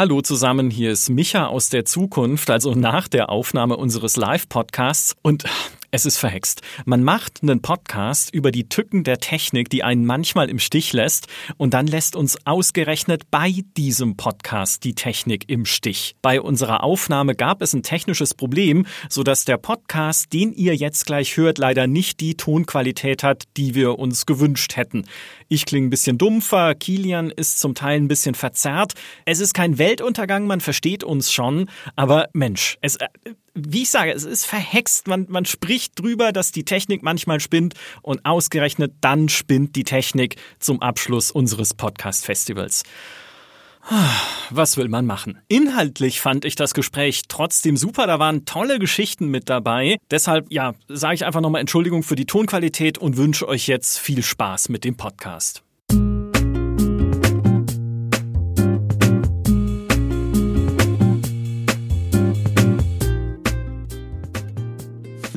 Hallo 0.00 0.22
zusammen, 0.22 0.70
hier 0.70 0.92
ist 0.92 1.10
Micha 1.10 1.48
aus 1.48 1.68
der 1.68 1.84
Zukunft, 1.84 2.48
also 2.48 2.72
nach 2.72 3.06
der 3.06 3.28
Aufnahme 3.28 3.76
unseres 3.76 4.16
Live-Podcasts. 4.16 5.14
Und 5.20 5.44
es 5.90 6.06
ist 6.06 6.16
verhext. 6.16 6.62
Man 6.86 7.02
macht 7.02 7.42
einen 7.42 7.60
Podcast 7.60 8.32
über 8.32 8.50
die 8.50 8.68
Tücken 8.68 9.04
der 9.04 9.18
Technik, 9.18 9.68
die 9.68 9.82
einen 9.82 10.06
manchmal 10.06 10.48
im 10.48 10.58
Stich 10.58 10.94
lässt, 10.94 11.26
und 11.58 11.74
dann 11.74 11.86
lässt 11.86 12.16
uns 12.16 12.38
ausgerechnet 12.46 13.30
bei 13.30 13.64
diesem 13.76 14.16
Podcast 14.16 14.84
die 14.84 14.94
Technik 14.94 15.50
im 15.50 15.66
Stich. 15.66 16.14
Bei 16.22 16.40
unserer 16.40 16.82
Aufnahme 16.82 17.34
gab 17.34 17.60
es 17.60 17.74
ein 17.74 17.82
technisches 17.82 18.32
Problem, 18.32 18.86
sodass 19.10 19.44
der 19.44 19.58
Podcast, 19.58 20.32
den 20.32 20.54
ihr 20.54 20.76
jetzt 20.76 21.04
gleich 21.04 21.36
hört, 21.36 21.58
leider 21.58 21.86
nicht 21.86 22.20
die 22.20 22.38
Tonqualität 22.38 23.22
hat, 23.22 23.42
die 23.58 23.74
wir 23.74 23.98
uns 23.98 24.24
gewünscht 24.24 24.76
hätten. 24.76 25.04
Ich 25.52 25.66
klinge 25.66 25.88
ein 25.88 25.90
bisschen 25.90 26.16
dumpfer, 26.16 26.76
Kilian 26.76 27.28
ist 27.30 27.58
zum 27.58 27.74
Teil 27.74 27.98
ein 27.98 28.06
bisschen 28.06 28.36
verzerrt. 28.36 28.92
Es 29.24 29.40
ist 29.40 29.52
kein 29.52 29.78
Weltuntergang, 29.78 30.46
man 30.46 30.60
versteht 30.60 31.02
uns 31.02 31.32
schon, 31.32 31.68
aber 31.96 32.28
Mensch, 32.32 32.78
es, 32.82 32.94
äh, 32.94 33.08
wie 33.54 33.82
ich 33.82 33.90
sage, 33.90 34.12
es 34.12 34.22
ist 34.22 34.46
verhext. 34.46 35.08
Man, 35.08 35.26
man 35.28 35.46
spricht 35.46 35.98
drüber, 35.98 36.30
dass 36.30 36.52
die 36.52 36.64
Technik 36.64 37.02
manchmal 37.02 37.40
spinnt 37.40 37.74
und 38.02 38.24
ausgerechnet 38.24 38.92
dann 39.00 39.28
spinnt 39.28 39.74
die 39.74 39.82
Technik 39.82 40.36
zum 40.60 40.80
Abschluss 40.82 41.32
unseres 41.32 41.74
Podcast-Festivals. 41.74 42.84
Was 44.50 44.76
will 44.76 44.88
man 44.88 45.06
machen? 45.06 45.38
Inhaltlich 45.48 46.20
fand 46.20 46.44
ich 46.44 46.54
das 46.54 46.74
Gespräch 46.74 47.22
trotzdem 47.28 47.76
super. 47.76 48.06
Da 48.06 48.18
waren 48.18 48.44
tolle 48.44 48.78
Geschichten 48.78 49.28
mit 49.28 49.48
dabei. 49.48 49.98
Deshalb, 50.10 50.46
ja, 50.50 50.74
sage 50.88 51.14
ich 51.14 51.24
einfach 51.24 51.40
nochmal 51.40 51.60
Entschuldigung 51.60 52.02
für 52.02 52.16
die 52.16 52.26
Tonqualität 52.26 52.98
und 52.98 53.16
wünsche 53.16 53.48
euch 53.48 53.66
jetzt 53.66 53.98
viel 53.98 54.22
Spaß 54.22 54.68
mit 54.68 54.84
dem 54.84 54.96
Podcast. 54.96 55.62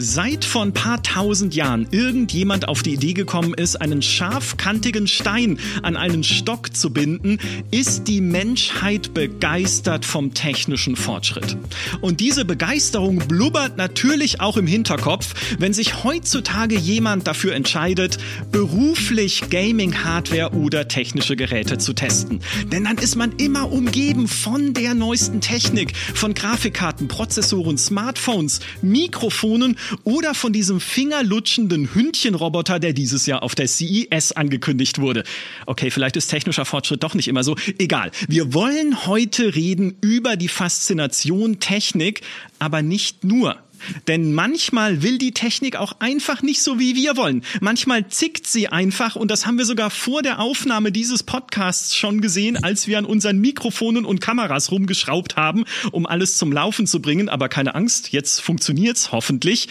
Seit 0.05 0.43
vor 0.43 0.63
ein 0.63 0.73
paar 0.73 1.01
tausend 1.01 1.55
Jahren 1.55 1.87
irgendjemand 1.91 2.67
auf 2.67 2.83
die 2.83 2.95
Idee 2.95 3.13
gekommen 3.13 3.53
ist, 3.53 3.77
einen 3.77 4.01
scharfkantigen 4.01 5.07
Stein 5.07 5.59
an 5.81 5.95
einen 5.95 6.25
Stock 6.25 6.75
zu 6.75 6.91
binden, 6.91 7.37
ist 7.71 8.09
die 8.09 8.19
Menschheit 8.19 9.13
begeistert 9.13 10.03
vom 10.03 10.33
technischen 10.33 10.97
Fortschritt. 10.97 11.55
Und 12.01 12.19
diese 12.19 12.43
Begeisterung 12.43 13.19
blubbert 13.29 13.77
natürlich 13.77 14.41
auch 14.41 14.57
im 14.57 14.67
Hinterkopf, 14.67 15.35
wenn 15.57 15.71
sich 15.71 16.03
heutzutage 16.03 16.77
jemand 16.77 17.25
dafür 17.25 17.55
entscheidet, 17.55 18.17
beruflich 18.51 19.49
Gaming-Hardware 19.49 20.51
oder 20.51 20.89
technische 20.89 21.37
Geräte 21.37 21.77
zu 21.77 21.93
testen. 21.93 22.41
Denn 22.73 22.83
dann 22.83 22.97
ist 22.97 23.15
man 23.15 23.31
immer 23.37 23.71
umgeben 23.71 24.27
von 24.27 24.73
der 24.73 24.95
neuesten 24.95 25.39
Technik, 25.39 25.95
von 25.95 26.33
Grafikkarten, 26.33 27.07
Prozessoren, 27.07 27.77
Smartphones, 27.77 28.59
Mikrofonen 28.81 29.77
oder 30.03 30.33
von 30.33 30.53
diesem 30.53 30.79
fingerlutschenden 30.79 31.93
Hündchenroboter, 31.93 32.79
der 32.79 32.93
dieses 32.93 33.25
Jahr 33.25 33.43
auf 33.43 33.55
der 33.55 33.67
CES 33.67 34.33
angekündigt 34.33 34.99
wurde. 34.99 35.23
Okay, 35.65 35.91
vielleicht 35.91 36.15
ist 36.15 36.27
technischer 36.27 36.65
Fortschritt 36.65 37.03
doch 37.03 37.15
nicht 37.15 37.27
immer 37.27 37.43
so. 37.43 37.55
Egal. 37.77 38.11
Wir 38.27 38.53
wollen 38.53 39.05
heute 39.05 39.55
reden 39.55 39.95
über 40.01 40.35
die 40.35 40.47
Faszination 40.47 41.59
Technik, 41.59 42.21
aber 42.59 42.81
nicht 42.81 43.23
nur. 43.23 43.62
Denn 44.07 44.33
manchmal 44.33 45.01
will 45.03 45.17
die 45.17 45.33
Technik 45.33 45.75
auch 45.75 45.99
einfach 45.99 46.41
nicht 46.41 46.61
so, 46.61 46.79
wie 46.79 46.95
wir 46.95 47.17
wollen. 47.17 47.43
Manchmal 47.61 48.07
zickt 48.07 48.47
sie 48.47 48.67
einfach 48.67 49.15
und 49.15 49.29
das 49.29 49.45
haben 49.45 49.57
wir 49.57 49.65
sogar 49.65 49.89
vor 49.89 50.21
der 50.21 50.39
Aufnahme 50.39 50.91
dieses 50.91 51.23
Podcasts 51.23 51.95
schon 51.95 52.21
gesehen, 52.21 52.63
als 52.63 52.87
wir 52.87 52.97
an 52.97 53.05
unseren 53.05 53.39
Mikrofonen 53.39 54.05
und 54.05 54.21
Kameras 54.21 54.71
rumgeschraubt 54.71 55.35
haben, 55.35 55.65
um 55.91 56.05
alles 56.05 56.37
zum 56.37 56.51
Laufen 56.51 56.87
zu 56.87 57.01
bringen. 57.01 57.29
Aber 57.29 57.49
keine 57.49 57.75
Angst, 57.75 58.11
jetzt 58.11 58.41
funktioniert's 58.41 59.11
hoffentlich. 59.11 59.67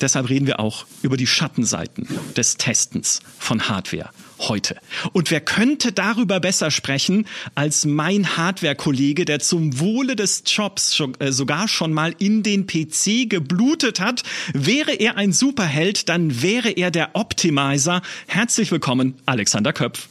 Deshalb 0.00 0.30
reden 0.30 0.46
wir 0.46 0.60
auch 0.60 0.86
über 1.02 1.16
die 1.16 1.26
Schattenseiten 1.26 2.08
des 2.36 2.56
Testens 2.56 3.20
von 3.38 3.68
Hardware 3.68 4.10
heute. 4.48 4.76
Und 5.12 5.30
wer 5.30 5.40
könnte 5.40 5.92
darüber 5.92 6.40
besser 6.40 6.70
sprechen 6.70 7.26
als 7.54 7.84
mein 7.84 8.36
Hardware-Kollege, 8.36 9.24
der 9.24 9.40
zum 9.40 9.78
Wohle 9.80 10.16
des 10.16 10.42
Jobs 10.46 11.02
äh, 11.18 11.32
sogar 11.32 11.68
schon 11.68 11.92
mal 11.92 12.14
in 12.18 12.42
den 12.42 12.66
PC 12.66 13.28
geblutet 13.28 14.00
hat? 14.00 14.22
Wäre 14.52 14.92
er 14.92 15.16
ein 15.16 15.32
Superheld, 15.32 16.08
dann 16.08 16.42
wäre 16.42 16.70
er 16.70 16.90
der 16.90 17.10
Optimizer. 17.14 18.02
Herzlich 18.26 18.70
willkommen, 18.70 19.14
Alexander 19.26 19.72
Köpf. 19.72 20.08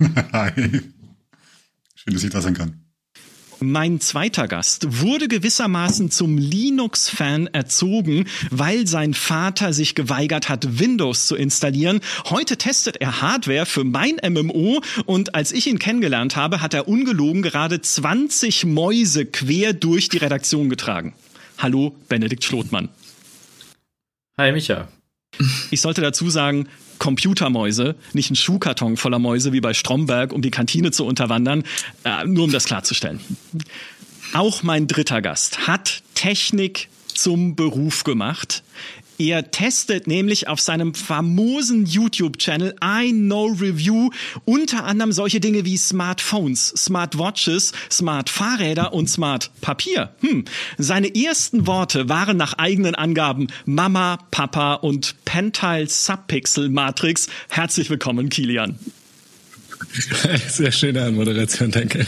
Hi. 0.32 0.52
Schön, 1.94 2.14
dass 2.14 2.24
ich 2.24 2.30
da 2.30 2.40
sein 2.40 2.54
kann. 2.54 2.79
Mein 3.62 4.00
zweiter 4.00 4.48
Gast 4.48 5.02
wurde 5.02 5.28
gewissermaßen 5.28 6.10
zum 6.10 6.38
Linux-Fan 6.38 7.48
erzogen, 7.48 8.26
weil 8.50 8.86
sein 8.86 9.12
Vater 9.12 9.74
sich 9.74 9.94
geweigert 9.94 10.48
hat, 10.48 10.78
Windows 10.78 11.26
zu 11.26 11.36
installieren. 11.36 12.00
Heute 12.30 12.56
testet 12.56 12.96
er 13.02 13.20
Hardware 13.20 13.66
für 13.66 13.84
mein 13.84 14.16
MMO 14.26 14.80
und 15.04 15.34
als 15.34 15.52
ich 15.52 15.66
ihn 15.66 15.78
kennengelernt 15.78 16.36
habe, 16.36 16.62
hat 16.62 16.72
er 16.72 16.88
ungelogen 16.88 17.42
gerade 17.42 17.82
20 17.82 18.64
Mäuse 18.64 19.26
quer 19.26 19.74
durch 19.74 20.08
die 20.08 20.18
Redaktion 20.18 20.70
getragen. 20.70 21.12
Hallo, 21.58 21.94
Benedikt 22.08 22.44
Schlotmann. 22.44 22.88
Hi, 24.38 24.52
Micha. 24.52 24.88
Ich 25.70 25.82
sollte 25.82 26.00
dazu 26.00 26.30
sagen, 26.30 26.66
Computermäuse, 27.00 27.96
nicht 28.12 28.30
ein 28.30 28.36
Schuhkarton 28.36 28.96
voller 28.96 29.18
Mäuse 29.18 29.52
wie 29.52 29.60
bei 29.60 29.74
Stromberg, 29.74 30.32
um 30.32 30.42
die 30.42 30.52
Kantine 30.52 30.92
zu 30.92 31.04
unterwandern, 31.04 31.64
äh, 32.04 32.24
nur 32.24 32.44
um 32.44 32.52
das 32.52 32.66
klarzustellen. 32.66 33.18
Auch 34.34 34.62
mein 34.62 34.86
dritter 34.86 35.20
Gast 35.20 35.66
hat 35.66 36.04
Technik 36.14 36.88
zum 37.08 37.56
Beruf 37.56 38.04
gemacht. 38.04 38.62
Er 39.20 39.50
testet 39.50 40.06
nämlich 40.06 40.48
auf 40.48 40.62
seinem 40.62 40.94
famosen 40.94 41.84
YouTube-Channel 41.84 42.74
I 42.82 43.12
Know 43.12 43.48
Review 43.48 44.08
unter 44.46 44.84
anderem 44.84 45.12
solche 45.12 45.40
Dinge 45.40 45.66
wie 45.66 45.76
Smartphones, 45.76 46.68
Smartwatches, 46.68 47.74
Smart-Fahrräder 47.90 48.94
und 48.94 49.10
Smart-Papier. 49.10 50.14
Hm. 50.22 50.46
Seine 50.78 51.14
ersten 51.14 51.66
Worte 51.66 52.08
waren 52.08 52.38
nach 52.38 52.54
eigenen 52.54 52.94
Angaben 52.94 53.48
Mama, 53.66 54.20
Papa 54.30 54.72
und 54.76 55.16
Pentile 55.26 55.86
Subpixel 55.86 56.70
Matrix. 56.70 57.28
Herzlich 57.50 57.90
willkommen, 57.90 58.30
Kilian. 58.30 58.78
Sehr 60.48 60.72
schöne 60.72 61.02
Anmoderation, 61.02 61.70
danke. 61.70 62.06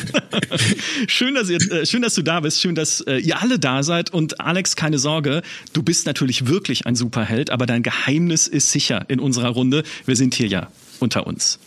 schön, 1.08 1.34
dass 1.34 1.48
ihr, 1.48 1.60
äh, 1.70 1.86
schön, 1.86 2.02
dass 2.02 2.14
du 2.14 2.22
da 2.22 2.40
bist. 2.40 2.60
Schön, 2.60 2.74
dass 2.74 3.00
äh, 3.02 3.16
ihr 3.16 3.40
alle 3.40 3.58
da 3.58 3.82
seid. 3.82 4.10
Und 4.10 4.40
Alex, 4.40 4.76
keine 4.76 4.98
Sorge, 4.98 5.42
du 5.72 5.82
bist 5.82 6.06
natürlich 6.06 6.46
wirklich 6.46 6.86
ein 6.86 6.94
Superheld, 6.94 7.50
aber 7.50 7.66
dein 7.66 7.82
Geheimnis 7.82 8.46
ist 8.46 8.70
sicher 8.70 9.04
in 9.08 9.20
unserer 9.20 9.48
Runde. 9.48 9.82
Wir 10.06 10.16
sind 10.16 10.34
hier 10.34 10.46
ja 10.46 10.70
unter 11.00 11.26
uns. 11.26 11.58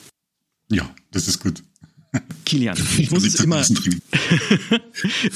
Ja, 0.70 0.90
das 1.12 1.28
ist 1.28 1.40
gut. 1.40 1.62
Kilian, 2.46 2.78
ich 2.98 3.12
muss 3.12 3.26
es 3.26 3.36
immer, 3.36 3.62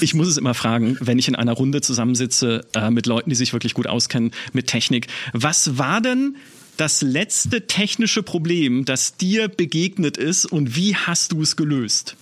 ich 0.00 0.14
muss 0.14 0.28
es 0.28 0.36
immer 0.38 0.54
fragen, 0.54 0.96
wenn 1.00 1.18
ich 1.18 1.28
in 1.28 1.34
einer 1.34 1.52
Runde 1.52 1.82
zusammensitze 1.82 2.66
äh, 2.74 2.90
mit 2.90 3.06
Leuten, 3.06 3.30
die 3.30 3.36
sich 3.36 3.52
wirklich 3.52 3.74
gut 3.74 3.86
auskennen 3.86 4.30
mit 4.52 4.66
Technik. 4.66 5.08
Was 5.32 5.76
war 5.76 6.00
denn 6.00 6.36
das 6.80 7.02
letzte 7.02 7.66
technische 7.66 8.22
Problem, 8.22 8.86
das 8.86 9.18
dir 9.18 9.48
begegnet 9.48 10.16
ist 10.16 10.46
und 10.46 10.76
wie 10.76 10.96
hast 10.96 11.32
du 11.32 11.42
es 11.42 11.56
gelöst? 11.56 12.16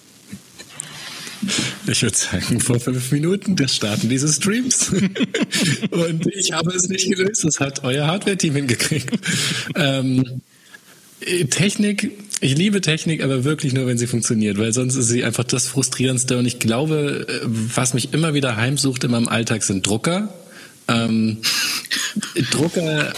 Ich 1.86 2.02
würde 2.02 2.16
sagen, 2.16 2.60
vor 2.60 2.80
fünf 2.80 3.12
Minuten 3.12 3.54
das 3.54 3.76
Starten 3.76 4.08
dieses 4.08 4.36
Streams. 4.36 4.90
und 5.90 6.26
ich 6.34 6.50
habe 6.50 6.74
es 6.74 6.88
nicht 6.88 7.08
gelöst. 7.08 7.44
Das 7.44 7.60
hat 7.60 7.84
euer 7.84 8.08
Hardware-Team 8.08 8.56
hingekriegt. 8.56 9.10
Ähm, 9.76 10.40
Technik, 11.50 12.10
ich 12.40 12.56
liebe 12.56 12.80
Technik, 12.80 13.22
aber 13.22 13.44
wirklich 13.44 13.72
nur, 13.74 13.86
wenn 13.86 13.98
sie 13.98 14.08
funktioniert, 14.08 14.58
weil 14.58 14.72
sonst 14.72 14.96
ist 14.96 15.06
sie 15.06 15.22
einfach 15.22 15.44
das 15.44 15.68
Frustrierendste. 15.68 16.36
Und 16.36 16.46
ich 16.46 16.58
glaube, 16.58 17.28
was 17.44 17.94
mich 17.94 18.12
immer 18.12 18.34
wieder 18.34 18.56
heimsucht 18.56 19.04
in 19.04 19.12
meinem 19.12 19.28
Alltag 19.28 19.62
sind 19.62 19.86
Drucker. 19.86 20.34
Ähm, 20.88 21.38
Drucker 22.50 23.12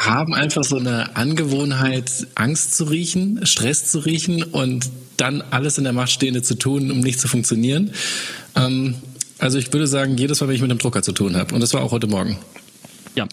haben 0.00 0.34
einfach 0.34 0.64
so 0.64 0.78
eine 0.78 1.14
Angewohnheit, 1.14 2.26
Angst 2.34 2.74
zu 2.74 2.84
riechen, 2.84 3.44
Stress 3.44 3.90
zu 3.92 3.98
riechen 3.98 4.42
und 4.42 4.88
dann 5.18 5.42
alles 5.50 5.76
in 5.76 5.84
der 5.84 5.92
Macht 5.92 6.10
Stehende 6.10 6.42
zu 6.42 6.54
tun, 6.54 6.90
um 6.90 7.00
nicht 7.00 7.20
zu 7.20 7.28
funktionieren. 7.28 7.92
Ähm, 8.56 8.94
also 9.38 9.58
ich 9.58 9.72
würde 9.72 9.86
sagen, 9.86 10.16
jedes 10.16 10.40
Mal, 10.40 10.48
wenn 10.48 10.54
ich 10.54 10.62
mit 10.62 10.70
einem 10.70 10.78
Drucker 10.78 11.02
zu 11.02 11.12
tun 11.12 11.36
habe. 11.36 11.54
Und 11.54 11.60
das 11.60 11.74
war 11.74 11.82
auch 11.82 11.92
heute 11.92 12.06
Morgen. 12.06 12.38
Ja, 13.14 13.28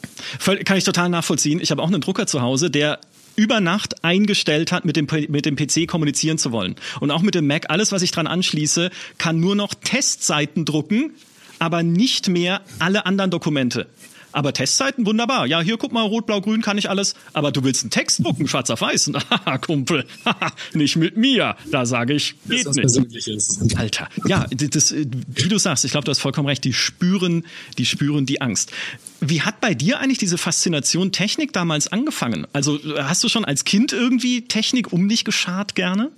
kann 0.65 0.77
ich 0.77 0.83
total 0.83 1.07
nachvollziehen. 1.09 1.61
Ich 1.61 1.71
habe 1.71 1.81
auch 1.81 1.87
einen 1.87 2.01
Drucker 2.01 2.27
zu 2.27 2.41
Hause, 2.41 2.69
der 2.69 2.99
über 3.37 3.61
Nacht 3.61 4.03
eingestellt 4.03 4.71
hat, 4.71 4.83
mit 4.83 4.97
dem, 4.97 5.07
mit 5.29 5.45
dem 5.45 5.55
PC 5.55 5.87
kommunizieren 5.87 6.37
zu 6.37 6.51
wollen. 6.51 6.75
Und 6.99 7.11
auch 7.11 7.21
mit 7.21 7.35
dem 7.35 7.47
Mac, 7.47 7.69
alles, 7.69 7.91
was 7.93 8.01
ich 8.01 8.11
dran 8.11 8.27
anschließe, 8.27 8.89
kann 9.17 9.39
nur 9.39 9.55
noch 9.55 9.73
Testseiten 9.73 10.65
drucken, 10.65 11.11
aber 11.59 11.83
nicht 11.83 12.27
mehr 12.27 12.61
alle 12.79 13.05
anderen 13.05 13.31
Dokumente. 13.31 13.87
Aber 14.37 14.53
Testzeiten, 14.53 15.07
wunderbar. 15.07 15.47
Ja, 15.47 15.61
hier 15.61 15.77
guck 15.77 15.91
mal, 15.91 16.03
rot, 16.03 16.27
blau, 16.27 16.41
grün 16.41 16.61
kann 16.61 16.77
ich 16.77 16.91
alles. 16.91 17.15
Aber 17.33 17.51
du 17.51 17.63
willst 17.63 17.81
einen 17.81 17.89
Text 17.89 18.23
drucken, 18.23 18.47
schwarz 18.47 18.69
auf 18.69 18.81
weiß. 18.81 19.09
Haha, 19.31 19.57
Kumpel, 19.57 20.05
nicht 20.75 20.95
mit 20.95 21.17
mir. 21.17 21.55
Da 21.71 21.87
sage 21.87 22.13
ich, 22.13 22.35
geht 22.47 22.67
das 22.67 22.75
nicht. 22.75 23.75
Alter, 23.75 24.07
ja, 24.27 24.45
das, 24.51 24.93
wie 24.93 25.49
du 25.49 25.57
sagst, 25.57 25.85
ich 25.85 25.91
glaube, 25.91 26.05
du 26.05 26.11
hast 26.11 26.19
vollkommen 26.19 26.47
recht. 26.47 26.63
Die 26.65 26.73
spüren, 26.73 27.47
die 27.79 27.87
spüren 27.87 28.27
die 28.27 28.39
Angst. 28.39 28.71
Wie 29.21 29.41
hat 29.41 29.59
bei 29.59 29.73
dir 29.73 29.99
eigentlich 30.01 30.19
diese 30.19 30.37
Faszination 30.37 31.11
Technik 31.11 31.51
damals 31.51 31.91
angefangen? 31.91 32.45
Also 32.53 32.79
hast 32.95 33.23
du 33.23 33.29
schon 33.29 33.43
als 33.43 33.65
Kind 33.65 33.91
irgendwie 33.91 34.43
Technik 34.43 34.93
um 34.93 35.09
dich 35.09 35.25
geschart 35.25 35.73
gerne? 35.73 36.11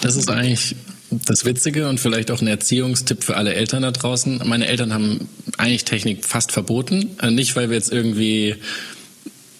Das 0.00 0.16
ist 0.16 0.28
eigentlich 0.28 0.74
das 1.10 1.44
Witzige 1.44 1.88
und 1.88 1.98
vielleicht 1.98 2.30
auch 2.30 2.40
ein 2.40 2.46
Erziehungstipp 2.46 3.24
für 3.24 3.36
alle 3.36 3.54
Eltern 3.54 3.82
da 3.82 3.90
draußen. 3.90 4.42
Meine 4.44 4.66
Eltern 4.66 4.92
haben 4.92 5.28
eigentlich 5.60 5.84
Technik 5.84 6.24
fast 6.24 6.52
verboten. 6.52 7.10
Äh, 7.20 7.30
nicht, 7.30 7.56
weil 7.56 7.70
wir 7.70 7.76
jetzt 7.76 7.92
irgendwie 7.92 8.56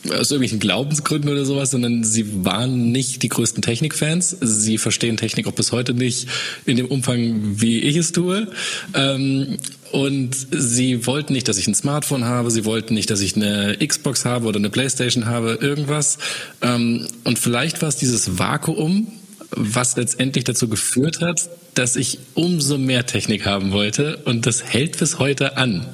aus 0.08 0.30
irgendwelchen 0.30 0.60
Glaubensgründen 0.60 1.30
oder 1.30 1.44
sowas, 1.44 1.72
sondern 1.72 2.04
sie 2.04 2.44
waren 2.44 2.90
nicht 2.90 3.22
die 3.22 3.28
größten 3.28 3.60
Technikfans. 3.60 4.34
Sie 4.40 4.78
verstehen 4.78 5.18
Technik 5.18 5.46
auch 5.46 5.52
bis 5.52 5.72
heute 5.72 5.92
nicht 5.92 6.26
in 6.64 6.78
dem 6.78 6.86
Umfang, 6.86 7.60
wie 7.60 7.80
ich 7.80 7.96
es 7.96 8.12
tue. 8.12 8.48
Ähm, 8.94 9.58
und 9.92 10.34
sie 10.50 11.06
wollten 11.06 11.32
nicht, 11.32 11.48
dass 11.48 11.58
ich 11.58 11.66
ein 11.66 11.74
Smartphone 11.74 12.24
habe, 12.24 12.50
sie 12.50 12.64
wollten 12.64 12.94
nicht, 12.94 13.10
dass 13.10 13.20
ich 13.20 13.36
eine 13.36 13.76
Xbox 13.84 14.24
habe 14.24 14.46
oder 14.46 14.58
eine 14.58 14.70
Playstation 14.70 15.26
habe, 15.26 15.58
irgendwas. 15.60 16.18
Ähm, 16.62 17.06
und 17.24 17.38
vielleicht 17.38 17.82
war 17.82 17.88
es 17.88 17.96
dieses 17.96 18.38
Vakuum, 18.38 19.08
was 19.50 19.96
letztendlich 19.96 20.44
dazu 20.44 20.68
geführt 20.68 21.20
hat, 21.20 21.48
dass 21.74 21.96
ich 21.96 22.18
umso 22.34 22.78
mehr 22.78 23.06
Technik 23.06 23.46
haben 23.46 23.72
wollte 23.72 24.18
und 24.24 24.46
das 24.46 24.64
hält 24.64 24.98
bis 24.98 25.18
heute 25.18 25.56
an. 25.56 25.86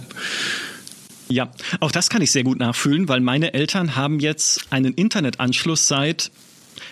Ja, 1.29 1.50
auch 1.81 1.91
das 1.91 2.08
kann 2.08 2.23
ich 2.23 2.31
sehr 2.31 2.44
gut 2.44 2.58
nachfühlen, 2.58 3.08
weil 3.08 3.20
meine 3.20 3.53
Eltern 3.55 3.97
haben 3.97 4.20
jetzt 4.20 4.61
einen 4.70 4.94
Internetanschluss 4.94 5.88
seit 5.88 6.31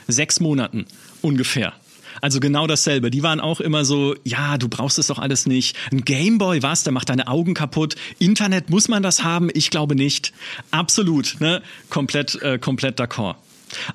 sechs 0.09 0.41
Monaten 0.41 0.87
ungefähr. 1.23 1.73
Also 2.21 2.41
genau 2.41 2.67
dasselbe. 2.67 3.11
Die 3.11 3.23
waren 3.23 3.41
auch 3.41 3.61
immer 3.61 3.85
so, 3.85 4.15
ja, 4.25 4.57
du 4.59 4.69
brauchst 4.69 4.99
es 4.99 5.09
doch 5.09 5.19
alles 5.19 5.47
nicht. 5.47 5.77
Ein 5.93 6.05
Gameboy, 6.05 6.63
was? 6.63 6.85
Der 6.85 6.93
macht 6.93 7.09
deine 7.09 7.27
Augen 7.29 7.55
kaputt. 7.55 7.97
Internet, 8.19 8.71
muss 8.71 8.89
man 8.89 9.03
das 9.03 9.25
haben? 9.25 9.51
Ich 9.53 9.71
glaube 9.71 9.95
nicht. 9.95 10.33
Absolut, 10.71 11.37
ne? 11.41 11.63
Komplett, 11.91 12.41
äh, 12.43 12.59
komplett 12.59 13.01
d'accord. 13.01 13.37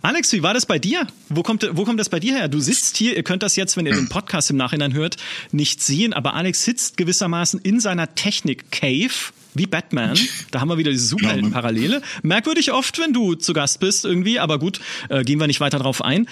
Alex, 0.02 0.32
wie 0.34 0.44
war 0.44 0.54
das 0.54 0.66
bei 0.66 0.80
dir? 0.80 1.08
Wo 1.30 1.44
kommt, 1.44 1.68
wo 1.74 1.86
kommt 1.86 2.00
das 2.00 2.10
bei 2.10 2.20
dir 2.20 2.36
her? 2.36 2.48
Du 2.48 2.60
sitzt 2.60 2.98
hier, 2.98 3.16
ihr 3.16 3.24
könnt 3.24 3.44
das 3.44 3.56
jetzt, 3.56 3.78
wenn 3.78 3.86
ihr 3.86 3.94
den 3.94 4.10
Podcast 4.10 4.50
im 4.50 4.58
Nachhinein 4.58 4.94
hört, 4.94 5.18
nicht 5.52 5.82
sehen, 5.82 6.14
aber 6.14 6.34
Alex 6.34 6.64
sitzt 6.64 6.98
gewissermaßen 6.98 7.60
in 7.62 7.80
seiner 7.80 8.16
Technik-Cave 8.16 9.14
wie 9.54 9.66
Batman. 9.66 10.18
Da 10.52 10.62
haben 10.62 10.70
wir 10.70 10.78
wieder 10.78 10.92
diese 10.92 11.06
Superhelden-Parallele. 11.06 12.02
Merkwürdig 12.24 12.72
oft, 12.72 13.00
wenn 13.00 13.14
du 13.14 13.36
zu 13.36 13.54
Gast 13.54 13.80
bist 13.80 14.06
irgendwie, 14.06 14.40
aber 14.40 14.60
gut, 14.60 14.80
äh, 15.10 15.24
gehen 15.24 15.40
wir 15.40 15.48
nicht 15.48 15.60
weiter 15.60 15.80
drauf 15.80 16.04
ein. 16.04 16.28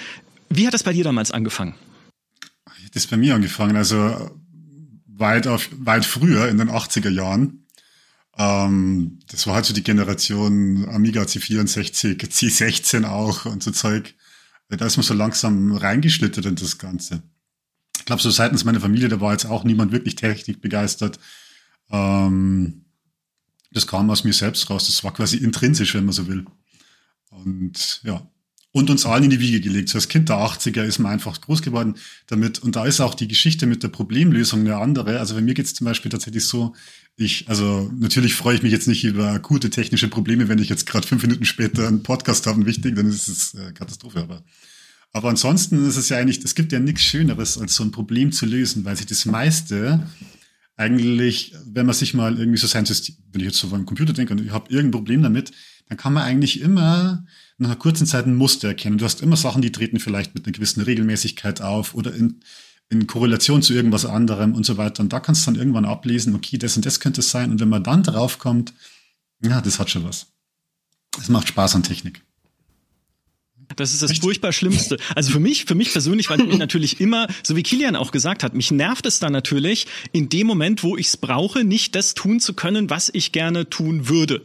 Wie 0.50 0.66
hat 0.66 0.74
das 0.74 0.84
bei 0.84 0.94
dir 0.94 1.04
damals 1.04 1.32
angefangen? 1.32 1.76
Das 2.94 3.04
ist 3.04 3.10
bei 3.10 3.18
mir 3.18 3.36
angefangen, 3.36 3.76
also 3.76 4.32
weit, 5.08 5.48
auf, 5.48 5.70
weit 5.78 6.06
früher 6.06 6.48
in 6.48 6.58
den 6.58 6.70
80er 6.70 7.10
Jahren. 7.10 7.67
Ähm, 8.38 9.20
das 9.28 9.48
war 9.48 9.56
halt 9.56 9.66
so 9.66 9.74
die 9.74 9.84
Generation 9.84 10.88
Amiga 10.90 11.24
C64, 11.24 12.18
C16 12.20 13.06
auch 13.06 13.46
und 13.46 13.64
so 13.64 13.72
Zeug. 13.72 14.16
Da 14.70 14.86
ist 14.86 14.98
man 14.98 15.04
so 15.04 15.14
langsam 15.14 15.72
reingeschlittert 15.74 16.46
in 16.46 16.56
das 16.56 16.78
Ganze. 16.78 17.24
Ich 17.98 18.06
glaube, 18.06 18.22
so 18.22 18.30
seitens 18.30 18.64
meiner 18.64 18.82
Familie, 18.82 19.08
da 19.08 19.20
war 19.22 19.32
jetzt 19.32 19.46
auch 19.46 19.64
niemand 19.64 19.92
wirklich 19.92 20.16
Technik 20.16 20.62
begeistert. 20.62 21.20
Ähm, 21.90 22.86
das 23.72 23.88
kam 23.88 24.10
aus 24.10 24.24
mir 24.24 24.34
selbst 24.34 24.70
raus. 24.70 24.88
Das 24.88 25.04
war 25.04 25.14
quasi 25.14 25.38
intrinsisch, 25.38 25.94
wenn 25.96 26.06
man 26.06 26.14
so 26.14 26.28
will. 26.28 26.46
Und 27.30 28.02
ja, 28.04 28.30
und 28.72 28.90
uns 28.90 29.06
allen 29.06 29.24
in 29.24 29.30
die 29.32 29.40
Wiege 29.40 29.60
gelegt. 29.62 29.90
So 29.90 29.98
als 29.98 30.08
Kind 30.08 30.30
der 30.30 30.38
80er 30.38 30.84
ist 30.84 31.00
man 31.00 31.12
einfach 31.12 31.42
groß 31.42 31.62
geworden 31.62 31.96
damit. 32.28 32.60
Und 32.60 32.76
da 32.76 32.86
ist 32.86 33.00
auch 33.00 33.16
die 33.16 33.28
Geschichte 33.28 33.66
mit 33.66 33.82
der 33.84 33.88
Problemlösung 33.88 34.60
eine 34.60 34.78
andere. 34.78 35.20
Also 35.20 35.34
bei 35.36 35.42
mir 35.42 35.54
geht 35.54 35.66
es 35.66 35.74
zum 35.74 35.86
Beispiel 35.86 36.12
tatsächlich 36.12 36.46
so, 36.46 36.76
ich, 37.18 37.50
also 37.50 37.92
natürlich 38.00 38.36
freue 38.36 38.56
ich 38.56 38.62
mich 38.62 38.72
jetzt 38.72 38.88
nicht 38.88 39.04
über 39.04 39.32
akute 39.32 39.72
technische 39.72 40.08
Probleme, 40.08 40.48
wenn 40.50 40.60
ich 40.60 40.70
jetzt 40.70 40.86
gerade 40.86 41.08
fünf 41.08 41.24
Minuten 41.24 41.46
später 41.46 41.88
einen 41.88 42.04
Podcast 42.04 42.46
habe, 42.46 42.66
wichtig, 42.68 42.96
dann 42.96 43.10
ist 43.10 43.28
es 43.28 43.56
äh, 43.56 43.74
Katastrophe. 43.74 44.22
Aber, 44.22 44.44
aber 45.14 45.30
ansonsten 45.30 45.88
ist 45.88 45.98
es 45.98 46.10
ja 46.10 46.18
eigentlich, 46.18 46.44
es 46.44 46.54
gibt 46.54 46.72
ja 46.72 46.80
nichts 46.80 47.02
Schöneres, 47.02 47.58
als 47.58 47.74
so 47.74 47.84
ein 47.84 47.92
Problem 47.92 48.32
zu 48.32 48.46
lösen, 48.46 48.86
weil 48.86 48.96
sich 48.96 49.08
das 49.08 49.26
meiste 49.26 50.08
eigentlich, 50.76 51.56
wenn 51.66 51.88
man 51.88 51.96
sich 51.96 52.14
mal 52.14 52.38
irgendwie 52.38 52.60
so 52.60 52.68
sein 52.68 52.86
System, 52.86 53.16
wenn 53.32 53.42
ich 53.42 53.48
jetzt 53.48 53.58
so 53.58 53.68
an 53.74 53.88
Computer 53.88 54.14
denke 54.14 54.34
und 54.34 54.42
ich 54.42 54.52
habe 54.52 54.70
irgendein 54.70 54.92
Problem 54.92 55.24
damit, 55.24 55.52
dann 55.90 55.98
kann 55.98 56.14
man 56.14 56.22
eigentlich 56.22 56.62
immer 56.62 57.26
nach 57.58 57.70
einer 57.70 57.80
kurzen 57.80 58.06
Zeit 58.06 58.28
ein 58.28 58.36
Muster 58.36 58.68
erkennen. 58.68 59.00
Du 59.00 59.06
hast 59.06 59.24
immer 59.24 59.38
Sachen, 59.38 59.64
die 59.64 59.72
treten 59.72 60.00
vielleicht 60.00 60.36
mit 60.36 60.46
einer 60.46 60.54
gewissen 60.54 60.82
Regelmäßigkeit 60.82 61.62
auf 61.62 61.96
oder 61.96 62.14
in, 62.14 62.42
in 62.90 63.08
Korrelation 63.08 63.62
zu 63.62 63.74
irgendwas 63.74 64.06
anderem 64.06 64.54
und 64.54 64.66
so 64.66 64.78
weiter. 64.78 65.04
Und 65.04 65.12
da 65.12 65.20
kannst 65.20 65.46
du 65.46 65.52
dann 65.52 65.60
irgendwann 65.60 65.86
ablesen, 65.86 66.36
okay, 66.36 66.58
das 66.58 66.78
und 66.78 66.86
das 66.86 67.00
könnte 67.00 67.22
es 67.22 67.30
sein. 67.30 67.52
Und 67.52 67.60
wenn 67.60 67.70
man 67.70 67.84
dann 67.84 68.04
drauf 68.04 68.40
kommt, 68.40 68.74
ja, 69.42 69.62
das 69.62 69.80
hat 69.80 69.90
schon 69.90 70.04
was. 70.06 70.28
Es 71.20 71.30
macht 71.30 71.50
Spaß 71.50 71.76
an 71.76 71.84
Technik. 71.84 72.22
Das 73.76 73.94
ist 73.94 74.02
das 74.02 74.12
Echt? 74.12 74.22
furchtbar 74.22 74.54
Schlimmste. 74.54 74.98
Also 75.14 75.32
für 75.32 75.42
mich, 75.42 75.66
für 75.66 75.76
mich 75.76 75.92
persönlich, 75.92 76.30
weil 76.30 76.40
ich 76.42 76.58
natürlich 76.58 77.02
immer, 77.02 77.28
so 77.44 77.58
wie 77.58 77.64
Kilian 77.64 77.98
auch 77.98 78.12
gesagt 78.12 78.44
hat, 78.44 78.54
mich 78.54 78.72
nervt 78.72 79.06
es 79.06 79.20
dann 79.20 79.34
natürlich, 79.34 79.88
in 80.14 80.30
dem 80.30 80.48
Moment, 80.48 80.84
wo 80.84 80.96
ich 80.96 81.08
es 81.08 81.18
brauche, 81.18 81.66
nicht 81.66 81.94
das 81.96 82.14
tun 82.14 82.40
zu 82.40 82.54
können, 82.54 82.90
was 82.90 83.10
ich 83.14 83.34
gerne 83.34 83.70
tun 83.70 84.08
würde. 84.08 84.42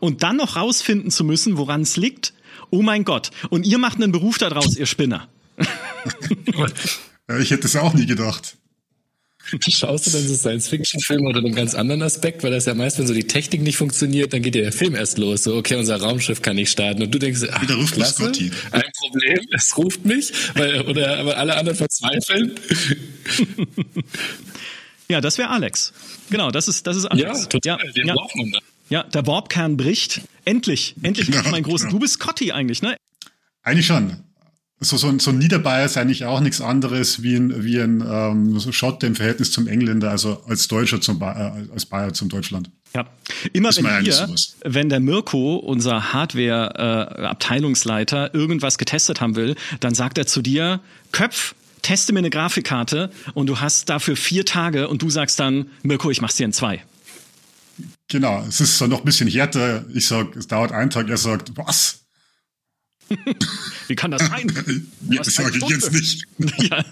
Und 0.00 0.22
dann 0.22 0.36
noch 0.36 0.56
rausfinden 0.56 1.10
zu 1.10 1.24
müssen, 1.24 1.58
woran 1.58 1.82
es 1.82 1.98
liegt, 1.98 2.32
oh 2.70 2.80
mein 2.80 3.04
Gott. 3.04 3.30
Und 3.50 3.66
ihr 3.66 3.76
macht 3.76 3.96
einen 3.96 4.12
Beruf 4.12 4.38
daraus, 4.38 4.76
ihr 4.76 4.86
Spinner. 4.86 5.28
ich 7.40 7.50
hätte 7.50 7.66
es 7.66 7.76
auch 7.76 7.94
nie 7.94 8.06
gedacht. 8.06 8.56
Schaust 9.68 10.06
du 10.06 10.10
dann 10.10 10.26
so 10.26 10.34
Science-Fiction-Filme 10.34 11.28
oder 11.28 11.38
einen 11.40 11.54
ganz 11.54 11.74
anderen 11.74 12.02
Aspekt? 12.02 12.42
Weil 12.42 12.50
das 12.50 12.64
ja 12.64 12.72
meist, 12.74 12.98
wenn 12.98 13.06
so 13.06 13.12
die 13.12 13.26
Technik 13.26 13.60
nicht 13.60 13.76
funktioniert, 13.76 14.32
dann 14.32 14.40
geht 14.40 14.54
ja 14.54 14.62
der 14.62 14.72
Film 14.72 14.94
erst 14.94 15.18
los. 15.18 15.42
So, 15.44 15.56
okay, 15.56 15.76
unser 15.76 16.00
Raumschiff 16.00 16.40
kann 16.40 16.56
nicht 16.56 16.70
starten. 16.70 17.02
Und 17.02 17.14
du 17.14 17.18
denkst, 17.18 17.42
ach, 17.52 17.60
Wieder 17.60 17.74
ruft 17.74 17.94
klasse, 17.94 18.14
Scotty. 18.24 18.50
ein 18.70 18.82
Problem, 18.98 19.38
es 19.52 19.76
ruft 19.76 20.04
mich, 20.06 20.32
weil, 20.54 20.80
oder 20.82 21.18
aber 21.18 21.36
alle 21.36 21.56
anderen 21.56 21.76
verzweifeln. 21.76 22.58
ja, 25.08 25.20
das 25.20 25.36
wäre 25.36 25.50
Alex. 25.50 25.92
Genau, 26.30 26.50
das 26.50 26.68
ist, 26.68 26.86
das 26.86 26.96
ist 26.96 27.04
Alex. 27.06 27.42
Ja, 27.42 27.46
total. 27.46 27.78
Ja, 27.84 27.92
Den 27.92 28.06
ja. 28.08 28.14
braucht 28.14 28.36
man 28.36 28.50
dann. 28.50 28.62
Ja, 28.88 29.02
der 29.02 29.26
Warpkern 29.26 29.76
bricht. 29.76 30.22
Endlich, 30.44 30.94
endlich, 31.02 31.28
ja, 31.28 31.42
mein 31.50 31.62
großer. 31.62 31.86
Genau. 31.86 31.96
Du 31.96 32.00
bist 32.00 32.14
Scotty 32.14 32.52
eigentlich, 32.52 32.82
ne? 32.82 32.96
Eigentlich 33.62 33.86
schon. 33.86 34.22
So, 34.84 34.96
so, 34.96 35.18
so 35.18 35.30
ein 35.30 35.38
Niederbayer 35.38 35.86
ist 35.86 35.96
eigentlich 35.96 36.24
auch 36.24 36.38
nichts 36.40 36.60
anderes 36.60 37.22
wie 37.22 37.36
ein, 37.36 37.64
wie 37.64 37.80
ein 37.80 38.04
ähm, 38.06 38.58
so 38.58 38.70
Schotte 38.70 39.06
im 39.06 39.16
Verhältnis 39.16 39.50
zum 39.50 39.66
Engländer, 39.66 40.10
also 40.10 40.42
als 40.46 40.68
Deutscher 40.68 41.00
zum 41.00 41.18
ba 41.18 41.32
äh, 41.32 41.64
als 41.72 41.86
Bayer 41.86 42.12
zum 42.12 42.28
Deutschland. 42.28 42.70
Ja, 42.94 43.06
immer 43.52 43.70
wenn 43.74 44.04
wir, 44.04 44.28
wenn 44.64 44.88
der 44.88 45.00
Mirko, 45.00 45.56
unser 45.56 46.12
Hardware-Abteilungsleiter, 46.12 48.32
äh, 48.32 48.36
irgendwas 48.36 48.78
getestet 48.78 49.20
haben 49.20 49.34
will, 49.34 49.56
dann 49.80 49.94
sagt 49.94 50.16
er 50.18 50.26
zu 50.26 50.42
dir, 50.42 50.78
Köpf, 51.10 51.56
teste 51.82 52.12
mir 52.12 52.20
eine 52.20 52.30
Grafikkarte 52.30 53.10
und 53.34 53.48
du 53.48 53.58
hast 53.60 53.88
dafür 53.88 54.14
vier 54.16 54.44
Tage 54.44 54.86
und 54.88 55.02
du 55.02 55.10
sagst 55.10 55.40
dann, 55.40 55.66
Mirko, 55.82 56.10
ich 56.10 56.20
mach's 56.20 56.36
dir 56.36 56.44
in 56.44 56.52
zwei. 56.52 56.84
Genau, 58.08 58.44
es 58.48 58.60
ist 58.60 58.78
so 58.78 58.86
noch 58.86 59.00
ein 59.00 59.04
bisschen 59.04 59.28
härter. 59.28 59.84
Ich 59.92 60.06
sag, 60.06 60.36
es 60.36 60.46
dauert 60.46 60.70
einen 60.70 60.90
Tag, 60.90 61.08
er 61.08 61.16
sagt, 61.16 61.56
was? 61.56 62.03
Wie 63.88 63.94
kann 63.94 64.10
das 64.10 64.26
sein? 64.26 64.46
das 65.00 65.34
sage 65.34 65.58
ich 65.58 65.68
jetzt 65.68 65.92
nicht. 65.92 66.24
ja. 66.70 66.84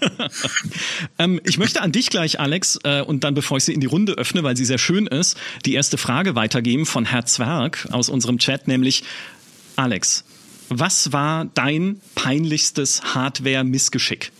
ähm, 1.17 1.39
ich 1.43 1.57
möchte 1.57 1.81
an 1.81 1.91
dich 1.91 2.09
gleich, 2.09 2.39
Alex, 2.39 2.79
äh, 2.83 3.01
und 3.01 3.23
dann, 3.23 3.33
bevor 3.33 3.57
ich 3.57 3.63
sie 3.63 3.73
in 3.73 3.81
die 3.81 3.87
Runde 3.87 4.13
öffne, 4.13 4.43
weil 4.43 4.55
sie 4.55 4.65
sehr 4.65 4.77
schön 4.77 5.07
ist, 5.07 5.37
die 5.65 5.73
erste 5.73 5.97
Frage 5.97 6.35
weitergeben 6.35 6.85
von 6.85 7.05
Herr 7.05 7.25
Zwerg 7.25 7.87
aus 7.91 8.09
unserem 8.09 8.37
Chat, 8.37 8.67
nämlich 8.67 9.03
Alex, 9.75 10.23
was 10.69 11.11
war 11.11 11.45
dein 11.45 11.99
peinlichstes 12.15 13.15
Hardware-Missgeschick? 13.15 14.31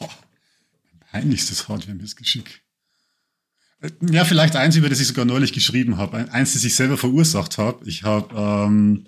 Oh, 0.00 0.08
peinlichstes 1.12 1.68
Hardware-Missgeschick. 1.68 2.62
Ja, 4.00 4.24
vielleicht 4.24 4.56
eins, 4.56 4.76
über 4.76 4.88
das 4.88 5.00
ich 5.00 5.06
sogar 5.06 5.24
neulich 5.24 5.52
geschrieben 5.52 5.98
habe. 5.98 6.32
Eins, 6.32 6.54
das 6.54 6.64
ich 6.64 6.74
selber 6.74 6.96
verursacht 6.96 7.58
habe. 7.58 7.84
Ich 7.88 8.04
habe 8.04 8.34
ähm, 8.34 9.04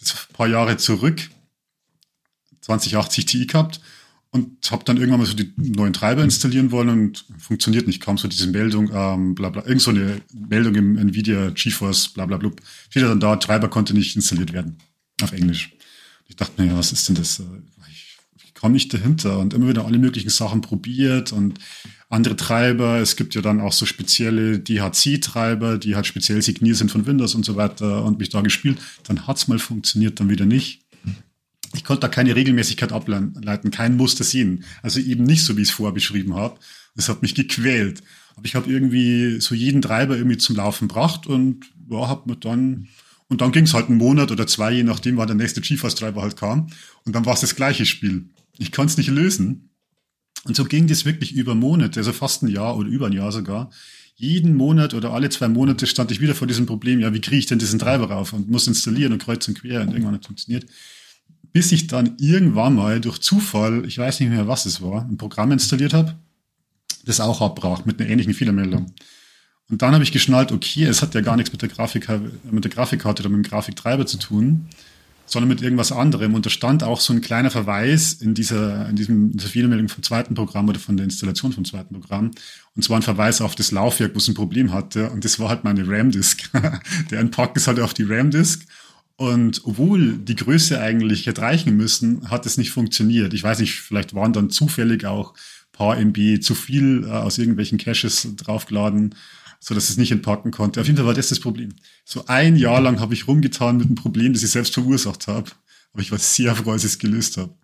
ein 0.00 0.34
paar 0.34 0.48
Jahre 0.48 0.76
zurück 0.76 1.28
2080 2.62 3.26
Ti 3.26 3.46
gehabt 3.46 3.80
und 4.30 4.70
habe 4.70 4.84
dann 4.84 4.98
irgendwann 4.98 5.20
mal 5.20 5.26
so 5.26 5.34
die 5.34 5.52
neuen 5.56 5.92
Treiber 5.92 6.22
installieren 6.22 6.70
wollen 6.70 6.88
und 6.90 7.24
funktioniert 7.38 7.86
nicht. 7.86 8.02
Kam 8.02 8.18
so 8.18 8.28
diese 8.28 8.46
Meldung, 8.46 8.90
ähm, 8.92 9.34
bla 9.34 9.48
bla, 9.48 9.64
irgend 9.64 9.82
so 9.82 9.90
eine 9.90 10.20
Meldung 10.32 10.74
im 10.74 10.98
Nvidia 10.98 11.50
GeForce, 11.50 12.08
bla 12.08 12.26
bla 12.26 12.36
bla. 12.36 12.50
Steht 12.90 13.04
dann 13.04 13.20
da, 13.20 13.36
Treiber 13.36 13.68
konnte 13.68 13.94
nicht 13.94 14.16
installiert 14.16 14.52
werden. 14.52 14.78
Auf 15.22 15.32
Englisch. 15.32 15.72
Ich 16.26 16.36
dachte 16.36 16.60
mir, 16.60 16.68
ja, 16.68 16.76
was 16.76 16.92
ist 16.92 17.08
denn 17.08 17.16
das? 17.16 17.42
Ich, 17.90 18.18
ich 18.44 18.54
kam 18.54 18.72
nicht 18.72 18.92
dahinter 18.92 19.38
und 19.38 19.54
immer 19.54 19.68
wieder 19.68 19.86
alle 19.86 19.98
möglichen 19.98 20.30
Sachen 20.30 20.60
probiert 20.60 21.32
und 21.32 21.58
andere 22.08 22.36
Treiber. 22.36 22.98
Es 22.98 23.16
gibt 23.16 23.34
ja 23.34 23.42
dann 23.42 23.60
auch 23.60 23.72
so 23.72 23.86
spezielle 23.86 24.58
DHC-Treiber, 24.58 25.78
die 25.78 25.94
halt 25.94 26.06
speziell 26.06 26.40
signiert 26.42 26.76
sind 26.76 26.90
von 26.90 27.06
Windows 27.06 27.34
und 27.34 27.44
so 27.44 27.56
weiter 27.56 28.04
und 28.04 28.18
mich 28.18 28.30
da 28.30 28.40
gespielt. 28.40 28.78
Dann 29.04 29.26
hat's 29.26 29.48
mal 29.48 29.58
funktioniert, 29.58 30.18
dann 30.20 30.30
wieder 30.30 30.46
nicht. 30.46 30.82
Ich 31.74 31.84
konnte 31.84 32.00
da 32.00 32.08
keine 32.08 32.34
Regelmäßigkeit 32.34 32.92
ableiten, 32.92 33.70
kein 33.70 33.96
Muster 33.96 34.24
sehen. 34.24 34.64
Also 34.82 35.00
eben 35.00 35.24
nicht 35.24 35.44
so, 35.44 35.56
wie 35.56 35.62
ich 35.62 35.68
es 35.68 35.74
vorher 35.74 35.92
beschrieben 35.92 36.34
habe. 36.34 36.58
Das 36.96 37.08
hat 37.10 37.20
mich 37.20 37.34
gequält. 37.34 38.02
Aber 38.36 38.46
ich 38.46 38.54
habe 38.54 38.70
irgendwie 38.70 39.40
so 39.40 39.54
jeden 39.54 39.82
Treiber 39.82 40.16
irgendwie 40.16 40.38
zum 40.38 40.56
Laufen 40.56 40.88
gebracht 40.88 41.26
und 41.26 41.66
ja, 41.90 42.08
hab 42.08 42.26
mir 42.26 42.36
dann 42.36 42.88
und 43.28 43.42
dann 43.42 43.52
ging 43.52 43.64
es 43.64 43.74
halt 43.74 43.88
einen 43.88 43.98
Monat 43.98 44.30
oder 44.30 44.46
zwei, 44.46 44.72
je 44.72 44.82
nachdem, 44.82 45.18
wann 45.18 45.26
der 45.26 45.36
nächste 45.36 45.60
GeForce-Treiber 45.60 46.22
halt 46.22 46.36
kam. 46.36 46.68
Und 47.04 47.14
dann 47.14 47.26
war 47.26 47.34
es 47.34 47.40
das 47.40 47.54
gleiche 47.54 47.84
Spiel. 47.84 48.24
Ich 48.56 48.72
konnte 48.72 48.92
es 48.92 48.96
nicht 48.96 49.10
lösen. 49.10 49.67
Und 50.44 50.56
so 50.56 50.64
ging 50.64 50.86
das 50.86 51.04
wirklich 51.04 51.32
über 51.32 51.54
Monate, 51.54 52.00
also 52.00 52.12
fast 52.12 52.42
ein 52.42 52.48
Jahr 52.48 52.76
oder 52.76 52.88
über 52.88 53.06
ein 53.06 53.12
Jahr 53.12 53.32
sogar. 53.32 53.70
Jeden 54.14 54.56
Monat 54.56 54.94
oder 54.94 55.12
alle 55.12 55.30
zwei 55.30 55.48
Monate 55.48 55.86
stand 55.86 56.10
ich 56.10 56.20
wieder 56.20 56.34
vor 56.34 56.46
diesem 56.46 56.66
Problem, 56.66 57.00
ja, 57.00 57.12
wie 57.12 57.20
kriege 57.20 57.36
ich 57.38 57.46
denn 57.46 57.58
diesen 57.58 57.78
Treiber 57.78 58.10
rauf 58.10 58.32
und 58.32 58.50
muss 58.50 58.66
installieren 58.66 59.12
und 59.12 59.22
kreuz 59.22 59.46
und 59.46 59.60
quer 59.60 59.82
und 59.82 59.90
irgendwann 59.90 60.14
hat 60.14 60.26
funktioniert. 60.26 60.66
Bis 61.52 61.72
ich 61.72 61.86
dann 61.86 62.16
irgendwann 62.18 62.74
mal 62.74 63.00
durch 63.00 63.18
Zufall, 63.18 63.84
ich 63.86 63.98
weiß 63.98 64.20
nicht 64.20 64.30
mehr, 64.30 64.48
was 64.48 64.66
es 64.66 64.82
war, 64.82 65.06
ein 65.08 65.16
Programm 65.16 65.52
installiert 65.52 65.94
habe, 65.94 66.16
das 67.04 67.20
auch 67.20 67.40
abbrach 67.40 67.84
mit 67.84 68.00
einer 68.00 68.10
ähnlichen 68.10 68.34
Fehlermeldung. 68.34 68.92
Und 69.70 69.82
dann 69.82 69.92
habe 69.92 70.02
ich 70.02 70.12
geschnallt, 70.12 70.50
okay, 70.50 70.84
es 70.84 71.02
hat 71.02 71.14
ja 71.14 71.20
gar 71.20 71.36
nichts 71.36 71.52
mit 71.52 71.62
der, 71.62 71.68
Grafik, 71.68 72.08
mit 72.50 72.64
der 72.64 72.70
Grafikkarte 72.70 73.22
oder 73.22 73.30
mit 73.30 73.44
dem 73.44 73.48
Grafiktreiber 73.48 74.06
zu 74.06 74.18
tun, 74.18 74.68
sondern 75.28 75.48
mit 75.48 75.62
irgendwas 75.62 75.92
anderem. 75.92 76.34
Und 76.34 76.46
da 76.46 76.50
stand 76.50 76.82
auch 76.82 77.00
so 77.00 77.12
ein 77.12 77.20
kleiner 77.20 77.50
Verweis 77.50 78.14
in 78.14 78.34
dieser, 78.34 78.88
in 78.88 78.96
diesem, 78.96 79.32
dieser 79.32 79.48
Fehlermeldung 79.48 79.88
vom 79.88 80.02
zweiten 80.02 80.34
Programm 80.34 80.68
oder 80.68 80.78
von 80.78 80.96
der 80.96 81.04
Installation 81.04 81.52
vom 81.52 81.64
zweiten 81.64 81.94
Programm. 81.94 82.32
Und 82.74 82.82
zwar 82.82 82.98
ein 82.98 83.02
Verweis 83.02 83.40
auf 83.40 83.54
das 83.54 83.70
Laufwerk, 83.70 84.14
wo 84.14 84.18
es 84.18 84.28
ein 84.28 84.34
Problem 84.34 84.72
hatte. 84.72 85.10
Und 85.10 85.24
das 85.24 85.38
war 85.38 85.48
halt 85.48 85.64
meine 85.64 85.86
RAM-Disk. 85.86 86.50
der 87.10 87.20
Entpack 87.20 87.56
ist 87.56 87.66
halt 87.66 87.80
auf 87.80 87.94
die 87.94 88.04
RAM-Disk. 88.04 88.66
Und 89.16 89.62
obwohl 89.64 90.16
die 90.16 90.36
Größe 90.36 90.80
eigentlich 90.80 91.26
hätte 91.26 91.42
reichen 91.42 91.76
müssen, 91.76 92.30
hat 92.30 92.46
es 92.46 92.56
nicht 92.56 92.70
funktioniert. 92.70 93.34
Ich 93.34 93.42
weiß 93.42 93.58
nicht, 93.58 93.80
vielleicht 93.80 94.14
waren 94.14 94.32
dann 94.32 94.50
zufällig 94.50 95.06
auch 95.06 95.34
paar 95.78 95.96
MB 95.96 96.40
zu 96.42 96.54
viel 96.54 97.04
äh, 97.04 97.10
aus 97.10 97.38
irgendwelchen 97.38 97.78
Caches 97.78 98.28
draufgeladen 98.36 99.14
so 99.60 99.74
dass 99.74 99.90
es 99.90 99.96
nicht 99.96 100.12
entpacken 100.12 100.50
konnte. 100.50 100.80
Auf 100.80 100.86
jeden 100.86 100.96
Fall 100.96 101.06
war 101.06 101.14
das 101.14 101.28
das 101.28 101.40
Problem. 101.40 101.74
So 102.04 102.24
ein 102.26 102.56
Jahr 102.56 102.80
lang 102.80 103.00
habe 103.00 103.14
ich 103.14 103.26
rumgetan 103.26 103.76
mit 103.78 103.86
einem 103.86 103.96
Problem, 103.96 104.32
das 104.32 104.42
ich 104.42 104.50
selbst 104.50 104.74
verursacht 104.74 105.26
habe. 105.26 105.50
Aber 105.92 106.02
ich 106.02 106.12
war 106.12 106.18
sehr 106.18 106.54
froh, 106.54 106.72
als 106.72 106.84
ich 106.84 106.92
es 106.92 106.98
gelöst 106.98 107.36
habe. 107.36 107.54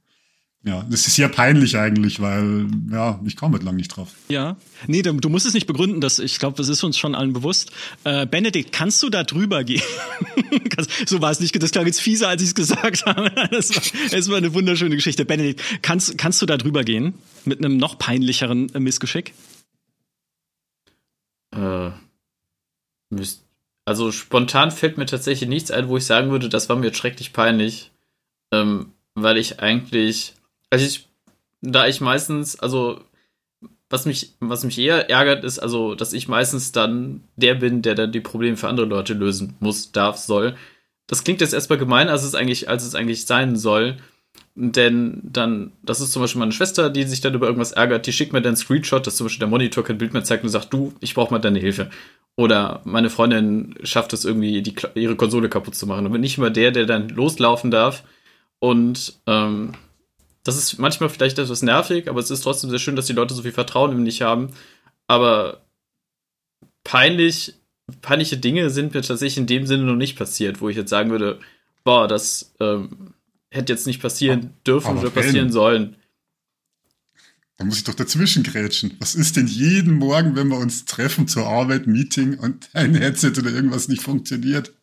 Ja, 0.67 0.83
das 0.89 1.07
ist 1.07 1.17
sehr 1.17 1.29
peinlich 1.29 1.77
eigentlich, 1.77 2.21
weil 2.21 2.67
ja, 2.91 3.21
ich 3.27 3.37
komme 3.37 3.53
halt 3.53 3.65
lang 3.65 3.77
nicht 3.77 3.89
drauf. 3.89 4.13
Ja, 4.31 4.57
nee, 4.87 5.03
du, 5.03 5.13
du, 5.13 5.29
musst 5.29 5.45
es 5.45 5.53
nicht 5.53 5.67
begründen, 5.67 6.01
das, 6.01 6.19
ich 6.19 6.39
glaube, 6.39 6.57
das 6.57 6.71
ist 6.71 6.83
uns 6.83 6.97
schon 6.97 7.15
allen 7.15 7.35
bewusst. 7.35 7.71
Äh, 8.05 8.27
Benedikt, 8.27 8.73
kannst 8.73 9.03
du 9.03 9.11
da 9.11 9.25
drüber 9.25 9.63
gehen? 9.63 9.83
so 11.07 11.21
war 11.21 11.31
es 11.31 11.41
nicht, 11.41 11.63
das 11.63 11.71
klang 11.71 11.85
jetzt 11.85 12.01
fieser, 12.01 12.29
als 12.29 12.41
ich 12.41 12.49
es 12.49 12.55
gesagt 12.55 13.05
habe. 13.05 13.31
Das 13.51 13.77
war, 13.77 14.33
war 14.33 14.37
eine 14.39 14.55
wunderschöne 14.55 14.97
Geschichte. 14.97 15.27
Benedikt, 15.27 15.61
kannst, 15.83 16.17
kannst 16.17 16.41
du 16.41 16.47
da 16.47 16.57
drüber 16.57 16.83
gehen 16.83 17.13
mit 17.45 17.59
einem 17.59 17.77
noch 17.77 17.99
peinlicheren 17.99 18.71
Missgeschick? 18.79 19.35
Äh, 21.65 21.91
müsst, 23.11 23.45
also 23.85 24.13
spontan 24.13 24.71
fällt 24.71 24.99
mir 24.99 25.07
tatsächlich 25.07 25.49
nichts 25.49 25.71
ein, 25.71 25.89
wo 25.89 25.97
ich 25.97 26.07
sagen 26.07 26.31
würde, 26.31 26.49
das 26.49 26.69
war 26.69 26.77
mir 26.77 26.93
schrecklich 26.93 27.33
peinlich. 27.33 27.91
Ähm, 28.53 28.93
weil 29.15 29.39
ich 29.39 29.61
eigentlich, 29.61 30.35
also 30.71 30.85
ich, 30.85 31.09
da 31.61 31.87
ich 31.87 32.01
meistens, 32.01 32.59
also 32.59 33.01
was 33.91 34.07
mich, 34.07 34.35
was 34.41 34.65
mich 34.65 34.79
eher 34.79 35.09
ärgert, 35.11 35.45
ist 35.45 35.59
also, 35.59 35.95
dass 35.95 36.13
ich 36.13 36.27
meistens 36.27 36.73
dann 36.73 37.23
der 37.37 37.55
bin, 37.55 37.83
der 37.83 37.95
dann 37.95 38.13
die 38.13 38.21
Probleme 38.21 38.57
für 38.57 38.69
andere 38.69 38.87
Leute 38.87 39.15
lösen 39.15 39.57
muss, 39.61 39.93
darf, 39.93 40.19
soll. 40.19 40.57
Das 41.07 41.23
klingt 41.23 41.41
jetzt 41.41 41.55
erstmal 41.55 41.79
gemein, 41.79 42.09
als 42.09 42.25
es 42.25 42.35
eigentlich, 42.35 42.69
als 42.69 42.85
es 42.85 42.95
eigentlich 42.95 43.27
sein 43.27 43.57
soll. 43.57 43.99
Denn 44.57 45.21
dann, 45.25 45.73
das 45.83 46.01
ist 46.01 46.13
zum 46.13 46.23
Beispiel 46.23 46.39
meine 46.39 46.53
Schwester, 46.53 46.89
die 46.89 47.03
sich 47.05 47.21
dann 47.21 47.35
über 47.35 47.47
irgendwas 47.47 47.73
ärgert, 47.73 48.07
die 48.07 48.13
schickt 48.13 48.33
mir 48.33 48.41
dann 48.41 48.57
Screenshot, 48.57 49.05
dass 49.07 49.17
zum 49.17 49.27
Beispiel 49.27 49.41
der 49.41 49.49
Monitor 49.49 49.83
kein 49.83 49.99
Bild 49.99 50.13
mehr 50.13 50.23
zeigt 50.23 50.45
und 50.45 50.51
sagt, 50.51 50.73
du, 50.73 50.95
ich 51.01 51.15
brauche 51.15 51.33
mal 51.33 51.41
deine 51.41 51.59
Hilfe. 51.59 51.91
Oder 52.37 52.81
meine 52.85 53.11
Freundin 53.11 53.75
schafft 53.83 54.13
es 54.13 54.25
irgendwie, 54.25 54.63
die, 54.63 54.75
ihre 54.95 55.17
Konsole 55.17 55.49
kaputt 55.49 55.75
zu 55.75 55.87
machen. 55.87 56.07
Und 56.07 56.13
bin 56.13 56.23
ich 56.23 56.39
immer 56.39 56.51
der, 56.51 56.71
der 56.71 56.87
dann 56.87 57.09
loslaufen 57.09 57.71
darf. 57.71 58.05
Und 58.61 59.15
ähm, 59.27 59.73
das 60.45 60.57
ist 60.57 60.79
manchmal 60.79 61.09
vielleicht 61.09 61.39
etwas 61.39 61.63
nervig, 61.63 62.09
aber 62.09 62.21
es 62.21 62.31
ist 62.31 62.43
trotzdem 62.43 62.71
sehr 62.71 62.79
schön, 62.79 62.97
dass 62.97 63.07
die 63.07 63.13
Leute 63.13 63.35
so 63.35 63.43
viel 63.43 63.53
Vertrauen 63.53 63.93
in 63.93 64.03
mich 64.03 64.23
haben. 64.23 64.51
Aber 65.09 65.63
peinlich, 66.85 67.55
peinliche 68.03 68.37
Dinge 68.37 68.71
sind 68.71 68.95
mir 68.95 69.03
tatsächlich 69.03 69.39
in 69.39 69.47
dem 69.47 69.67
Sinne 69.67 69.85
noch 69.85 69.97
nicht 69.97 70.17
passiert, 70.17 70.61
wo 70.61 70.69
ich 70.69 70.77
jetzt 70.77 70.91
sagen 70.91 71.11
würde, 71.11 71.41
boah, 71.83 72.07
das 72.07 72.55
ähm, 72.61 73.14
hätte 73.55 73.73
jetzt 73.73 73.87
nicht 73.87 74.03
passieren 74.03 74.51
dürfen 74.67 74.89
Aber 74.89 75.01
oder 75.01 75.11
passieren 75.11 75.53
sollen. 75.53 75.97
Da 77.57 77.65
muss 77.65 77.79
ich 77.79 77.85
doch 77.85 77.95
dazwischen 77.95 78.43
grätschen. 78.43 78.97
Was 78.99 79.15
ist 79.15 79.37
denn 79.37 79.47
jeden 79.47 79.95
Morgen, 79.95 80.35
wenn 80.35 80.49
wir 80.49 80.59
uns 80.59 80.87
treffen 80.87 81.29
zur 81.29 81.47
Arbeit, 81.47 81.87
Meeting 81.87 82.37
und 82.39 82.69
ein 82.73 82.95
Headset 82.95 83.33
oder 83.39 83.51
irgendwas 83.51 83.89
nicht 83.89 84.03
funktioniert? 84.03 84.75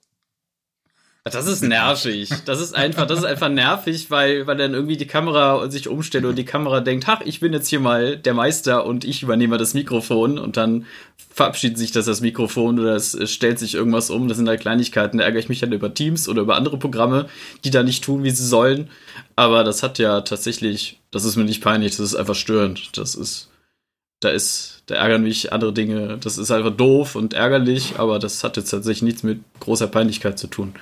Das 1.23 1.45
ist 1.45 1.61
nervig. 1.61 2.29
Das 2.45 2.59
ist 2.59 2.75
einfach, 2.75 3.05
das 3.05 3.19
ist 3.19 3.25
einfach 3.25 3.49
nervig, 3.49 4.09
weil, 4.09 4.47
weil 4.47 4.57
dann 4.57 4.73
irgendwie 4.73 4.97
die 4.97 5.05
Kamera 5.05 5.69
sich 5.69 5.87
umstellt 5.87 6.25
und 6.25 6.35
die 6.35 6.45
Kamera 6.45 6.79
denkt, 6.79 7.07
ach, 7.07 7.21
ich 7.23 7.39
bin 7.39 7.53
jetzt 7.53 7.67
hier 7.67 7.79
mal 7.79 8.17
der 8.17 8.33
Meister 8.33 8.87
und 8.87 9.05
ich 9.05 9.21
übernehme 9.21 9.59
das 9.59 9.75
Mikrofon 9.75 10.39
und 10.39 10.57
dann 10.57 10.87
verabschiedet 11.29 11.77
sich 11.77 11.91
das 11.91 12.05
das 12.05 12.21
Mikrofon 12.21 12.79
oder 12.79 12.95
es 12.95 13.15
stellt 13.31 13.59
sich 13.59 13.75
irgendwas 13.75 14.09
um. 14.09 14.27
Das 14.27 14.37
sind 14.37 14.49
halt 14.49 14.61
Kleinigkeiten. 14.61 15.19
Da 15.19 15.23
ärgere 15.23 15.39
ich 15.39 15.49
mich 15.49 15.59
dann 15.59 15.71
über 15.71 15.93
Teams 15.93 16.27
oder 16.27 16.41
über 16.41 16.55
andere 16.55 16.79
Programme, 16.79 17.27
die 17.63 17.69
da 17.69 17.83
nicht 17.83 18.03
tun, 18.03 18.23
wie 18.23 18.31
sie 18.31 18.45
sollen. 18.45 18.89
Aber 19.35 19.63
das 19.63 19.83
hat 19.83 19.99
ja 19.99 20.21
tatsächlich, 20.21 20.99
das 21.11 21.23
ist 21.23 21.35
mir 21.35 21.43
nicht 21.43 21.61
peinlich, 21.61 21.91
das 21.91 22.07
ist 22.07 22.15
einfach 22.15 22.35
störend. 22.35 22.97
Das 22.97 23.13
ist, 23.13 23.51
da 24.21 24.29
ist, 24.29 24.81
da 24.87 24.95
ärgern 24.95 25.21
mich 25.21 25.53
andere 25.53 25.71
Dinge. 25.71 26.17
Das 26.19 26.39
ist 26.39 26.49
einfach 26.49 26.75
doof 26.75 27.15
und 27.15 27.35
ärgerlich, 27.35 27.99
aber 27.99 28.17
das 28.17 28.43
hat 28.43 28.57
jetzt 28.57 28.71
tatsächlich 28.71 29.03
nichts 29.03 29.21
mit 29.21 29.41
großer 29.59 29.87
Peinlichkeit 29.87 30.39
zu 30.39 30.47
tun. 30.47 30.73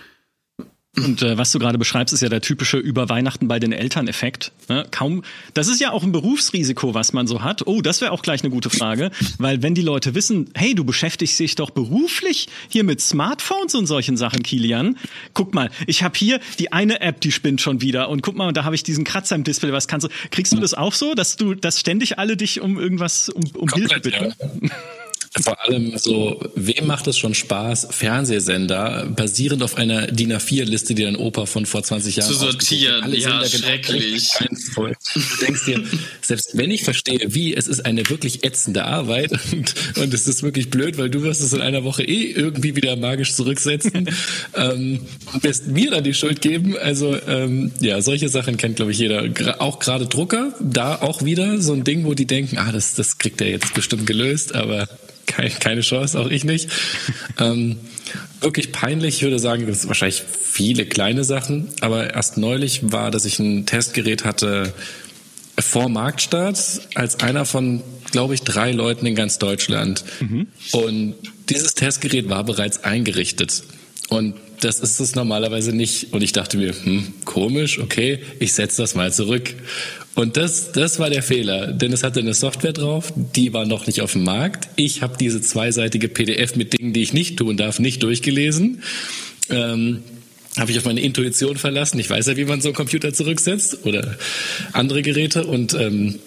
Und 1.05 1.21
äh, 1.21 1.37
was 1.37 1.51
du 1.51 1.59
gerade 1.59 1.77
beschreibst, 1.77 2.13
ist 2.13 2.21
ja 2.21 2.29
der 2.29 2.41
typische 2.41 2.77
über 2.77 3.09
Weihnachten 3.09 3.47
bei 3.47 3.59
den 3.59 3.71
Eltern-Effekt. 3.71 4.51
Ne? 4.67 4.85
Kaum, 4.91 5.23
das 5.53 5.67
ist 5.67 5.79
ja 5.79 5.91
auch 5.91 6.03
ein 6.03 6.11
Berufsrisiko, 6.11 6.93
was 6.93 7.13
man 7.13 7.27
so 7.27 7.43
hat. 7.43 7.65
Oh, 7.67 7.81
das 7.81 8.01
wäre 8.01 8.11
auch 8.11 8.21
gleich 8.21 8.43
eine 8.43 8.49
gute 8.49 8.69
Frage, 8.69 9.11
weil 9.37 9.61
wenn 9.61 9.75
die 9.75 9.81
Leute 9.81 10.15
wissen, 10.15 10.49
hey, 10.55 10.75
du 10.75 10.83
beschäftigst 10.83 11.39
dich 11.39 11.55
doch 11.55 11.69
beruflich 11.69 12.47
hier 12.69 12.83
mit 12.83 13.01
Smartphones 13.01 13.75
und 13.75 13.85
solchen 13.85 14.17
Sachen, 14.17 14.43
Kilian. 14.43 14.97
Guck 15.33 15.53
mal, 15.53 15.69
ich 15.87 16.03
habe 16.03 16.17
hier 16.17 16.39
die 16.59 16.71
eine 16.71 17.01
App, 17.01 17.21
die 17.21 17.31
spinnt 17.31 17.61
schon 17.61 17.81
wieder 17.81 18.09
und 18.09 18.21
guck 18.21 18.35
mal, 18.35 18.51
da 18.53 18.63
habe 18.63 18.75
ich 18.75 18.83
diesen 18.83 19.03
Kratzer 19.03 19.35
im 19.35 19.43
Display. 19.43 19.71
Was 19.71 19.87
kannst 19.87 20.07
du? 20.07 20.11
Kriegst 20.31 20.53
du 20.53 20.57
das 20.57 20.73
auch 20.73 20.93
so, 20.93 21.13
dass 21.13 21.35
du, 21.35 21.55
dass 21.55 21.79
ständig 21.79 22.19
alle 22.19 22.37
dich 22.37 22.61
um 22.61 22.79
irgendwas 22.79 23.29
um, 23.29 23.43
um 23.55 23.69
Hilfe 23.69 23.99
bitten? 23.99 24.33
Ja. 24.61 24.69
Vor 25.43 25.63
allem 25.63 25.95
so, 25.97 26.39
wem 26.55 26.87
macht 26.87 27.05
es 27.05 27.17
schon 27.17 27.35
Spaß, 27.35 27.89
Fernsehsender 27.91 29.05
basierend 29.15 29.61
auf 29.61 29.75
einer 29.75 30.07
DIN 30.07 30.33
A4-Liste, 30.33 30.95
die 30.95 31.03
dein 31.03 31.15
Opa 31.15 31.45
von 31.45 31.67
vor 31.67 31.83
20 31.83 32.15
Jahren 32.15 32.27
zu 32.27 32.33
sortieren? 32.33 33.03
Alle 33.03 33.15
ja, 33.17 33.43
Sender 33.43 33.67
schrecklich. 33.67 34.31
Genau 34.39 34.87
du 34.87 35.45
denkst 35.45 35.65
dir, 35.65 35.83
selbst 36.21 36.57
wenn 36.57 36.71
ich 36.71 36.83
verstehe, 36.83 37.19
wie, 37.27 37.53
es 37.53 37.67
ist 37.67 37.85
eine 37.85 38.09
wirklich 38.09 38.43
ätzende 38.43 38.85
Arbeit 38.85 39.31
und, 39.51 39.75
und 39.97 40.13
es 40.13 40.27
ist 40.27 40.41
wirklich 40.41 40.71
blöd, 40.71 40.97
weil 40.97 41.11
du 41.11 41.21
wirst 41.21 41.41
es 41.41 41.53
in 41.53 41.61
einer 41.61 41.83
Woche 41.83 42.03
eh 42.03 42.31
irgendwie 42.31 42.75
wieder 42.75 42.95
magisch 42.95 43.35
zurücksetzen 43.35 44.09
ähm, 44.55 45.01
und 45.31 45.43
wirst 45.43 45.67
mir 45.67 45.91
dann 45.91 46.03
die 46.03 46.15
Schuld 46.15 46.41
geben. 46.41 46.75
Also 46.75 47.15
ähm, 47.27 47.71
ja, 47.79 48.01
solche 48.01 48.29
Sachen 48.29 48.57
kennt, 48.57 48.77
glaube 48.77 48.91
ich, 48.91 48.97
jeder. 48.97 49.29
Auch 49.61 49.79
gerade 49.79 50.07
Drucker, 50.07 50.53
da 50.59 50.95
auch 50.95 51.23
wieder 51.23 51.61
so 51.61 51.73
ein 51.73 51.83
Ding, 51.83 52.05
wo 52.05 52.15
die 52.15 52.25
denken, 52.25 52.57
ah, 52.57 52.71
das, 52.71 52.95
das 52.95 53.19
kriegt 53.19 53.41
er 53.41 53.49
jetzt 53.49 53.75
bestimmt 53.75 54.07
gelöst, 54.07 54.55
aber 54.55 54.87
keine, 55.29 55.49
keine 55.51 55.81
Chance, 55.81 56.19
auch 56.19 56.29
ich 56.29 56.43
nicht. 56.43 56.69
ähm, 57.39 57.77
wirklich 58.41 58.71
peinlich, 58.71 59.17
ich 59.17 59.21
würde 59.23 59.39
sagen, 59.39 59.67
das 59.67 59.81
sind 59.81 59.87
wahrscheinlich 59.89 60.23
viele 60.41 60.85
kleine 60.85 61.23
Sachen, 61.23 61.69
aber 61.81 62.13
erst 62.13 62.37
neulich 62.37 62.91
war, 62.91 63.11
dass 63.11 63.25
ich 63.25 63.39
ein 63.39 63.65
Testgerät 63.65 64.25
hatte 64.25 64.73
vor 65.59 65.89
Marktstart 65.89 66.81
als 66.95 67.19
einer 67.19 67.45
von, 67.45 67.81
glaube 68.11 68.33
ich, 68.33 68.41
drei 68.41 68.71
Leuten 68.71 69.05
in 69.05 69.15
ganz 69.15 69.39
Deutschland. 69.39 70.03
Mhm. 70.19 70.47
Und 70.71 71.15
dieses 71.49 71.73
Testgerät 71.75 72.29
war 72.29 72.43
bereits 72.43 72.83
eingerichtet. 72.83 73.63
Und 74.09 74.35
das 74.61 74.79
ist 74.79 74.99
es 74.99 75.15
normalerweise 75.15 75.73
nicht. 75.73 76.13
Und 76.13 76.23
ich 76.23 76.31
dachte 76.31 76.57
mir, 76.57 76.73
hm, 76.73 77.13
komisch, 77.25 77.79
okay, 77.79 78.19
ich 78.39 78.53
setze 78.53 78.81
das 78.81 78.95
mal 78.95 79.13
zurück. 79.13 79.53
Und 80.19 80.35
das, 80.35 80.73
das 80.73 80.99
war 80.99 81.09
der 81.09 81.23
Fehler, 81.23 81.67
denn 81.67 81.93
es 81.93 82.03
hatte 82.03 82.19
eine 82.19 82.33
Software 82.33 82.73
drauf, 82.73 83.13
die 83.15 83.53
war 83.53 83.65
noch 83.65 83.87
nicht 83.87 84.01
auf 84.01 84.11
dem 84.11 84.25
Markt. 84.25 84.67
Ich 84.75 85.01
habe 85.01 85.15
diese 85.17 85.39
zweiseitige 85.39 86.09
PDF 86.09 86.57
mit 86.57 86.77
Dingen, 86.77 86.91
die 86.91 87.01
ich 87.01 87.13
nicht 87.13 87.37
tun 87.37 87.55
darf, 87.55 87.79
nicht 87.79 88.03
durchgelesen. 88.03 88.83
Ähm, 89.49 90.03
habe 90.57 90.71
ich 90.71 90.77
auf 90.77 90.83
meine 90.83 90.99
Intuition 90.99 91.55
verlassen. 91.55 91.99
Ich 91.99 92.09
weiß 92.09 92.27
ja, 92.27 92.35
wie 92.35 92.43
man 92.43 92.59
so 92.59 92.67
einen 92.67 92.75
Computer 92.75 93.13
zurücksetzt 93.13 93.85
oder 93.85 94.17
andere 94.73 95.03
Geräte 95.03 95.45
und 95.45 95.73
ähm, 95.75 96.19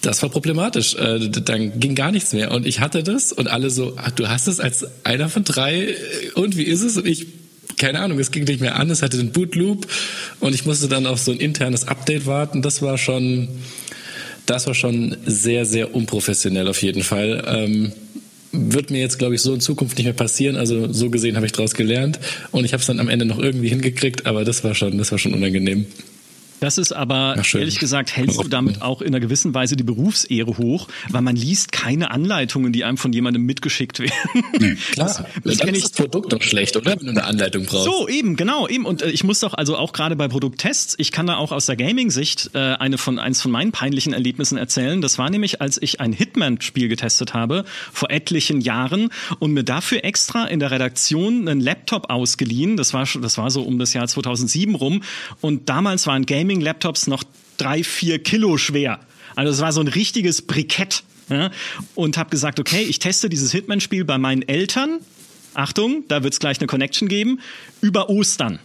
das 0.00 0.22
war 0.22 0.28
problematisch. 0.28 0.94
Äh, 0.94 1.28
dann 1.28 1.80
ging 1.80 1.96
gar 1.96 2.12
nichts 2.12 2.34
mehr. 2.34 2.52
Und 2.52 2.68
ich 2.68 2.78
hatte 2.78 3.02
das 3.02 3.32
und 3.32 3.48
alle 3.48 3.70
so, 3.70 3.94
ach, 3.96 4.12
du 4.12 4.28
hast 4.28 4.46
es 4.46 4.60
als 4.60 4.86
einer 5.02 5.28
von 5.28 5.42
drei 5.42 5.96
und 6.36 6.56
wie 6.56 6.62
ist 6.62 6.82
es? 6.82 6.98
Und 6.98 7.08
ich, 7.08 7.26
keine 7.76 8.00
Ahnung, 8.00 8.18
es 8.18 8.30
ging 8.30 8.44
nicht 8.44 8.60
mehr 8.60 8.76
an, 8.76 8.90
es 8.90 9.02
hatte 9.02 9.16
den 9.16 9.32
Bootloop 9.32 9.86
und 10.40 10.54
ich 10.54 10.66
musste 10.66 10.88
dann 10.88 11.06
auf 11.06 11.20
so 11.20 11.32
ein 11.32 11.38
internes 11.38 11.86
Update 11.88 12.26
warten. 12.26 12.62
Das 12.62 12.82
war 12.82 12.98
schon, 12.98 13.48
das 14.46 14.66
war 14.66 14.74
schon 14.74 15.16
sehr, 15.26 15.66
sehr 15.66 15.94
unprofessionell 15.94 16.68
auf 16.68 16.82
jeden 16.82 17.02
Fall. 17.02 17.44
Ähm, 17.46 17.92
wird 18.52 18.90
mir 18.90 19.00
jetzt, 19.00 19.18
glaube 19.18 19.34
ich, 19.34 19.40
so 19.40 19.52
in 19.52 19.60
Zukunft 19.60 19.98
nicht 19.98 20.04
mehr 20.04 20.14
passieren. 20.14 20.56
Also 20.56 20.92
so 20.92 21.10
gesehen 21.10 21.36
habe 21.36 21.46
ich 21.46 21.52
daraus 21.52 21.74
gelernt 21.74 22.20
und 22.52 22.64
ich 22.64 22.72
habe 22.72 22.80
es 22.80 22.86
dann 22.86 23.00
am 23.00 23.08
Ende 23.08 23.24
noch 23.24 23.38
irgendwie 23.38 23.68
hingekriegt, 23.68 24.26
aber 24.26 24.44
das 24.44 24.62
war 24.64 24.74
schon, 24.74 24.98
das 24.98 25.10
war 25.10 25.18
schon 25.18 25.34
unangenehm. 25.34 25.86
Das 26.64 26.78
ist 26.78 26.92
aber, 26.92 27.36
ehrlich 27.52 27.78
gesagt, 27.78 28.16
hältst 28.16 28.42
du 28.42 28.48
damit 28.48 28.80
auch 28.80 29.02
in 29.02 29.08
einer 29.08 29.20
gewissen 29.20 29.52
Weise 29.52 29.76
die 29.76 29.82
Berufsehre 29.82 30.56
hoch, 30.56 30.88
weil 31.10 31.20
man 31.20 31.36
liest 31.36 31.72
keine 31.72 32.10
Anleitungen, 32.10 32.72
die 32.72 32.84
einem 32.84 32.96
von 32.96 33.12
jemandem 33.12 33.42
mitgeschickt 33.42 34.00
werden. 34.00 34.14
Nee, 34.58 34.74
klar. 34.92 35.08
Das, 35.08 35.16
das, 35.44 35.58
das 35.58 35.70
ist 35.76 35.84
das 35.84 35.92
Produkt 35.92 36.32
doch 36.32 36.40
schlecht, 36.40 36.74
oder? 36.78 36.92
Wenn 36.98 37.04
du 37.04 37.10
eine 37.10 37.24
Anleitung 37.24 37.66
brauchst. 37.66 37.84
So, 37.84 38.08
eben, 38.08 38.36
genau, 38.36 38.66
eben. 38.66 38.86
Und 38.86 39.02
äh, 39.02 39.10
ich 39.10 39.24
muss 39.24 39.40
doch 39.40 39.52
also 39.52 39.76
auch 39.76 39.92
gerade 39.92 40.16
bei 40.16 40.26
Produkttests, 40.26 40.94
ich 40.96 41.12
kann 41.12 41.26
da 41.26 41.36
auch 41.36 41.52
aus 41.52 41.66
der 41.66 41.76
Gaming-Sicht 41.76 42.52
äh, 42.54 42.58
eine 42.58 42.96
von, 42.96 43.18
eins 43.18 43.42
von 43.42 43.50
meinen 43.50 43.70
peinlichen 43.70 44.14
Erlebnissen 44.14 44.56
erzählen. 44.56 45.02
Das 45.02 45.18
war 45.18 45.28
nämlich, 45.28 45.60
als 45.60 45.76
ich 45.82 46.00
ein 46.00 46.14
Hitman-Spiel 46.14 46.88
getestet 46.88 47.34
habe, 47.34 47.66
vor 47.92 48.10
etlichen 48.10 48.62
Jahren 48.62 49.10
und 49.38 49.52
mir 49.52 49.64
dafür 49.64 50.02
extra 50.02 50.46
in 50.46 50.60
der 50.60 50.70
Redaktion 50.70 51.46
einen 51.46 51.60
Laptop 51.60 52.08
ausgeliehen. 52.08 52.78
Das 52.78 52.94
war, 52.94 53.06
das 53.20 53.36
war 53.36 53.50
so 53.50 53.64
um 53.64 53.78
das 53.78 53.92
Jahr 53.92 54.08
2007 54.08 54.74
rum. 54.74 55.02
Und 55.42 55.68
damals 55.68 56.06
war 56.06 56.14
ein 56.14 56.24
Gaming 56.24 56.53
Gaming-Laptops 56.54 57.06
noch 57.06 57.24
drei, 57.56 57.82
vier 57.82 58.18
Kilo 58.18 58.56
schwer. 58.56 59.00
Also 59.36 59.52
es 59.52 59.60
war 59.60 59.72
so 59.72 59.80
ein 59.80 59.88
richtiges 59.88 60.42
Brikett. 60.42 61.02
Ja? 61.28 61.50
Und 61.94 62.16
habe 62.16 62.30
gesagt, 62.30 62.60
okay, 62.60 62.82
ich 62.82 62.98
teste 62.98 63.28
dieses 63.28 63.52
Hitman-Spiel 63.52 64.04
bei 64.04 64.18
meinen 64.18 64.42
Eltern. 64.42 65.00
Achtung, 65.54 66.04
da 66.08 66.22
wird 66.22 66.32
es 66.32 66.40
gleich 66.40 66.58
eine 66.58 66.66
Connection 66.66 67.08
geben. 67.08 67.40
Über 67.80 68.08
Ostern 68.08 68.58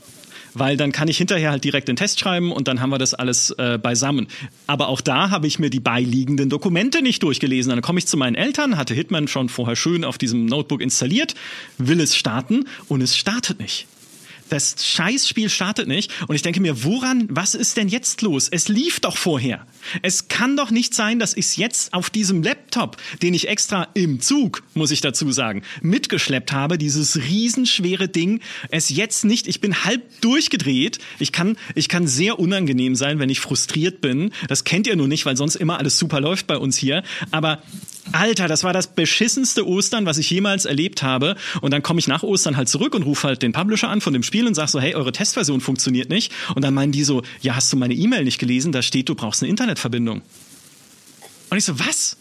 weil 0.56 0.78
dann 0.78 0.92
kann 0.92 1.08
ich 1.08 1.20
hinterher 1.20 1.52
halt 1.52 1.64
direkt 1.64 1.88
den 1.88 1.96
Test 1.96 2.20
schreiben 2.20 2.52
und 2.52 2.68
dann 2.68 2.82
haben 2.82 2.90
wir 2.90 2.98
das 2.98 3.14
alles 3.14 3.52
äh, 3.52 3.78
beisammen. 3.78 4.28
Aber 4.66 4.88
auch 4.88 5.00
da 5.00 5.30
habe 5.30 5.46
ich 5.46 5.60
mir 5.60 5.70
die 5.70 5.80
beiliegenden 5.80 6.50
Dokumente 6.50 7.04
nicht 7.04 7.22
durchgelesen. 7.22 7.70
Dann 7.70 7.84
komme 7.84 8.00
ich 8.00 8.08
zu 8.08 8.18
meinen 8.18 8.34
Eltern, 8.34 8.76
hatte 8.76 8.96
Hitman 8.96 9.28
schon 9.28 9.48
vorher 9.48 9.76
schön 9.76 10.04
auf 10.04 10.18
diesem 10.18 10.48
Notebook 10.48 10.82
installiert, 10.82 11.36
will 11.78 12.02
es 12.02 12.16
starten 12.16 12.66
und 12.88 13.02
es 13.02 13.16
startet 13.16 13.60
nicht. 13.60 13.86
Das 14.50 14.76
Scheißspiel 14.84 15.50
startet 15.50 15.88
nicht. 15.88 16.12
Und 16.28 16.36
ich 16.36 16.42
denke 16.42 16.60
mir, 16.60 16.84
woran, 16.84 17.28
was 17.30 17.56
ist 17.56 17.78
denn 17.78 17.88
jetzt 17.88 18.22
los? 18.22 18.50
Es 18.50 18.68
lief 18.68 19.00
doch 19.00 19.18
vorher. 19.18 19.66
Es 20.02 20.28
kann 20.28 20.58
doch 20.58 20.72
nicht 20.72 20.94
sein, 20.94 21.20
dass 21.20 21.36
ich 21.36 21.46
es 21.46 21.56
jetzt 21.56 21.94
auf 21.94 22.10
diesem 22.10 22.44
Laptop, 22.44 22.98
den 23.22 23.34
ich 23.34 23.48
extra 23.48 23.88
im 23.94 24.20
Zug, 24.20 24.64
muss 24.74 24.92
ich 24.92 25.02
dazu 25.02 25.32
sagen, 25.32 25.64
mitgeschleppt 25.82 26.52
habe, 26.52 26.78
dieses 26.78 27.18
riesenschwere 27.18 28.08
Ding, 28.08 28.42
es 28.72 28.90
jetzt 28.90 29.26
nicht, 29.26 29.48
ich 29.48 29.62
bin 29.62 29.84
halb 29.84 30.02
durchgedreht. 30.22 31.00
Ich 31.20 31.32
kann, 31.32 31.58
ich 31.76 31.90
kann 31.90 32.08
sehr 32.08 32.40
unangenehm 32.40 32.96
sein, 32.96 33.20
wenn 33.20 33.30
ich 33.30 33.40
frustriert 33.40 34.02
bin. 34.02 34.32
Das 34.48 34.64
kennt 34.64 34.88
ihr 34.88 34.96
nur 34.96 35.08
nicht, 35.08 35.26
weil 35.26 35.38
sonst 35.38 35.56
immer 35.56 35.78
alles 35.78 35.98
super 35.98 36.20
läuft 36.20 36.48
bei 36.48 36.58
uns 36.58 36.78
hier. 36.78 37.04
Aber 37.32 37.62
Alter, 38.12 38.48
das 38.48 38.64
war 38.64 38.74
das 38.74 38.88
beschissenste 38.88 39.68
Ostern, 39.68 40.06
was 40.06 40.18
ich 40.18 40.30
jemals 40.30 40.66
erlebt 40.66 41.04
habe. 41.04 41.36
Und 41.62 41.72
dann 41.72 41.84
komme 41.84 42.00
ich 42.00 42.08
nach 42.08 42.24
Ostern 42.24 42.58
halt 42.58 42.70
zurück 42.70 42.96
und 42.96 43.04
rufe 43.04 43.28
halt 43.28 43.42
den 43.42 43.52
Publisher 43.52 43.90
an 43.90 44.02
von 44.02 44.14
dem 44.14 44.24
Spiel 44.24 44.48
und 44.48 44.56
sag 44.56 44.70
so, 44.70 44.80
hey, 44.80 44.96
eure 44.96 45.12
Testversion 45.12 45.62
funktioniert 45.62 46.10
nicht. 46.10 46.32
Und 46.56 46.64
dann 46.64 46.74
meinen 46.74 46.92
die 46.92 47.04
so, 47.04 47.22
ja, 47.42 47.56
hast 47.56 47.72
du 47.72 47.78
meine 47.78 47.94
E-Mail 47.94 48.24
nicht 48.24 48.40
gelesen? 48.40 48.72
Da 48.72 48.82
steht, 48.82 49.10
du 49.10 49.16
brauchst 49.16 49.44
eine 49.44 49.50
Internetverbindung. 49.50 50.22
Und 51.50 51.58
ich 51.58 51.66
so, 51.66 51.80
was? 51.80 52.18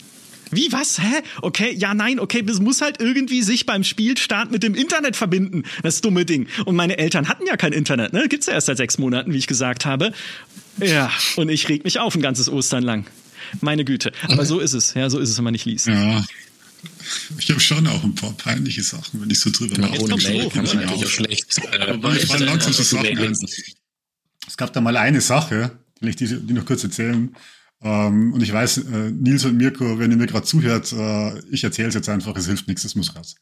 Wie, 0.51 0.73
was? 0.73 0.99
Hä? 0.99 1.23
Okay, 1.43 1.75
ja, 1.77 1.95
nein, 1.95 2.21
okay, 2.21 2.43
das 2.43 2.61
muss 2.61 2.81
halt 2.81 3.01
irgendwie 3.01 3.43
sich 3.43 3.67
beim 3.67 3.85
Spielstart 3.85 4.51
mit 4.51 4.63
dem 4.63 4.75
Internet 4.75 5.17
verbinden, 5.17 5.65
das 5.83 6.01
dumme 6.01 6.25
Ding. 6.25 6.49
Und 6.65 6.77
meine 6.77 6.99
Eltern 6.99 7.29
hatten 7.29 7.47
ja 7.47 7.57
kein 7.57 7.73
Internet, 7.73 8.13
ne? 8.13 8.29
Gibt's 8.29 8.47
ja 8.47 8.55
erst 8.55 8.67
seit 8.67 8.79
sechs 8.79 8.99
Monaten, 8.99 9.33
wie 9.33 9.39
ich 9.39 9.47
gesagt 9.47 9.85
habe. 9.85 10.13
Ja, 10.81 11.11
und 11.37 11.49
ich 11.51 11.69
reg 11.69 11.85
mich 11.85 11.99
auf 11.99 12.15
ein 12.15 12.23
ganzes 12.23 12.49
Ostern 12.49 12.83
lang. 12.83 13.05
Meine 13.61 13.85
Güte. 13.85 14.13
Aber 14.23 14.45
so 14.45 14.61
ist 14.61 14.73
es. 14.73 14.95
Ja, 14.95 15.11
so 15.11 15.19
ist 15.19 15.31
es, 15.31 15.37
wenn 15.37 15.45
man 15.45 15.53
nicht 15.53 15.65
liest. 15.65 15.87
Ja. 15.87 16.25
Ich 17.39 17.51
habe 17.51 17.61
schon 17.61 17.87
auch 17.87 18.05
ein 18.05 18.15
paar 18.15 18.33
peinliche 18.33 18.83
Sachen, 18.83 19.21
wenn 19.21 19.31
ich 19.31 19.41
so 19.41 19.51
drüber 19.51 19.79
nachdenke. 19.79 20.05
Ohne 20.05 20.23
Mail 20.23 20.49
kann 20.51 20.65
man 20.65 20.77
natürlich 20.77 21.05
auch 21.05 21.11
schlecht. 21.11 21.59
Äh, 21.59 22.17
ich 22.17 22.29
war 22.29 22.39
langsam 22.39 22.73
so 22.73 22.83
Sachen. 22.83 23.37
Es 24.47 24.57
gab 24.57 24.73
da 24.73 24.81
mal 24.81 24.97
eine 24.97 25.21
Sache, 25.21 25.79
will 26.01 26.11
ich 26.11 26.17
die, 26.17 26.27
die 26.27 26.53
noch 26.53 26.65
kurz 26.65 26.85
erzählen. 26.85 27.35
Ähm, 27.81 28.33
und 28.33 28.43
ich 28.43 28.53
weiß, 28.53 28.79
äh, 28.79 29.11
Nils 29.11 29.45
und 29.45 29.57
Mirko, 29.57 29.99
wenn 29.99 30.11
ihr 30.11 30.17
mir 30.17 30.27
gerade 30.27 30.47
zuhört, 30.47 30.93
äh, 30.93 31.39
ich 31.51 31.63
erzähle 31.65 31.89
es 31.89 31.95
jetzt 31.95 32.09
einfach, 32.09 32.37
es 32.37 32.47
hilft 32.47 32.67
nichts, 32.69 32.85
es 32.85 32.95
muss 32.95 33.15
raus. 33.15 33.37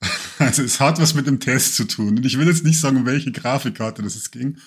Also 0.38 0.62
es 0.62 0.80
hat 0.80 1.00
was 1.00 1.14
mit 1.14 1.28
dem 1.28 1.38
Test 1.38 1.76
zu 1.76 1.84
tun. 1.84 2.18
Und 2.18 2.26
ich 2.26 2.36
will 2.38 2.48
jetzt 2.48 2.64
nicht 2.64 2.80
sagen, 2.80 2.96
um 2.96 3.06
welche 3.06 3.30
Grafikkarte 3.30 4.02
das 4.02 4.16
es 4.16 4.32
ging. 4.32 4.58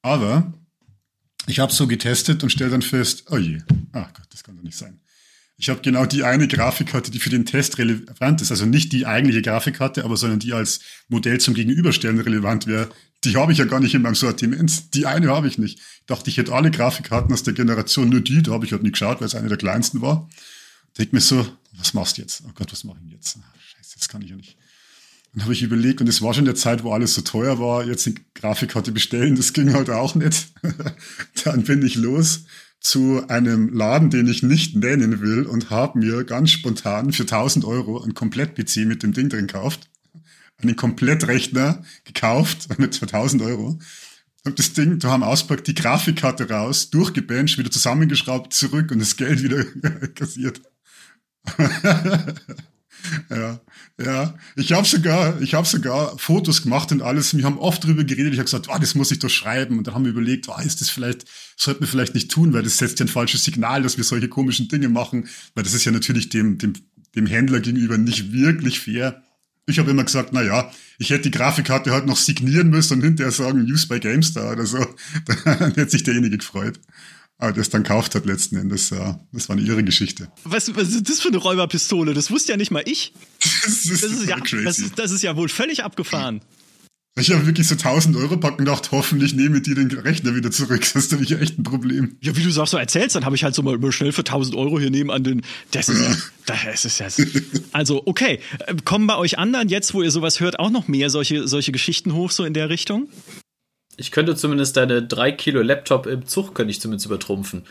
Aber 0.00 0.54
ich 1.46 1.58
habe 1.58 1.72
so 1.72 1.86
getestet 1.86 2.42
und 2.42 2.50
stelle 2.50 2.70
dann 2.70 2.82
fest, 2.82 3.24
oh 3.30 3.36
je, 3.36 3.58
ach 3.92 4.12
Gott, 4.12 4.26
das 4.30 4.44
kann 4.44 4.56
doch 4.56 4.62
nicht 4.62 4.76
sein. 4.76 5.00
Ich 5.56 5.68
habe 5.68 5.80
genau 5.80 6.06
die 6.06 6.24
eine 6.24 6.48
Grafikkarte, 6.48 7.10
die 7.10 7.20
für 7.20 7.30
den 7.30 7.46
Test 7.46 7.78
relevant 7.78 8.40
ist. 8.40 8.50
Also 8.50 8.66
nicht 8.66 8.92
die 8.92 9.06
eigentliche 9.06 9.42
Grafikkarte, 9.42 10.04
aber 10.04 10.16
sondern 10.16 10.40
die 10.40 10.52
als 10.52 10.80
Modell 11.08 11.38
zum 11.38 11.54
Gegenüberstellen 11.54 12.18
relevant 12.18 12.66
wäre. 12.66 12.88
Die 13.22 13.36
habe 13.36 13.52
ich 13.52 13.58
ja 13.58 13.64
gar 13.64 13.78
nicht 13.78 13.94
in 13.94 14.02
meinem 14.02 14.16
Sortiment. 14.16 14.94
Die 14.94 15.06
eine 15.06 15.28
habe 15.28 15.46
ich 15.46 15.58
nicht. 15.58 15.78
Ich 15.78 16.06
dachte, 16.06 16.30
ich 16.30 16.38
hätte 16.38 16.52
alle 16.52 16.72
Grafikkarten 16.72 17.32
aus 17.32 17.44
der 17.44 17.54
Generation, 17.54 18.08
nur 18.08 18.22
die. 18.22 18.42
Da 18.42 18.52
habe 18.52 18.66
ich 18.66 18.72
halt 18.72 18.82
nicht 18.82 18.94
geschaut, 18.94 19.20
weil 19.20 19.28
es 19.28 19.36
eine 19.36 19.48
der 19.48 19.56
kleinsten 19.56 20.02
war. 20.02 20.28
Denk 20.98 21.12
mir 21.12 21.20
so, 21.20 21.46
was 21.74 21.94
machst 21.94 22.18
du 22.18 22.22
jetzt? 22.22 22.42
Oh 22.44 22.50
Gott, 22.54 22.72
was 22.72 22.82
mache 22.82 22.98
ich 23.06 23.12
jetzt? 23.12 23.38
Scheiße, 23.76 23.98
das 23.98 24.08
kann 24.08 24.22
ich 24.22 24.30
ja 24.30 24.36
nicht. 24.36 24.56
Dann 25.32 25.44
habe 25.44 25.54
ich 25.54 25.62
überlegt, 25.62 26.00
und 26.00 26.08
es 26.08 26.20
war 26.20 26.34
schon 26.34 26.44
der 26.44 26.54
Zeit, 26.54 26.84
wo 26.84 26.92
alles 26.92 27.14
so 27.14 27.22
teuer 27.22 27.58
war, 27.58 27.86
jetzt 27.86 28.06
eine 28.06 28.16
Grafikkarte 28.34 28.92
bestellen, 28.92 29.34
das 29.34 29.54
ging 29.54 29.72
halt 29.72 29.88
auch 29.88 30.14
nicht. 30.14 30.52
dann 31.44 31.62
bin 31.62 31.82
ich 31.82 31.94
los 31.94 32.44
zu 32.80 33.26
einem 33.28 33.72
Laden, 33.72 34.10
den 34.10 34.26
ich 34.26 34.42
nicht 34.42 34.76
nennen 34.76 35.20
will 35.20 35.44
und 35.44 35.70
habe 35.70 35.98
mir 35.98 36.24
ganz 36.24 36.50
spontan 36.50 37.12
für 37.12 37.22
1000 37.22 37.64
Euro 37.64 38.02
ein 38.02 38.12
Komplett-PC 38.12 38.84
mit 38.86 39.02
dem 39.02 39.12
Ding 39.12 39.28
drin 39.28 39.46
gekauft. 39.46 39.88
Einen 40.60 40.76
Komplettrechner 40.76 41.82
gekauft 42.04 42.68
mit 42.78 43.00
1000 43.00 43.42
Euro. 43.42 43.78
Hab 44.44 44.56
das 44.56 44.72
Ding 44.72 44.98
da 44.98 45.10
haben 45.10 45.22
auspackt, 45.22 45.68
die 45.68 45.74
Grafikkarte 45.74 46.50
raus, 46.50 46.90
durchgebencht, 46.90 47.56
wieder 47.56 47.70
zusammengeschraubt, 47.70 48.52
zurück 48.52 48.90
und 48.90 48.98
das 48.98 49.16
Geld 49.16 49.42
wieder 49.42 49.64
kassiert. 50.14 50.60
Ja. 53.30 53.60
Ja, 54.04 54.34
ich 54.56 54.72
habe 54.72 54.86
sogar, 54.86 55.40
ich 55.40 55.54
habe 55.54 55.66
sogar 55.66 56.18
Fotos 56.18 56.62
gemacht 56.62 56.90
und 56.92 57.02
alles. 57.02 57.36
Wir 57.36 57.44
haben 57.44 57.58
oft 57.58 57.84
drüber 57.84 58.04
geredet. 58.04 58.32
Ich 58.32 58.38
habe 58.38 58.46
gesagt, 58.46 58.68
oh, 58.68 58.78
das 58.78 58.94
muss 58.94 59.10
ich 59.10 59.18
doch 59.18 59.28
schreiben. 59.28 59.78
Und 59.78 59.86
dann 59.86 59.94
haben 59.94 60.04
wir 60.04 60.12
überlegt, 60.12 60.48
oh, 60.48 60.60
ist 60.64 60.80
das 60.80 60.90
vielleicht, 60.90 61.26
sollten 61.56 61.80
wir 61.80 61.88
vielleicht 61.88 62.14
nicht 62.14 62.30
tun, 62.30 62.52
weil 62.52 62.62
das 62.62 62.78
setzt 62.78 62.98
ja 63.00 63.06
ein 63.06 63.08
falsches 63.08 63.44
Signal, 63.44 63.82
dass 63.82 63.96
wir 63.98 64.04
solche 64.04 64.28
komischen 64.28 64.68
Dinge 64.68 64.88
machen. 64.88 65.28
Weil 65.54 65.64
das 65.64 65.74
ist 65.74 65.84
ja 65.84 65.92
natürlich 65.92 66.30
dem, 66.30 66.58
dem, 66.58 66.72
dem 67.14 67.26
Händler 67.26 67.60
gegenüber 67.60 67.98
nicht 67.98 68.32
wirklich 68.32 68.80
fair. 68.80 69.22
Ich 69.66 69.78
habe 69.78 69.92
immer 69.92 70.04
gesagt, 70.04 70.30
na 70.32 70.42
ja, 70.42 70.72
ich 70.98 71.10
hätte 71.10 71.22
die 71.22 71.30
Grafikkarte 71.30 71.92
halt 71.92 72.06
noch 72.06 72.16
signieren 72.16 72.70
müssen 72.70 72.94
und 72.94 73.02
hinterher 73.02 73.30
sagen, 73.30 73.62
use 73.70 73.86
by 73.86 74.00
GameStar 74.00 74.52
oder 74.52 74.66
so. 74.66 74.78
Dann 75.44 75.74
hätte 75.74 75.90
sich 75.90 76.02
derjenige 76.02 76.38
gefreut 76.38 76.80
aber 77.42 77.52
das 77.52 77.70
dann 77.70 77.82
kauft 77.82 78.14
hat 78.14 78.24
letzten 78.24 78.56
Endes. 78.56 78.90
Ja, 78.90 79.18
das 79.32 79.48
war 79.48 79.56
eine 79.56 79.66
irre 79.66 79.82
Geschichte. 79.82 80.30
Was, 80.44 80.74
was 80.76 80.90
ist 80.90 81.10
das 81.10 81.20
für 81.20 81.28
eine 81.28 81.38
Räuberpistole? 81.38 82.14
Das 82.14 82.30
wusste 82.30 82.52
ja 82.52 82.56
nicht 82.56 82.70
mal 82.70 82.84
ich. 82.86 83.12
Das 83.64 83.84
ist, 83.84 84.02
das 84.02 84.12
ist 84.12 84.28
ja. 84.28 84.36
Das 84.64 84.78
ist, 84.78 84.98
das 84.98 85.10
ist 85.10 85.22
ja 85.22 85.36
wohl 85.36 85.48
völlig 85.48 85.84
abgefahren. 85.84 86.40
Ich 87.18 87.30
habe 87.30 87.44
wirklich 87.46 87.68
so 87.68 87.74
1000 87.74 88.16
Euro 88.16 88.36
packen 88.38 88.60
und 88.60 88.64
gedacht, 88.64 88.90
hoffentlich 88.90 89.34
nehme 89.34 89.60
die 89.60 89.74
den 89.74 89.90
Rechner 89.90 90.34
wieder 90.34 90.50
zurück. 90.50 90.80
Das 90.94 91.04
ist 91.04 91.12
nämlich 91.12 91.32
echt 91.32 91.58
ein 91.58 91.62
Problem. 91.62 92.16
Ja, 92.20 92.34
wie 92.36 92.42
du 92.42 92.50
sagst, 92.50 92.70
so 92.70 92.78
erzählst, 92.78 93.16
dann 93.16 93.24
habe 93.24 93.36
ich 93.36 93.44
halt 93.44 93.54
so 93.54 93.62
mal 93.62 93.92
schnell 93.92 94.12
für 94.12 94.20
1000 94.20 94.56
Euro 94.56 94.78
hier 94.78 94.90
nebenan 94.90 95.24
den. 95.24 95.42
Das 95.72 95.88
ist 95.88 96.00
ja, 96.00 96.16
das 96.46 96.84
ist 96.84 97.00
ja. 97.00 97.08
Also, 97.72 98.02
okay. 98.06 98.40
Äh, 98.60 98.76
kommen 98.84 99.06
bei 99.06 99.16
euch 99.16 99.38
anderen 99.38 99.68
jetzt, 99.68 99.94
wo 99.94 100.02
ihr 100.02 100.10
sowas 100.10 100.40
hört, 100.40 100.58
auch 100.58 100.70
noch 100.70 100.88
mehr 100.88 101.10
solche, 101.10 101.46
solche 101.46 101.72
Geschichten 101.72 102.14
hoch, 102.14 102.30
so 102.30 102.44
in 102.44 102.54
der 102.54 102.70
Richtung? 102.70 103.08
Ich 104.02 104.10
könnte 104.10 104.34
zumindest 104.34 104.76
deine 104.76 105.00
drei 105.00 105.30
Kilo 105.30 105.62
Laptop 105.62 106.06
im 106.06 106.26
Zug 106.26 106.56
könnte 106.56 106.72
ich 106.72 106.80
zumindest 106.80 107.06
übertrumpfen. 107.06 107.62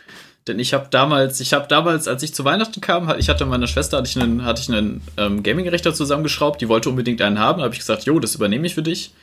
Denn 0.48 0.60
ich 0.60 0.74
habe 0.74 0.88
damals, 0.90 1.42
ich 1.42 1.52
habe 1.52 1.68
damals, 1.68 2.08
als 2.08 2.24
ich 2.24 2.34
zu 2.34 2.46
Weihnachten 2.46 2.80
kam, 2.80 3.14
ich 3.20 3.28
hatte 3.28 3.46
meiner 3.46 3.68
Schwester 3.68 3.98
hatte 3.98 4.10
ich 4.10 4.18
einen, 4.18 4.40
einen 4.40 5.02
ähm, 5.18 5.44
Gaming-Rechner 5.44 5.94
zusammengeschraubt, 5.94 6.62
die 6.62 6.70
wollte 6.70 6.90
unbedingt 6.90 7.22
einen 7.22 7.38
haben, 7.38 7.62
habe 7.62 7.74
ich 7.74 7.80
gesagt, 7.80 8.06
jo, 8.06 8.18
das 8.20 8.36
übernehme 8.36 8.66
ich 8.66 8.76
für 8.76 8.82
dich. 8.82 9.14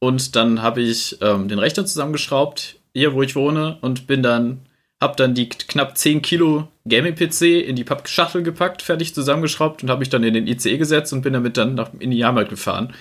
Und 0.00 0.34
dann 0.34 0.60
habe 0.60 0.82
ich 0.82 1.16
ähm, 1.22 1.46
den 1.46 1.60
Rechner 1.60 1.86
zusammengeschraubt, 1.86 2.74
hier 2.92 3.14
wo 3.14 3.22
ich 3.22 3.36
wohne, 3.36 3.78
und 3.80 4.08
bin 4.08 4.24
dann, 4.24 4.58
habe 5.00 5.14
dann 5.16 5.34
die 5.34 5.48
knapp 5.48 5.96
10 5.96 6.22
Kilo 6.22 6.66
Gaming-PC 6.88 7.42
in 7.66 7.76
die 7.76 7.84
Pappschachtel 7.84 8.42
gepackt, 8.42 8.82
fertig 8.82 9.14
zusammengeschraubt 9.14 9.84
und 9.84 9.90
habe 9.90 10.02
ich 10.02 10.10
dann 10.10 10.24
in 10.24 10.34
den 10.34 10.48
ICE 10.48 10.76
gesetzt 10.76 11.12
und 11.12 11.22
bin 11.22 11.34
damit 11.34 11.56
dann 11.56 11.76
nach, 11.76 11.90
in 12.00 12.10
die 12.10 12.18
Jahrmarkt 12.18 12.50
gefahren 12.50 12.92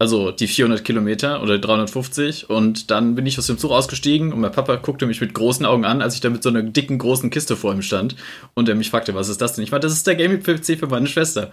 also 0.00 0.30
die 0.30 0.46
400 0.46 0.82
Kilometer 0.82 1.42
oder 1.42 1.58
350 1.58 2.48
und 2.48 2.90
dann 2.90 3.14
bin 3.14 3.26
ich 3.26 3.38
aus 3.38 3.46
dem 3.46 3.58
Zug 3.58 3.70
ausgestiegen 3.70 4.32
und 4.32 4.40
mein 4.40 4.50
Papa 4.50 4.76
guckte 4.76 5.06
mich 5.06 5.20
mit 5.20 5.34
großen 5.34 5.66
Augen 5.66 5.84
an, 5.84 6.00
als 6.00 6.14
ich 6.14 6.22
da 6.22 6.30
mit 6.30 6.42
so 6.42 6.48
einer 6.48 6.62
dicken, 6.62 6.98
großen 6.98 7.28
Kiste 7.28 7.54
vor 7.54 7.74
ihm 7.74 7.82
stand 7.82 8.16
und 8.54 8.68
er 8.68 8.74
mich 8.74 8.88
fragte, 8.88 9.14
was 9.14 9.28
ist 9.28 9.42
das 9.42 9.52
denn? 9.52 9.62
Ich 9.62 9.70
meinte, 9.70 9.86
das 9.86 9.94
ist 9.94 10.06
der 10.06 10.16
Gaming-PC 10.16 10.78
für 10.78 10.86
meine 10.86 11.06
Schwester. 11.06 11.50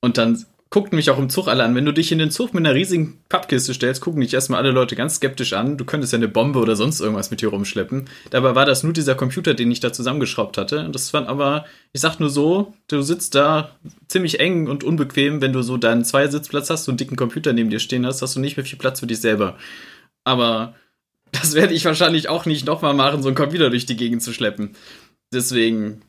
Und 0.00 0.18
dann 0.18 0.44
guckten 0.74 0.96
mich 0.96 1.08
auch 1.08 1.20
im 1.20 1.30
Zug 1.30 1.46
alle 1.46 1.62
an. 1.62 1.76
Wenn 1.76 1.84
du 1.84 1.92
dich 1.92 2.10
in 2.10 2.18
den 2.18 2.32
Zug 2.32 2.52
mit 2.52 2.66
einer 2.66 2.74
riesigen 2.74 3.20
Pappkiste 3.28 3.72
stellst, 3.72 4.00
gucken 4.00 4.22
dich 4.22 4.34
erstmal 4.34 4.58
alle 4.58 4.72
Leute 4.72 4.96
ganz 4.96 5.14
skeptisch 5.14 5.52
an. 5.52 5.76
Du 5.76 5.84
könntest 5.84 6.12
ja 6.12 6.16
eine 6.16 6.26
Bombe 6.26 6.58
oder 6.58 6.74
sonst 6.74 6.98
irgendwas 6.98 7.30
mit 7.30 7.40
dir 7.40 7.50
rumschleppen. 7.50 8.08
Dabei 8.30 8.56
war 8.56 8.66
das 8.66 8.82
nur 8.82 8.92
dieser 8.92 9.14
Computer, 9.14 9.54
den 9.54 9.70
ich 9.70 9.78
da 9.78 9.92
zusammengeschraubt 9.92 10.58
hatte. 10.58 10.88
Das 10.90 11.14
war 11.14 11.28
aber, 11.28 11.64
ich 11.92 12.00
sag 12.00 12.18
nur 12.18 12.28
so, 12.28 12.74
du 12.88 13.02
sitzt 13.02 13.36
da 13.36 13.70
ziemlich 14.08 14.40
eng 14.40 14.66
und 14.66 14.82
unbequem, 14.82 15.40
wenn 15.40 15.52
du 15.52 15.62
so 15.62 15.76
deinen 15.76 16.04
Zweisitzplatz 16.04 16.70
hast, 16.70 16.86
so 16.86 16.90
einen 16.90 16.98
dicken 16.98 17.14
Computer 17.14 17.52
neben 17.52 17.70
dir 17.70 17.78
stehen 17.78 18.04
hast, 18.04 18.20
hast 18.20 18.34
du 18.34 18.40
nicht 18.40 18.56
mehr 18.56 18.66
viel 18.66 18.78
Platz 18.78 18.98
für 18.98 19.06
dich 19.06 19.20
selber. 19.20 19.56
Aber 20.24 20.74
das 21.30 21.54
werde 21.54 21.74
ich 21.74 21.84
wahrscheinlich 21.84 22.28
auch 22.28 22.46
nicht 22.46 22.66
nochmal 22.66 22.94
machen, 22.94 23.22
so 23.22 23.28
einen 23.28 23.36
Computer 23.36 23.70
durch 23.70 23.86
die 23.86 23.96
Gegend 23.96 24.24
zu 24.24 24.32
schleppen. 24.32 24.74
Deswegen 25.32 26.02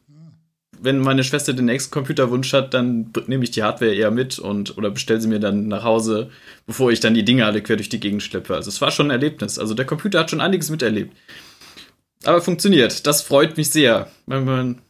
wenn 0.82 1.00
meine 1.00 1.24
Schwester 1.24 1.54
den 1.54 1.66
nächsten 1.66 1.92
Computerwunsch 1.92 2.54
hat, 2.54 2.74
dann 2.74 3.12
nehme 3.28 3.44
ich 3.44 3.52
die 3.52 3.64
Hardware 3.64 3.94
eher 3.94 4.12
mit 4.12 4.40
und 4.40 4.78
oder 4.78 4.92
bestelle 4.92 5.22
sie 5.22 5.28
mir 5.28 5.40
dann 5.40 5.68
nach 5.68 5.84
Hause, 5.84 6.30
bevor 6.66 6.92
ich 6.92 7.00
dann 7.00 7.14
die 7.14 7.26
Dinge 7.26 7.46
alle 7.46 7.62
quer 7.62 7.76
durch 7.76 7.90
die 7.90 8.00
Gegend 8.00 8.24
schleppe. 8.24 8.56
Also 8.56 8.70
es 8.70 8.82
war 8.82 8.92
schon 8.92 9.08
ein 9.08 9.12
Erlebnis. 9.12 9.60
Also 9.60 9.74
der 9.74 9.86
Computer 9.86 10.20
hat 10.20 10.30
schon 10.30 10.42
einiges 10.42 10.70
miterlebt. 10.70 11.16
Aber 12.24 12.42
funktioniert. 12.42 13.06
Das 13.06 13.22
freut 13.22 13.58
mich 13.58 13.70
sehr. 13.70 14.10
Wenn 14.26 14.46
man 14.46 14.82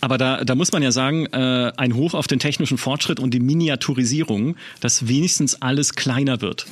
aber 0.00 0.16
da, 0.16 0.44
da 0.44 0.54
muss 0.54 0.70
man 0.70 0.82
ja 0.84 0.92
sagen, 0.92 1.26
äh, 1.26 1.72
ein 1.76 1.96
Hoch 1.96 2.14
auf 2.14 2.28
den 2.28 2.38
technischen 2.38 2.78
Fortschritt 2.78 3.18
und 3.18 3.34
die 3.34 3.40
Miniaturisierung, 3.40 4.54
dass 4.80 5.08
wenigstens 5.08 5.60
alles 5.60 5.94
kleiner 5.94 6.40
wird 6.40 6.66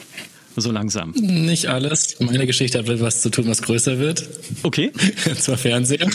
so 0.61 0.73
langsam? 0.73 1.11
Nicht 1.13 1.67
alles. 1.67 2.17
Meine 2.21 2.47
Geschichte 2.47 2.79
hat 2.79 2.89
etwas 2.89 3.23
zu 3.23 3.31
tun, 3.31 3.47
was 3.49 3.63
größer 3.63 3.99
wird. 3.99 4.29
Okay. 4.63 4.93
Und 5.29 5.41
zwar 5.41 5.59
Fernseher. 5.59 6.09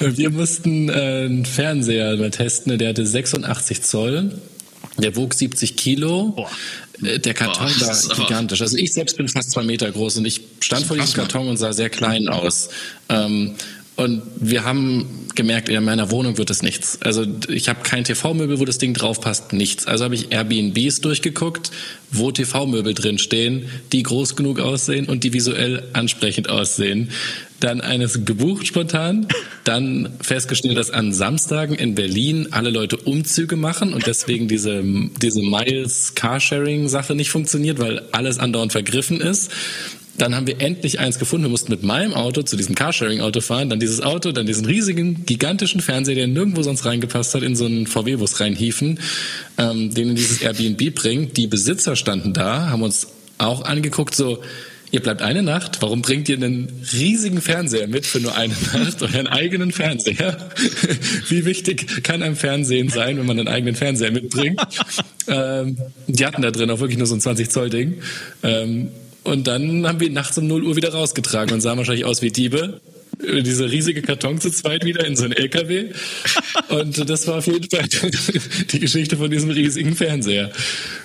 Wir 0.00 0.30
mussten 0.30 0.88
äh, 0.88 0.92
einen 0.92 1.44
Fernseher 1.44 2.16
mal 2.16 2.30
testen, 2.30 2.78
der 2.78 2.90
hatte 2.90 3.06
86 3.06 3.82
Zoll. 3.82 4.32
Der 4.98 5.16
wog 5.16 5.34
70 5.34 5.76
Kilo. 5.76 6.32
Boah. 6.36 6.50
Äh, 7.02 7.18
der 7.18 7.34
Karton 7.34 7.72
Boah, 7.78 7.86
war 7.86 8.16
gigantisch. 8.16 8.62
Also 8.62 8.76
ich 8.76 8.92
selbst 8.92 9.16
bin 9.16 9.28
fast 9.28 9.50
zwei 9.50 9.62
Meter 9.62 9.90
groß 9.90 10.18
und 10.18 10.24
ich 10.24 10.40
stand 10.60 10.86
vor 10.86 10.96
diesem 10.96 11.14
Karton 11.14 11.48
und 11.48 11.56
sah 11.56 11.72
sehr 11.72 11.90
klein 11.90 12.28
aus. 12.28 12.68
Ähm, 13.08 13.54
und 13.96 14.22
wir 14.36 14.64
haben 14.64 15.24
gemerkt, 15.34 15.68
in 15.68 15.84
meiner 15.84 16.10
Wohnung 16.10 16.38
wird 16.38 16.50
es 16.50 16.62
nichts. 16.62 16.98
Also 17.02 17.24
ich 17.48 17.68
habe 17.68 17.80
kein 17.82 18.04
TV-Möbel, 18.04 18.58
wo 18.58 18.64
das 18.64 18.78
Ding 18.78 18.94
drauf 18.94 19.20
passt, 19.20 19.52
nichts. 19.52 19.86
Also 19.86 20.04
habe 20.04 20.14
ich 20.14 20.32
Airbnbs 20.32 21.00
durchgeguckt, 21.00 21.70
wo 22.10 22.30
TV-Möbel 22.30 22.94
drinstehen, 22.94 23.68
die 23.92 24.02
groß 24.02 24.36
genug 24.36 24.60
aussehen 24.60 25.06
und 25.06 25.24
die 25.24 25.32
visuell 25.32 25.84
ansprechend 25.92 26.48
aussehen. 26.48 27.10
Dann 27.60 27.80
eines 27.80 28.24
gebucht 28.24 28.66
spontan, 28.66 29.28
dann 29.62 30.10
festgestellt, 30.20 30.76
dass 30.76 30.90
an 30.90 31.12
Samstagen 31.12 31.76
in 31.76 31.94
Berlin 31.94 32.48
alle 32.50 32.70
Leute 32.70 32.96
Umzüge 32.96 33.56
machen 33.56 33.94
und 33.94 34.06
deswegen 34.06 34.48
diese, 34.48 34.82
diese 35.22 35.40
Miles 35.40 36.14
Carsharing 36.14 36.88
Sache 36.88 37.14
nicht 37.14 37.30
funktioniert, 37.30 37.78
weil 37.78 38.02
alles 38.12 38.38
andauernd 38.38 38.72
vergriffen 38.72 39.20
ist. 39.20 39.50
Dann 40.16 40.34
haben 40.34 40.46
wir 40.46 40.60
endlich 40.60 41.00
eins 41.00 41.18
gefunden. 41.18 41.46
Wir 41.46 41.50
mussten 41.50 41.72
mit 41.72 41.82
meinem 41.82 42.14
Auto 42.14 42.42
zu 42.42 42.56
diesem 42.56 42.74
Carsharing-Auto 42.74 43.40
fahren, 43.40 43.68
dann 43.68 43.80
dieses 43.80 44.00
Auto, 44.00 44.30
dann 44.32 44.46
diesen 44.46 44.64
riesigen, 44.64 45.26
gigantischen 45.26 45.80
Fernseher, 45.80 46.14
der 46.14 46.26
nirgendwo 46.28 46.62
sonst 46.62 46.84
reingepasst 46.84 47.34
hat, 47.34 47.42
in 47.42 47.56
so 47.56 47.66
einen 47.66 47.86
VW-Bus 47.86 48.40
reinhiefen, 48.40 49.00
ähm, 49.58 49.92
den 49.92 50.10
in 50.10 50.14
dieses 50.14 50.40
Airbnb 50.40 50.94
bringen. 50.94 51.32
Die 51.34 51.46
Besitzer 51.46 51.96
standen 51.96 52.32
da, 52.32 52.68
haben 52.70 52.82
uns 52.82 53.08
auch 53.38 53.62
angeguckt, 53.64 54.14
so, 54.14 54.40
ihr 54.92 55.02
bleibt 55.02 55.22
eine 55.22 55.42
Nacht, 55.42 55.82
warum 55.82 56.02
bringt 56.02 56.28
ihr 56.28 56.36
einen 56.36 56.68
riesigen 56.92 57.40
Fernseher 57.40 57.88
mit 57.88 58.06
für 58.06 58.20
nur 58.20 58.36
eine 58.36 58.54
Nacht, 58.72 59.02
euren 59.02 59.26
eigenen 59.26 59.72
Fernseher? 59.72 60.50
Wie 61.28 61.44
wichtig 61.44 62.04
kann 62.04 62.22
ein 62.22 62.36
Fernsehen 62.36 62.88
sein, 62.88 63.18
wenn 63.18 63.26
man 63.26 63.40
einen 63.40 63.48
eigenen 63.48 63.74
Fernseher 63.74 64.12
mitbringt? 64.12 64.60
ähm, 65.26 65.76
die 66.06 66.24
hatten 66.24 66.42
da 66.42 66.52
drin 66.52 66.70
auch 66.70 66.78
wirklich 66.78 66.98
nur 66.98 67.08
so 67.08 67.16
ein 67.16 67.20
20 67.20 67.50
Zoll 67.50 67.70
Ding. 67.70 68.00
Ähm, 68.44 68.90
und 69.24 69.46
dann 69.46 69.86
haben 69.86 70.00
wir 70.00 70.06
ihn 70.06 70.12
nachts 70.12 70.38
um 70.38 70.46
0 70.46 70.64
Uhr 70.64 70.76
wieder 70.76 70.92
rausgetragen 70.92 71.54
und 71.54 71.60
sahen 71.60 71.78
wahrscheinlich 71.78 72.04
aus 72.04 72.22
wie 72.22 72.30
Diebe. 72.30 72.80
Diese 73.20 73.70
riesige 73.70 74.02
Karton 74.02 74.40
zu 74.40 74.50
zweit 74.50 74.84
wieder 74.84 75.04
in 75.06 75.16
so 75.16 75.24
einen 75.24 75.32
LKW. 75.32 75.92
Und 76.68 77.08
das 77.08 77.26
war 77.26 77.38
auf 77.38 77.46
jeden 77.46 77.70
Fall 77.70 77.86
die 78.72 78.80
Geschichte 78.80 79.16
von 79.16 79.30
diesem 79.30 79.50
riesigen 79.50 79.94
Fernseher. 79.94 80.50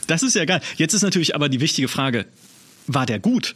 Das 0.08 0.24
ist 0.24 0.36
ja 0.36 0.46
geil. 0.46 0.60
Jetzt 0.76 0.94
ist 0.94 1.04
natürlich 1.04 1.36
aber 1.36 1.50
die 1.50 1.62
wichtige 1.62 1.88
Frage, 1.88 2.26
war 2.88 3.06
der 3.06 3.20
gut? 3.20 3.56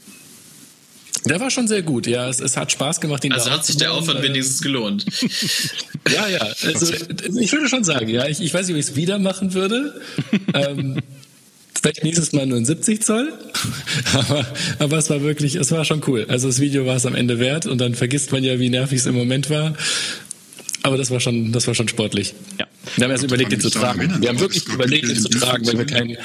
Der 1.26 1.40
war 1.40 1.50
schon 1.50 1.68
sehr 1.68 1.82
gut, 1.82 2.06
ja. 2.06 2.28
Es, 2.28 2.40
es 2.40 2.58
hat 2.58 2.72
Spaß 2.72 3.00
gemacht, 3.00 3.24
ihn 3.24 3.32
Also 3.32 3.50
hat 3.50 3.66
sich 3.66 3.78
der 3.78 3.94
Aufwand 3.94 4.20
äh, 4.20 4.24
wenigstens 4.24 4.62
gelohnt. 4.62 5.06
ja, 6.14 6.28
ja. 6.28 6.42
Also 6.64 6.94
ich 7.40 7.52
würde 7.52 7.70
schon 7.70 7.84
sagen, 7.84 8.10
ja. 8.10 8.28
Ich, 8.28 8.42
ich 8.42 8.54
weiß 8.54 8.68
nicht, 8.68 8.76
ob 8.76 8.80
ich 8.80 8.88
es 8.88 8.96
wieder 8.96 9.20
machen 9.20 9.54
würde. 9.54 10.02
ähm, 10.54 11.00
Vielleicht 11.76 12.04
nächstes 12.04 12.32
Mal 12.34 12.46
nur 12.46 12.58
ein 12.58 12.66
70 12.66 13.02
Zoll. 13.04 13.34
aber, 14.14 14.46
aber 14.80 14.98
es 14.98 15.10
war 15.10 15.22
wirklich, 15.22 15.56
es 15.56 15.72
war 15.72 15.86
schon 15.86 16.02
cool. 16.08 16.26
Also 16.30 16.48
das 16.48 16.60
Video 16.60 16.86
war 16.86 16.96
es 16.96 17.06
am 17.06 17.16
Ende 17.16 17.40
wert 17.40 17.66
und 17.66 17.80
dann 17.80 17.96
vergisst 17.96 18.32
man 18.32 18.44
ja, 18.44 18.60
wie 18.60 18.70
nervig 18.70 19.00
es 19.00 19.06
im 19.06 19.16
Moment 19.16 19.50
war. 19.50 19.76
Aber 20.84 20.98
das 20.98 21.10
war 21.12 21.22
schon, 21.22 21.54
das 21.54 21.66
war 21.66 21.74
schon 21.74 21.88
sportlich. 21.88 22.34
Ja. 22.60 22.68
Wir 22.98 23.06
haben 23.06 23.12
erst 23.12 23.24
überlegt, 23.24 23.54
ihn 23.54 23.62
zu 23.62 23.70
tragen. 23.70 24.22
Wir 24.22 24.30
haben 24.30 24.40
wirklich 24.40 24.68
überlegt, 24.68 25.08
ihn 25.08 25.16
zu 25.16 25.30
tragen, 25.30 25.66
wenn 25.66 25.78
wir 25.78 25.86
keinen 25.86 26.18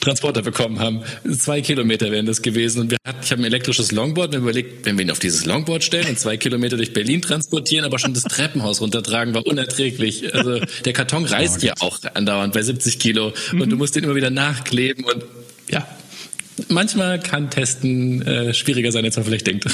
Transporter 0.00 0.42
bekommen 0.42 0.80
haben. 0.80 1.02
Zwei 1.38 1.62
Kilometer 1.62 2.10
wären 2.10 2.26
das 2.26 2.42
gewesen. 2.42 2.80
Und 2.80 2.90
wir 2.90 2.98
hatten, 3.06 3.20
ich 3.22 3.30
habe 3.30 3.42
ein 3.42 3.44
elektrisches 3.44 3.92
Longboard. 3.92 4.32
Wir 4.32 4.38
haben 4.38 4.44
überlegt, 4.44 4.84
wenn 4.84 4.98
wir 4.98 5.04
ihn 5.04 5.10
auf 5.12 5.20
dieses 5.20 5.46
Longboard 5.46 5.84
stellen 5.84 6.08
und 6.08 6.18
zwei 6.18 6.36
Kilometer 6.36 6.76
durch 6.76 6.92
Berlin 6.92 7.22
transportieren, 7.22 7.84
aber 7.84 8.00
schon 8.00 8.12
das 8.12 8.24
Treppenhaus 8.24 8.80
runtertragen, 8.80 9.34
war 9.34 9.46
unerträglich. 9.46 10.34
Also 10.34 10.58
der 10.84 10.92
Karton 10.92 11.24
reißt 11.24 11.62
ja 11.62 11.74
auch 11.78 12.00
andauernd 12.14 12.54
bei 12.54 12.62
70 12.62 12.98
Kilo. 12.98 13.32
Und 13.52 13.70
du 13.70 13.76
musst 13.76 13.94
den 13.94 14.02
immer 14.02 14.16
wieder 14.16 14.30
nachkleben 14.30 15.04
und 15.04 15.24
ja, 15.70 15.86
manchmal 16.68 17.20
kann 17.20 17.50
Testen 17.50 18.22
äh, 18.22 18.52
schwieriger 18.52 18.90
sein, 18.90 19.04
als 19.04 19.16
man 19.16 19.24
vielleicht 19.24 19.46
denkt. 19.46 19.66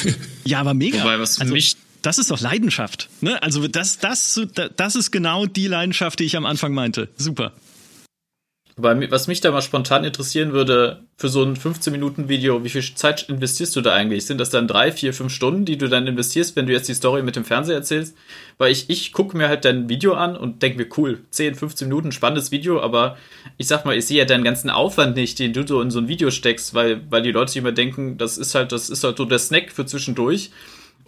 Ja, 0.44 0.60
aber 0.60 0.74
mega. 0.74 1.00
Wobei, 1.00 1.18
was 1.18 1.40
also, 1.40 1.52
mich 1.52 1.76
das 2.02 2.18
ist 2.18 2.30
doch 2.30 2.40
Leidenschaft. 2.40 3.08
Ne? 3.20 3.42
Also 3.42 3.66
das, 3.68 3.98
das, 3.98 4.40
das 4.76 4.96
ist 4.96 5.10
genau 5.10 5.46
die 5.46 5.66
Leidenschaft, 5.66 6.18
die 6.20 6.24
ich 6.24 6.36
am 6.36 6.46
Anfang 6.46 6.72
meinte. 6.72 7.08
Super. 7.16 7.52
Aber 8.78 9.10
was 9.10 9.26
mich 9.26 9.40
da 9.40 9.50
mal 9.50 9.60
spontan 9.60 10.04
interessieren 10.04 10.52
würde, 10.52 11.02
für 11.16 11.28
so 11.28 11.42
ein 11.42 11.56
15-Minuten-Video, 11.56 12.62
wie 12.62 12.68
viel 12.68 12.82
Zeit 12.94 13.28
investierst 13.28 13.74
du 13.74 13.80
da 13.80 13.92
eigentlich? 13.92 14.24
Sind 14.24 14.38
das 14.38 14.50
dann 14.50 14.68
drei, 14.68 14.92
vier, 14.92 15.12
fünf 15.12 15.32
Stunden, 15.32 15.64
die 15.64 15.76
du 15.76 15.88
dann 15.88 16.06
investierst, 16.06 16.54
wenn 16.54 16.66
du 16.66 16.72
jetzt 16.72 16.88
die 16.88 16.94
Story 16.94 17.24
mit 17.24 17.34
dem 17.34 17.44
Fernseher 17.44 17.74
erzählst? 17.74 18.16
Weil 18.56 18.70
ich, 18.70 18.88
ich 18.88 19.12
gucke 19.12 19.36
mir 19.36 19.48
halt 19.48 19.64
dein 19.64 19.88
Video 19.88 20.14
an 20.14 20.36
und 20.36 20.62
denke 20.62 20.78
mir, 20.78 20.86
cool, 20.96 21.18
10, 21.30 21.56
15 21.56 21.88
Minuten, 21.88 22.12
spannendes 22.12 22.52
Video, 22.52 22.80
aber 22.80 23.16
ich 23.56 23.66
sag 23.66 23.84
mal, 23.84 23.96
ich 23.96 24.06
sehe 24.06 24.18
ja 24.18 24.24
deinen 24.24 24.44
ganzen 24.44 24.70
Aufwand 24.70 25.16
nicht, 25.16 25.40
den 25.40 25.52
du 25.52 25.66
so 25.66 25.82
in 25.82 25.90
so 25.90 25.98
ein 25.98 26.06
Video 26.06 26.30
steckst, 26.30 26.72
weil, 26.72 27.00
weil 27.10 27.22
die 27.22 27.32
Leute 27.32 27.50
sich 27.50 27.60
immer 27.60 27.72
denken, 27.72 28.16
das 28.16 28.38
ist 28.38 28.54
halt, 28.54 28.70
das 28.70 28.90
ist 28.90 29.02
halt 29.02 29.16
so 29.16 29.24
der 29.24 29.40
Snack 29.40 29.72
für 29.72 29.86
zwischendurch. 29.86 30.50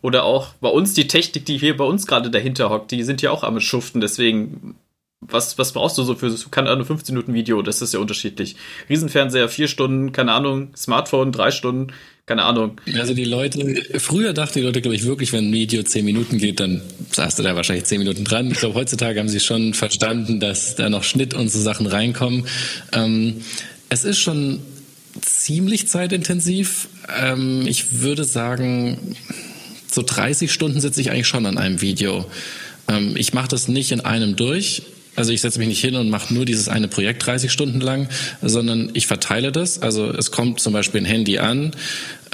Oder 0.02 0.24
auch 0.24 0.54
bei 0.60 0.68
uns 0.68 0.94
die 0.94 1.06
Technik, 1.06 1.46
die 1.46 1.58
hier 1.58 1.76
bei 1.76 1.84
uns 1.84 2.06
gerade 2.06 2.30
dahinter 2.30 2.70
hockt, 2.70 2.90
die 2.90 3.02
sind 3.02 3.22
ja 3.22 3.30
auch 3.30 3.44
am 3.44 3.60
Schuften. 3.60 4.00
Deswegen, 4.00 4.76
was, 5.20 5.58
was 5.58 5.72
brauchst 5.72 5.98
du 5.98 6.02
so 6.02 6.14
für, 6.14 6.34
keine 6.50 6.70
Ahnung, 6.70 6.86
15 6.86 7.14
Minuten 7.14 7.34
Video? 7.34 7.60
Das 7.62 7.82
ist 7.82 7.92
ja 7.92 8.00
unterschiedlich. 8.00 8.56
Riesenfernseher, 8.88 9.48
vier 9.48 9.68
Stunden, 9.68 10.12
keine 10.12 10.32
Ahnung, 10.32 10.68
Smartphone, 10.74 11.32
drei 11.32 11.50
Stunden, 11.50 11.92
keine 12.24 12.44
Ahnung. 12.44 12.80
Also 12.94 13.12
die 13.12 13.24
Leute, 13.24 13.82
früher 13.98 14.32
dachten 14.32 14.60
die 14.60 14.64
Leute, 14.64 14.80
glaube 14.80 14.94
ich, 14.94 15.04
wirklich, 15.04 15.32
wenn 15.32 15.50
ein 15.50 15.52
Video 15.52 15.82
zehn 15.82 16.04
Minuten 16.04 16.38
geht, 16.38 16.60
dann 16.60 16.80
saß 17.10 17.36
du 17.36 17.42
da 17.42 17.56
wahrscheinlich 17.56 17.84
zehn 17.84 17.98
Minuten 17.98 18.24
dran. 18.24 18.50
Ich 18.50 18.58
glaube, 18.58 18.76
heutzutage 18.76 19.18
haben 19.18 19.28
sie 19.28 19.40
schon 19.40 19.74
verstanden, 19.74 20.40
dass 20.40 20.76
da 20.76 20.88
noch 20.88 21.02
Schnitt 21.02 21.34
und 21.34 21.48
so 21.50 21.60
Sachen 21.60 21.86
reinkommen. 21.86 22.46
Ähm, 22.92 23.42
es 23.88 24.04
ist 24.04 24.20
schon 24.20 24.60
ziemlich 25.20 25.88
zeitintensiv. 25.88 26.88
Ähm, 27.20 27.66
ich 27.66 28.00
würde 28.00 28.24
sagen, 28.24 29.16
so 29.90 30.02
30 30.02 30.52
Stunden 30.52 30.80
sitze 30.80 31.00
ich 31.00 31.10
eigentlich 31.10 31.26
schon 31.26 31.46
an 31.46 31.58
einem 31.58 31.80
Video. 31.80 32.26
Ähm, 32.88 33.16
ich 33.16 33.32
mache 33.32 33.48
das 33.48 33.68
nicht 33.68 33.92
in 33.92 34.00
einem 34.00 34.36
durch. 34.36 34.82
Also 35.16 35.32
ich 35.32 35.40
setze 35.40 35.58
mich 35.58 35.68
nicht 35.68 35.80
hin 35.80 35.96
und 35.96 36.08
mache 36.08 36.32
nur 36.32 36.44
dieses 36.44 36.68
eine 36.68 36.88
Projekt 36.88 37.26
30 37.26 37.50
Stunden 37.50 37.80
lang, 37.80 38.08
sondern 38.42 38.90
ich 38.94 39.06
verteile 39.06 39.52
das. 39.52 39.82
Also 39.82 40.10
es 40.10 40.30
kommt 40.30 40.60
zum 40.60 40.72
Beispiel 40.72 41.00
ein 41.00 41.04
Handy 41.04 41.38
an. 41.38 41.72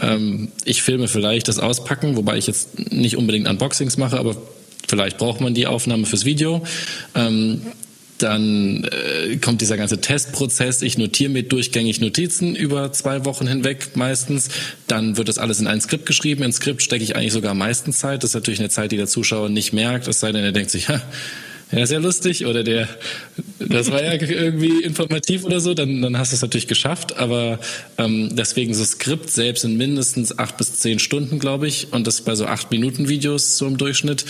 Ähm, 0.01 0.49
ich 0.65 0.83
filme 0.83 1.09
vielleicht 1.09 1.49
das 1.49 1.59
Auspacken, 1.59 2.17
wobei 2.17 2.37
ich 2.37 2.47
jetzt 2.47 2.93
nicht 2.93 3.17
unbedingt 3.17 3.49
Unboxings 3.49 3.97
mache, 3.97 4.19
aber 4.19 4.37
vielleicht 4.89 5.19
braucht 5.19 5.41
man 5.41 5.55
die 5.55 5.67
Aufnahme 5.67 6.07
fürs 6.07 6.25
Video. 6.25 6.63
Ähm, 7.15 7.63
dann 8.19 8.85
äh, 8.85 9.37
kommt 9.37 9.61
dieser 9.61 9.77
ganze 9.77 10.01
Testprozess. 10.01 10.83
Ich 10.83 10.99
notiere 10.99 11.31
mit 11.31 11.53
durchgängig 11.53 12.01
Notizen 12.01 12.55
über 12.55 12.93
zwei 12.93 13.25
Wochen 13.25 13.47
hinweg 13.47 13.97
meistens. 13.97 14.49
Dann 14.87 15.17
wird 15.17 15.29
das 15.29 15.39
alles 15.39 15.61
in 15.61 15.67
ein 15.67 15.81
Skript 15.81 16.07
geschrieben. 16.07 16.43
Ins 16.43 16.57
Skript 16.57 16.83
stecke 16.83 17.05
ich 17.05 17.17
eigentlich 17.17 17.33
sogar 17.33 17.53
am 17.53 17.59
meisten 17.59 17.93
Zeit. 17.93 18.23
Das 18.23 18.31
ist 18.31 18.35
natürlich 18.35 18.61
eine 18.61 18.71
Zeit, 18.71 18.93
die 18.93 18.97
der 18.97 19.07
Zuschauer 19.07 19.49
nicht 19.49 19.73
merkt. 19.73 20.09
Es 20.09 20.21
sei 20.21 20.33
denn, 20.33 20.45
er 20.45 20.53
denkt 20.53 20.71
sich, 20.71 20.89
ha, 20.89 21.03
ja, 21.73 21.85
sehr 21.85 21.99
lustig 21.99 22.47
oder 22.47 22.63
der, 22.63 22.89
das 23.59 23.91
war 23.91 24.03
ja 24.03 24.13
irgendwie 24.13 24.83
informativ 24.83 25.45
oder 25.45 25.59
so, 25.59 25.75
dann, 25.75 26.01
dann 26.01 26.17
hast 26.17 26.31
du 26.31 26.37
es 26.37 26.43
natürlich 26.43 26.69
geschafft. 26.69 27.19
Aber 27.19 27.59
ähm, 27.99 28.31
deswegen 28.35 28.73
so 28.73 28.85
Skript 28.85 29.31
selbst 29.31 29.63
sind 29.63 29.77
mindestens 29.77 30.39
acht 30.39 30.57
bis 30.57 30.79
zehn 30.79 31.01
Stunden, 31.01 31.39
glaube 31.39 31.67
ich. 31.67 31.93
Und 31.93 32.07
das 32.07 32.21
bei 32.21 32.35
so 32.35 32.47
acht 32.47 32.71
Minuten 32.71 33.09
Videos 33.09 33.59
so 33.59 33.67
im 33.67 33.77
Durchschnitt. 33.79 34.25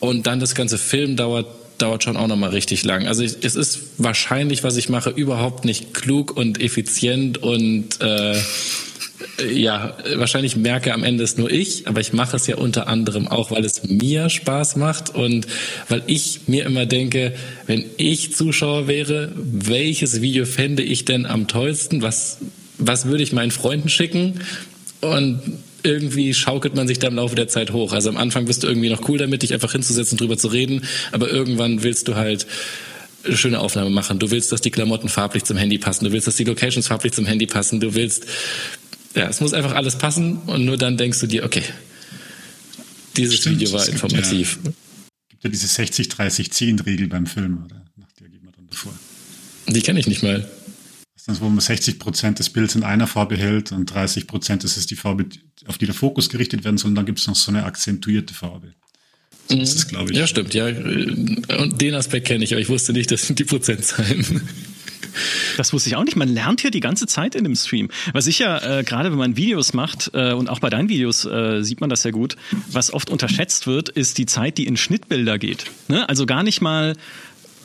Und 0.00 0.26
dann 0.26 0.40
das 0.40 0.54
ganze 0.54 0.76
Film 0.76 1.16
dauert 1.16 1.46
dauert 1.78 2.04
schon 2.04 2.16
auch 2.16 2.26
nochmal 2.26 2.50
richtig 2.50 2.84
lang. 2.84 3.06
Also 3.06 3.22
ich, 3.22 3.36
es 3.42 3.54
ist 3.56 3.80
wahrscheinlich, 3.98 4.64
was 4.64 4.76
ich 4.76 4.88
mache, 4.88 5.10
überhaupt 5.10 5.64
nicht 5.64 5.94
klug 5.94 6.36
und 6.36 6.60
effizient 6.60 7.38
und 7.38 8.00
äh, 8.00 8.36
ja, 9.52 9.96
wahrscheinlich 10.16 10.56
merke 10.56 10.92
am 10.92 11.04
Ende 11.04 11.24
es 11.24 11.36
nur 11.36 11.50
ich, 11.50 11.86
aber 11.88 12.00
ich 12.00 12.12
mache 12.12 12.36
es 12.36 12.46
ja 12.46 12.56
unter 12.56 12.88
anderem 12.88 13.28
auch, 13.28 13.50
weil 13.50 13.64
es 13.64 13.84
mir 13.84 14.30
Spaß 14.30 14.76
macht 14.76 15.14
und 15.14 15.46
weil 15.88 16.02
ich 16.06 16.40
mir 16.46 16.64
immer 16.64 16.86
denke, 16.86 17.34
wenn 17.66 17.84
ich 17.96 18.34
Zuschauer 18.34 18.88
wäre, 18.88 19.32
welches 19.36 20.20
Video 20.20 20.44
fände 20.44 20.82
ich 20.82 21.04
denn 21.04 21.26
am 21.26 21.48
tollsten? 21.48 22.02
Was, 22.02 22.38
was 22.78 23.06
würde 23.06 23.22
ich 23.22 23.32
meinen 23.32 23.50
Freunden 23.50 23.88
schicken? 23.88 24.40
Und 25.00 25.40
irgendwie 25.86 26.34
schaukelt 26.34 26.74
man 26.74 26.86
sich 26.86 26.98
da 26.98 27.08
im 27.08 27.14
Laufe 27.14 27.34
der 27.34 27.48
Zeit 27.48 27.72
hoch. 27.72 27.92
Also 27.92 28.10
am 28.10 28.16
Anfang 28.16 28.44
bist 28.44 28.62
du 28.62 28.66
irgendwie 28.66 28.90
noch 28.90 29.08
cool 29.08 29.18
damit, 29.18 29.42
dich 29.42 29.54
einfach 29.54 29.72
hinzusetzen, 29.72 30.18
drüber 30.18 30.36
zu 30.36 30.48
reden, 30.48 30.84
aber 31.12 31.30
irgendwann 31.30 31.82
willst 31.82 32.08
du 32.08 32.16
halt 32.16 32.46
eine 33.24 33.36
schöne 33.36 33.60
Aufnahme 33.60 33.90
machen. 33.90 34.18
Du 34.18 34.30
willst, 34.30 34.52
dass 34.52 34.60
die 34.60 34.70
Klamotten 34.70 35.08
farblich 35.08 35.44
zum 35.44 35.56
Handy 35.56 35.78
passen. 35.78 36.04
Du 36.04 36.12
willst, 36.12 36.26
dass 36.26 36.36
die 36.36 36.44
Locations 36.44 36.86
farblich 36.86 37.12
zum 37.12 37.26
Handy 37.26 37.46
passen. 37.46 37.80
Du 37.80 37.94
willst, 37.94 38.26
ja, 39.14 39.28
es 39.28 39.40
muss 39.40 39.52
einfach 39.52 39.74
alles 39.74 39.96
passen 39.98 40.40
und 40.46 40.64
nur 40.64 40.76
dann 40.76 40.96
denkst 40.96 41.20
du 41.20 41.26
dir, 41.26 41.44
okay, 41.44 41.62
dieses 43.16 43.36
Stimmt, 43.36 43.60
Video 43.60 43.72
war 43.72 43.88
informativ. 43.88 44.58
Ja, 44.64 44.72
gibt 45.30 45.44
ja 45.44 45.50
diese 45.50 45.66
60-30-10-Regel 45.66 47.08
beim 47.08 47.26
Film, 47.26 47.64
oder? 47.64 47.82
Nach 47.96 48.12
der 48.20 48.28
geht 48.28 48.44
man 48.44 48.52
dann 48.54 48.66
davor. 48.68 48.92
Die 49.68 49.80
kenne 49.80 50.00
ich 50.00 50.06
nicht 50.06 50.22
mal. 50.22 50.48
Das 51.26 51.40
wo 51.40 51.48
man 51.48 51.58
60 51.58 51.98
Prozent 51.98 52.38
des 52.38 52.50
Bilds 52.50 52.76
in 52.76 52.84
einer 52.84 53.08
Farbe 53.08 53.36
hält 53.36 53.72
und 53.72 53.86
30 53.86 54.28
Prozent, 54.28 54.62
das 54.62 54.76
ist 54.76 54.90
die 54.92 54.96
Farbe, 54.96 55.26
auf 55.66 55.76
die 55.76 55.86
der 55.86 55.94
Fokus 55.94 56.28
gerichtet 56.28 56.64
werden 56.64 56.78
soll. 56.78 56.90
Und 56.90 56.94
dann 56.94 57.06
gibt 57.06 57.18
es 57.18 57.26
noch 57.26 57.34
so 57.34 57.50
eine 57.50 57.64
akzentuierte 57.64 58.32
Farbe. 58.32 58.74
So 59.48 59.58
ist 59.58 59.74
es, 59.74 59.88
glaube 59.88 60.12
ich. 60.12 60.18
Ja, 60.18 60.26
stimmt, 60.26 60.54
ja. 60.54 60.66
Und 60.66 61.80
den 61.80 61.94
Aspekt 61.94 62.28
kenne 62.28 62.44
ich, 62.44 62.52
aber 62.52 62.60
ich 62.60 62.68
wusste 62.68 62.92
nicht, 62.92 63.10
das 63.10 63.26
sind 63.26 63.38
die 63.38 63.44
Prozentzahlen. 63.44 64.42
Das 65.56 65.72
wusste 65.72 65.88
ich 65.88 65.96
auch 65.96 66.04
nicht. 66.04 66.16
Man 66.16 66.28
lernt 66.28 66.60
hier 66.60 66.70
die 66.70 66.80
ganze 66.80 67.06
Zeit 67.06 67.34
in 67.34 67.44
dem 67.44 67.54
Stream. 67.54 67.88
Was 68.12 68.26
ich 68.26 68.38
ja, 68.38 68.80
äh, 68.80 68.84
gerade 68.84 69.10
wenn 69.10 69.18
man 69.18 69.36
Videos 69.36 69.72
macht, 69.72 70.10
äh, 70.12 70.32
und 70.32 70.48
auch 70.48 70.58
bei 70.58 70.68
deinen 70.68 70.90
Videos 70.90 71.24
äh, 71.24 71.62
sieht 71.62 71.80
man 71.80 71.88
das 71.88 72.04
ja 72.04 72.10
gut, 72.10 72.36
was 72.70 72.92
oft 72.92 73.08
unterschätzt 73.08 73.66
wird, 73.66 73.88
ist 73.88 74.18
die 74.18 74.26
Zeit, 74.26 74.58
die 74.58 74.66
in 74.66 74.76
Schnittbilder 74.76 75.38
geht. 75.38 75.64
Ne? 75.88 76.06
Also 76.08 76.26
gar 76.26 76.42
nicht 76.42 76.60
mal 76.60 76.96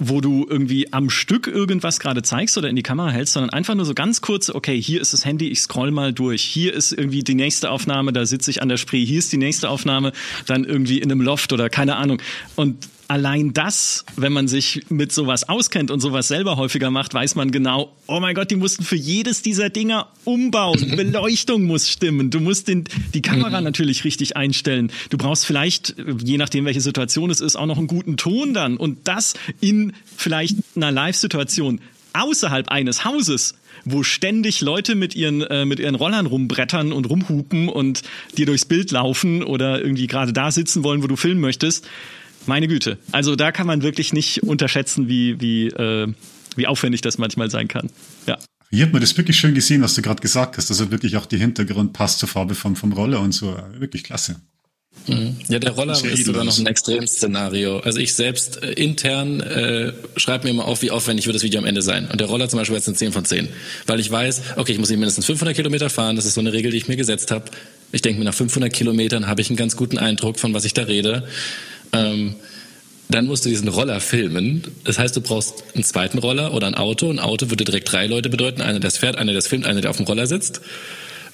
wo 0.03 0.19
du 0.19 0.47
irgendwie 0.49 0.91
am 0.91 1.11
Stück 1.11 1.45
irgendwas 1.45 1.99
gerade 1.99 2.23
zeigst 2.23 2.57
oder 2.57 2.67
in 2.69 2.75
die 2.75 2.81
Kamera 2.81 3.11
hältst, 3.11 3.33
sondern 3.33 3.51
einfach 3.51 3.75
nur 3.75 3.85
so 3.85 3.93
ganz 3.93 4.21
kurz, 4.21 4.49
okay, 4.49 4.81
hier 4.81 4.99
ist 4.99 5.13
das 5.13 5.25
Handy, 5.25 5.49
ich 5.49 5.61
scroll 5.61 5.91
mal 5.91 6.11
durch. 6.11 6.41
Hier 6.41 6.73
ist 6.73 6.91
irgendwie 6.91 7.23
die 7.23 7.35
nächste 7.35 7.69
Aufnahme, 7.69 8.11
da 8.11 8.25
sitze 8.25 8.49
ich 8.49 8.63
an 8.63 8.69
der 8.69 8.77
Spree. 8.77 9.05
Hier 9.05 9.19
ist 9.19 9.31
die 9.31 9.37
nächste 9.37 9.69
Aufnahme, 9.69 10.11
dann 10.47 10.63
irgendwie 10.63 10.97
in 10.97 11.11
einem 11.11 11.21
Loft 11.21 11.53
oder 11.53 11.69
keine 11.69 11.97
Ahnung. 11.97 12.19
Und 12.55 12.77
allein 13.11 13.51
das, 13.51 14.05
wenn 14.15 14.31
man 14.31 14.47
sich 14.47 14.85
mit 14.87 15.11
sowas 15.11 15.49
auskennt 15.49 15.91
und 15.91 15.99
sowas 15.99 16.29
selber 16.29 16.55
häufiger 16.55 16.91
macht, 16.91 17.13
weiß 17.13 17.35
man 17.35 17.51
genau, 17.51 17.93
oh 18.07 18.21
mein 18.21 18.33
Gott, 18.35 18.49
die 18.51 18.55
mussten 18.55 18.85
für 18.85 18.95
jedes 18.95 19.41
dieser 19.41 19.69
Dinger 19.69 20.07
umbauen. 20.23 20.93
Beleuchtung 20.95 21.63
muss 21.63 21.89
stimmen. 21.89 22.29
Du 22.29 22.39
musst 22.39 22.69
den, 22.69 22.85
die 23.13 23.21
Kamera 23.21 23.59
mhm. 23.59 23.65
natürlich 23.65 24.05
richtig 24.05 24.37
einstellen. 24.37 24.93
Du 25.09 25.17
brauchst 25.17 25.45
vielleicht, 25.45 25.93
je 26.23 26.37
nachdem, 26.37 26.63
welche 26.63 26.79
Situation 26.79 27.29
es 27.29 27.41
ist, 27.41 27.57
auch 27.57 27.65
noch 27.65 27.77
einen 27.77 27.87
guten 27.87 28.15
Ton 28.15 28.53
dann. 28.53 28.77
Und 28.77 29.09
das 29.09 29.33
in 29.59 29.91
vielleicht 30.15 30.55
einer 30.77 30.91
Live-Situation 30.91 31.81
außerhalb 32.13 32.69
eines 32.69 33.03
Hauses 33.03 33.55
wo 33.83 34.03
ständig 34.03 34.61
Leute 34.61 34.93
mit 34.93 35.15
ihren, 35.15 35.41
äh, 35.41 35.65
mit 35.65 35.79
ihren 35.79 35.95
Rollern 35.95 36.27
rumbrettern 36.27 36.93
und 36.93 37.09
rumhupen 37.09 37.67
und 37.67 38.03
dir 38.37 38.45
durchs 38.45 38.65
Bild 38.65 38.91
laufen 38.91 39.43
oder 39.43 39.81
irgendwie 39.81 40.05
gerade 40.05 40.33
da 40.33 40.51
sitzen 40.51 40.83
wollen, 40.83 41.01
wo 41.01 41.07
du 41.07 41.15
filmen 41.15 41.41
möchtest. 41.41 41.87
Meine 42.45 42.67
Güte. 42.67 42.97
Also 43.11 43.35
da 43.35 43.51
kann 43.51 43.67
man 43.67 43.83
wirklich 43.83 44.13
nicht 44.13 44.43
unterschätzen, 44.43 45.07
wie, 45.07 45.39
wie, 45.39 45.67
äh, 45.67 46.07
wie 46.55 46.67
aufwendig 46.67 47.01
das 47.01 47.17
manchmal 47.17 47.49
sein 47.49 47.67
kann. 47.67 47.89
Ja. 48.27 48.37
Hier 48.71 48.85
hat 48.85 48.93
man 48.93 49.01
das 49.01 49.17
wirklich 49.17 49.37
schön 49.37 49.53
gesehen, 49.53 49.81
was 49.81 49.95
du 49.95 50.01
gerade 50.01 50.21
gesagt 50.21 50.57
hast. 50.57 50.71
Also 50.71 50.91
wirklich 50.91 51.17
auch 51.17 51.25
die 51.25 51.37
Hintergrund 51.37 51.93
passt 51.93 52.19
zur 52.19 52.29
Farbe 52.29 52.55
vom, 52.55 52.75
vom 52.75 52.93
Roller 52.93 53.19
und 53.19 53.33
so. 53.33 53.57
Wirklich 53.77 54.03
klasse. 54.03 54.37
Mhm. 55.07 55.37
Ja, 55.47 55.59
der 55.59 55.71
Roller 55.71 55.93
ist, 55.93 56.05
ist 56.05 56.25
sogar 56.25 56.43
noch 56.43 56.57
ein 56.57 56.67
Extremszenario. 56.67 57.79
Also 57.79 57.99
ich 57.99 58.13
selbst 58.13 58.61
äh, 58.61 58.71
intern 58.73 59.39
äh, 59.39 59.93
schreibe 60.15 60.45
mir 60.45 60.51
immer 60.51 60.65
auf, 60.65 60.81
wie 60.81 60.91
aufwendig 60.91 61.25
wird 61.25 61.35
das 61.35 61.43
Video 61.43 61.59
am 61.59 61.65
Ende 61.65 61.81
sein. 61.81 62.07
Und 62.11 62.21
der 62.21 62.27
Roller 62.27 62.47
zum 62.49 62.59
Beispiel 62.59 62.75
jetzt 62.75 62.87
eine 62.87 62.97
10 62.97 63.11
von 63.11 63.25
10. 63.25 63.49
Weil 63.87 63.99
ich 63.99 64.11
weiß, 64.11 64.41
okay, 64.57 64.73
ich 64.73 64.79
muss 64.79 64.89
mindestens 64.89 65.25
500 65.25 65.55
Kilometer 65.55 65.89
fahren. 65.89 66.15
Das 66.15 66.25
ist 66.25 66.35
so 66.35 66.41
eine 66.41 66.53
Regel, 66.53 66.71
die 66.71 66.77
ich 66.77 66.87
mir 66.87 66.97
gesetzt 66.97 67.31
habe. 67.31 67.45
Ich 67.91 68.01
denke 68.01 68.19
mir, 68.19 68.25
nach 68.25 68.33
500 68.33 68.71
Kilometern 68.71 69.27
habe 69.27 69.41
ich 69.41 69.49
einen 69.49 69.57
ganz 69.57 69.75
guten 69.75 69.97
Eindruck, 69.97 70.39
von 70.39 70.53
was 70.53 70.65
ich 70.65 70.73
da 70.73 70.83
rede. 70.83 71.27
Ähm, 71.93 72.35
dann 73.09 73.25
musst 73.25 73.45
du 73.45 73.49
diesen 73.49 73.67
Roller 73.67 73.99
filmen. 73.99 74.63
Das 74.85 74.97
heißt, 74.97 75.15
du 75.15 75.21
brauchst 75.21 75.63
einen 75.75 75.83
zweiten 75.83 76.17
Roller 76.17 76.53
oder 76.53 76.67
ein 76.67 76.75
Auto. 76.75 77.09
Ein 77.09 77.19
Auto 77.19 77.49
würde 77.49 77.65
direkt 77.65 77.91
drei 77.91 78.07
Leute 78.07 78.29
bedeuten. 78.29 78.61
Einer, 78.61 78.79
der 78.79 78.91
fährt, 78.91 79.17
einer, 79.17 79.33
der 79.33 79.41
filmt, 79.41 79.65
einer, 79.65 79.81
der 79.81 79.89
auf 79.89 79.97
dem 79.97 80.05
Roller 80.05 80.27
sitzt. 80.27 80.61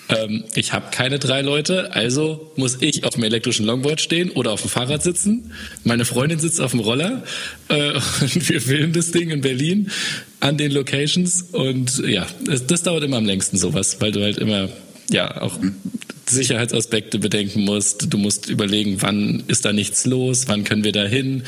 Ähm, 0.09 0.45
ich 0.55 0.73
habe 0.73 0.87
keine 0.91 1.19
drei 1.19 1.41
Leute, 1.41 1.93
also 1.93 2.51
muss 2.55 2.77
ich 2.79 3.03
auf 3.03 3.15
dem 3.15 3.23
elektrischen 3.23 3.65
Longboard 3.65 3.99
stehen 3.99 4.31
oder 4.31 4.51
auf 4.51 4.61
dem 4.61 4.69
Fahrrad 4.69 5.03
sitzen. 5.03 5.51
Meine 5.83 6.05
Freundin 6.05 6.39
sitzt 6.39 6.61
auf 6.61 6.71
dem 6.71 6.79
Roller 6.79 7.23
äh, 7.67 7.91
und 8.21 8.49
wir 8.49 8.61
filmen 8.61 8.93
das 8.93 9.11
Ding 9.11 9.29
in 9.29 9.41
Berlin 9.41 9.91
an 10.39 10.57
den 10.57 10.71
Locations. 10.71 11.41
Und 11.51 11.99
ja, 12.07 12.25
das, 12.45 12.65
das 12.65 12.83
dauert 12.83 13.03
immer 13.03 13.17
am 13.17 13.25
längsten 13.25 13.57
sowas, 13.57 13.97
weil 13.99 14.11
du 14.11 14.21
halt 14.21 14.37
immer 14.37 14.69
ja 15.11 15.41
auch 15.41 15.59
Sicherheitsaspekte 16.29 17.19
bedenken 17.19 17.61
musst. 17.61 18.11
Du 18.13 18.17
musst 18.17 18.49
überlegen, 18.49 19.01
wann 19.01 19.43
ist 19.47 19.65
da 19.65 19.73
nichts 19.73 20.05
los, 20.05 20.47
wann 20.47 20.63
können 20.63 20.83
wir 20.83 20.91
da 20.91 21.05
hin. 21.05 21.43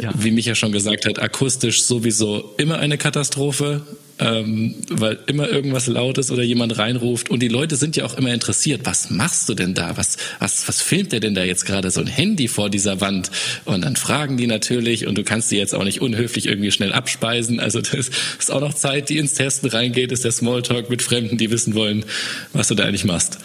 Ja. 0.00 0.12
Wie 0.14 0.30
Micha 0.30 0.54
schon 0.54 0.72
gesagt 0.72 1.06
hat, 1.06 1.18
akustisch 1.18 1.82
sowieso 1.82 2.54
immer 2.56 2.78
eine 2.78 2.98
Katastrophe 2.98 3.82
ähm, 4.18 4.74
weil 4.90 5.18
immer 5.26 5.48
irgendwas 5.48 5.86
laut 5.86 6.18
ist 6.18 6.30
oder 6.30 6.42
jemand 6.42 6.78
reinruft. 6.78 7.30
Und 7.30 7.40
die 7.40 7.48
Leute 7.48 7.76
sind 7.76 7.96
ja 7.96 8.04
auch 8.04 8.16
immer 8.16 8.32
interessiert. 8.32 8.82
Was 8.84 9.10
machst 9.10 9.48
du 9.48 9.54
denn 9.54 9.74
da? 9.74 9.96
Was, 9.96 10.16
was, 10.38 10.66
was 10.68 10.80
filmt 10.80 11.12
der 11.12 11.20
denn 11.20 11.34
da 11.34 11.44
jetzt 11.44 11.64
gerade? 11.66 11.90
So 11.90 12.00
ein 12.00 12.06
Handy 12.06 12.48
vor 12.48 12.70
dieser 12.70 13.00
Wand. 13.00 13.30
Und 13.64 13.84
dann 13.84 13.96
fragen 13.96 14.36
die 14.36 14.46
natürlich 14.46 15.06
und 15.06 15.16
du 15.16 15.24
kannst 15.24 15.50
die 15.50 15.56
jetzt 15.56 15.74
auch 15.74 15.84
nicht 15.84 16.00
unhöflich 16.00 16.46
irgendwie 16.46 16.70
schnell 16.70 16.92
abspeisen. 16.92 17.60
Also 17.60 17.80
das 17.80 18.10
ist 18.38 18.50
auch 18.50 18.60
noch 18.60 18.74
Zeit, 18.74 19.08
die 19.08 19.18
ins 19.18 19.34
Testen 19.34 19.70
reingeht, 19.70 20.12
ist 20.12 20.24
der 20.24 20.32
Smalltalk 20.32 20.90
mit 20.90 21.02
Fremden, 21.02 21.38
die 21.38 21.50
wissen 21.50 21.74
wollen, 21.74 22.04
was 22.52 22.68
du 22.68 22.74
da 22.74 22.84
eigentlich 22.84 23.04
machst. 23.04 23.38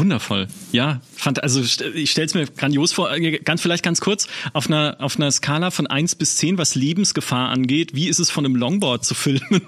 Wundervoll. 0.00 0.48
Ja, 0.72 1.00
fand, 1.14 1.42
also 1.42 1.60
ich 1.60 2.10
stelle 2.10 2.26
es 2.26 2.34
mir 2.34 2.46
grandios 2.46 2.92
vor, 2.92 3.12
äh, 3.12 3.38
ganz 3.38 3.60
vielleicht 3.60 3.84
ganz 3.84 4.00
kurz, 4.00 4.26
auf 4.52 4.66
einer, 4.66 4.96
auf 4.98 5.16
einer 5.16 5.30
Skala 5.30 5.70
von 5.70 5.86
1 5.86 6.16
bis 6.16 6.36
10, 6.36 6.58
was 6.58 6.74
Lebensgefahr 6.74 7.50
angeht, 7.50 7.94
wie 7.94 8.08
ist 8.08 8.18
es 8.18 8.30
von 8.30 8.44
einem 8.44 8.56
Longboard 8.56 9.04
zu 9.04 9.14
filmen? 9.14 9.62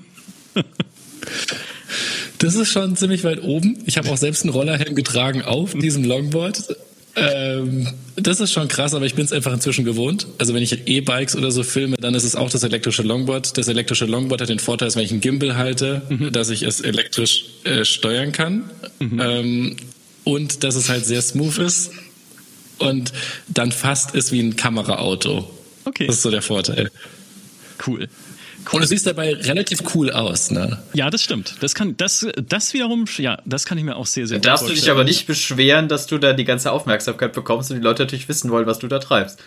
Das 2.38 2.56
ist 2.56 2.72
schon 2.72 2.96
ziemlich 2.96 3.22
weit 3.22 3.44
oben. 3.44 3.78
Ich 3.86 3.98
habe 3.98 4.10
auch 4.10 4.16
selbst 4.16 4.42
einen 4.42 4.52
Rollerhelm 4.52 4.96
getragen 4.96 5.42
auf 5.42 5.74
diesem 5.74 6.02
Longboard. 6.02 6.74
Ähm, 7.14 7.86
das 8.16 8.40
ist 8.40 8.52
schon 8.52 8.66
krass, 8.66 8.94
aber 8.94 9.04
ich 9.04 9.14
bin 9.14 9.24
es 9.24 9.32
einfach 9.32 9.52
inzwischen 9.52 9.84
gewohnt. 9.84 10.26
Also 10.38 10.52
wenn 10.52 10.62
ich 10.62 10.88
E-Bikes 10.88 11.36
oder 11.36 11.50
so 11.50 11.62
filme, 11.62 11.96
dann 12.00 12.14
ist 12.14 12.24
es 12.24 12.34
auch 12.34 12.50
das 12.50 12.62
elektrische 12.62 13.02
Longboard. 13.02 13.56
Das 13.58 13.68
elektrische 13.68 14.06
Longboard 14.06 14.40
hat 14.40 14.48
den 14.48 14.58
Vorteil, 14.58 14.88
dass 14.88 14.96
wenn 14.96 15.04
ich 15.04 15.12
einen 15.12 15.20
Gimbal 15.20 15.56
halte, 15.56 16.02
mhm. 16.08 16.32
dass 16.32 16.50
ich 16.50 16.62
es 16.62 16.80
elektrisch 16.80 17.44
äh, 17.64 17.84
steuern 17.84 18.32
kann. 18.32 18.70
Mhm. 18.98 19.20
Ähm, 19.20 19.76
und 20.24 20.64
dass 20.64 20.74
es 20.74 20.88
halt 20.88 21.04
sehr 21.04 21.22
smooth 21.22 21.58
ist 21.58 21.90
und 22.78 23.12
dann 23.48 23.72
fast 23.72 24.14
ist 24.14 24.32
wie 24.32 24.40
ein 24.40 24.56
Kameraauto. 24.56 25.48
Okay. 25.84 26.06
Das 26.06 26.16
ist 26.16 26.22
so 26.22 26.30
der 26.30 26.42
Vorteil. 26.42 26.90
Cool. 27.86 28.08
Cool. 28.64 28.74
Und 28.74 28.82
du 28.82 28.86
siehst 28.86 29.06
dabei 29.06 29.34
relativ 29.34 29.82
cool 29.94 30.12
aus, 30.12 30.52
ne? 30.52 30.80
Ja, 30.92 31.10
das 31.10 31.24
stimmt. 31.24 31.56
Das 31.60 31.74
kann, 31.74 31.96
das, 31.96 32.26
das 32.36 32.72
wiederum, 32.72 33.06
ja, 33.18 33.42
das 33.44 33.66
kann 33.66 33.76
ich 33.76 33.82
mir 33.82 33.96
auch 33.96 34.06
sehr, 34.06 34.28
sehr 34.28 34.38
gut 34.38 34.46
Darfst 34.46 34.68
du 34.68 34.72
dich 34.72 34.88
aber 34.88 35.02
nicht 35.02 35.26
beschweren, 35.26 35.88
dass 35.88 36.06
du 36.06 36.18
da 36.18 36.32
die 36.32 36.44
ganze 36.44 36.70
Aufmerksamkeit 36.70 37.32
bekommst 37.32 37.72
und 37.72 37.78
die 37.78 37.82
Leute 37.82 38.04
natürlich 38.04 38.28
wissen 38.28 38.50
wollen, 38.50 38.66
was 38.66 38.78
du 38.78 38.86
da 38.86 39.00
treibst. 39.00 39.40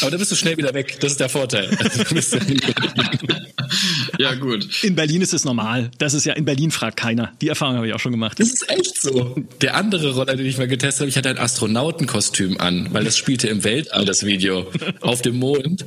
Aber 0.00 0.10
da 0.12 0.16
bist 0.16 0.30
du 0.30 0.36
schnell 0.36 0.56
wieder 0.56 0.74
weg. 0.74 0.98
Das 1.00 1.12
ist 1.12 1.20
der 1.20 1.28
Vorteil. 1.28 1.70
ja, 4.18 4.34
gut. 4.34 4.82
In 4.82 4.94
Berlin 4.94 5.22
ist 5.22 5.34
es 5.34 5.44
normal. 5.44 5.90
Das 5.98 6.14
ist 6.14 6.24
ja, 6.24 6.34
in 6.34 6.44
Berlin 6.44 6.70
fragt 6.70 6.96
keiner. 6.96 7.32
Die 7.40 7.48
Erfahrung 7.48 7.76
habe 7.76 7.88
ich 7.88 7.94
auch 7.94 8.00
schon 8.00 8.12
gemacht. 8.12 8.38
Das 8.40 8.48
ist 8.48 8.68
echt 8.70 9.00
so. 9.00 9.36
Der 9.60 9.74
andere 9.74 10.14
Roller, 10.14 10.36
den 10.36 10.46
ich 10.46 10.58
mal 10.58 10.68
getestet 10.68 11.00
habe, 11.00 11.08
ich 11.08 11.16
hatte 11.16 11.30
ein 11.30 11.38
Astronautenkostüm 11.38 12.60
an, 12.60 12.88
weil 12.92 13.04
das 13.04 13.16
spielte 13.16 13.48
im 13.48 13.64
Weltall, 13.64 14.04
das 14.04 14.24
Video, 14.24 14.66
auf 15.00 15.22
dem 15.22 15.38
Mond. 15.38 15.84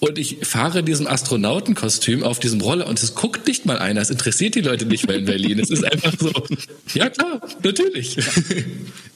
Und 0.00 0.18
ich 0.18 0.38
fahre 0.42 0.80
in 0.80 0.86
diesem 0.86 1.06
Astronautenkostüm 1.06 2.22
auf 2.22 2.40
diesem 2.40 2.60
Roller 2.60 2.86
und 2.86 3.02
es 3.02 3.14
guckt 3.14 3.46
nicht 3.46 3.66
mal 3.66 3.78
einer. 3.78 4.00
Es 4.00 4.10
interessiert 4.10 4.54
die 4.54 4.62
Leute 4.62 4.86
nicht 4.86 5.06
mehr 5.06 5.16
in 5.16 5.26
Berlin. 5.26 5.58
Es 5.58 5.70
ist 5.70 5.84
einfach 5.84 6.12
so, 6.18 6.32
ja 6.94 7.10
klar, 7.10 7.40
natürlich. 7.62 8.16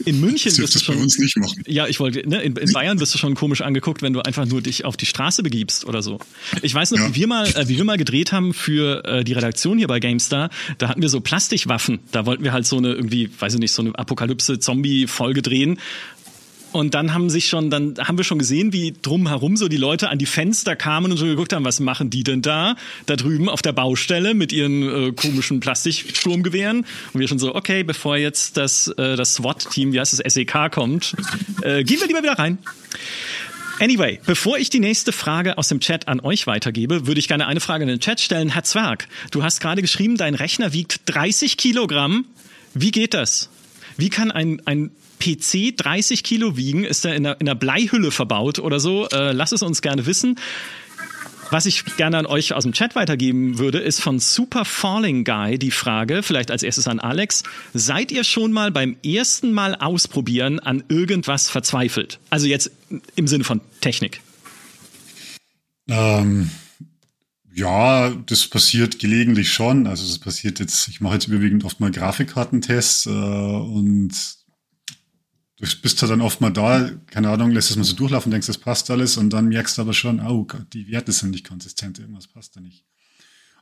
In 0.06 0.20
München 0.20 0.50
Das 0.50 0.58
bist 0.58 0.74
du 0.74 0.78
du 0.80 0.86
bei 0.86 0.92
schon. 0.92 1.02
uns 1.02 1.18
nicht 1.18 1.36
machen. 1.38 1.62
Ja, 1.66 1.86
ich 1.86 1.98
wollte, 1.98 2.28
ne, 2.28 2.42
in, 2.42 2.54
in 2.56 2.72
Bayern 2.74 2.98
bist 2.98 3.14
du 3.14 3.18
schon 3.18 3.34
komisch 3.34 3.62
angeguckt, 3.62 4.02
wenn 4.02 4.12
du 4.12 4.20
einfach 4.20 4.44
nur 4.44 4.60
dich 4.60 4.84
auf 4.84 4.98
die 4.98 5.06
Straße 5.06 5.42
begibst 5.42 5.86
oder 5.86 6.02
so. 6.02 6.18
Ich 6.60 6.74
weiß 6.74 6.90
noch, 6.90 6.98
Ja. 6.98 7.14
wie 7.14 7.20
wir 7.20 7.26
mal, 7.28 7.46
äh, 7.46 7.68
wie 7.68 7.78
wir 7.78 7.84
mal 7.84 7.96
gedreht 7.96 8.30
haben 8.32 8.52
für 8.52 9.02
äh, 9.06 9.24
die 9.24 9.32
Redaktion 9.32 9.78
hier 9.78 9.86
bei 9.86 10.00
GameStar, 10.00 10.50
da 10.76 10.88
hatten 10.88 11.00
wir 11.00 11.08
so 11.08 11.20
Plastikwaffen. 11.20 12.00
Da 12.12 12.26
wollten 12.26 12.44
wir 12.44 12.52
halt 12.52 12.66
so 12.66 12.76
eine 12.76 12.92
irgendwie, 12.92 13.30
weiß 13.38 13.54
ich 13.54 13.60
nicht, 13.60 13.72
so 13.72 13.80
eine 13.80 13.98
Apokalypse-Zombie-Folge 13.98 15.40
drehen. 15.40 15.78
Und 16.74 16.94
dann 16.94 17.14
haben 17.14 17.30
sich 17.30 17.46
schon, 17.48 17.70
dann 17.70 17.94
haben 17.98 18.18
wir 18.18 18.24
schon 18.24 18.40
gesehen, 18.40 18.72
wie 18.72 18.96
drumherum 19.00 19.56
so 19.56 19.68
die 19.68 19.76
Leute 19.76 20.08
an 20.08 20.18
die 20.18 20.26
Fenster 20.26 20.74
kamen 20.74 21.12
und 21.12 21.16
so 21.16 21.24
geguckt 21.24 21.52
haben, 21.52 21.64
was 21.64 21.78
machen 21.78 22.10
die 22.10 22.24
denn 22.24 22.42
da? 22.42 22.74
Da 23.06 23.14
drüben 23.14 23.48
auf 23.48 23.62
der 23.62 23.72
Baustelle 23.72 24.34
mit 24.34 24.52
ihren 24.52 24.82
äh, 24.82 25.12
komischen 25.12 25.60
Plastiksturmgewehren. 25.60 26.84
Und 27.12 27.20
wir 27.20 27.28
schon 27.28 27.38
so, 27.38 27.54
okay, 27.54 27.84
bevor 27.84 28.16
jetzt 28.16 28.56
das, 28.56 28.88
äh, 28.88 29.14
das 29.14 29.34
SWAT-Team, 29.34 29.92
wie 29.92 30.00
heißt 30.00 30.14
es, 30.14 30.34
SEK 30.34 30.72
kommt, 30.72 31.14
äh, 31.62 31.84
gehen 31.84 32.00
wir 32.00 32.08
lieber 32.08 32.24
wieder 32.24 32.40
rein. 32.40 32.58
Anyway, 33.78 34.18
bevor 34.26 34.58
ich 34.58 34.68
die 34.68 34.80
nächste 34.80 35.12
Frage 35.12 35.58
aus 35.58 35.68
dem 35.68 35.78
Chat 35.78 36.08
an 36.08 36.18
euch 36.18 36.48
weitergebe, 36.48 37.06
würde 37.06 37.20
ich 37.20 37.28
gerne 37.28 37.46
eine 37.46 37.60
Frage 37.60 37.84
in 37.84 37.88
den 37.88 38.00
Chat 38.00 38.20
stellen. 38.20 38.48
Herr 38.48 38.64
Zwerg, 38.64 39.06
du 39.30 39.44
hast 39.44 39.60
gerade 39.60 39.80
geschrieben, 39.80 40.16
dein 40.16 40.34
Rechner 40.34 40.72
wiegt 40.72 41.02
30 41.06 41.56
Kilogramm. 41.56 42.24
Wie 42.74 42.90
geht 42.90 43.14
das? 43.14 43.48
Wie 43.96 44.08
kann 44.08 44.32
ein, 44.32 44.60
ein 44.64 44.90
PC 45.24 45.76
30 45.76 46.22
Kilo 46.22 46.56
wiegen? 46.56 46.84
Ist 46.84 47.04
er 47.04 47.14
in 47.14 47.26
einer, 47.26 47.40
in 47.40 47.48
einer 47.48 47.54
Bleihülle 47.54 48.10
verbaut 48.10 48.58
oder 48.58 48.80
so? 48.80 49.08
Äh, 49.08 49.32
lass 49.32 49.52
es 49.52 49.62
uns 49.62 49.80
gerne 49.80 50.06
wissen. 50.06 50.36
Was 51.50 51.66
ich 51.66 51.84
gerne 51.96 52.18
an 52.18 52.26
euch 52.26 52.52
aus 52.52 52.64
dem 52.64 52.72
Chat 52.72 52.96
weitergeben 52.96 53.58
würde, 53.58 53.78
ist 53.78 54.00
von 54.00 54.18
Super 54.18 54.64
Falling 54.64 55.24
Guy 55.24 55.58
die 55.58 55.70
Frage, 55.70 56.22
vielleicht 56.22 56.50
als 56.50 56.62
erstes 56.62 56.88
an 56.88 57.00
Alex. 57.00 57.42
Seid 57.72 58.10
ihr 58.10 58.24
schon 58.24 58.52
mal 58.52 58.70
beim 58.70 58.96
ersten 59.04 59.52
Mal 59.52 59.74
ausprobieren 59.74 60.58
an 60.58 60.82
irgendwas 60.88 61.48
verzweifelt? 61.48 62.18
Also 62.30 62.46
jetzt 62.46 62.70
im 63.14 63.28
Sinne 63.28 63.44
von 63.44 63.60
Technik. 63.80 64.20
Ähm, 65.88 66.50
ja, 67.54 68.10
das 68.10 68.48
passiert 68.48 68.98
gelegentlich 68.98 69.52
schon. 69.52 69.86
Also 69.86 70.06
das 70.06 70.18
passiert 70.18 70.58
jetzt, 70.60 70.88
ich 70.88 71.00
mache 71.00 71.14
jetzt 71.14 71.28
überwiegend 71.28 71.64
oft 71.64 71.78
mal 71.78 71.90
Grafikkartentests 71.90 73.06
äh, 73.06 73.10
und 73.10 74.43
du 75.64 75.80
bist 75.82 76.00
halt 76.02 76.10
dann 76.10 76.20
oft 76.20 76.40
mal 76.40 76.50
da, 76.50 76.90
keine 77.06 77.30
Ahnung, 77.30 77.50
lässt 77.50 77.70
es 77.70 77.76
mal 77.76 77.84
so 77.84 77.94
durchlaufen, 77.94 78.30
denkst, 78.30 78.46
das 78.46 78.58
passt 78.58 78.90
alles 78.90 79.16
und 79.16 79.30
dann 79.30 79.48
merkst 79.48 79.78
du 79.78 79.82
aber 79.82 79.92
schon, 79.92 80.20
oh 80.20 80.44
Gott, 80.44 80.66
die 80.72 80.88
Werte 80.88 81.12
sind 81.12 81.30
nicht 81.30 81.48
konsistent, 81.48 81.98
irgendwas 81.98 82.26
passt 82.26 82.56
da 82.56 82.60
nicht. 82.60 82.84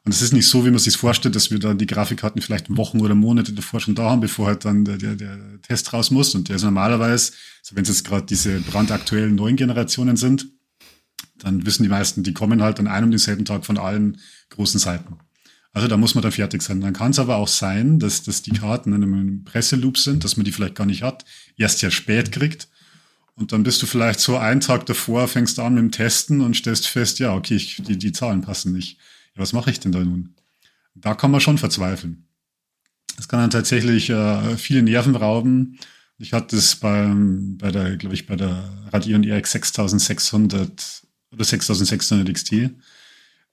Und 0.05 0.12
es 0.12 0.21
ist 0.21 0.33
nicht 0.33 0.49
so, 0.49 0.67
wie 0.67 0.71
man 0.71 0.81
sich 0.81 0.97
vorstellt, 0.97 1.37
dass 1.37 1.53
wir 1.53 1.61
dann 1.61 1.79
die 1.79 1.87
Grafikkarten 1.87 2.43
vielleicht 2.43 2.77
Wochen 2.77 3.01
oder 3.01 3.15
Monate 3.15 3.53
davor 3.53 3.79
schon 3.79 3.95
da 3.95 4.11
haben, 4.11 4.21
bevor 4.21 4.49
halt 4.49 4.65
dann 4.65 4.85
der, 4.85 4.99
der, 4.99 5.15
der 5.15 5.62
Test 5.62 5.93
raus 5.93 6.11
muss. 6.11 6.35
Und 6.35 6.49
der 6.49 6.57
ist 6.57 6.65
normalerweise, 6.65 7.33
also 7.62 7.77
wenn 7.77 7.83
es 7.83 7.88
jetzt 7.88 8.05
gerade 8.05 8.27
diese 8.27 8.59
brandaktuellen 8.61 9.37
neuen 9.37 9.55
Generationen 9.55 10.17
sind, 10.17 10.49
dann 11.38 11.65
wissen 11.67 11.85
die 11.85 11.88
meisten, 11.88 12.25
die 12.25 12.35
kommen 12.35 12.62
halt 12.62 12.81
an 12.81 12.88
einem 12.88 13.07
und 13.07 13.11
denselben 13.12 13.45
Tag 13.45 13.65
von 13.65 13.79
allen 13.79 14.19
großen 14.51 14.81
Seiten. 14.81 15.19
Also 15.73 15.89
da 15.89 15.97
muss 15.97 16.15
man 16.15 16.23
dann 16.23 16.33
fertig 16.33 16.63
sein. 16.63 16.81
Dann 16.81 16.93
kann 16.93 17.13
es 17.13 17.19
aber 17.19 17.37
auch 17.37 17.49
sein, 17.49 17.99
dass, 17.99 18.23
dass 18.23 18.43
die 18.43 18.53
Karten 18.53 18.93
in 18.93 19.03
einem 19.03 19.45
Presseloop 19.45 19.97
sind, 19.97 20.23
dass 20.23 20.37
man 20.37 20.45
die 20.45 20.53
vielleicht 20.53 20.75
gar 20.75 20.87
nicht 20.87 21.03
hat, 21.03 21.25
erst 21.57 21.81
ja 21.81 21.91
spät 21.91 22.31
kriegt. 22.31 22.69
Und 23.35 23.53
dann 23.53 23.63
bist 23.63 23.81
du 23.81 23.87
vielleicht 23.87 24.21
so 24.21 24.37
einen 24.37 24.61
Tag 24.61 24.85
davor, 24.85 25.27
fängst 25.29 25.59
an 25.59 25.75
mit 25.75 25.83
dem 25.83 25.91
Testen 25.91 26.43
und 26.43 26.57
stellst 26.57 26.87
fest, 26.87 27.19
ja, 27.19 27.35
okay, 27.35 27.57
ich, 27.57 27.83
die, 27.83 27.97
die 27.97 28.13
Zahlen 28.13 28.43
passen 28.43 28.73
nicht. 28.73 28.99
Ja, 29.35 29.41
was 29.41 29.55
mache 29.55 29.71
ich 29.71 29.81
denn 29.81 29.93
da 29.93 30.01
nun? 30.01 30.35
Da 30.95 31.15
kann 31.15 31.31
man 31.31 31.41
schon 31.41 31.57
verzweifeln. 31.57 32.27
Das 33.17 33.29
kann 33.29 33.41
dann 33.41 33.51
tatsächlich 33.51 34.11
äh, 34.11 34.57
viele 34.59 34.83
Nerven 34.83 35.17
rauben. 35.17 35.79
Ich 36.19 36.35
hatte 36.35 36.57
es 36.57 36.77
beim, 36.77 37.57
bei 37.57 37.71
der, 37.71 37.97
glaube 37.97 38.15
ich, 38.15 38.27
bei 38.27 38.37
der 38.37 38.87
Radeon 38.93 39.25
RX 39.25 39.53
6600 39.53 41.03
oder 41.33 41.45
6600 41.45 42.33
XT. 42.33 42.53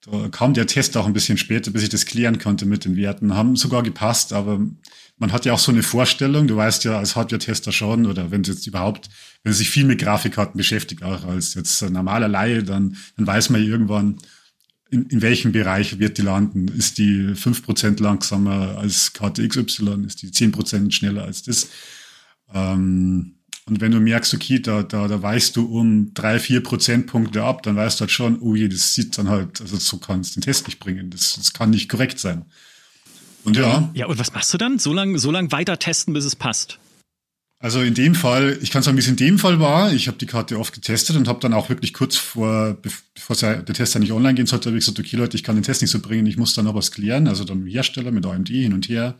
Da 0.05 0.29
kam 0.29 0.53
der 0.53 0.65
Test 0.65 0.95
auch 0.95 1.05
ein 1.05 1.13
bisschen 1.13 1.37
später, 1.37 1.71
bis 1.71 1.83
ich 1.83 1.89
das 1.89 2.05
klären 2.05 2.39
konnte 2.39 2.65
mit 2.65 2.85
den 2.85 2.95
Werten. 2.95 3.35
Haben 3.35 3.57
sogar 3.57 3.83
gepasst, 3.83 4.31
aber 4.31 4.59
man 5.17 5.33
hat 5.33 5.45
ja 5.45 5.53
auch 5.53 5.59
so 5.59 5.71
eine 5.71 5.83
Vorstellung. 5.83 6.47
Du 6.47 6.55
weißt 6.55 6.85
ja 6.85 6.97
als 6.97 7.17
Hardware-Tester 7.17 7.73
schon, 7.73 8.05
oder 8.05 8.31
wenn 8.31 8.43
du 8.43 8.51
jetzt 8.51 8.65
überhaupt, 8.65 9.09
wenn 9.43 9.51
du 9.51 9.57
sich 9.57 9.69
viel 9.69 9.83
mit 9.83 9.99
Grafikkarten 9.99 10.57
beschäftigt, 10.57 11.03
auch 11.03 11.25
als 11.25 11.53
jetzt 11.53 11.81
normaler 11.81 12.29
Laie, 12.29 12.63
dann, 12.63 12.95
dann 13.17 13.27
weiß 13.27 13.49
man 13.49 13.61
irgendwann, 13.61 14.19
in, 14.89 15.05
in 15.07 15.21
welchem 15.21 15.51
Bereich 15.51 15.99
wird 15.99 16.17
die 16.17 16.23
landen. 16.23 16.69
Ist 16.69 16.97
die 16.97 17.33
5% 17.35 18.01
langsamer 18.01 18.77
als 18.77 19.11
Karte 19.11 19.47
XY? 19.47 20.05
Ist 20.05 20.21
die 20.21 20.29
10% 20.29 20.91
schneller 20.91 21.25
als 21.25 21.43
das? 21.43 21.67
Ähm, 22.53 23.38
und 23.69 23.81
wenn 23.81 23.91
du 23.91 23.99
merkst, 23.99 24.33
okay, 24.33 24.59
da, 24.59 24.83
da, 24.83 25.07
da 25.07 25.21
weichst 25.21 25.55
du 25.55 25.65
um 25.65 26.13
drei, 26.13 26.39
vier 26.39 26.61
Prozentpunkte 26.61 27.43
ab, 27.43 27.63
dann 27.63 27.75
weißt 27.75 27.99
du 27.99 28.01
halt 28.01 28.11
schon, 28.11 28.39
oh 28.41 28.55
je, 28.55 28.67
das 28.67 28.93
sieht 28.95 29.17
dann 29.17 29.29
halt, 29.29 29.61
also 29.61 29.77
so 29.77 29.97
kannst 29.97 30.35
du 30.35 30.39
den 30.39 30.45
Test 30.45 30.67
nicht 30.67 30.79
bringen. 30.79 31.09
Das, 31.09 31.35
das 31.35 31.53
kann 31.53 31.69
nicht 31.69 31.89
korrekt 31.89 32.19
sein. 32.19 32.45
Und 33.43 33.55
ja, 33.55 33.89
Ja, 33.93 34.07
und 34.07 34.19
was 34.19 34.33
machst 34.33 34.53
du 34.53 34.57
dann? 34.57 34.79
So 34.79 34.91
lange 34.93 35.17
so 35.19 35.31
lang 35.31 35.51
weiter 35.51 35.79
testen, 35.79 36.13
bis 36.13 36.25
es 36.25 36.35
passt. 36.35 36.77
also 37.59 37.81
in 37.81 37.93
dem 37.93 38.15
Fall, 38.15 38.57
ich 38.61 38.71
kann 38.71 38.83
sagen, 38.83 38.97
wie 38.97 39.01
es 39.01 39.07
in 39.07 39.15
dem 39.15 39.37
Fall 39.39 39.59
war, 39.59 39.91
ich 39.93 40.07
habe 40.07 40.17
die 40.17 40.25
Karte 40.25 40.57
oft 40.59 40.73
getestet 40.73 41.15
und 41.15 41.27
habe 41.27 41.39
dann 41.39 41.53
auch 41.53 41.69
wirklich 41.69 41.93
kurz 41.93 42.15
vor, 42.17 42.77
bev- 42.81 43.03
bevor 43.13 43.35
der 43.35 43.65
Test 43.65 43.93
ja 43.93 43.99
nicht 43.99 44.11
online 44.11 44.33
gehen 44.35 44.45
sollte, 44.45 44.69
habe 44.69 44.77
ich 44.77 44.85
gesagt, 44.85 44.99
okay 44.99 45.17
Leute, 45.17 45.35
ich 45.37 45.43
kann 45.43 45.55
den 45.55 45.63
Test 45.63 45.81
nicht 45.81 45.91
so 45.91 45.99
bringen, 45.99 46.25
ich 46.25 46.37
muss 46.37 46.53
dann 46.53 46.65
noch 46.65 46.75
was 46.75 46.91
klären, 46.91 47.27
also 47.27 47.43
dann 47.43 47.65
Hersteller, 47.65 48.11
mit 48.11 48.25
AMD 48.25 48.49
hin 48.49 48.73
und 48.73 48.87
her. 48.89 49.17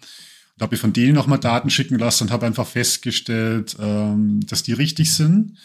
Und 0.60 0.64
habe 0.64 0.76
ich 0.76 0.82
von 0.82 0.92
denen 0.92 1.16
nochmal 1.16 1.40
Daten 1.40 1.70
schicken 1.70 1.98
lassen 1.98 2.26
und 2.26 2.32
habe 2.32 2.46
einfach 2.46 2.68
festgestellt, 2.68 3.78
ähm, 3.80 4.42
dass 4.46 4.62
die 4.62 4.74
richtig 4.74 5.14
sind. 5.14 5.58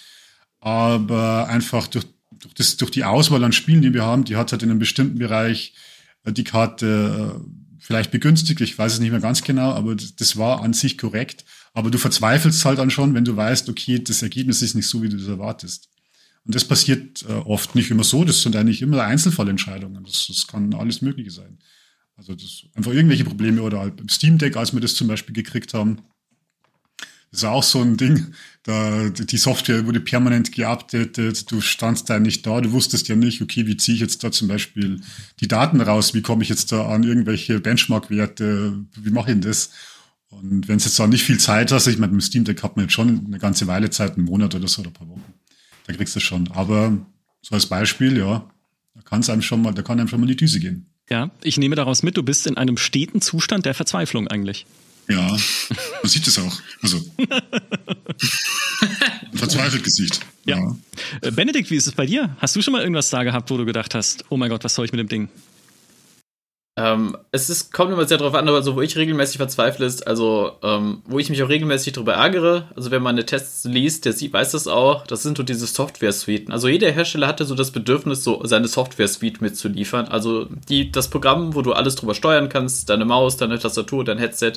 Aber 0.61 1.49
einfach 1.49 1.89
durch, 1.89 2.07
durch, 2.31 2.55
das, 2.55 2.77
durch 2.77 2.93
die 2.93 3.03
Auswahl 3.03 3.43
an 3.43 3.51
Spielen, 3.51 3.83
die 3.83 3.93
wir 3.93 4.05
haben, 4.05 4.23
die 4.23 4.37
hat 4.37 4.53
halt 4.53 4.63
in 4.63 4.71
einem 4.71 4.79
bestimmten 4.79 5.19
Bereich 5.19 5.75
äh, 6.23 6.33
die 6.33 6.45
Karte 6.45 7.35
äh, 7.35 7.81
vielleicht 7.81 8.13
begünstigt, 8.13 8.61
ich 8.61 8.79
weiß 8.79 8.93
es 8.93 9.01
nicht 9.01 9.11
mehr 9.11 9.19
ganz 9.19 9.43
genau, 9.43 9.73
aber 9.73 9.97
das, 9.97 10.15
das 10.15 10.37
war 10.37 10.63
an 10.63 10.75
sich 10.75 10.97
korrekt. 10.97 11.45
Aber 11.73 11.91
du 11.91 11.99
verzweifelst 11.99 12.65
halt 12.65 12.79
dann 12.79 12.91
schon, 12.91 13.15
wenn 13.15 13.25
du 13.25 13.35
weißt, 13.35 13.69
okay, 13.69 13.99
das 13.99 14.23
Ergebnis 14.23 14.63
ist 14.63 14.77
nicht 14.77 14.87
so, 14.87 15.03
wie 15.03 15.09
du 15.09 15.17
das 15.17 15.27
erwartest. 15.27 15.89
Und 16.47 16.55
das 16.55 16.65
passiert 16.65 17.25
äh, 17.29 17.33
oft 17.33 17.75
nicht 17.75 17.91
immer 17.91 18.05
so, 18.05 18.23
das 18.23 18.43
sind 18.43 18.55
eigentlich 18.55 18.81
immer 18.81 19.03
Einzelfallentscheidungen. 19.03 20.05
Das, 20.05 20.27
das 20.29 20.47
kann 20.47 20.73
alles 20.73 21.03
Mögliche 21.03 21.33
sein. 21.33 21.59
Also 22.17 22.35
das 22.35 22.65
einfach 22.75 22.93
irgendwelche 22.93 23.25
Probleme 23.25 23.63
oder 23.63 23.81
halt 23.81 24.01
im 24.01 24.09
Steam 24.09 24.39
Deck, 24.39 24.57
als 24.57 24.73
wir 24.73 24.81
das 24.81 24.95
zum 24.95 25.09
Beispiel 25.09 25.35
gekriegt 25.35 25.75
haben. 25.75 25.99
Das 27.31 27.43
ist 27.43 27.49
auch 27.49 27.65
so 27.65 27.83
ein 27.83 27.97
Ding. 27.97 28.33
Da, 28.63 29.09
die 29.09 29.37
Software 29.37 29.87
wurde 29.87 29.99
permanent 29.99 30.53
geupdatet. 30.53 31.51
Du 31.51 31.61
standst 31.61 32.09
da 32.09 32.21
nicht 32.21 32.47
da. 32.47 32.61
Du 32.61 32.71
wusstest 32.71 33.09
ja 33.09 33.17
nicht, 33.17 33.43
okay, 33.43 33.67
wie 33.67 33.77
ziehe 33.77 33.97
ich 33.97 34.01
jetzt 34.01 34.23
da 34.23 34.31
zum 34.31 34.47
Beispiel 34.47 35.01
die 35.41 35.49
Daten 35.49 35.81
raus? 35.81 36.15
Wie 36.15 36.23
komme 36.23 36.45
ich 36.45 36.49
jetzt 36.49 36.71
da 36.71 36.87
an 36.87 37.03
irgendwelche 37.03 37.59
Benchmark-Werte? 37.59 38.85
Wie 38.95 39.11
mache 39.11 39.31
ich 39.31 39.35
denn 39.35 39.41
das? 39.41 39.71
Und 40.29 40.69
wenn 40.69 40.77
es 40.77 40.85
jetzt 40.85 40.99
da 40.99 41.09
nicht 41.09 41.25
viel 41.25 41.39
Zeit 41.39 41.73
hast, 41.73 41.89
ich 41.89 41.99
meine, 41.99 42.13
mit 42.13 42.23
Steam 42.23 42.45
Deck 42.45 42.63
hat 42.63 42.77
man 42.77 42.85
jetzt 42.85 42.95
schon 42.95 43.27
eine 43.27 43.39
ganze 43.41 43.67
Weile 43.67 43.91
Zeit, 43.91 44.17
einen 44.17 44.27
Monat 44.27 44.55
oder 44.55 44.69
so 44.69 44.83
oder 44.83 44.91
ein 44.91 44.95
paar 44.95 45.09
Wochen. 45.09 45.35
Da 45.89 45.93
kriegst 45.93 46.15
du 46.15 46.21
es 46.21 46.25
schon. 46.25 46.49
Aber 46.53 46.97
so 47.43 47.57
als 47.57 47.67
Beispiel, 47.67 48.17
ja, 48.17 48.49
da 48.95 49.01
kann 49.03 49.21
es 49.21 49.29
einem 49.29 49.43
schon 49.43 49.61
mal, 49.61 49.75
da 49.75 49.83
kann 49.83 49.99
einem 49.99 50.09
schon 50.09 50.21
mal 50.21 50.27
in 50.27 50.37
die 50.37 50.37
Düse 50.37 50.61
gehen. 50.61 50.87
Ja, 51.11 51.31
ich 51.43 51.59
nehme 51.59 51.77
daraus 51.77 52.03
mit, 52.03 52.17
du 52.17 52.23
bist 52.23 52.47
in 52.47 52.57
einem 52.57 52.77
steten 52.77 53.21
Zustand 53.21 53.67
der 53.67 53.75
Verzweiflung 53.75 54.29
eigentlich. 54.29 54.67
Ja, 55.09 55.29
man 55.29 55.39
sieht 56.05 56.27
es 56.27 56.39
auch. 56.39 56.61
Also. 56.83 57.05
Verzweifelt 59.35 59.85
Gesicht. 59.85 60.21
Ja. 60.47 60.75
Äh, 61.21 61.31
Benedikt, 61.31 61.71
wie 61.71 61.77
ist 61.77 61.87
es 61.87 61.93
bei 61.93 62.07
dir? 62.07 62.35
Hast 62.39 62.57
du 62.57 62.63
schon 62.63 62.73
mal 62.73 62.81
irgendwas 62.81 63.11
da 63.11 63.23
gehabt, 63.23 63.51
wo 63.51 63.59
du 63.59 63.67
gedacht 63.67 63.95
hast, 63.95 64.25
oh 64.31 64.39
mein 64.39 64.49
Gott, 64.49 64.65
was 64.65 64.75
soll 64.75 64.87
ich 64.87 64.93
mit 64.93 65.01
dem 65.01 65.09
Ding? 65.09 65.29
Ähm, 66.77 67.17
es 67.31 67.51
ist, 67.51 67.73
kommt 67.73 67.93
immer 67.93 68.05
sehr 68.05 68.19
darauf 68.19 68.35
an, 68.35 68.49
aber 68.49 68.61
so, 68.63 68.75
wo 68.75 68.81
ich 68.81 68.97
regelmäßig 68.97 69.37
verzweifle, 69.37 69.87
ist, 69.87 70.09
also, 70.09 70.59
ähm, 70.65 71.03
wo 71.07 71.21
ich 71.21 71.31
mich 71.31 71.41
auch 71.45 71.49
regelmäßig 71.49 71.93
darüber 71.93 72.15
ärgere, 72.15 72.69
also 72.75 72.91
wenn 72.91 73.03
man 73.03 73.15
eine 73.15 73.25
Tests 73.25 73.65
liest, 73.65 74.05
der 74.07 74.13
sieht, 74.13 74.33
weiß 74.33 74.51
das 74.51 74.67
auch, 74.67 75.07
das 75.07 75.23
sind 75.23 75.37
so 75.37 75.45
diese 75.45 75.67
Software-Suiten. 75.67 76.53
Also 76.53 76.67
jeder 76.67 76.91
Hersteller 76.91 77.29
hatte 77.29 77.45
so 77.45 77.55
das 77.55 77.71
Bedürfnis, 77.71 78.25
so 78.25 78.45
seine 78.45 78.67
Software-Suite 78.67 79.41
mitzuliefern. 79.41 80.09
Also 80.09 80.47
die, 80.69 80.91
das 80.91 81.11
Programm, 81.11 81.55
wo 81.55 81.63
du 81.63 81.75
alles 81.75 81.95
drüber 81.95 82.15
steuern 82.15 82.49
kannst, 82.49 82.91
deine 82.91 83.05
Maus, 83.05 83.37
deine 83.37 83.61
Tastatur, 83.61 84.05
dein 84.05 84.19
Headset. 84.19 84.55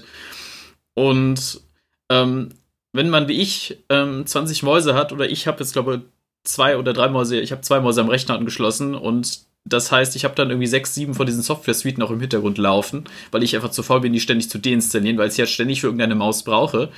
Und 0.96 1.62
ähm, 2.10 2.50
wenn 2.94 3.12
man 3.12 3.28
wie 3.28 3.40
ich 3.40 3.84
ähm, 3.90 4.26
20 4.26 4.64
Mäuse 4.64 4.96
hat, 4.96 5.12
oder 5.12 5.30
ich 5.30 5.46
habe 5.46 5.60
jetzt, 5.60 5.74
glaube 5.74 6.02
zwei 6.44 6.78
oder 6.78 6.94
drei 6.94 7.10
Mäuse, 7.10 7.40
ich 7.40 7.52
habe 7.52 7.62
zwei 7.62 7.80
Mäuse 7.80 8.02
am 8.02 8.10
Rechner 8.10 8.36
angeschlossen 8.36 8.96
und 8.96 9.47
das 9.70 9.92
heißt, 9.92 10.16
ich 10.16 10.24
habe 10.24 10.36
dann 10.36 10.50
irgendwie 10.50 10.68
sechs, 10.68 10.94
sieben 10.94 11.14
von 11.14 11.26
diesen 11.26 11.42
Software-Suiten 11.42 12.02
auch 12.04 12.12
im 12.12 12.20
Hintergrund 12.20 12.58
laufen, 12.58 13.06
weil 13.32 13.44
ich 13.44 13.56
einfach 13.56 13.72
zu 13.72 13.84
faul 13.84 14.02
bin, 14.02 14.14
die 14.14 14.20
ständig 14.20 14.50
zu 14.50 14.58
deinstallieren, 14.58 15.18
weil 15.18 15.30
ich 15.30 15.38
ja 15.38 15.46
ständig 15.46 15.82
für 15.82 15.88
irgendeine 15.88 16.16
Maus 16.16 16.44
brauche. 16.44 16.90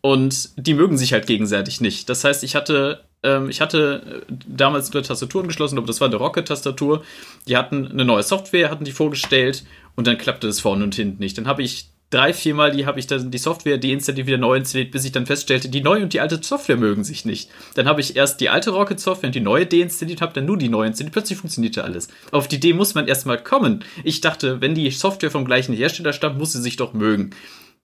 Und 0.00 0.50
die 0.56 0.74
mögen 0.74 0.98
sich 0.98 1.12
halt 1.12 1.26
gegenseitig 1.26 1.80
nicht. 1.80 2.08
Das 2.08 2.24
heißt, 2.24 2.44
ich 2.44 2.54
hatte 2.54 3.04
ähm, 3.22 3.48
ich 3.48 3.60
hatte 3.60 4.24
damals 4.28 4.92
eine 4.92 5.02
Tastatur 5.02 5.42
angeschlossen, 5.42 5.78
aber 5.78 5.86
das 5.86 6.00
war 6.00 6.08
eine 6.08 6.16
Rocket-Tastatur. 6.16 7.04
Die 7.46 7.56
hatten 7.56 7.88
eine 7.88 8.04
neue 8.04 8.22
Software, 8.22 8.70
hatten 8.70 8.84
die 8.84 8.92
vorgestellt 8.92 9.64
und 9.94 10.06
dann 10.06 10.18
klappte 10.18 10.46
das 10.46 10.60
vorne 10.60 10.84
und 10.84 10.94
hinten 10.94 11.20
nicht. 11.20 11.38
Dann 11.38 11.46
habe 11.46 11.62
ich 11.62 11.91
drei, 12.12 12.32
viermal 12.32 12.70
die 12.70 12.86
habe 12.86 13.00
ich 13.00 13.06
dann 13.06 13.30
die 13.30 13.38
Software 13.38 13.78
deinstalliert, 13.78 14.26
wieder 14.26 14.38
neu 14.38 14.56
installiert, 14.56 14.90
bis 14.90 15.04
ich 15.04 15.12
dann 15.12 15.26
feststellte, 15.26 15.68
die 15.68 15.80
neue 15.80 16.02
und 16.02 16.12
die 16.12 16.20
alte 16.20 16.40
Software 16.42 16.76
mögen 16.76 17.04
sich 17.04 17.24
nicht. 17.24 17.50
Dann 17.74 17.86
habe 17.86 18.00
ich 18.00 18.16
erst 18.16 18.40
die 18.40 18.50
alte 18.50 18.70
Rocket 18.70 19.00
Software 19.00 19.28
und 19.28 19.34
die 19.34 19.40
neue 19.40 19.66
deinstalliert, 19.66 20.20
habe 20.20 20.34
dann 20.34 20.44
nur 20.44 20.58
die 20.58 20.68
neue 20.68 20.88
installiert, 20.88 21.12
plötzlich 21.12 21.38
funktionierte 21.38 21.84
alles. 21.84 22.08
Auf 22.30 22.48
die 22.48 22.56
Idee 22.56 22.74
muss 22.74 22.94
man 22.94 23.08
erstmal 23.08 23.42
kommen. 23.42 23.84
Ich 24.04 24.20
dachte, 24.20 24.60
wenn 24.60 24.74
die 24.74 24.90
Software 24.90 25.30
vom 25.30 25.44
gleichen 25.44 25.74
Hersteller 25.74 26.12
stammt, 26.12 26.38
muss 26.38 26.52
sie 26.52 26.62
sich 26.62 26.76
doch 26.76 26.92
mögen. 26.92 27.30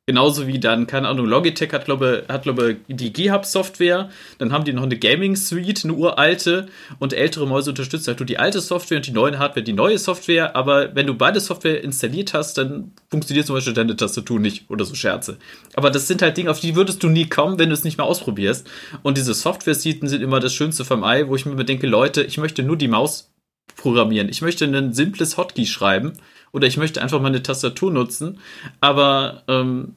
Genauso 0.08 0.46
wie 0.46 0.58
dann, 0.58 0.86
keine 0.86 1.06
Ahnung, 1.06 1.26
Logitech 1.26 1.70
hat, 1.70 1.84
glaube 1.84 2.24
hat, 2.28 2.44
glaube 2.44 2.76
die 2.88 3.12
G-Hub-Software. 3.12 4.08
Dann 4.38 4.52
haben 4.54 4.64
die 4.64 4.72
noch 4.72 4.84
eine 4.84 4.96
Gaming-Suite, 4.96 5.84
eine 5.84 5.92
uralte. 5.92 6.68
Und 6.98 7.12
ältere 7.12 7.46
Mäuse 7.46 7.68
unterstützen 7.68 8.06
halt 8.06 8.18
nur 8.18 8.24
die 8.24 8.38
alte 8.38 8.62
Software 8.62 8.96
und 8.96 9.06
die 9.06 9.10
neue 9.10 9.38
Hardware 9.38 9.62
die 9.62 9.74
neue 9.74 9.98
Software. 9.98 10.56
Aber 10.56 10.94
wenn 10.94 11.06
du 11.06 11.12
beide 11.12 11.40
Software 11.40 11.84
installiert 11.84 12.32
hast, 12.32 12.56
dann 12.56 12.92
funktioniert 13.10 13.44
zum 13.44 13.56
Beispiel 13.56 13.74
deine 13.74 13.96
Tastatur 13.96 14.40
nicht 14.40 14.70
oder 14.70 14.86
so 14.86 14.94
Scherze. 14.94 15.36
Aber 15.74 15.90
das 15.90 16.08
sind 16.08 16.22
halt 16.22 16.38
Dinge, 16.38 16.50
auf 16.50 16.60
die 16.60 16.74
würdest 16.74 17.02
du 17.02 17.10
nie 17.10 17.28
kommen, 17.28 17.58
wenn 17.58 17.68
du 17.68 17.74
es 17.74 17.84
nicht 17.84 17.98
mal 17.98 18.04
ausprobierst. 18.04 18.66
Und 19.02 19.18
diese 19.18 19.34
Software-Suiten 19.34 20.08
sind 20.08 20.22
immer 20.22 20.40
das 20.40 20.54
Schönste 20.54 20.86
vom 20.86 21.04
Ei, 21.04 21.28
wo 21.28 21.36
ich 21.36 21.44
mir 21.44 21.62
denke, 21.66 21.86
Leute, 21.86 22.22
ich 22.22 22.38
möchte 22.38 22.62
nur 22.62 22.78
die 22.78 22.88
Maus 22.88 23.30
programmieren. 23.76 24.30
Ich 24.30 24.40
möchte 24.40 24.64
ein 24.64 24.94
simples 24.94 25.36
Hotkey 25.36 25.66
schreiben 25.66 26.14
oder 26.52 26.66
ich 26.66 26.76
möchte 26.76 27.02
einfach 27.02 27.20
meine 27.20 27.42
Tastatur 27.42 27.90
nutzen. 27.90 28.38
Aber 28.80 29.42
ähm, 29.48 29.94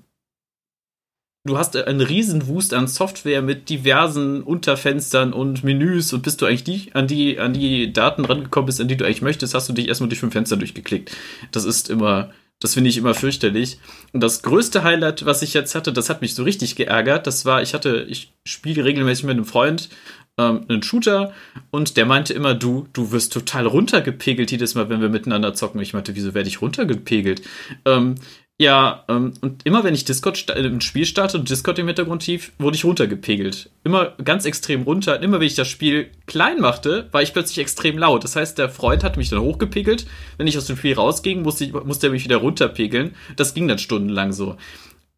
du 1.44 1.58
hast 1.58 1.76
einen 1.76 2.02
riesen 2.02 2.48
Wust 2.48 2.74
an 2.74 2.88
Software 2.88 3.42
mit 3.42 3.70
diversen 3.70 4.44
Unterfenstern 4.44 5.34
und 5.34 5.64
Menüs 5.64 6.14
und 6.14 6.24
bist 6.24 6.42
du 6.42 6.46
eigentlich 6.46 6.64
die, 6.64 6.94
an 6.94 7.08
die, 7.08 7.40
an 7.40 7.54
die 7.54 7.94
Daten 7.94 8.26
rangekommen 8.26 8.68
bist, 8.68 8.82
an 8.82 8.88
die 8.88 8.98
du 8.98 9.06
eigentlich 9.06 9.22
möchtest, 9.22 9.54
hast 9.54 9.70
du 9.70 9.74
dich 9.74 9.88
erstmal 9.88 10.10
durch 10.10 10.20
fünf 10.20 10.34
Fenster 10.34 10.58
durchgeklickt. 10.58 11.16
Das 11.52 11.66
ist 11.66 11.90
immer, 11.90 12.32
das 12.60 12.76
finde 12.76 12.92
ich 12.92 12.98
immer 12.98 13.16
fürchterlich. 13.16 13.80
Und 14.14 14.22
das 14.22 14.44
größte 14.44 14.84
Highlight, 14.84 15.26
was 15.26 15.42
ich 15.42 15.54
jetzt 15.54 15.74
hatte, 15.74 15.92
das 15.92 16.10
hat 16.10 16.22
mich 16.22 16.36
so 16.36 16.44
richtig 16.44 16.76
geärgert. 16.76 17.26
Das 17.26 17.44
war, 17.44 17.64
ich 17.64 17.74
hatte, 17.74 18.06
ich 18.08 18.34
spiele 18.46 18.86
regelmäßig 18.86 19.26
mit 19.26 19.36
einem 19.36 19.46
Freund 19.46 19.90
ähm, 20.38 20.66
einen 20.68 20.84
Shooter 20.84 21.34
und 21.72 21.98
der 21.98 22.06
meinte 22.06 22.34
immer, 22.34 22.54
du, 22.54 22.88
du 22.94 23.12
wirst 23.12 23.34
total 23.34 23.68
runtergepegelt 23.68 24.52
jedes 24.52 24.76
Mal, 24.76 24.90
wenn 24.90 25.02
wir 25.02 25.10
miteinander 25.10 25.54
zocken. 25.54 25.82
Ich 25.82 25.94
meinte, 25.94 26.16
wieso 26.16 26.34
werde 26.34 26.50
ich 26.50 26.62
runtergepegelt? 26.62 27.42
Ähm, 27.86 28.16
ja, 28.62 29.06
ähm, 29.08 29.34
und 29.42 29.66
immer 29.66 29.84
wenn 29.84 29.96
ich 29.96 30.06
Discord 30.06 30.48
äh, 30.52 30.60
im 30.62 30.82
Spiel 30.82 31.08
starte 31.08 31.36
und 31.40 31.50
Discord 31.50 31.80
im 31.80 31.88
Hintergrund 31.88 32.22
tief, 32.22 32.52
wurde 32.60 32.76
ich 32.76 32.86
runtergepegelt. 32.86 33.72
Immer 33.84 34.14
ganz 34.24 34.46
extrem 34.46 34.84
runter. 34.84 35.18
Und 35.18 35.24
immer 35.24 35.40
wenn 35.40 35.48
ich 35.48 35.56
das 35.56 35.68
Spiel 35.68 36.12
klein 36.28 36.60
machte, 36.60 37.08
war 37.12 37.24
ich 37.24 37.34
plötzlich 37.34 37.58
extrem 37.58 37.98
laut. 37.98 38.24
Das 38.24 38.36
heißt, 38.36 38.60
der 38.60 38.70
Freund 38.70 39.04
hat 39.04 39.18
mich 39.18 39.30
dann 39.30 39.42
hochgepegelt. 39.42 40.06
Wenn 40.38 40.46
ich 40.46 40.60
aus 40.60 40.68
dem 40.68 40.78
Spiel 40.78 40.94
rausging, 40.94 41.42
musste, 41.42 41.66
ich, 41.66 41.74
musste 41.74 42.08
er 42.08 42.12
mich 42.12 42.24
wieder 42.24 42.38
runterpegeln. 42.38 43.16
Das 43.36 43.56
ging 43.56 43.68
dann 43.68 43.80
stundenlang 43.80 44.32
so. 44.32 44.58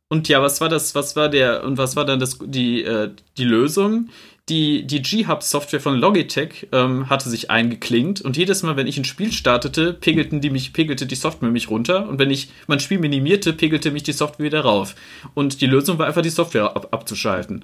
Und 0.07 0.29
ja, 0.29 0.41
was 0.41 0.61
war 0.61 0.69
das, 0.69 0.95
was 0.95 1.17
war 1.17 1.27
der, 1.27 1.65
und 1.65 1.77
was 1.77 1.97
war 1.97 2.05
dann 2.05 2.19
das, 2.21 2.39
die, 2.45 2.83
äh, 2.83 3.09
die 3.37 3.43
Lösung? 3.43 4.09
Die, 4.49 4.85
die 4.85 5.01
G-Hub-Software 5.01 5.79
von 5.79 5.95
Logitech 5.95 6.67
ähm, 6.73 7.09
hatte 7.09 7.29
sich 7.29 7.49
eingeklinkt 7.49 8.21
und 8.21 8.35
jedes 8.35 8.61
Mal, 8.61 8.75
wenn 8.75 8.87
ich 8.87 8.97
ein 8.97 9.05
Spiel 9.05 9.31
startete, 9.31 9.93
pegelten 9.93 10.41
die 10.41 10.49
mich, 10.49 10.73
pegelte 10.73 11.05
die 11.05 11.15
Software 11.15 11.49
mich 11.49 11.69
runter 11.69 12.09
und 12.09 12.19
wenn 12.19 12.29
ich 12.29 12.49
mein 12.67 12.81
Spiel 12.81 12.99
minimierte, 12.99 13.53
pegelte 13.53 13.91
mich 13.91 14.03
die 14.03 14.11
Software 14.11 14.45
wieder 14.45 14.61
rauf. 14.61 14.95
Und 15.33 15.61
die 15.61 15.65
Lösung 15.65 15.97
war 15.97 16.07
einfach, 16.07 16.21
die 16.21 16.29
Software 16.29 16.75
ab, 16.75 16.89
abzuschalten. 16.91 17.63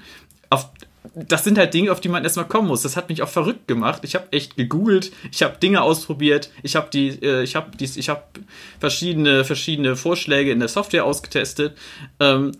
Auf, 0.49 0.69
das 1.13 1.43
sind 1.43 1.57
halt 1.57 1.73
Dinge, 1.73 1.91
auf 1.91 1.99
die 1.99 2.07
man 2.07 2.23
erstmal 2.23 2.47
kommen 2.47 2.69
muss. 2.69 2.83
Das 2.83 2.95
hat 2.95 3.09
mich 3.09 3.21
auch 3.21 3.29
verrückt 3.29 3.67
gemacht. 3.67 4.03
Ich 4.03 4.15
habe 4.15 4.31
echt 4.31 4.55
gegoogelt, 4.55 5.11
ich 5.33 5.43
habe 5.43 5.57
Dinge 5.57 5.81
ausprobiert, 5.81 6.49
ich 6.63 6.77
habe 6.77 6.89
die, 6.91 7.09
äh, 7.21 7.43
ich 7.43 7.57
habe 7.57 7.71
ich 7.77 8.07
habe 8.09 8.23
verschiedene 8.79 9.43
verschiedene 9.43 9.97
Vorschläge 9.97 10.51
in 10.51 10.59
der 10.59 10.69
Software 10.69 11.03
ausgetestet. 11.03 11.77
Ähm, 12.21 12.53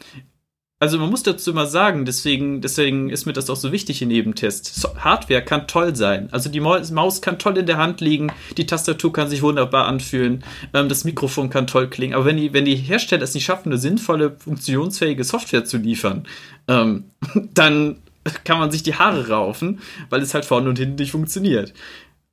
also 0.82 0.98
man 0.98 1.10
muss 1.10 1.24
dazu 1.24 1.52
immer 1.52 1.68
sagen, 1.68 2.06
deswegen, 2.06 2.62
deswegen 2.62 3.10
ist 3.10 3.26
mir 3.26 3.34
das 3.34 3.50
auch 3.50 3.58
so 3.58 3.74
wichtig 3.74 4.02
in 4.02 4.10
jedem 4.12 4.34
Test. 4.34 4.88
Hardware 4.98 5.44
kann 5.44 5.68
toll 5.68 5.94
sein. 5.94 6.30
Also 6.32 6.50
die 6.50 6.62
Maus 6.62 7.22
kann 7.22 7.38
toll 7.38 7.58
in 7.58 7.66
der 7.66 7.78
Hand 7.78 8.00
liegen, 8.00 8.32
die 8.58 8.66
Tastatur 8.66 9.12
kann 9.12 9.28
sich 9.28 9.42
wunderbar 9.42 9.88
anfühlen, 9.88 10.44
ähm, 10.74 10.88
das 10.88 11.04
Mikrofon 11.04 11.50
kann 11.50 11.68
toll 11.68 11.90
klingen. 11.90 12.14
Aber 12.14 12.24
wenn 12.24 12.38
die, 12.38 12.54
wenn 12.54 12.64
die 12.64 12.78
Hersteller 12.78 13.24
es 13.24 13.34
nicht 13.34 13.44
schaffen, 13.44 13.70
eine 13.70 13.78
sinnvolle, 13.78 14.38
funktionsfähige 14.40 15.26
Software 15.26 15.66
zu 15.66 15.78
liefern, 15.78 16.26
ähm, 16.70 17.06
dann 17.54 17.98
kann 18.46 18.60
man 18.60 18.72
sich 18.72 18.84
die 18.84 18.96
Haare 18.96 19.28
raufen, 19.28 19.80
weil 20.10 20.22
es 20.22 20.34
halt 20.34 20.46
vorne 20.46 20.70
und 20.70 20.80
hinten 20.80 20.96
nicht 20.96 21.12
funktioniert. 21.12 21.74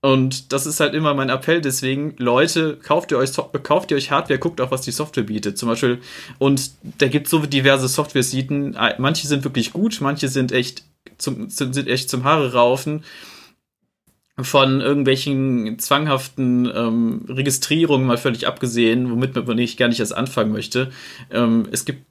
Und 0.07 0.53
das 0.53 0.67
ist 0.67 0.79
halt 0.79 0.95
immer 0.95 1.15
mein 1.15 1.31
Appell. 1.31 1.61
Deswegen, 1.61 2.15
Leute, 2.19 2.79
kauft 2.81 3.11
ihr 3.11 3.19
euch, 3.19 3.33
kauft 3.65 3.91
ihr 3.91 3.97
euch 3.97 4.13
Hardware, 4.13 4.39
guckt 4.39 4.61
auch, 4.61 4.71
was 4.71 4.83
die 4.83 4.93
Software 4.93 5.25
bietet. 5.25 5.59
Zum 5.59 5.69
Beispiel, 5.69 5.99
und 6.39 6.71
da 6.99 7.09
gibt 7.09 7.27
es 7.27 7.33
so 7.33 7.41
diverse 7.41 7.89
Software-Seiten. 7.89 8.77
Manche 8.99 9.27
sind 9.27 9.43
wirklich 9.43 9.73
gut, 9.73 9.99
manche 10.01 10.29
sind 10.29 10.53
echt 10.53 10.85
zum, 11.19 11.51
sind 11.51 11.89
echt 11.89 12.09
zum 12.09 12.23
Haare 12.23 12.53
raufen. 12.53 13.03
Von 14.39 14.81
irgendwelchen 14.81 15.81
zwanghaften 15.81 16.71
ähm, 16.73 17.25
Registrierungen 17.29 18.07
mal 18.07 18.17
völlig 18.17 18.47
abgesehen, 18.47 19.11
womit 19.11 19.35
man 19.35 19.57
nicht 19.57 19.77
gar 19.77 19.89
nicht 19.89 19.99
erst 19.99 20.17
anfangen 20.17 20.53
möchte. 20.53 20.93
Ähm, 21.33 21.67
es 21.73 21.85
gibt 21.85 22.07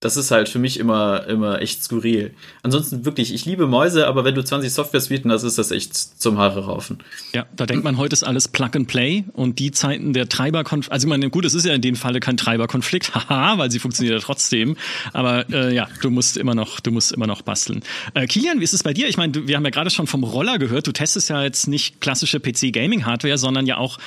das 0.00 0.16
ist 0.16 0.30
halt 0.30 0.48
für 0.48 0.60
mich 0.60 0.78
immer, 0.78 1.26
immer 1.26 1.60
echt 1.60 1.82
skurril. 1.82 2.32
Ansonsten 2.62 3.04
wirklich, 3.04 3.34
ich 3.34 3.46
liebe 3.46 3.66
Mäuse, 3.66 4.06
aber 4.06 4.24
wenn 4.24 4.36
du 4.36 4.44
20 4.44 4.72
Software-Suiten 4.72 5.32
hast, 5.32 5.42
ist 5.42 5.58
das 5.58 5.72
echt 5.72 5.96
zum 5.96 6.38
Haare 6.38 6.66
raufen. 6.66 6.98
Ja, 7.32 7.46
da 7.56 7.66
denkt 7.66 7.82
man, 7.82 7.96
heute 7.96 8.12
ist 8.12 8.22
alles 8.22 8.46
Plug 8.46 8.70
and 8.74 8.86
Play 8.86 9.24
und 9.32 9.58
die 9.58 9.72
Zeiten 9.72 10.12
der 10.12 10.28
Treiberkonflikt, 10.28 10.92
also 10.92 11.06
ich 11.06 11.08
meine, 11.08 11.30
gut, 11.30 11.44
es 11.44 11.54
ist 11.54 11.66
ja 11.66 11.74
in 11.74 11.82
dem 11.82 11.96
Falle 11.96 12.20
kein 12.20 12.36
Treiberkonflikt, 12.36 13.12
haha, 13.28 13.58
weil 13.58 13.72
sie 13.72 13.80
funktioniert 13.80 14.14
ja 14.14 14.24
trotzdem, 14.24 14.76
aber 15.12 15.50
äh, 15.50 15.74
ja, 15.74 15.88
du 16.00 16.10
musst 16.10 16.36
immer 16.36 16.54
noch, 16.54 16.78
du 16.78 16.92
musst 16.92 17.10
immer 17.10 17.26
noch 17.26 17.42
basteln. 17.42 17.82
Äh, 18.14 18.28
Kilian, 18.28 18.60
wie 18.60 18.64
ist 18.64 18.74
es 18.74 18.84
bei 18.84 18.94
dir? 18.94 19.08
Ich 19.08 19.16
meine, 19.16 19.48
wir 19.48 19.56
haben 19.56 19.64
ja 19.64 19.70
gerade 19.70 19.90
schon 19.90 20.06
vom 20.06 20.22
Roller 20.22 20.58
gehört, 20.58 20.86
du 20.86 20.92
testest 20.92 21.28
ja 21.28 21.42
jetzt 21.42 21.66
nicht 21.66 22.00
klassische 22.00 22.38
PC-Gaming-Hardware, 22.38 23.36
sondern 23.36 23.66
ja 23.66 23.78
auch 23.78 23.98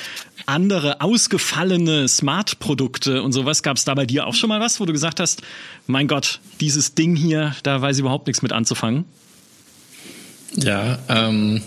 andere 0.46 1.02
ausgefallene 1.02 2.08
Smart-Produkte 2.08 3.22
und 3.22 3.34
sowas. 3.34 3.62
Gab 3.62 3.76
es 3.76 3.84
da 3.84 3.94
bei 3.94 4.06
dir 4.06 4.26
auch 4.26 4.34
schon 4.34 4.48
mal 4.48 4.62
was, 4.62 4.80
wo 4.80 4.86
du 4.86 4.94
gesagt 4.94 5.20
hast, 5.20 5.42
mein 5.88 6.08
Gott, 6.08 6.40
dieses 6.60 6.96
Ding 6.96 7.16
hier, 7.16 7.56
da 7.64 7.82
weiß 7.82 7.98
ich 7.98 8.02
überhaupt 8.02 8.28
nichts 8.28 8.42
mit 8.42 8.54
anzufangen? 8.54 9.06
Ja, 10.56 11.00
ähm, 11.10 11.62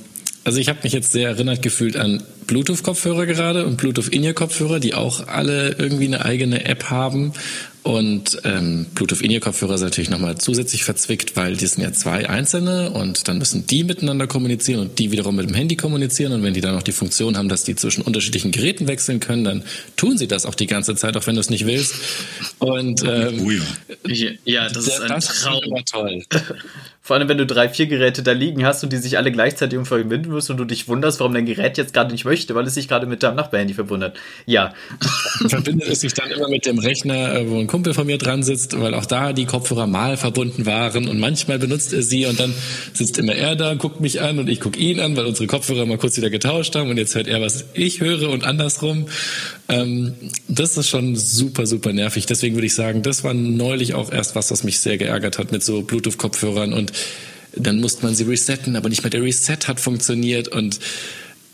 also 0.45 0.59
ich 0.59 0.69
habe 0.69 0.81
mich 0.83 0.93
jetzt 0.93 1.13
sehr 1.13 1.29
erinnert 1.29 1.63
gefühlt 1.63 1.97
an 1.97 2.23
Bluetooth-Kopfhörer 2.47 3.27
gerade 3.27 3.67
und 3.67 3.79
Bluetooth-In-Ear-Kopfhörer, 3.79 4.79
die 4.79 4.95
auch 4.95 5.27
alle 5.27 5.77
irgendwie 5.79 6.07
eine 6.07 6.25
eigene 6.25 6.67
App 6.67 6.91
haben 6.91 7.33
und 7.85 8.41
ähm, 8.45 8.87
Bluetooth-In-Ear-Kopfhörer 8.95 9.77
sind 9.77 9.89
natürlich 9.89 10.09
nochmal 10.09 10.39
zusätzlich 10.39 10.85
verzwickt, 10.85 11.37
weil 11.37 11.55
die 11.55 11.67
sind 11.67 11.83
ja 11.83 11.93
zwei 11.93 12.31
einzelne 12.31 12.91
und 12.91 13.29
dann 13.29 13.37
müssen 13.37 13.67
die 13.67 13.85
miteinander 13.85 14.27
kommunizieren 14.27 14.81
und 14.81 14.99
die 14.99 15.13
wiederum 15.13 15.37
mit 15.37 15.47
dem 15.47 15.55
Handy 15.55 15.77
kommunizieren. 15.77 16.33
Und 16.33 16.43
wenn 16.43 16.55
die 16.55 16.63
dann 16.63 16.75
noch 16.75 16.83
die 16.83 16.93
Funktion 16.93 17.37
haben, 17.37 17.51
dass 17.51 17.63
die 17.63 17.77
zwischen 17.77 18.01
unterschiedlichen 18.01 18.53
Geräten 18.53 18.89
wechseln 18.89 19.21
können, 19.21 19.45
dann 19.45 19.65
tun 19.97 20.17
sie 20.17 20.27
das 20.27 20.47
auch 20.47 20.55
die 20.55 20.67
ganze 20.67 20.97
Zeit, 20.97 21.15
auch 21.19 21.27
wenn 21.27 21.35
du 21.35 21.43
es 21.43 21.51
nicht 21.51 21.67
willst. 21.67 21.95
Und 22.59 23.05
ähm, 23.05 23.43
oh 23.45 23.51
ja. 23.51 24.31
ja, 24.47 24.69
das 24.71 24.87
ist 24.87 25.01
ein 25.03 25.09
das 25.09 25.43
Traum. 25.43 25.61
Ist 25.77 25.89
toll. 25.93 26.25
Vor 27.07 27.17
allem, 27.17 27.29
wenn 27.29 27.37
du 27.37 27.45
drei, 27.45 27.69
vier 27.69 27.87
Geräte 27.87 28.23
da 28.23 28.33
liegen 28.33 28.65
hast 28.65 28.83
und 28.83 28.91
die 28.91 28.97
sich 28.97 29.19
alle 29.19 29.31
gleichzeitig 29.31 29.79
verbinden 29.87 30.31
müssen 30.31 30.53
und 30.53 30.57
du 30.57 30.65
dich 30.65 30.89
wunderst, 30.89 31.21
warum 31.21 31.35
dein 31.35 31.45
Gerät 31.45 31.77
jetzt 31.77 31.93
gerade 31.93 32.11
nicht 32.11 32.25
möchte, 32.25 32.55
weil 32.55 32.67
es 32.67 32.73
sich 32.73 32.89
gerade 32.89 33.07
mit 33.07 33.23
deinem 33.23 33.37
Nachbarhandy 33.37 33.75
verbindet. 33.75 34.17
Ja. 34.47 34.73
Verbindet 35.49 35.87
es 35.91 36.01
sich 36.01 36.15
dann 36.15 36.31
immer 36.31 36.49
mit 36.49 36.65
dem 36.65 36.79
Rechner, 36.79 37.35
äh, 37.35 37.51
wo 37.51 37.59
ein 37.59 37.67
Kumpel 37.67 37.93
von 37.93 38.07
mir 38.07 38.17
dran 38.17 38.43
sitzt, 38.43 38.81
weil 38.81 38.95
auch 38.95 39.05
da 39.05 39.35
die 39.35 39.45
Kopfhörer 39.45 39.87
mal 39.87 40.17
verbunden 40.17 40.65
waren 40.65 41.07
und 41.07 41.21
manchmal 41.21 41.59
benutzt 41.59 41.93
er 41.93 42.01
sie 42.01 42.25
und 42.25 42.41
dann 42.41 42.55
sitzt 42.95 43.19
immer 43.19 43.35
er 43.35 43.55
da, 43.55 43.75
guckt 43.75 44.01
mich 44.01 44.23
an 44.23 44.39
und 44.39 44.49
ich 44.49 44.61
gucke 44.61 44.79
ihn 44.79 44.99
an, 44.99 45.15
weil 45.15 45.27
unsere 45.27 45.47
Kopfhörer 45.47 45.85
mal 45.85 45.99
kurz 45.99 46.17
wieder 46.17 46.31
getauscht 46.31 46.75
haben 46.75 46.89
und 46.89 46.97
jetzt 46.97 47.15
hört 47.15 47.27
er, 47.27 47.43
was 47.43 47.67
ich 47.75 48.01
höre 48.01 48.31
und 48.31 48.45
andersrum. 48.45 49.09
Ähm, 49.69 50.15
das 50.49 50.79
ist 50.79 50.89
schon 50.89 51.17
super, 51.17 51.67
super 51.67 51.93
nervig. 51.93 52.25
Deswegen 52.25 52.55
würde 52.55 52.67
ich 52.67 52.75
sagen, 52.75 53.03
das 53.03 53.25
war 53.25 53.35
neulich 53.35 53.93
auch 53.93 54.11
erst 54.11 54.37
was, 54.37 54.51
was 54.51 54.65
mich 54.65 54.81
sehr 54.81 54.97
geärgert 54.97 55.39
hat 55.39 55.53
mit 55.53 55.63
so 55.63 55.83
Bluetooth-Kopfhörern 55.83 56.73
und 56.73 56.94
dann 57.57 57.81
musste 57.81 58.05
man 58.05 58.15
sie 58.15 58.25
resetten, 58.25 58.77
aber 58.77 58.89
nicht 58.89 59.03
mehr 59.03 59.11
der 59.11 59.23
Reset 59.23 59.59
hat 59.67 59.81
funktioniert 59.81 60.49
und 60.49 60.81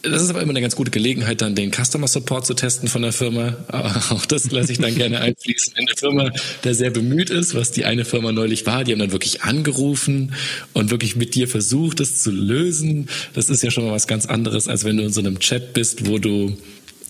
das 0.03 0.23
ist 0.23 0.31
aber 0.31 0.41
immer 0.41 0.51
eine 0.51 0.63
ganz 0.63 0.77
gute 0.77 0.91
Gelegenheit, 0.91 1.43
dann 1.43 1.55
den 1.55 1.73
Customer 1.73 2.09
Support 2.09 2.47
zu 2.47 2.55
testen 2.55 2.89
von 2.89 3.03
der 3.03 3.13
Firma. 3.13 3.57
Auch 4.11 4.25
das 4.25 4.51
lasse 4.51 4.73
ich 4.73 4.79
dann 4.79 4.95
gerne 4.95 5.21
einfließen. 5.21 5.75
In 5.77 5.87
der 5.87 5.97
Firma, 5.97 6.31
der 6.65 6.75
sehr 6.75 6.91
bemüht 6.91 7.29
ist, 7.29 7.55
was 7.55 7.71
die 7.71 7.85
eine 7.85 8.07
Firma 8.07 8.33
neulich 8.33 8.65
war, 8.65 8.85
die 8.85 8.93
haben 8.93 8.99
dann 8.99 9.13
wirklich 9.13 9.43
angerufen 9.43 10.33
und 10.73 10.91
wirklich 10.91 11.17
mit 11.17 11.35
dir 11.35 11.49
versucht, 11.49 12.01
das 12.01 12.23
zu 12.23 12.31
lösen. 12.31 13.09
Das 13.35 13.51
ist 13.51 13.63
ja 13.63 13.71
schon 13.71 13.85
mal 13.85 13.93
was 13.93 14.07
ganz 14.07 14.25
anderes, 14.25 14.69
als 14.69 14.85
wenn 14.85 14.97
du 14.97 15.03
in 15.03 15.13
so 15.13 15.21
einem 15.21 15.39
Chat 15.39 15.75
bist, 15.75 16.07
wo 16.07 16.19
du, 16.19 16.57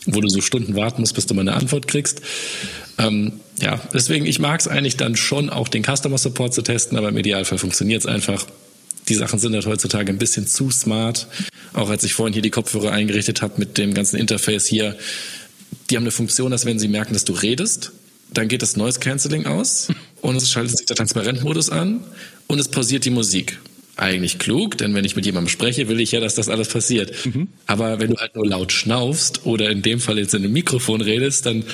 wo 0.07 0.21
du 0.21 0.29
so 0.29 0.41
Stunden 0.41 0.77
warten 0.77 1.03
musst, 1.03 1.15
bis 1.15 1.27
du 1.27 1.35
mal 1.35 1.43
eine 1.43 1.55
Antwort 1.55 1.87
kriegst. 1.87 2.23
Ähm, 2.99 3.33
ja, 3.61 3.81
deswegen, 3.93 4.27
ich 4.27 4.39
mag 4.39 4.61
es 4.61 4.69
eigentlich 4.69 4.97
dann 4.97 5.17
schon, 5.17 5.51
auch 5.51 5.69
den 5.69 5.85
Customer 5.85 6.19
Support 6.19 6.55
zu 6.55 6.63
testen, 6.63 6.97
aber 6.97 7.11
im 7.11 7.19
Idealfall 7.19 7.59
funktioniert 7.59 8.03
es 8.03 8.07
einfach 8.07 8.47
die 9.11 9.15
Sachen 9.17 9.39
sind 9.39 9.55
halt 9.55 9.67
heutzutage 9.67 10.11
ein 10.11 10.19
bisschen 10.19 10.47
zu 10.47 10.71
smart. 10.71 11.27
Auch 11.73 11.91
als 11.91 12.05
ich 12.05 12.15
vorhin 12.15 12.33
hier 12.33 12.43
die 12.43 12.51
Kopfhörer 12.51 12.93
eingerichtet 12.93 13.43
habe 13.43 13.55
mit 13.59 13.77
dem 13.77 13.93
ganzen 13.93 14.17
Interface 14.17 14.67
hier, 14.67 14.97
die 15.91 15.97
haben 15.97 16.05
eine 16.05 16.13
Funktion, 16.13 16.51
dass 16.51 16.65
wenn 16.65 16.79
sie 16.79 16.89
merken, 16.89 17.13
dass 17.13 17.25
du 17.25 17.33
redest, 17.33 17.93
dann 18.33 18.49
geht 18.49 18.63
das 18.63 18.77
Noise 18.77 19.01
Cancelling 19.01 19.47
aus 19.47 19.89
und 20.21 20.37
es 20.37 20.51
schaltet 20.51 20.79
sich 20.79 20.87
der 20.87 20.97
Transparentmodus 20.97 21.71
an 21.71 22.01
und 22.47 22.59
es 22.59 22.69
pausiert 22.69 23.05
die 23.05 23.11
Musik. 23.11 23.59
Eigentlich 24.01 24.39
klug, 24.39 24.79
denn 24.79 24.95
wenn 24.95 25.05
ich 25.05 25.15
mit 25.15 25.27
jemandem 25.27 25.51
spreche, 25.51 25.89
will 25.89 26.01
ich 26.01 26.13
ja, 26.13 26.21
dass 26.21 26.35
das 26.35 26.49
alles 26.49 26.69
passiert. 26.69 27.13
Mhm. 27.27 27.49
Aber 27.67 28.01
wenn 28.01 28.11
du 28.11 28.17
halt 28.17 28.35
nur 28.35 28.47
laut 28.47 28.73
schnaufst 28.73 29.45
oder 29.45 29.69
in 29.69 29.83
dem 29.83 30.01
Fall 30.01 30.19
jetzt 30.19 30.33
in 30.33 30.43
einem 30.43 30.55
Mikrofon 30.55 31.03
redest, 31.03 31.45
dann 31.45 31.65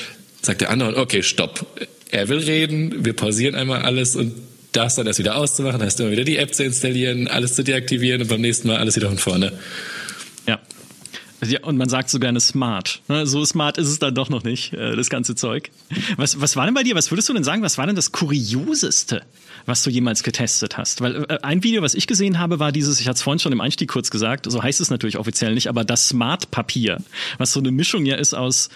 sagt 0.43 0.61
der 0.61 0.71
andere, 0.71 0.97
okay, 0.97 1.23
stopp. 1.23 1.65
Er 2.11 2.29
will 2.29 2.39
reden, 2.39 3.05
wir 3.05 3.13
pausieren 3.13 3.55
einmal 3.55 3.83
alles 3.83 4.17
und 4.17 4.33
das 4.73 4.97
dann 4.97 5.07
erst 5.07 5.21
wieder 5.21 5.37
auszumachen, 5.37 5.81
heißt 5.81 6.01
immer 6.01 6.11
wieder 6.11 6.25
die 6.25 6.37
App 6.37 6.53
zu 6.53 6.65
installieren, 6.65 7.29
alles 7.29 7.55
zu 7.55 7.63
deaktivieren 7.63 8.23
und 8.23 8.29
beim 8.29 8.41
nächsten 8.41 8.67
Mal 8.67 8.79
alles 8.79 8.97
wieder 8.97 9.09
von 9.09 9.19
vorne. 9.19 9.53
Ja. 11.45 11.61
Und 11.63 11.77
man 11.77 11.89
sagt 11.89 12.11
so 12.11 12.19
gerne 12.19 12.41
smart. 12.41 13.01
Ne, 13.09 13.27
so 13.27 13.45
smart 13.45 13.79
ist 13.79 13.89
es 13.89 13.99
dann 13.99 14.15
doch 14.15 14.29
noch 14.29 14.43
nicht, 14.43 14.73
äh, 14.73 14.97
das 14.97 15.11
ganze 15.11 15.35
Zeug. 15.35 15.71
Was, 16.17 16.41
was 16.41 16.57
war 16.57 16.65
denn 16.65 16.75
bei 16.75 16.83
dir, 16.83 16.95
was 16.95 17.11
würdest 17.11 17.29
du 17.29 17.35
denn 17.35 17.45
sagen, 17.45 17.63
was 17.63 17.79
war 17.79 17.87
denn 17.87 17.97
das 17.97 18.13
Kurioseste, 18.13 19.23
was 19.67 19.83
du 19.83 19.91
jemals 19.91 20.23
getestet 20.23 20.79
hast? 20.79 21.01
Weil 21.01 21.25
äh, 21.29 21.39
ein 21.43 21.63
Video, 21.63 21.83
was 21.83 21.95
ich 21.95 22.07
gesehen 22.07 22.39
habe, 22.39 22.59
war 22.59 22.73
dieses, 22.73 23.01
ich 23.01 23.07
hatte 23.07 23.17
es 23.17 23.23
vorhin 23.23 23.39
schon 23.39 23.53
im 23.53 23.61
Einstieg 23.61 23.89
kurz 23.89 24.11
gesagt, 24.11 24.51
so 24.51 24.63
heißt 24.63 24.81
es 24.81 24.91
natürlich 24.91 25.19
offiziell 25.19 25.55
nicht, 25.55 25.69
aber 25.69 25.85
das 25.85 26.09
Smart-Papier, 26.09 26.99
was 27.39 27.53
so 27.53 27.61
eine 27.61 27.71
Mischung 27.71 28.07
ja 28.07 28.17
ist 28.17 28.35
aus 28.35 28.71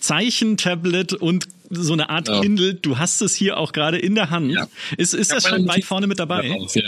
Zeichentablet 0.00 1.12
und 1.14 1.46
so 1.70 1.92
eine 1.92 2.10
Art 2.10 2.28
ja. 2.28 2.40
Kindle. 2.40 2.74
Du 2.74 2.98
hast 2.98 3.20
es 3.22 3.34
hier 3.34 3.56
auch 3.58 3.72
gerade 3.72 3.98
in 3.98 4.14
der 4.14 4.30
Hand. 4.30 4.52
Ja. 4.52 4.68
Ist, 4.96 5.14
ist 5.14 5.32
das 5.32 5.48
schon 5.48 5.66
weit 5.66 5.84
vorne 5.84 6.06
mit 6.06 6.18
dabei? 6.18 6.56
Ja. 6.74 6.82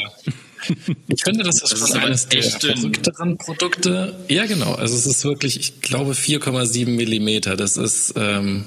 Ich 1.09 1.25
finde, 1.25 1.45
das 1.45 1.63
ist, 1.63 1.73
das 1.73 1.81
ist 1.81 1.97
eines 1.97 2.29
der 2.29 2.43
verrückteren 2.43 3.39
Produkte. 3.39 4.15
Ja, 4.29 4.47
genau. 4.47 4.75
Also 4.75 4.95
es 4.95 5.07
ist 5.07 5.25
wirklich, 5.25 5.59
ich 5.59 5.81
glaube, 5.81 6.13
4,7 6.13 6.89
Millimeter. 6.89 7.57
Das 7.57 7.77
ist 7.77 8.15
ähm, 8.17 8.65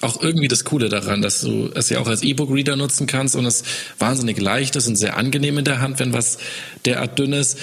auch 0.00 0.22
irgendwie 0.22 0.48
das 0.48 0.64
Coole 0.64 0.88
daran, 0.88 1.22
dass 1.22 1.40
du 1.42 1.70
es 1.74 1.90
ja 1.90 2.00
auch 2.00 2.06
als 2.06 2.22
E-Book-Reader 2.22 2.76
nutzen 2.76 3.06
kannst 3.06 3.36
und 3.36 3.44
es 3.44 3.62
wahnsinnig 3.98 4.40
leicht 4.40 4.76
ist 4.76 4.88
und 4.88 4.96
sehr 4.96 5.16
angenehm 5.16 5.58
in 5.58 5.64
der 5.64 5.80
Hand, 5.80 6.00
wenn 6.00 6.12
was 6.12 6.38
derart 6.86 7.18
dünn 7.18 7.32
ist. 7.32 7.58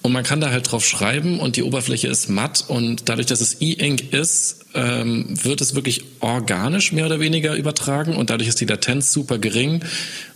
Und 0.00 0.12
man 0.12 0.24
kann 0.24 0.40
da 0.40 0.50
halt 0.50 0.70
drauf 0.70 0.84
schreiben 0.84 1.40
und 1.40 1.56
die 1.56 1.62
Oberfläche 1.62 2.08
ist 2.08 2.28
matt 2.28 2.64
und 2.68 3.08
dadurch, 3.08 3.26
dass 3.26 3.40
es 3.40 3.60
E-Ink 3.60 4.12
ist, 4.12 4.64
ähm, 4.74 5.26
wird 5.30 5.60
es 5.60 5.74
wirklich 5.74 6.04
organisch 6.20 6.92
mehr 6.92 7.06
oder 7.06 7.20
weniger 7.20 7.54
übertragen 7.54 8.16
und 8.16 8.30
dadurch 8.30 8.48
ist 8.48 8.60
die 8.60 8.66
Latenz 8.66 9.12
super 9.12 9.38
gering 9.38 9.84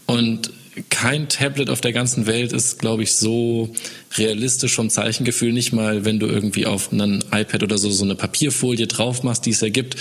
und 0.06 0.50
kein 0.90 1.28
Tablet 1.28 1.70
auf 1.70 1.80
der 1.80 1.92
ganzen 1.92 2.26
Welt 2.26 2.52
ist, 2.52 2.78
glaube 2.78 3.02
ich, 3.02 3.14
so 3.14 3.72
realistisch 4.16 4.74
vom 4.74 4.90
Zeichengefühl. 4.90 5.52
Nicht 5.52 5.72
mal, 5.72 6.04
wenn 6.04 6.18
du 6.18 6.26
irgendwie 6.26 6.66
auf 6.66 6.92
einen 6.92 7.24
iPad 7.32 7.62
oder 7.62 7.78
so 7.78 7.90
so 7.90 8.04
eine 8.04 8.14
Papierfolie 8.14 8.86
drauf 8.86 9.22
machst, 9.22 9.46
die 9.46 9.50
es 9.50 9.62
ergibt. 9.62 9.96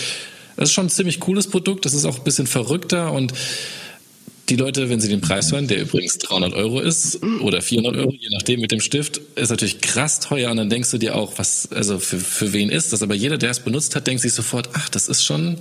Das 0.57 0.69
ist 0.69 0.73
schon 0.73 0.87
ein 0.87 0.89
ziemlich 0.89 1.19
cooles 1.21 1.47
Produkt. 1.47 1.85
Das 1.85 1.93
ist 1.93 2.05
auch 2.05 2.17
ein 2.17 2.23
bisschen 2.23 2.47
verrückter 2.47 3.13
und 3.13 3.33
die 4.49 4.57
Leute, 4.57 4.89
wenn 4.89 4.99
sie 4.99 5.07
den 5.07 5.21
Preis 5.21 5.51
hören, 5.51 5.67
der 5.67 5.81
übrigens 5.81 6.19
300 6.19 6.53
Euro 6.53 6.79
ist 6.79 7.23
oder 7.41 7.61
400 7.61 7.97
Euro, 7.97 8.11
je 8.11 8.29
nachdem 8.31 8.59
mit 8.59 8.71
dem 8.71 8.79
Stift, 8.79 9.19
ist 9.35 9.49
natürlich 9.49 9.81
krass 9.81 10.19
teuer 10.19 10.51
und 10.51 10.57
dann 10.57 10.69
denkst 10.69 10.91
du 10.91 10.97
dir 10.97 11.15
auch, 11.15 11.33
was, 11.37 11.71
also 11.71 11.97
für, 11.97 12.19
für 12.19 12.53
wen 12.53 12.69
ist 12.69 12.93
das? 12.93 13.01
Aber 13.01 13.15
jeder, 13.15 13.37
der 13.37 13.49
es 13.49 13.59
benutzt 13.59 13.95
hat, 13.95 14.05
denkt 14.05 14.21
sich 14.21 14.33
sofort, 14.33 14.69
ach, 14.73 14.89
das 14.89 15.07
ist 15.07 15.23
schon, 15.23 15.57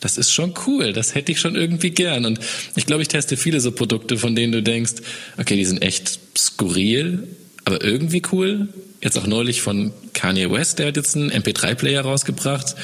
das 0.00 0.18
ist 0.18 0.32
schon 0.32 0.54
cool, 0.66 0.92
das 0.92 1.14
hätte 1.14 1.32
ich 1.32 1.40
schon 1.40 1.54
irgendwie 1.54 1.90
gern. 1.90 2.24
Und 2.26 2.38
ich 2.76 2.86
glaube, 2.86 3.02
ich 3.02 3.08
teste 3.08 3.36
viele 3.36 3.60
so 3.60 3.72
Produkte, 3.72 4.18
von 4.18 4.34
denen 4.34 4.52
du 4.52 4.62
denkst, 4.62 4.94
okay, 5.38 5.56
die 5.56 5.64
sind 5.64 5.82
echt 5.82 6.18
skurril, 6.36 7.28
aber 7.64 7.82
irgendwie 7.82 8.22
cool. 8.32 8.68
Jetzt 9.02 9.18
auch 9.18 9.26
neulich 9.26 9.62
von 9.62 9.92
Kanye 10.12 10.50
West, 10.50 10.78
der 10.78 10.88
hat 10.88 10.96
jetzt 10.96 11.16
einen 11.16 11.30
MP3-Player 11.30 12.02
rausgebracht. 12.02 12.74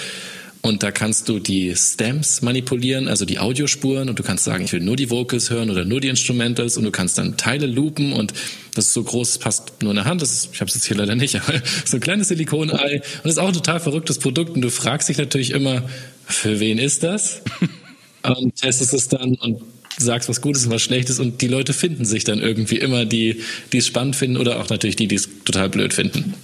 Und 0.62 0.82
da 0.82 0.90
kannst 0.90 1.26
du 1.30 1.38
die 1.38 1.74
Stems 1.74 2.42
manipulieren, 2.42 3.08
also 3.08 3.24
die 3.24 3.38
Audiospuren, 3.38 4.10
und 4.10 4.18
du 4.18 4.22
kannst 4.22 4.44
sagen, 4.44 4.64
ich 4.64 4.72
will 4.74 4.80
nur 4.80 4.96
die 4.96 5.08
Vocals 5.08 5.48
hören 5.48 5.70
oder 5.70 5.86
nur 5.86 6.02
die 6.02 6.08
Instrumentals, 6.08 6.76
und 6.76 6.84
du 6.84 6.90
kannst 6.90 7.16
dann 7.16 7.38
Teile 7.38 7.66
loopen, 7.66 8.12
und 8.12 8.34
das 8.74 8.88
ist 8.88 8.92
so 8.92 9.02
groß, 9.02 9.38
passt 9.38 9.82
nur 9.82 9.92
in 9.92 9.96
der 9.96 10.04
Hand. 10.04 10.20
Das 10.20 10.32
ist, 10.32 10.50
ich 10.52 10.60
habe 10.60 10.68
es 10.68 10.74
jetzt 10.74 10.86
hier 10.86 10.98
leider 10.98 11.14
nicht, 11.14 11.34
aber 11.40 11.62
so 11.86 11.96
ein 11.96 12.00
kleines 12.00 12.28
Silikonei. 12.28 12.96
Und 12.96 13.24
das 13.24 13.32
ist 13.32 13.38
auch 13.38 13.48
ein 13.48 13.54
total 13.54 13.80
verrücktes 13.80 14.18
Produkt. 14.18 14.50
Und 14.54 14.60
du 14.60 14.70
fragst 14.70 15.08
dich 15.08 15.16
natürlich 15.16 15.52
immer, 15.52 15.82
für 16.32 16.60
wen 16.60 16.78
ist 16.78 17.02
das? 17.02 17.42
und 18.22 18.56
testest 18.56 18.94
es 18.94 19.08
dann 19.08 19.34
und 19.36 19.62
sagst, 19.98 20.28
was 20.28 20.40
Gutes 20.40 20.66
und 20.66 20.72
was 20.72 20.82
Schlechtes 20.82 21.20
und 21.20 21.40
die 21.42 21.48
Leute 21.48 21.72
finden 21.72 22.04
sich 22.04 22.24
dann 22.24 22.40
irgendwie 22.40 22.78
immer, 22.78 23.04
die, 23.04 23.42
die 23.72 23.78
es 23.78 23.86
spannend 23.86 24.16
finden 24.16 24.36
oder 24.36 24.60
auch 24.60 24.68
natürlich 24.68 24.96
die, 24.96 25.08
die 25.08 25.16
es 25.16 25.28
total 25.44 25.68
blöd 25.68 25.92
finden. 25.92 26.34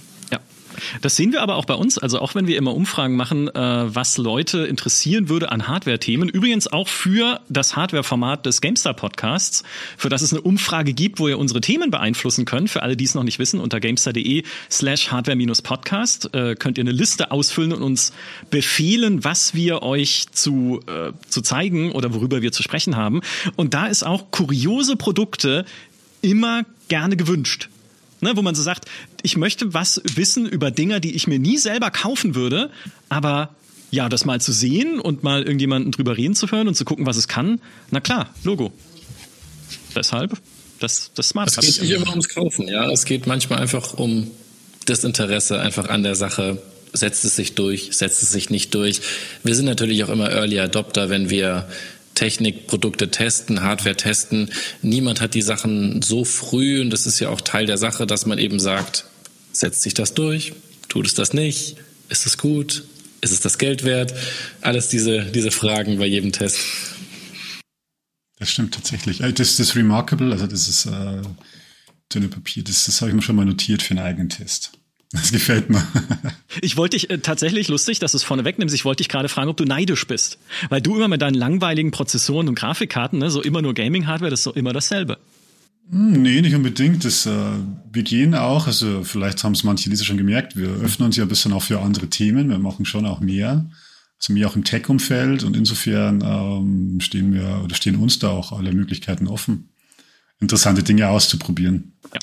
Das 1.01 1.15
sehen 1.15 1.31
wir 1.31 1.41
aber 1.41 1.55
auch 1.55 1.65
bei 1.65 1.73
uns. 1.73 1.97
Also 1.97 2.19
auch 2.19 2.35
wenn 2.35 2.47
wir 2.47 2.57
immer 2.57 2.73
Umfragen 2.73 3.15
machen, 3.15 3.47
äh, 3.47 3.53
was 3.53 4.17
Leute 4.17 4.65
interessieren 4.65 5.29
würde 5.29 5.51
an 5.51 5.67
Hardware-Themen. 5.67 6.29
Übrigens 6.29 6.67
auch 6.67 6.87
für 6.87 7.41
das 7.49 7.75
Hardware-Format 7.75 8.45
des 8.45 8.61
GameStar-Podcasts, 8.61 9.63
für 9.97 10.09
das 10.09 10.21
es 10.21 10.33
eine 10.33 10.41
Umfrage 10.41 10.93
gibt, 10.93 11.19
wo 11.19 11.27
ihr 11.27 11.37
unsere 11.37 11.61
Themen 11.61 11.91
beeinflussen 11.91 12.45
könnt. 12.45 12.69
Für 12.69 12.83
alle, 12.83 12.97
die 12.97 13.05
es 13.05 13.15
noch 13.15 13.23
nicht 13.23 13.39
wissen, 13.39 13.59
unter 13.59 13.79
gamestar.de 13.79 14.43
slash 14.69 15.11
hardware-podcast 15.11 16.33
äh, 16.33 16.55
könnt 16.55 16.77
ihr 16.77 16.83
eine 16.83 16.91
Liste 16.91 17.31
ausfüllen 17.31 17.73
und 17.73 17.81
uns 17.81 18.13
befehlen, 18.49 19.23
was 19.23 19.53
wir 19.53 19.83
euch 19.83 20.25
zu, 20.31 20.81
äh, 20.87 21.11
zu 21.27 21.41
zeigen 21.41 21.91
oder 21.91 22.13
worüber 22.13 22.41
wir 22.41 22.51
zu 22.51 22.63
sprechen 22.63 22.95
haben. 22.95 23.21
Und 23.55 23.73
da 23.73 23.87
ist 23.87 24.03
auch 24.03 24.31
kuriose 24.31 24.95
Produkte 24.95 25.65
immer 26.21 26.63
gerne 26.87 27.17
gewünscht. 27.17 27.69
Ne, 28.19 28.35
wo 28.35 28.41
man 28.41 28.55
so 28.55 28.63
sagt, 28.63 28.85
ich 29.23 29.37
möchte 29.37 29.73
was 29.73 30.01
wissen 30.15 30.45
über 30.45 30.71
Dinge, 30.71 31.01
die 31.01 31.15
ich 31.15 31.27
mir 31.27 31.39
nie 31.39 31.57
selber 31.57 31.91
kaufen 31.91 32.35
würde, 32.35 32.71
aber 33.09 33.55
ja, 33.89 34.09
das 34.09 34.25
mal 34.25 34.41
zu 34.41 34.51
sehen 34.51 34.99
und 34.99 35.23
mal 35.23 35.43
irgendjemanden 35.43 35.91
drüber 35.91 36.17
reden 36.17 36.35
zu 36.35 36.51
hören 36.51 36.67
und 36.67 36.75
zu 36.75 36.85
gucken, 36.85 37.05
was 37.05 37.17
es 37.17 37.27
kann, 37.27 37.61
na 37.91 38.01
klar, 38.01 38.33
Logo. 38.43 38.73
Deshalb 39.95 40.37
das, 40.79 41.11
das 41.15 41.29
Smart. 41.29 41.49
Es 41.49 41.57
geht 41.57 41.81
nicht 41.81 41.91
immer 41.91 42.09
ums 42.09 42.29
Kaufen, 42.29 42.67
ja. 42.67 42.89
Es 42.91 43.05
geht 43.05 43.27
manchmal 43.27 43.59
einfach 43.59 43.93
um 43.93 44.31
das 44.85 45.03
Interesse 45.03 45.59
einfach 45.59 45.89
an 45.89 46.03
der 46.03 46.15
Sache. 46.15 46.61
Setzt 46.93 47.25
es 47.25 47.35
sich 47.35 47.53
durch, 47.55 47.89
setzt 47.91 48.23
es 48.23 48.31
sich 48.31 48.49
nicht 48.49 48.73
durch. 48.73 49.01
Wir 49.43 49.55
sind 49.55 49.65
natürlich 49.65 50.03
auch 50.03 50.09
immer 50.09 50.31
Early 50.31 50.59
Adopter, 50.59 51.09
wenn 51.09 51.29
wir 51.29 51.67
Technikprodukte 52.17 53.11
testen, 53.11 53.61
Hardware 53.61 53.95
testen. 53.95 54.49
Niemand 54.81 55.21
hat 55.21 55.35
die 55.35 55.43
Sachen 55.43 56.01
so 56.01 56.25
früh 56.25 56.81
und 56.81 56.89
das 56.89 57.05
ist 57.05 57.19
ja 57.19 57.29
auch 57.29 57.41
Teil 57.41 57.67
der 57.67 57.77
Sache, 57.77 58.07
dass 58.07 58.25
man 58.25 58.39
eben 58.39 58.59
sagt, 58.59 59.05
setzt 59.51 59.83
sich 59.83 59.93
das 59.93 60.15
durch, 60.15 60.53
tut 60.89 61.05
es 61.05 61.13
das 61.13 61.33
nicht, 61.33 61.77
ist 62.09 62.25
es 62.25 62.39
gut, 62.39 62.83
ist 63.21 63.31
es 63.31 63.39
das 63.39 63.59
Geld 63.59 63.83
wert? 63.83 64.13
Alles 64.61 64.89
diese, 64.89 65.25
diese 65.25 65.51
Fragen 65.51 65.99
bei 65.99 66.07
jedem 66.07 66.31
Test. 66.31 66.59
Das 68.39 68.49
stimmt 68.49 68.73
tatsächlich. 68.73 69.21
Äh, 69.21 69.31
das, 69.33 69.55
das 69.57 69.75
Remarkable, 69.75 70.31
also 70.31 70.47
das 70.47 70.67
ist 70.67 70.87
äh, 70.87 71.21
dünne 72.11 72.29
Papier, 72.29 72.63
das, 72.63 72.85
das 72.85 72.99
habe 73.01 73.11
ich 73.11 73.15
mir 73.15 73.21
schon 73.21 73.35
mal 73.35 73.45
notiert 73.45 73.83
für 73.83 73.91
einen 73.91 74.05
eigenen 74.05 74.29
Test. 74.29 74.71
Das 75.11 75.31
gefällt 75.31 75.69
mir. 75.69 75.85
Ich 76.61 76.75
wollte 76.75 76.97
dich 76.97 77.09
äh, 77.09 77.19
tatsächlich 77.19 77.67
lustig, 77.67 77.99
dass 77.99 78.11
du 78.11 78.17
es 78.17 78.23
vorne 78.23 78.43
wegnimmst. 78.43 78.73
Ich 78.75 78.83
wollte 78.83 79.03
dich 79.03 79.09
gerade 79.09 79.29
fragen, 79.29 79.49
ob 79.49 79.57
du 79.57 79.63
neidisch 79.63 80.05
bist. 80.07 80.37
Weil 80.69 80.81
du 80.81 80.95
immer 80.95 81.07
mit 81.07 81.21
deinen 81.21 81.35
langweiligen 81.35 81.91
Prozessoren 81.91 82.49
und 82.49 82.55
Grafikkarten, 82.55 83.19
ne, 83.19 83.29
so 83.29 83.41
immer 83.41 83.61
nur 83.61 83.73
Gaming-Hardware, 83.73 84.31
das 84.31 84.41
ist 84.41 84.43
so 84.45 84.53
immer 84.53 84.73
dasselbe. 84.73 85.17
Hm, 85.89 86.21
nee, 86.21 86.41
nicht 86.41 86.55
unbedingt. 86.55 87.05
Das, 87.05 87.25
äh, 87.25 87.31
wir 87.91 88.03
gehen 88.03 88.35
auch, 88.35 88.67
also 88.67 89.03
vielleicht 89.03 89.43
haben 89.43 89.53
es 89.53 89.63
manche 89.63 89.89
Leser 89.89 90.03
schon 90.03 90.17
gemerkt, 90.17 90.55
wir 90.57 90.67
öffnen 90.67 91.05
uns 91.05 91.15
ja 91.15 91.23
ein 91.23 91.29
bisschen 91.29 91.53
auch 91.53 91.63
für 91.63 91.79
andere 91.79 92.07
Themen. 92.07 92.49
Wir 92.49 92.59
machen 92.59 92.85
schon 92.85 93.05
auch 93.05 93.19
mehr. 93.19 93.69
Also 94.19 94.33
mehr 94.33 94.47
auch 94.47 94.55
im 94.55 94.63
Tech-Umfeld 94.63 95.43
und 95.43 95.55
insofern 95.55 96.21
ähm, 96.21 96.99
stehen 97.01 97.33
wir 97.33 97.61
oder 97.63 97.75
stehen 97.75 97.97
uns 97.97 98.17
da 98.17 98.29
auch 98.29 98.51
alle 98.51 98.73
Möglichkeiten 98.73 99.27
offen, 99.27 99.69
interessante 100.39 100.81
Dinge 100.81 101.07
auszuprobieren. 101.09 101.93
Ja. 102.11 102.19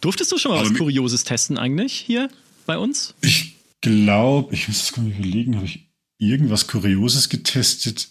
Durftest 0.00 0.32
du 0.32 0.38
schon 0.38 0.52
mal 0.52 0.60
Aber 0.60 0.70
was 0.70 0.76
Kurioses 0.76 1.24
testen 1.24 1.58
eigentlich 1.58 1.92
hier 1.92 2.28
bei 2.66 2.78
uns? 2.78 3.14
Ich 3.20 3.56
glaube, 3.80 4.54
ich 4.54 4.68
muss 4.68 4.78
jetzt 4.80 4.96
mal 4.96 5.08
überlegen, 5.08 5.56
habe 5.56 5.66
ich 5.66 5.88
irgendwas 6.18 6.66
Kurioses 6.66 7.28
getestet? 7.28 8.10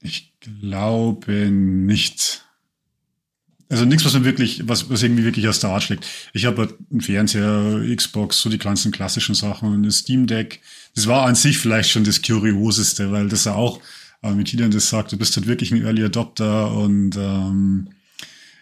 Ich 0.00 0.32
glaube 0.40 1.50
nicht. 1.50 2.44
also 3.68 3.84
nichts, 3.84 4.04
was 4.04 4.14
man 4.14 4.24
wirklich, 4.24 4.66
was, 4.68 4.88
was 4.90 5.02
irgendwie 5.02 5.24
wirklich 5.24 5.46
aus 5.48 5.60
der 5.60 5.70
Art 5.70 5.82
schlägt. 5.82 6.06
Ich 6.32 6.46
habe 6.46 6.58
halt 6.62 6.74
einen 6.90 7.00
Fernseher, 7.00 7.82
Xbox, 7.94 8.40
so 8.40 8.48
die 8.48 8.58
ganzen 8.58 8.92
klassischen 8.92 9.34
Sachen 9.34 9.72
und 9.72 9.82
das 9.82 9.98
Steam 9.98 10.26
Deck. 10.26 10.60
Das 10.94 11.06
war 11.06 11.26
an 11.26 11.34
sich 11.34 11.58
vielleicht 11.58 11.90
schon 11.90 12.04
das 12.04 12.22
Kurioseste, 12.22 13.12
weil 13.12 13.28
das 13.28 13.44
ja 13.44 13.54
auch, 13.54 13.80
äh, 14.22 14.36
wie 14.36 14.44
Kilian 14.44 14.70
das 14.70 14.88
sagt, 14.88 15.12
du 15.12 15.18
bist 15.18 15.36
halt 15.36 15.46
wirklich 15.46 15.72
ein 15.72 15.82
Early 15.82 16.04
Adopter 16.04 16.72
und 16.72 17.16
ähm, 17.16 17.88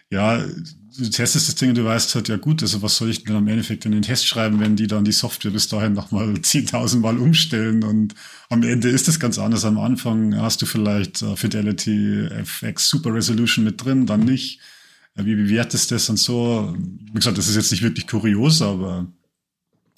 ja, 0.09 0.43
du 0.97 1.09
testest 1.09 1.47
das 1.47 1.55
Ding 1.55 1.69
und 1.69 1.77
du 1.77 1.85
weißt 1.85 2.15
halt, 2.15 2.27
ja 2.29 2.37
gut, 2.37 2.61
also 2.61 2.81
was 2.81 2.97
soll 2.97 3.09
ich 3.09 3.23
denn 3.23 3.35
am 3.35 3.47
Endeffekt 3.47 3.85
in 3.85 3.91
den 3.91 4.01
Test 4.01 4.27
schreiben, 4.27 4.59
wenn 4.59 4.75
die 4.75 4.87
dann 4.87 5.05
die 5.05 5.11
Software 5.11 5.51
bis 5.51 5.67
dahin 5.67 5.93
nochmal 5.93 6.33
10.000 6.33 6.99
Mal 6.99 7.17
umstellen 7.19 7.83
und 7.83 8.15
am 8.49 8.63
Ende 8.63 8.89
ist 8.89 9.07
das 9.07 9.19
ganz 9.19 9.37
anders. 9.37 9.65
Am 9.65 9.77
Anfang 9.77 10.35
hast 10.39 10.61
du 10.61 10.65
vielleicht 10.65 11.21
uh, 11.21 11.35
Fidelity 11.35 12.27
FX 12.43 12.89
Super 12.89 13.13
Resolution 13.13 13.65
mit 13.65 13.83
drin, 13.83 14.05
dann 14.05 14.21
nicht. 14.21 14.59
Ja, 15.17 15.25
wie 15.25 15.35
bewertest 15.35 15.91
du 15.91 15.95
das 15.95 16.09
und 16.09 16.17
so? 16.17 16.75
Wie 16.77 17.13
gesagt, 17.13 17.37
das 17.37 17.47
ist 17.47 17.55
jetzt 17.55 17.71
nicht 17.71 17.83
wirklich 17.83 18.07
kurios, 18.07 18.61
aber 18.61 19.07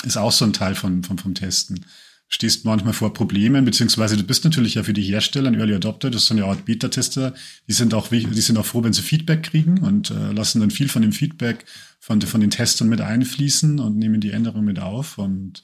ist 0.04 0.18
auch 0.18 0.32
so 0.32 0.46
ein 0.46 0.54
Teil 0.54 0.76
von, 0.76 1.04
von 1.04 1.18
vom 1.18 1.34
Testen 1.34 1.86
stehst 2.30 2.66
manchmal 2.66 2.94
vor 2.94 3.14
Problemen, 3.14 3.64
beziehungsweise 3.64 4.18
du 4.18 4.24
bist 4.24 4.44
natürlich 4.44 4.76
ja 4.76 4.84
für 4.84 4.94
die 4.94 5.04
Hersteller 5.04 5.48
ein 5.48 5.60
Early 5.60 5.76
Adopter, 5.76 6.10
das 6.10 6.26
sind 6.26 6.38
ja 6.38 6.46
Art 6.46 6.66
Beta-Tester, 6.66 7.34
die 7.68 7.74
sind 7.74 7.94
auch, 7.94 8.10
die 8.10 8.42
sind 8.42 8.58
auch 8.58 8.66
froh, 8.66 8.84
wenn 8.84 8.94
sie 8.94 9.02
Feedback 9.02 9.44
kriegen 9.44 9.80
und 9.80 10.12
äh, 10.12 10.34
lassen 10.34 10.60
dann 10.60 10.72
viel 10.72 10.90
von 10.90 11.02
dem 11.02 11.14
Feedback 11.14 11.66
von, 12.00 12.22
von 12.22 12.42
den 12.42 12.52
Testern 12.52 12.90
mit 12.90 13.02
einfließen 13.02 13.80
und 13.80 13.98
nehmen 13.98 14.20
die 14.20 14.32
Änderungen 14.32 14.66
mit 14.66 14.80
auf 14.80 15.18
und 15.18 15.64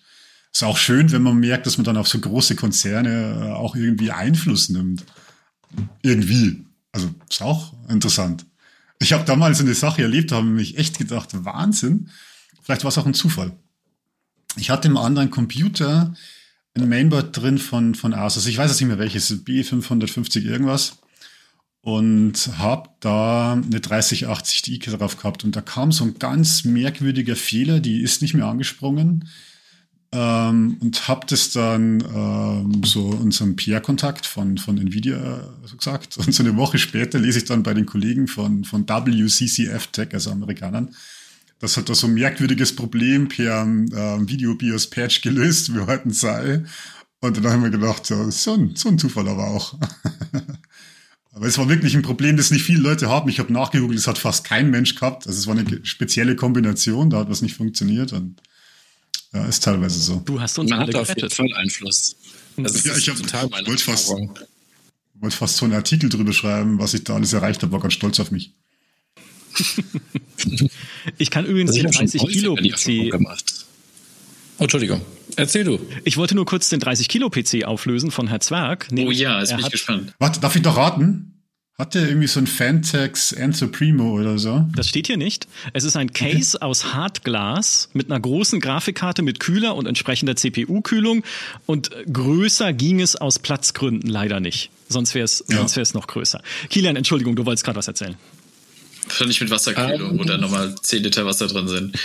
ist 0.54 0.64
auch 0.64 0.78
schön, 0.78 1.12
wenn 1.12 1.24
man 1.24 1.38
merkt, 1.38 1.66
dass 1.66 1.78
man 1.78 1.86
dann 1.86 1.98
auf 1.98 2.08
so 2.08 2.20
große 2.20 2.56
Konzerne 2.56 3.48
äh, 3.50 3.52
auch 3.52 3.76
irgendwie 3.76 4.12
Einfluss 4.12 4.70
nimmt. 4.70 5.04
Irgendwie. 6.04 6.66
Also 6.92 7.10
ist 7.28 7.42
auch 7.42 7.74
interessant. 7.90 8.46
Ich 9.00 9.12
habe 9.12 9.26
damals 9.26 9.60
eine 9.60 9.74
Sache 9.74 10.04
erlebt, 10.04 10.32
da 10.32 10.38
habe 10.38 10.48
ich 10.48 10.54
mich 10.54 10.78
echt 10.78 10.98
gedacht, 10.98 11.30
Wahnsinn. 11.34 12.10
Vielleicht 12.62 12.84
war 12.84 12.90
es 12.90 12.98
auch 12.98 13.08
ein 13.08 13.16
Zufall. 13.16 13.52
Ich 14.56 14.70
hatte 14.70 14.88
im 14.88 14.98
anderen 14.98 15.32
Computer 15.32 16.14
ein 16.76 16.90
Mainboard 16.90 17.38
drin 17.40 17.58
von, 17.58 17.96
von 17.96 18.14
Asus. 18.14 18.48
Ich 18.48 18.58
weiß 18.58 18.70
jetzt 18.72 18.80
nicht 18.80 18.88
mehr 18.88 19.00
welches, 19.00 19.32
B550 19.46 20.46
irgendwas. 20.46 20.98
Und 21.82 22.50
habe 22.58 22.90
da 23.02 23.54
eine 23.54 23.82
3080 23.82 24.62
Ti 24.62 24.80
drauf 24.80 25.18
gehabt. 25.18 25.44
Und 25.44 25.56
da 25.56 25.62
kam 25.62 25.92
so 25.92 26.06
ein 26.06 26.18
ganz 26.18 26.64
merkwürdiger 26.64 27.36
Fehler, 27.36 27.82
die 27.82 28.02
ist 28.02 28.22
nicht 28.22 28.34
mehr 28.34 28.46
angesprungen. 28.46 29.28
Ähm, 30.14 30.78
und 30.80 31.08
habe 31.08 31.26
das 31.28 31.52
dann 31.52 32.02
ähm, 32.02 32.84
so 32.86 33.08
unserem 33.08 33.56
PR-Kontakt 33.56 34.26
von, 34.26 34.58
von 34.58 34.78
Nvidia 34.78 35.50
so 35.66 35.76
gesagt. 35.76 36.18
Und 36.18 36.34
so 36.34 36.44
eine 36.44 36.56
Woche 36.56 36.78
später 36.78 37.20
lese 37.20 37.40
ich 37.40 37.46
dann 37.46 37.64
bei 37.64 37.74
den 37.74 37.86
Kollegen 37.86 38.28
von, 38.28 38.64
von 38.64 38.88
WCCF 38.88 39.88
Tech, 39.88 40.10
also 40.14 40.32
Amerikanern, 40.32 40.96
das 41.64 41.78
hat 41.78 41.88
da 41.88 41.96
so 41.96 42.08
ein 42.08 42.14
merkwürdiges 42.14 42.76
Problem 42.76 43.30
per 43.30 43.64
äh, 43.64 44.28
Video-BIOS-Patch 44.28 45.22
gelöst 45.22 45.74
worden 45.74 46.12
sei. 46.12 46.66
Und 47.22 47.38
dann 47.38 47.54
haben 47.54 47.64
wir 47.64 47.70
gedacht, 47.70 48.10
ja, 48.10 48.30
so 48.32 48.56
ein, 48.56 48.76
so 48.76 48.90
ein 48.90 49.00
Zufall 49.00 49.30
aber 49.30 49.48
auch. 49.48 49.80
aber 51.32 51.46
es 51.46 51.58
war 51.58 51.70
wirklich 51.70 51.96
ein 51.96 52.02
Problem, 52.02 52.36
das 52.36 52.52
nicht 52.52 52.64
viele 52.66 52.82
Leute 52.82 53.08
haben. 53.08 53.30
Ich 53.30 53.40
habe 53.40 53.54
nachgegoogelt, 53.54 53.98
es 53.98 54.08
hat 54.08 54.18
fast 54.18 54.44
kein 54.44 54.72
Mensch 54.72 54.96
gehabt. 54.96 55.26
Also 55.26 55.40
es 55.40 55.48
war 55.48 55.58
eine 55.58 55.86
spezielle 55.86 56.36
Kombination, 56.36 57.10
da 57.10 57.20
hat 57.20 57.30
was 57.30 57.42
nicht 57.42 57.56
funktioniert. 57.56 58.12
Und 58.12 58.42
ja, 59.32 59.46
ist 59.46 59.64
teilweise 59.64 60.02
so. 60.02 60.22
Du 60.26 60.42
hast 60.42 60.60
uns 60.60 60.70
Man 60.70 60.80
alle 60.80 60.90
hat 60.90 60.96
auf 60.96 61.16
jeden 61.16 61.30
Fall 61.30 61.54
Einfluss. 61.54 62.18
Das 62.58 62.84
ja, 62.84 62.98
ich 62.98 63.08
hab, 63.08 63.16
total 63.16 63.48
meine 63.48 63.68
wollte 63.68 63.86
fast, 63.86 64.10
wollte 64.10 65.38
fast 65.38 65.56
so 65.56 65.64
einen 65.64 65.76
Artikel 65.76 66.10
drüber 66.10 66.34
schreiben, 66.34 66.78
was 66.78 66.94
ich 66.94 67.06
da 67.06 67.16
alles 67.16 67.32
erreicht 67.32 67.64
habe, 67.64 67.72
war 67.72 67.80
ganz 67.80 67.94
stolz 67.94 68.20
auf 68.20 68.32
mich. 68.32 68.54
Ich 71.18 71.32
kann 71.32 71.46
übrigens 71.46 71.74
den 71.74 71.90
30 71.90 72.28
Kilo 72.28 72.56
PC. 72.56 73.14
Oh, 74.60 74.64
Entschuldigung. 74.64 75.02
Erzähl 75.36 75.64
du. 75.64 75.80
Ich 76.04 76.18
wollte 76.18 76.36
nur 76.36 76.46
kurz 76.46 76.70
den 76.70 76.80
30 76.80 77.08
Kilo 77.08 77.30
PC 77.30 77.66
auflösen 77.66 78.12
von 78.12 78.28
Herr 78.28 78.40
Zwerg. 78.40 78.88
Oh 78.92 79.12
ja, 79.12 79.40
jetzt 79.40 79.50
bin 79.56 79.60
ich 79.60 79.72
gespannt. 79.72 80.14
Warte, 80.20 80.40
darf 80.40 80.56
ich 80.56 80.62
doch 80.62 80.78
raten? 80.78 81.34
Hat 81.76 81.96
der 81.96 82.08
irgendwie 82.08 82.28
so 82.28 82.40
ein 82.40 82.46
Fantex 82.46 83.32
Enzo 83.32 83.68
Primo 83.68 84.14
oder 84.14 84.38
so? 84.38 84.68
Das 84.76 84.88
steht 84.88 85.08
hier 85.08 85.18
nicht. 85.18 85.48
Es 85.74 85.84
ist 85.84 85.96
ein 85.96 86.14
Case 86.14 86.58
okay. 86.58 86.66
aus 86.66 86.94
Hartglas 86.94 87.90
mit 87.94 88.12
einer 88.12 88.20
großen 88.20 88.60
Grafikkarte 88.60 89.24
mit 89.24 89.40
Kühler 89.40 89.76
und 89.76 89.88
entsprechender 89.88 90.36
CPU-Kühlung. 90.36 91.24
Und 91.66 91.90
größer 92.12 92.74
ging 92.74 93.02
es 93.02 93.16
aus 93.16 93.40
Platzgründen 93.40 94.08
leider 94.08 94.40
nicht. 94.40 94.70
Sonst 94.88 95.16
wäre 95.16 95.26
es 95.26 95.44
ja. 95.50 95.84
noch 95.94 96.06
größer. 96.06 96.44
Kilian, 96.70 96.96
Entschuldigung, 96.96 97.36
du 97.36 97.48
wolltest 97.48 97.66
gerade 97.66 97.78
was 97.78 97.88
erzählen. 97.88 98.18
Wahrscheinlich 99.08 99.42
mit 99.42 99.50
Wasserkühlung, 99.50 100.12
um, 100.12 100.20
wo 100.20 100.24
da 100.24 100.38
nochmal 100.38 100.74
10 100.82 101.04
Liter 101.04 101.26
Wasser 101.26 101.48
drin 101.48 101.68
sind. 101.68 101.98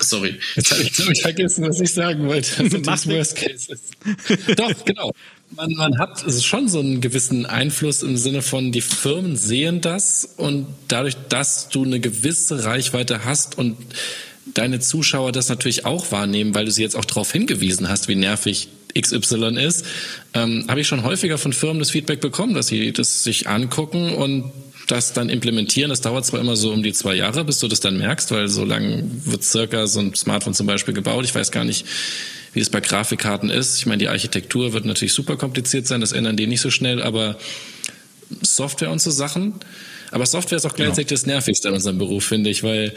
Sorry. 0.00 0.38
Jetzt 0.56 0.70
habe 0.72 0.82
ich, 0.82 0.92
glaube 0.92 1.12
ich, 1.12 1.22
vergessen, 1.22 1.68
was 1.68 1.80
ich 1.80 1.92
sagen 1.92 2.26
wollte. 2.26 2.62
Also 2.62 2.78
das 2.78 3.06
Worst 3.06 3.36
Case 3.36 3.72
ist. 3.72 3.90
Doch, 4.56 4.84
genau. 4.84 5.12
Man, 5.54 5.72
man 5.72 5.98
hat 5.98 6.24
schon 6.42 6.68
so 6.68 6.80
einen 6.80 7.00
gewissen 7.00 7.44
Einfluss 7.44 8.02
im 8.02 8.16
Sinne 8.16 8.40
von, 8.40 8.72
die 8.72 8.80
Firmen 8.80 9.36
sehen 9.36 9.80
das 9.80 10.24
und 10.36 10.66
dadurch, 10.88 11.16
dass 11.28 11.68
du 11.68 11.84
eine 11.84 12.00
gewisse 12.00 12.64
Reichweite 12.64 13.24
hast 13.24 13.58
und 13.58 13.76
deine 14.54 14.80
Zuschauer 14.80 15.32
das 15.32 15.48
natürlich 15.48 15.84
auch 15.84 16.12
wahrnehmen, 16.12 16.54
weil 16.54 16.64
du 16.64 16.70
sie 16.70 16.82
jetzt 16.82 16.96
auch 16.96 17.04
darauf 17.04 17.32
hingewiesen 17.32 17.88
hast, 17.88 18.08
wie 18.08 18.14
nervig 18.14 18.68
XY 18.98 19.56
ist, 19.58 19.84
ähm, 20.34 20.64
habe 20.68 20.80
ich 20.80 20.88
schon 20.88 21.04
häufiger 21.04 21.38
von 21.38 21.52
Firmen 21.52 21.78
das 21.78 21.90
Feedback 21.90 22.20
bekommen, 22.20 22.54
dass 22.54 22.68
sie 22.68 22.92
das 22.92 23.22
sich 23.22 23.48
angucken 23.48 24.14
und 24.14 24.52
das 24.86 25.12
dann 25.12 25.28
implementieren. 25.28 25.90
Das 25.90 26.00
dauert 26.00 26.26
zwar 26.26 26.40
immer 26.40 26.56
so 26.56 26.72
um 26.72 26.82
die 26.82 26.92
zwei 26.92 27.14
Jahre, 27.14 27.44
bis 27.44 27.58
du 27.58 27.68
das 27.68 27.80
dann 27.80 27.98
merkst, 27.98 28.30
weil 28.30 28.48
so 28.48 28.64
lange 28.64 29.02
wird 29.24 29.44
circa 29.44 29.86
so 29.86 30.00
ein 30.00 30.14
Smartphone 30.14 30.54
zum 30.54 30.66
Beispiel 30.66 30.94
gebaut. 30.94 31.24
Ich 31.24 31.34
weiß 31.34 31.50
gar 31.50 31.64
nicht, 31.64 31.86
wie 32.52 32.60
es 32.60 32.70
bei 32.70 32.80
Grafikkarten 32.80 33.50
ist. 33.50 33.78
Ich 33.78 33.86
meine, 33.86 33.98
die 33.98 34.08
Architektur 34.08 34.72
wird 34.72 34.84
natürlich 34.84 35.12
super 35.12 35.36
kompliziert 35.36 35.86
sein, 35.86 36.00
das 36.00 36.12
ändern 36.12 36.36
die 36.36 36.46
nicht 36.46 36.60
so 36.60 36.70
schnell, 36.70 37.02
aber 37.02 37.36
Software 38.42 38.90
und 38.90 39.00
so 39.00 39.10
Sachen. 39.10 39.54
Aber 40.12 40.26
Software 40.26 40.56
ist 40.56 40.66
auch 40.66 40.74
gleichzeitig 40.74 41.10
ja. 41.10 41.16
das 41.16 41.26
Nervigste 41.26 41.68
an 41.68 41.74
unserem 41.74 41.98
Beruf, 41.98 42.24
finde 42.24 42.50
ich, 42.50 42.62
weil 42.62 42.94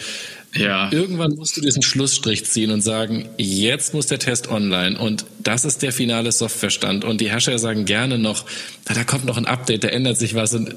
ja. 0.56 0.92
Irgendwann 0.92 1.36
musst 1.36 1.58
du 1.58 1.62
diesen 1.62 1.82
Schlussstrich 1.82 2.46
ziehen 2.46 2.70
und 2.70 2.82
sagen, 2.82 3.28
jetzt 3.38 3.94
muss 3.94 4.06
der 4.06 4.20
Test 4.20 4.50
online 4.50 4.98
und 4.98 5.26
das 5.40 5.66
ist 5.66 5.82
der 5.82 5.92
finale 5.92 6.32
Softwarestand. 6.32 7.04
Und 7.04 7.22
die 7.22 7.32
Hersteller 7.32 7.58
sagen 7.58 7.86
gerne 7.86 8.20
noch, 8.20 8.46
da 8.86 9.04
kommt 9.04 9.26
noch 9.26 9.38
ein 9.38 9.48
Update, 9.48 9.84
da 9.84 9.88
ändert 9.88 10.18
sich 10.18 10.36
was. 10.36 10.54
Und 10.54 10.76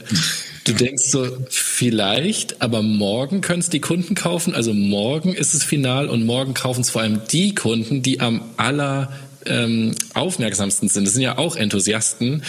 du 0.65 0.73
denkst 0.73 1.05
so, 1.05 1.29
vielleicht, 1.51 2.63
aber 2.63 2.81
morgen 2.81 3.43
können 3.43 3.61
es 3.61 3.69
die 3.69 3.81
Kunden 3.81 4.15
kaufen. 4.15 4.55
Also 4.55 4.73
morgen 4.73 5.35
ist 5.35 5.53
es 5.53 5.63
final 5.63 6.09
und 6.09 6.25
morgen 6.25 6.55
kaufen 6.55 6.81
es 6.81 6.89
vor 6.89 7.03
allem 7.03 7.21
die 7.31 7.55
Kunden, 7.55 8.03
die 8.03 8.21
am 8.21 8.43
aller 8.57 9.13
ähm, 9.45 9.95
aufmerksamsten 10.15 10.89
sind. 10.89 11.05
Das 11.07 11.13
sind 11.13 11.23
ja 11.23 11.37
auch 11.37 11.55
Enthusiasten 11.55 12.43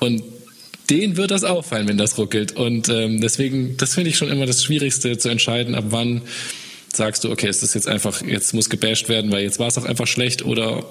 und 0.00 0.22
denen 0.90 1.16
wird 1.16 1.30
das 1.30 1.44
auffallen, 1.44 1.88
wenn 1.88 1.98
das 1.98 2.18
ruckelt. 2.18 2.52
Und 2.52 2.88
ähm, 2.88 3.20
deswegen, 3.20 3.76
das 3.76 3.94
finde 3.94 4.10
ich 4.10 4.18
schon 4.18 4.28
immer 4.28 4.46
das 4.46 4.62
Schwierigste 4.64 5.16
zu 5.18 5.28
entscheiden, 5.28 5.74
ab 5.74 5.86
wann 5.88 6.22
sagst 6.92 7.24
du, 7.24 7.30
okay, 7.30 7.48
es 7.48 7.62
ist 7.62 7.74
jetzt 7.74 7.88
einfach, 7.88 8.22
jetzt 8.22 8.52
muss 8.52 8.68
gebasht 8.68 9.08
werden, 9.08 9.32
weil 9.32 9.42
jetzt 9.42 9.58
war 9.58 9.68
es 9.68 9.78
auch 9.78 9.84
einfach 9.84 10.06
schlecht 10.06 10.44
oder 10.44 10.84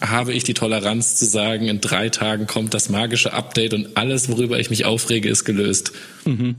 habe 0.00 0.32
ich 0.32 0.44
die 0.44 0.54
Toleranz 0.54 1.16
zu 1.16 1.26
sagen, 1.26 1.68
in 1.68 1.80
drei 1.80 2.08
Tagen 2.08 2.46
kommt 2.46 2.72
das 2.72 2.88
magische 2.88 3.32
Update 3.32 3.74
und 3.74 3.96
alles, 3.96 4.30
worüber 4.30 4.58
ich 4.58 4.70
mich 4.70 4.86
aufrege, 4.86 5.28
ist 5.28 5.44
gelöst. 5.44 5.92
Mhm. 6.24 6.54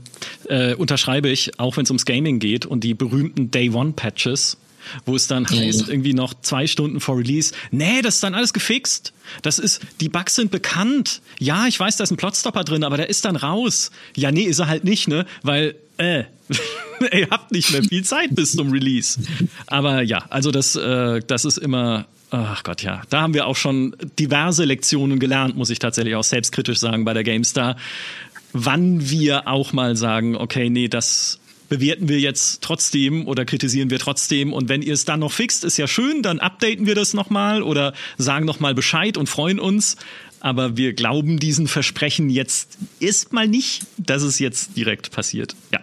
Äh, 0.48 0.74
unterschreibe 0.74 1.28
ich, 1.28 1.58
auch 1.58 1.76
wenn 1.76 1.84
es 1.84 1.90
ums 1.90 2.04
Gaming 2.04 2.38
geht 2.38 2.66
und 2.66 2.84
die 2.84 2.94
berühmten 2.94 3.50
Day 3.50 3.70
One 3.70 3.94
Patches, 3.96 4.58
wo 5.04 5.16
es 5.16 5.26
dann 5.26 5.48
heißt, 5.48 5.88
irgendwie 5.88 6.14
noch 6.14 6.34
zwei 6.42 6.66
Stunden 6.66 7.00
vor 7.00 7.18
Release, 7.18 7.54
nee, 7.70 8.02
das 8.02 8.16
ist 8.16 8.22
dann 8.22 8.34
alles 8.34 8.52
gefixt. 8.52 9.12
Das 9.42 9.58
ist, 9.58 9.80
die 10.00 10.08
Bugs 10.08 10.34
sind 10.34 10.50
bekannt. 10.50 11.20
Ja, 11.38 11.66
ich 11.66 11.78
weiß, 11.78 11.96
da 11.96 12.04
ist 12.04 12.10
ein 12.10 12.16
Plotstopper 12.16 12.64
drin, 12.64 12.84
aber 12.84 12.96
der 12.96 13.08
ist 13.08 13.24
dann 13.24 13.36
raus. 13.36 13.90
Ja, 14.16 14.30
nee, 14.30 14.42
ist 14.42 14.58
er 14.58 14.68
halt 14.68 14.84
nicht, 14.84 15.08
ne? 15.08 15.26
Weil, 15.42 15.74
äh, 15.96 16.24
ihr 17.12 17.28
habt 17.30 17.52
nicht 17.52 17.70
mehr 17.72 17.82
viel 17.82 18.04
Zeit 18.04 18.34
bis 18.34 18.52
zum 18.52 18.70
Release. 18.70 19.20
Aber 19.66 20.02
ja, 20.02 20.24
also 20.28 20.50
das, 20.50 20.76
äh, 20.76 21.20
das 21.26 21.44
ist 21.44 21.58
immer, 21.58 22.06
ach 22.30 22.62
Gott, 22.62 22.82
ja. 22.82 23.02
Da 23.10 23.22
haben 23.22 23.34
wir 23.34 23.46
auch 23.46 23.56
schon 23.56 23.96
diverse 24.18 24.64
Lektionen 24.64 25.18
gelernt, 25.18 25.56
muss 25.56 25.70
ich 25.70 25.78
tatsächlich 25.78 26.14
auch 26.14 26.24
selbstkritisch 26.24 26.78
sagen 26.78 27.04
bei 27.04 27.14
der 27.14 27.24
GameStar. 27.24 27.76
Wann 28.52 29.08
wir 29.08 29.48
auch 29.48 29.72
mal 29.72 29.96
sagen, 29.96 30.36
okay, 30.36 30.68
nee, 30.68 30.88
das 30.88 31.38
bewerten 31.72 32.06
wir 32.06 32.20
jetzt 32.20 32.60
trotzdem 32.60 33.26
oder 33.26 33.46
kritisieren 33.46 33.88
wir 33.88 33.98
trotzdem. 33.98 34.52
Und 34.52 34.68
wenn 34.68 34.82
ihr 34.82 34.92
es 34.92 35.06
dann 35.06 35.20
noch 35.20 35.32
fixt, 35.32 35.64
ist 35.64 35.78
ja 35.78 35.86
schön, 35.86 36.22
dann 36.22 36.38
updaten 36.38 36.84
wir 36.84 36.94
das 36.94 37.14
nochmal 37.14 37.62
oder 37.62 37.94
sagen 38.18 38.44
nochmal 38.44 38.74
Bescheid 38.74 39.16
und 39.16 39.26
freuen 39.26 39.58
uns. 39.58 39.96
Aber 40.40 40.76
wir 40.76 40.92
glauben 40.92 41.38
diesen 41.38 41.68
Versprechen 41.68 42.28
jetzt 42.28 42.76
erstmal 43.00 43.48
nicht, 43.48 43.86
dass 43.96 44.22
es 44.22 44.38
jetzt 44.38 44.76
direkt 44.76 45.12
passiert. 45.12 45.56
Ja. 45.72 45.80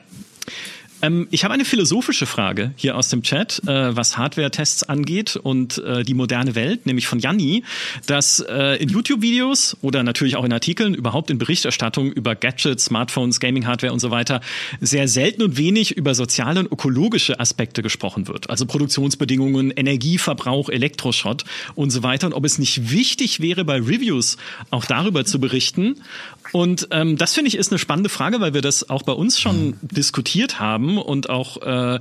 Ähm, 1.02 1.28
ich 1.32 1.44
habe 1.44 1.54
eine 1.54 1.66
philosophische 1.66 2.26
Frage 2.26 2.74
hier 2.76 2.98
aus 2.98 3.10
dem 3.10 3.22
Chat, 3.24 3.62
äh, 3.68 3.96
was 3.96 4.18
Hardware-Tests 4.18 4.84
angeht 4.84 5.36
und 5.36 5.78
äh, 5.80 6.04
die 6.04 6.14
moderne 6.14 6.56
Welt, 6.56 6.86
nämlich 6.86 7.08
von 7.08 7.20
Janni, 7.20 7.64
dass 8.06 8.40
äh, 8.40 8.82
in 8.82 8.90
YouTube-Videos 8.90 9.78
oder 9.82 10.04
natürlich 10.04 10.36
auch 10.36 10.44
in 10.44 10.54
Artikeln, 10.54 10.94
überhaupt 10.94 11.30
in 11.30 11.38
Berichterstattung 11.38 12.12
über 12.12 12.36
Gadgets, 12.36 12.86
Smartphones, 12.86 13.40
Gaming-Hardware 13.40 13.94
und 13.94 14.00
so 14.00 14.12
weiter, 14.12 14.42
sehr 14.82 15.08
selten 15.08 15.44
und 15.44 15.58
wenig 15.58 15.96
über 15.96 16.16
soziale 16.16 16.60
und 16.62 16.72
ökologische 16.72 17.40
Aspekte 17.40 17.82
gesprochen 17.82 18.28
wird. 18.28 18.50
Also 18.50 18.66
Produktionsbedingungen, 18.66 19.72
Energieverbrauch, 19.72 20.70
Elektroschrott 20.70 21.46
und 21.76 21.92
so 21.92 22.04
weiter. 22.04 22.28
Und 22.28 22.34
ob 22.34 22.46
es 22.46 22.60
nicht 22.60 22.92
wichtig 22.92 23.40
wäre, 23.40 23.64
bei 23.66 23.76
Reviews 23.76 24.38
auch 24.70 24.86
darüber 24.86 25.26
zu 25.26 25.40
berichten. 25.40 25.96
Und 26.52 26.88
ähm, 26.92 27.18
das 27.18 27.34
finde 27.34 27.50
ich 27.50 27.56
ist 27.56 27.72
eine 27.72 27.80
spannende 27.80 28.10
Frage, 28.10 28.40
weil 28.40 28.54
wir 28.54 28.62
das 28.62 28.90
auch 28.90 29.04
bei 29.04 29.12
uns 29.12 29.40
schon 29.40 29.76
diskutiert 29.82 30.60
haben 30.60 30.98
und 30.98 31.30
auch 31.30 31.62
äh, 31.62 32.00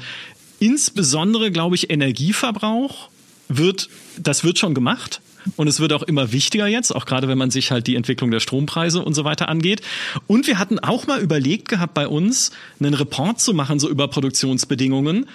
insbesondere, 0.58 1.50
glaube 1.50 1.76
ich, 1.76 1.90
Energieverbrauch 1.90 3.08
wird, 3.48 3.88
das 4.18 4.44
wird 4.44 4.58
schon 4.58 4.74
gemacht. 4.74 5.20
Und 5.56 5.68
es 5.68 5.80
wird 5.80 5.92
auch 5.92 6.02
immer 6.02 6.32
wichtiger 6.32 6.66
jetzt, 6.66 6.94
auch 6.94 7.06
gerade 7.06 7.28
wenn 7.28 7.38
man 7.38 7.50
sich 7.50 7.70
halt 7.70 7.86
die 7.86 7.94
Entwicklung 7.94 8.30
der 8.30 8.40
Strompreise 8.40 9.02
und 9.02 9.14
so 9.14 9.24
weiter 9.24 9.48
angeht. 9.48 9.80
Und 10.26 10.46
wir 10.46 10.58
hatten 10.58 10.78
auch 10.78 11.06
mal 11.06 11.20
überlegt 11.20 11.68
gehabt, 11.68 11.94
bei 11.94 12.06
uns 12.06 12.50
einen 12.80 12.92
Report 12.92 13.40
zu 13.40 13.54
machen, 13.54 13.78
so 13.78 13.88
über 13.88 14.08
Produktionsbedingungen. 14.08 15.26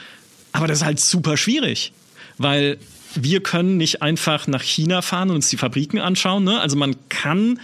Aber 0.51 0.67
das 0.67 0.79
ist 0.79 0.85
halt 0.85 0.99
super 0.99 1.35
schwierig, 1.35 1.93
weil 2.37 2.77
wir 3.15 3.41
können 3.41 3.77
nicht 3.77 4.01
einfach 4.01 4.47
nach 4.47 4.61
China 4.61 5.01
fahren 5.01 5.29
und 5.29 5.37
uns 5.37 5.49
die 5.49 5.57
Fabriken 5.57 5.99
anschauen. 5.99 6.43
Ne? 6.43 6.59
Also 6.59 6.75
man 6.75 6.95
kann 7.09 7.59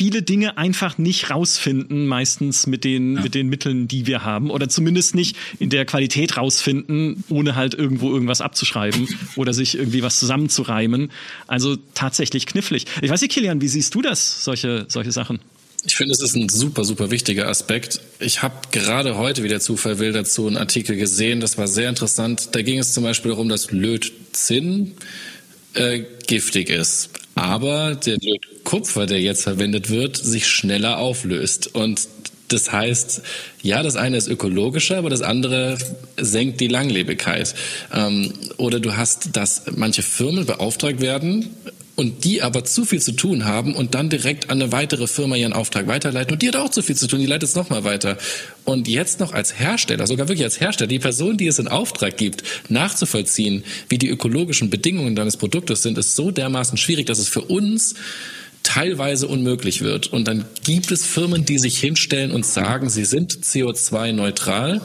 viele 0.00 0.22
Dinge 0.22 0.56
einfach 0.56 0.96
nicht 0.96 1.28
rausfinden, 1.28 2.06
meistens 2.06 2.66
mit 2.66 2.84
den, 2.84 3.16
ja. 3.16 3.20
mit 3.20 3.34
den 3.34 3.50
Mitteln, 3.50 3.86
die 3.86 4.06
wir 4.06 4.24
haben. 4.24 4.50
Oder 4.50 4.70
zumindest 4.70 5.14
nicht 5.14 5.36
in 5.58 5.68
der 5.68 5.84
Qualität 5.84 6.38
rausfinden, 6.38 7.22
ohne 7.28 7.54
halt 7.54 7.74
irgendwo 7.74 8.10
irgendwas 8.10 8.40
abzuschreiben 8.40 9.06
oder 9.36 9.52
sich 9.52 9.76
irgendwie 9.76 10.02
was 10.02 10.18
zusammenzureimen. 10.18 11.10
Also 11.46 11.76
tatsächlich 11.92 12.46
knifflig. 12.46 12.86
Ich 13.02 13.10
weiß 13.10 13.20
nicht, 13.20 13.30
Kilian, 13.30 13.60
wie 13.60 13.68
siehst 13.68 13.94
du 13.94 14.00
das, 14.00 14.42
solche, 14.42 14.86
solche 14.88 15.12
Sachen? 15.12 15.38
Ich 15.84 15.96
finde, 15.96 16.14
es 16.14 16.22
ist 16.22 16.34
ein 16.34 16.48
super, 16.48 16.84
super 16.84 17.10
wichtiger 17.10 17.48
Aspekt. 17.48 18.00
Ich 18.20 18.40
habe 18.40 18.54
gerade 18.70 19.18
heute, 19.18 19.42
wie 19.42 19.48
der 19.48 19.60
Zufall 19.60 19.98
will, 19.98 20.12
dazu 20.12 20.46
einen 20.46 20.56
Artikel 20.56 20.96
gesehen. 20.96 21.40
Das 21.40 21.58
war 21.58 21.68
sehr 21.68 21.90
interessant. 21.90 22.48
Da 22.52 22.62
ging 22.62 22.78
es 22.78 22.94
zum 22.94 23.04
Beispiel 23.04 23.32
darum, 23.32 23.50
dass 23.50 23.70
Lötzinn 23.70 24.92
äh, 25.74 26.04
giftig 26.26 26.70
ist 26.70 27.10
aber 27.40 27.94
der 27.94 28.18
Kupfer, 28.64 29.06
der 29.06 29.20
jetzt 29.20 29.42
verwendet 29.42 29.88
wird, 29.88 30.16
sich 30.16 30.46
schneller 30.46 30.98
auflöst. 30.98 31.74
Und 31.74 32.06
das 32.48 32.70
heißt, 32.70 33.22
ja, 33.62 33.82
das 33.82 33.96
eine 33.96 34.16
ist 34.16 34.28
ökologischer, 34.28 34.98
aber 34.98 35.08
das 35.08 35.22
andere 35.22 35.78
senkt 36.18 36.60
die 36.60 36.68
Langlebigkeit. 36.68 37.54
Ähm, 37.94 38.32
oder 38.56 38.80
du 38.80 38.96
hast, 38.96 39.36
dass 39.36 39.62
manche 39.74 40.02
Firmen 40.02 40.44
beauftragt 40.46 41.00
werden, 41.00 41.54
und 41.96 42.24
die 42.24 42.42
aber 42.42 42.64
zu 42.64 42.84
viel 42.84 43.00
zu 43.00 43.12
tun 43.12 43.44
haben 43.44 43.74
und 43.74 43.94
dann 43.94 44.08
direkt 44.08 44.50
an 44.50 44.60
eine 44.60 44.72
weitere 44.72 45.06
Firma 45.06 45.36
ihren 45.36 45.52
Auftrag 45.52 45.86
weiterleiten 45.86 46.32
und 46.32 46.42
die 46.42 46.48
hat 46.48 46.56
auch 46.56 46.70
zu 46.70 46.82
viel 46.82 46.96
zu 46.96 47.06
tun, 47.06 47.20
die 47.20 47.26
leitet 47.26 47.48
es 47.48 47.54
nochmal 47.54 47.84
weiter. 47.84 48.16
Und 48.64 48.88
jetzt 48.88 49.20
noch 49.20 49.32
als 49.32 49.58
Hersteller, 49.58 50.06
sogar 50.06 50.28
wirklich 50.28 50.44
als 50.44 50.60
Hersteller, 50.60 50.88
die 50.88 50.98
Person, 50.98 51.36
die 51.36 51.46
es 51.46 51.58
in 51.58 51.68
Auftrag 51.68 52.16
gibt, 52.16 52.42
nachzuvollziehen, 52.68 53.64
wie 53.88 53.98
die 53.98 54.08
ökologischen 54.08 54.70
Bedingungen 54.70 55.14
deines 55.14 55.36
Produktes 55.36 55.82
sind, 55.82 55.98
ist 55.98 56.16
so 56.16 56.30
dermaßen 56.30 56.78
schwierig, 56.78 57.06
dass 57.06 57.18
es 57.18 57.28
für 57.28 57.42
uns 57.42 57.94
teilweise 58.62 59.26
unmöglich 59.26 59.82
wird. 59.82 60.06
Und 60.08 60.28
dann 60.28 60.44
gibt 60.64 60.90
es 60.92 61.04
Firmen, 61.04 61.44
die 61.44 61.58
sich 61.58 61.78
hinstellen 61.78 62.30
und 62.30 62.46
sagen, 62.46 62.90
sie 62.90 63.04
sind 63.04 63.32
CO2-neutral 63.32 64.80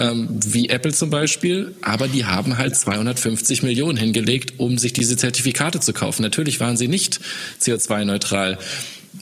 ähm, 0.00 0.28
wie 0.30 0.68
Apple 0.68 0.92
zum 0.92 1.10
Beispiel, 1.10 1.74
aber 1.82 2.08
die 2.08 2.24
haben 2.24 2.58
halt 2.58 2.76
250 2.76 3.62
Millionen 3.62 3.98
hingelegt, 3.98 4.54
um 4.58 4.78
sich 4.78 4.92
diese 4.92 5.16
Zertifikate 5.16 5.80
zu 5.80 5.92
kaufen. 5.92 6.22
Natürlich 6.22 6.60
waren 6.60 6.76
sie 6.76 6.88
nicht 6.88 7.20
CO2-neutral. 7.60 8.58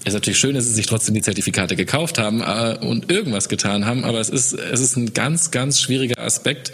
Es 0.03 0.09
ist 0.09 0.15
natürlich 0.15 0.39
schön, 0.39 0.55
dass 0.55 0.65
sie 0.65 0.75
sich 0.75 0.87
trotzdem 0.87 1.15
die 1.15 1.23
Zertifikate 1.23 1.77
gekauft 1.77 2.19
haben 2.19 2.41
äh, 2.41 2.79
und 2.81 3.11
irgendwas 3.11 3.49
getan 3.49 3.87
haben, 3.87 4.05
aber 4.05 4.21
es 4.21 4.29
ist, 4.29 4.53
es 4.53 4.81
ist 4.81 4.97
ein 4.97 5.13
ganz, 5.15 5.51
ganz 5.51 5.81
schwieriger 5.81 6.19
Aspekt. 6.19 6.73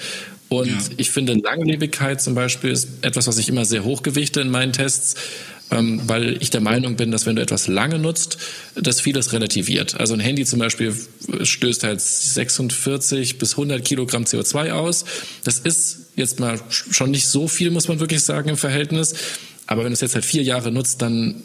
Und 0.49 0.69
ja. 0.69 0.79
ich 0.99 1.11
finde, 1.11 1.35
Langlebigkeit 1.35 2.21
zum 2.21 2.35
Beispiel 2.35 2.71
ist 2.71 2.89
etwas, 3.03 3.27
was 3.27 3.39
ich 3.39 3.49
immer 3.49 3.65
sehr 3.65 3.85
hochgewichte 3.85 4.41
in 4.41 4.51
meinen 4.51 4.73
Tests 4.73 5.15
ähm, 5.75 6.01
weil 6.07 6.41
ich 6.41 6.51
der 6.51 6.61
Meinung 6.61 6.97
bin, 6.97 7.11
dass 7.11 7.27
wenn 7.27 7.37
du 7.37 7.43
etwas 7.43 7.67
lange 7.67 7.99
nutzt, 7.99 8.39
das 8.75 9.01
vieles 9.01 9.33
relativiert. 9.33 9.99
Also 9.99 10.15
ein 10.15 10.21
Handy 10.21 10.45
zum 10.45 10.61
Beispiel 10.61 10.95
stößt 11.43 11.83
halt 11.83 12.01
46 12.01 13.39
bis 13.39 13.53
100 13.53 13.85
Kilogramm 13.85 14.25
CO2 14.25 14.73
aus. 14.73 15.05
Das 15.43 15.59
ist 15.59 16.13
jetzt 16.17 16.39
mal 16.39 16.61
schon 16.71 17.11
nicht 17.11 17.27
so 17.27 17.49
viel, 17.49 17.71
muss 17.71 17.89
man 17.89 17.99
wirklich 18.01 18.23
sagen, 18.23 18.49
im 18.49 18.57
Verhältnis. 18.57 19.15
Aber 19.67 19.83
wenn 19.83 19.91
du 19.91 19.95
es 19.95 20.01
jetzt 20.01 20.15
halt 20.15 20.25
vier 20.25 20.43
Jahre 20.43 20.71
nutzt, 20.71 21.03
dann 21.03 21.43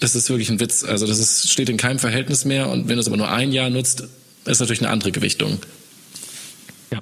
ist 0.00 0.14
es 0.14 0.28
wirklich 0.30 0.50
ein 0.50 0.60
Witz. 0.60 0.82
Also 0.84 1.06
das 1.06 1.18
ist, 1.18 1.50
steht 1.50 1.68
in 1.68 1.76
keinem 1.76 1.98
Verhältnis 1.98 2.44
mehr. 2.44 2.70
Und 2.70 2.88
wenn 2.88 2.96
du 2.96 3.00
es 3.00 3.06
aber 3.06 3.16
nur 3.16 3.30
ein 3.30 3.52
Jahr 3.52 3.70
nutzt, 3.70 4.04
ist 4.46 4.60
natürlich 4.60 4.80
eine 4.80 4.90
andere 4.90 5.12
Gewichtung. 5.12 5.58
Ja. 6.90 7.00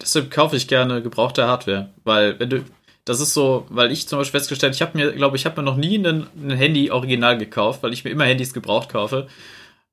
Deshalb 0.00 0.30
kaufe 0.30 0.56
ich 0.56 0.68
gerne 0.68 1.02
gebrauchte 1.02 1.46
Hardware, 1.46 1.90
weil 2.04 2.38
wenn 2.38 2.50
du 2.50 2.64
das 3.06 3.20
ist 3.20 3.34
so, 3.34 3.66
weil 3.70 3.92
ich 3.92 4.08
zum 4.08 4.18
Beispiel 4.18 4.40
festgestellt, 4.40 4.74
ich 4.74 4.82
habe 4.82 4.98
mir, 4.98 5.12
glaube 5.12 5.36
ich, 5.36 5.46
habe 5.46 5.60
mir 5.60 5.64
noch 5.64 5.76
nie 5.76 5.96
ein, 5.96 6.26
Handy 6.50 6.90
original 6.90 7.38
gekauft, 7.38 7.82
weil 7.82 7.92
ich 7.92 8.04
mir 8.04 8.10
immer 8.10 8.24
Handys 8.24 8.52
gebraucht 8.52 8.88
kaufe, 8.90 9.28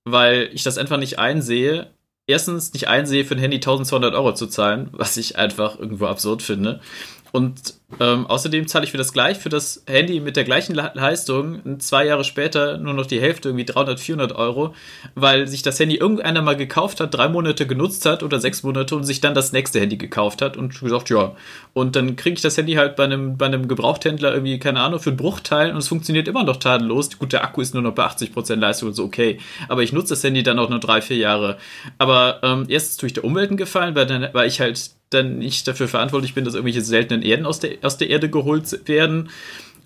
weil 0.04 0.50
ich 0.52 0.64
das 0.64 0.80
einfach 0.80 0.98
nicht 0.98 1.20
einsehe. 1.20 1.92
Erstens 2.26 2.74
nicht 2.74 2.88
einsehe, 2.88 3.24
für 3.24 3.36
ein 3.36 3.40
Handy 3.40 3.58
1200 3.58 4.16
Euro 4.16 4.34
zu 4.34 4.48
zahlen, 4.48 4.90
was 4.94 5.16
ich 5.18 5.38
einfach 5.38 5.78
irgendwo 5.78 6.08
absurd 6.08 6.42
finde. 6.42 6.82
Und 7.34 7.74
ähm, 8.00 8.28
außerdem 8.28 8.68
zahle 8.68 8.86
ich 8.86 8.92
für 8.92 9.00
das 9.00 9.12
gleich, 9.12 9.40
für 9.40 9.50
das 9.50 9.84
Handy 9.88 10.20
mit 10.20 10.36
der 10.36 10.44
gleichen 10.44 10.76
Leistung 10.76 11.80
zwei 11.80 12.06
Jahre 12.06 12.24
später 12.24 12.78
nur 12.78 12.94
noch 12.94 13.08
die 13.08 13.20
Hälfte, 13.20 13.50
irgendwie 13.50 13.66
300, 13.66 14.00
400 14.00 14.36
Euro, 14.36 14.76
weil 15.16 15.48
sich 15.48 15.64
das 15.64 15.80
Handy 15.80 15.96
irgendeiner 15.96 16.44
mal 16.44 16.56
gekauft 16.56 17.00
hat, 17.00 17.16
drei 17.16 17.30
Monate 17.30 17.66
genutzt 17.66 18.06
hat 18.06 18.22
oder 18.22 18.40
sechs 18.40 18.62
Monate 18.62 18.96
und 18.96 19.04
sich 19.04 19.20
dann 19.20 19.34
das 19.34 19.52
nächste 19.52 19.80
Handy 19.80 19.98
gekauft 19.98 20.44
hat 20.44 20.58
und 20.58 20.80
gesagt, 20.80 21.10
ja. 21.10 21.36
Und 21.74 21.96
dann 21.96 22.16
kriege 22.18 22.36
ich 22.36 22.42
das 22.42 22.56
Handy 22.56 22.74
halt 22.74 22.96
bei 22.96 23.06
einem, 23.06 23.36
bei 23.36 23.48
einem 23.48 23.68
Gebrauchthändler 23.68 24.32
irgendwie, 24.32 24.60
keine 24.60 24.82
Ahnung, 24.82 25.00
für 25.00 25.10
einen 25.10 25.18
Bruchteil 25.18 25.72
und 25.72 25.78
es 25.78 25.88
funktioniert 25.88 26.28
immer 26.28 26.44
noch 26.44 26.58
tadellos. 26.58 27.18
Gut, 27.18 27.34
der 27.34 27.44
Akku 27.44 27.62
ist 27.62 27.74
nur 27.74 27.82
noch 27.82 27.96
bei 27.96 28.06
80% 28.06 28.58
Leistung 28.58 28.90
und 28.90 28.94
so, 28.94 29.04
okay. 29.04 29.40
Aber 29.70 29.82
ich 29.82 29.92
nutze 29.92 30.10
das 30.10 30.24
Handy 30.24 30.44
dann 30.44 30.60
auch 30.60 30.70
nur 30.70 30.80
drei, 30.80 31.02
vier 31.02 31.18
Jahre. 31.18 31.58
Aber 31.98 32.42
ähm, 32.44 32.66
erstens 32.68 32.98
tue 32.98 33.08
ich 33.08 33.14
der 33.14 33.24
Umwelt 33.24 33.50
einen 33.50 33.58
Gefallen, 33.58 33.96
weil, 33.96 34.06
dann, 34.06 34.30
weil 34.34 34.48
ich 34.48 34.60
halt 34.62 34.92
dann 35.14 35.40
nicht 35.40 35.68
dafür 35.68 35.88
verantwortlich 35.88 36.34
bin, 36.34 36.46
dass 36.46 36.54
irgendwelche 36.54 36.82
seltenen 36.82 37.22
Erden 37.24 37.46
aus 37.46 37.60
der, 37.60 37.78
aus 37.82 37.98
der 37.98 38.10
Erde 38.10 38.30
geholt 38.30 38.88
werden. 38.88 39.30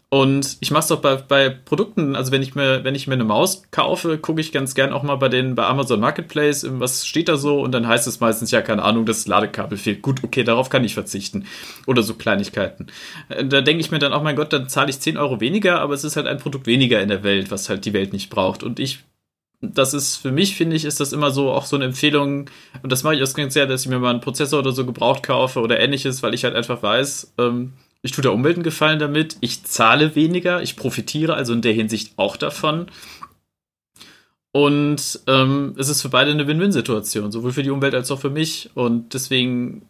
Und 0.10 0.56
ich 0.62 0.72
mache 0.72 0.86
es 0.86 0.92
auch 0.92 1.02
bei, 1.02 1.18
bei 1.18 1.50
Produkten, 1.50 2.16
also 2.16 2.32
wenn 2.32 2.42
ich 2.42 2.56
mir, 2.56 2.86
wenn 2.86 2.96
ich 2.96 3.08
mir 3.08 3.16
eine 3.16 3.26
Maus 3.26 3.64
kaufe, 3.72 4.18
gucke 4.18 4.40
ich 4.40 4.54
ganz 4.54 4.74
gern 4.74 4.94
auch 4.94 5.04
mal 5.04 5.18
bei 5.18 5.28
den, 5.28 5.54
bei 5.56 5.66
Amazon 5.66 6.00
Marketplace, 6.00 6.66
was 6.70 7.06
steht 7.06 7.28
da 7.28 7.36
so 7.36 7.60
und 7.60 7.74
dann 7.74 7.88
heißt 7.88 8.08
es 8.08 8.22
meistens, 8.22 8.52
ja, 8.52 8.62
keine 8.62 8.84
Ahnung, 8.84 9.06
das 9.06 9.28
Ladekabel 9.28 9.78
fehlt. 9.78 10.02
Gut, 10.02 10.24
okay, 10.24 10.46
darauf 10.46 10.70
kann 10.70 10.86
ich 10.86 10.94
verzichten. 10.94 11.46
Oder 11.88 12.04
so 12.04 12.14
Kleinigkeiten. 12.14 12.88
Äh, 13.28 13.46
da 13.46 13.60
denke 13.60 13.82
ich 13.82 13.92
mir 13.92 14.00
dann 14.00 14.14
auch, 14.14 14.24
mein 14.24 14.38
Gott, 14.38 14.54
dann 14.54 14.70
zahle 14.70 14.90
ich 14.92 15.02
10 15.02 15.18
Euro 15.18 15.42
weniger, 15.42 15.82
aber 15.82 15.94
es 15.94 16.06
ist 16.06 16.16
halt 16.16 16.28
ein 16.28 16.38
Produkt 16.38 16.68
weniger 16.68 17.02
in 17.02 17.10
der 17.10 17.24
Welt, 17.24 17.52
was 17.52 17.68
halt 17.68 17.84
die 17.84 17.94
Welt 17.94 18.14
nicht 18.14 18.30
braucht. 18.30 18.64
Und 18.64 18.80
ich 18.80 19.04
das 19.62 19.94
ist 19.94 20.18
für 20.18 20.32
mich, 20.32 20.56
finde 20.56 20.76
ich, 20.76 20.86
ist 20.86 21.00
das 21.00 21.14
immer 21.14 21.32
so 21.32 21.52
auch 21.52 21.66
so 21.66 21.76
eine 21.76 21.86
Empfehlung. 21.86 22.50
Und 22.84 22.92
das 22.92 23.04
mache 23.04 23.16
ich 23.16 23.34
ganz 23.34 23.54
sehr, 23.54 23.66
dass 23.66 23.82
ich 23.82 23.88
mir 23.90 24.00
mal 24.00 24.12
einen 24.12 24.22
Prozessor 24.22 24.60
oder 24.60 24.72
so 24.72 24.86
gebraucht 24.86 25.24
kaufe 25.24 25.60
oder 25.62 25.80
ähnliches, 25.80 26.22
weil 26.22 26.34
ich 26.34 26.44
halt 26.44 26.56
einfach 26.56 26.84
weiß, 26.84 27.34
ähm, 27.40 27.74
ich 28.04 28.12
tue 28.12 28.22
der 28.22 28.34
Umwelt 28.34 28.56
einen 28.56 28.64
Gefallen 28.64 29.00
damit, 29.00 29.38
ich 29.42 29.64
zahle 29.64 30.16
weniger, 30.16 30.62
ich 30.62 30.76
profitiere 30.76 31.34
also 31.34 31.54
in 31.54 31.62
der 31.62 31.74
Hinsicht 31.74 32.14
auch 32.18 32.38
davon. 32.38 32.88
Und 34.52 35.20
ähm, 35.28 35.76
es 35.78 35.90
ist 35.90 36.02
für 36.02 36.10
beide 36.10 36.32
eine 36.32 36.48
Win-Win-Situation, 36.48 37.32
sowohl 37.32 37.52
für 37.52 37.64
die 37.64 37.70
Umwelt 37.70 37.96
als 37.96 38.12
auch 38.12 38.20
für 38.20 38.30
mich. 38.30 38.70
Und 38.76 39.14
deswegen 39.14 39.88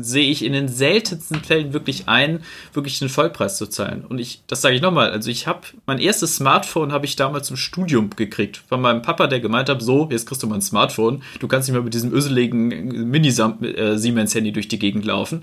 sehe 0.00 0.30
ich 0.30 0.44
in 0.44 0.52
den 0.52 0.68
seltensten 0.68 1.42
Fällen 1.42 1.72
wirklich 1.72 2.08
ein, 2.08 2.42
wirklich 2.72 3.00
einen 3.00 3.10
Vollpreis 3.10 3.56
zu 3.56 3.66
zahlen. 3.66 4.04
Und 4.08 4.18
ich, 4.18 4.42
das 4.46 4.62
sage 4.62 4.74
ich 4.74 4.82
nochmal, 4.82 5.10
also 5.10 5.30
ich 5.30 5.46
habe, 5.46 5.60
mein 5.86 5.98
erstes 5.98 6.36
Smartphone 6.36 6.92
habe 6.92 7.06
ich 7.06 7.16
damals 7.16 7.50
im 7.50 7.56
Studium 7.56 8.10
gekriegt 8.10 8.62
von 8.68 8.80
meinem 8.80 9.02
Papa, 9.02 9.26
der 9.26 9.40
gemeint 9.40 9.68
hat, 9.68 9.82
so, 9.82 10.08
jetzt 10.10 10.26
kriegst 10.26 10.42
du 10.42 10.46
mal 10.46 10.56
ein 10.56 10.62
Smartphone, 10.62 11.22
du 11.38 11.48
kannst 11.48 11.68
nicht 11.68 11.74
mehr 11.74 11.82
mit 11.82 11.94
diesem 11.94 12.12
öseligen 12.12 12.68
Mini-Siemens-Handy 13.10 14.52
durch 14.52 14.68
die 14.68 14.78
Gegend 14.78 15.04
laufen. 15.04 15.42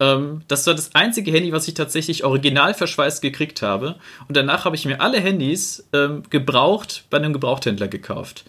Ähm, 0.00 0.42
das 0.48 0.66
war 0.66 0.74
das 0.74 0.94
einzige 0.94 1.30
Handy, 1.32 1.52
was 1.52 1.68
ich 1.68 1.74
tatsächlich 1.74 2.24
original 2.24 2.74
verschweißt 2.74 3.22
gekriegt 3.22 3.62
habe. 3.62 3.96
Und 4.28 4.36
danach 4.36 4.64
habe 4.64 4.76
ich 4.76 4.84
mir 4.84 5.00
alle 5.00 5.20
Handys 5.20 5.88
ähm, 5.92 6.22
gebraucht 6.30 7.04
bei 7.10 7.18
einem 7.18 7.32
Gebrauchthändler 7.32 7.88
gekauft. 7.88 8.44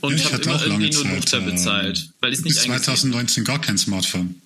Und 0.00 0.14
ich 0.14 0.32
hatte 0.32 0.54
auch 0.54 0.66
lange 0.66 0.90
Zeit, 0.90 1.32
äh, 1.32 1.40
bezahlt, 1.40 2.10
weil 2.20 2.32
ich 2.32 2.42
bis 2.42 2.62
2019 2.62 3.44
gar 3.44 3.60
kein 3.60 3.78
Smartphone. 3.78 4.40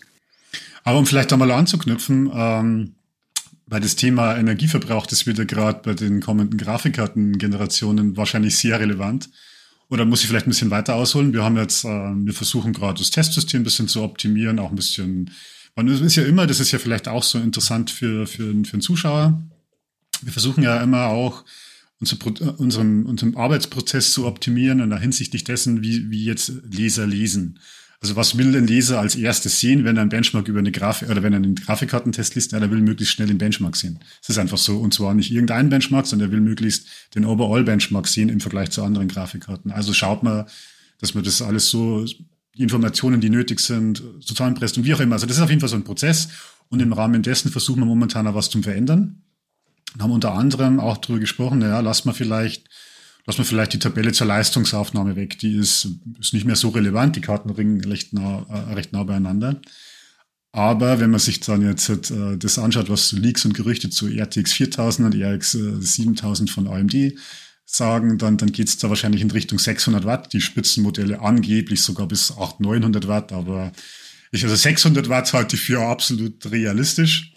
Aber 0.84 0.98
um 0.98 1.06
vielleicht 1.06 1.30
da 1.30 1.36
mal 1.36 1.50
anzuknüpfen, 1.50 2.30
ähm, 2.34 2.94
weil 3.66 3.80
das 3.80 3.96
Thema 3.96 4.36
Energieverbrauch, 4.36 5.06
das 5.06 5.26
wird 5.26 5.38
ja 5.38 5.44
gerade 5.44 5.80
bei 5.82 5.94
den 5.94 6.20
kommenden 6.20 6.58
Grafikkartengenerationen 6.58 8.16
wahrscheinlich 8.16 8.56
sehr 8.56 8.78
relevant. 8.80 9.30
oder 9.88 10.06
muss 10.06 10.22
ich 10.22 10.28
vielleicht 10.28 10.46
ein 10.46 10.50
bisschen 10.50 10.70
weiter 10.70 10.94
ausholen? 10.94 11.34
Wir 11.34 11.44
haben 11.44 11.58
jetzt, 11.58 11.84
äh, 11.84 11.88
wir 11.88 12.32
versuchen 12.32 12.72
gerade 12.72 12.98
das 12.98 13.10
Testsystem 13.10 13.60
ein 13.60 13.64
bisschen 13.64 13.88
zu 13.88 14.02
optimieren, 14.02 14.58
auch 14.58 14.70
ein 14.70 14.76
bisschen, 14.76 15.30
man 15.76 15.86
ist 15.86 16.16
ja 16.16 16.24
immer, 16.24 16.46
das 16.46 16.60
ist 16.60 16.72
ja 16.72 16.78
vielleicht 16.78 17.08
auch 17.08 17.22
so 17.22 17.38
interessant 17.38 17.90
für, 17.90 18.26
für, 18.26 18.54
für 18.64 18.72
einen 18.72 18.80
Zuschauer. 18.80 19.42
Wir 20.22 20.32
versuchen 20.32 20.62
ja 20.62 20.82
immer 20.82 21.08
auch, 21.08 21.44
unser, 22.02 22.58
unseren, 22.58 23.06
unseren 23.06 23.36
Arbeitsprozess 23.36 24.12
zu 24.12 24.26
optimieren 24.26 24.80
und 24.80 24.96
hinsichtlich 24.98 25.44
dessen, 25.44 25.82
wie, 25.82 26.10
wie 26.10 26.24
jetzt 26.24 26.52
Leser 26.70 27.06
lesen. 27.06 27.60
Also 28.00 28.16
was 28.16 28.36
will 28.36 28.56
ein 28.56 28.66
Leser 28.66 28.98
als 28.98 29.14
erstes 29.14 29.60
sehen, 29.60 29.84
wenn 29.84 29.96
er 29.96 30.00
einen 30.00 30.10
Benchmark 30.10 30.48
über 30.48 30.58
eine 30.58 30.72
Grafik 30.72 31.08
oder 31.08 31.22
wenn 31.22 31.32
er 31.32 31.36
einen 31.36 31.54
Grafikkartentest 31.54 32.34
liest? 32.34 32.50
Ja, 32.50 32.58
der 32.58 32.68
will 32.72 32.80
möglichst 32.80 33.14
schnell 33.14 33.28
den 33.28 33.38
Benchmark 33.38 33.76
sehen. 33.76 34.00
Das 34.20 34.30
ist 34.30 34.38
einfach 34.38 34.58
so. 34.58 34.78
Und 34.78 34.92
zwar 34.92 35.14
nicht 35.14 35.30
irgendeinen 35.30 35.68
Benchmark, 35.68 36.08
sondern 36.08 36.28
er 36.28 36.32
will 36.32 36.40
möglichst 36.40 36.88
den 37.14 37.24
Overall-Benchmark 37.24 38.08
sehen 38.08 38.28
im 38.28 38.40
Vergleich 38.40 38.70
zu 38.70 38.82
anderen 38.82 39.06
Grafikkarten. 39.06 39.70
Also 39.70 39.92
schaut 39.92 40.24
mal, 40.24 40.46
dass 40.98 41.14
man 41.14 41.22
das 41.22 41.40
alles 41.40 41.70
so, 41.70 42.04
die 42.04 42.62
Informationen, 42.62 43.20
die 43.20 43.30
nötig 43.30 43.60
sind, 43.60 44.02
zusammenpresst 44.20 44.76
und 44.76 44.84
wie 44.84 44.94
auch 44.94 45.00
immer. 45.00 45.14
Also 45.14 45.26
das 45.26 45.36
ist 45.36 45.42
auf 45.42 45.50
jeden 45.50 45.60
Fall 45.60 45.68
so 45.68 45.76
ein 45.76 45.84
Prozess. 45.84 46.28
Und 46.68 46.82
im 46.82 46.92
Rahmen 46.92 47.22
dessen 47.22 47.52
versuchen 47.52 47.80
wir 47.80 47.86
momentan 47.86 48.26
auch 48.26 48.34
was 48.34 48.50
zu 48.50 48.60
verändern. 48.62 49.22
Und 49.94 50.02
haben 50.02 50.12
unter 50.12 50.34
anderem 50.34 50.80
auch 50.80 50.96
darüber 50.98 51.20
gesprochen, 51.20 51.58
naja, 51.58 51.80
lass 51.80 52.04
mal 52.04 52.12
vielleicht 52.12 52.68
lass 53.26 53.38
mal 53.38 53.44
vielleicht 53.44 53.72
die 53.72 53.78
Tabelle 53.78 54.12
zur 54.12 54.26
Leistungsaufnahme 54.26 55.16
weg. 55.16 55.38
Die 55.38 55.56
ist, 55.56 55.88
ist 56.20 56.34
nicht 56.34 56.46
mehr 56.46 56.56
so 56.56 56.70
relevant. 56.70 57.16
Die 57.16 57.20
Karten 57.20 57.50
ringen 57.50 57.82
recht 57.84 58.12
nah, 58.12 58.46
äh, 58.48 58.74
recht 58.74 58.92
nah 58.92 59.04
beieinander. 59.04 59.60
Aber 60.52 61.00
wenn 61.00 61.10
man 61.10 61.20
sich 61.20 61.40
dann 61.40 61.62
jetzt 61.62 61.88
äh, 61.88 62.36
das 62.36 62.58
anschaut, 62.58 62.90
was 62.90 63.12
Leaks 63.12 63.44
und 63.44 63.54
Gerüchte 63.54 63.88
zu 63.88 64.08
RTX 64.08 64.52
4000 64.52 65.14
und 65.14 65.22
RX 65.22 65.54
äh, 65.54 65.80
7000 65.80 66.50
von 66.50 66.68
AMD 66.68 67.14
sagen, 67.64 68.18
dann, 68.18 68.36
dann 68.36 68.52
geht's 68.52 68.76
da 68.76 68.90
wahrscheinlich 68.90 69.22
in 69.22 69.30
Richtung 69.30 69.58
600 69.58 70.04
Watt. 70.04 70.32
Die 70.34 70.42
Spitzenmodelle 70.42 71.20
angeblich 71.20 71.80
sogar 71.80 72.06
bis 72.06 72.32
800, 72.32 72.60
900 72.60 73.08
Watt. 73.08 73.32
Aber 73.32 73.72
ich, 74.30 74.44
also 74.44 74.56
600 74.56 75.08
Watt 75.08 75.32
halte 75.32 75.56
ich 75.56 75.62
für 75.62 75.80
absolut 75.80 76.50
realistisch. 76.50 77.31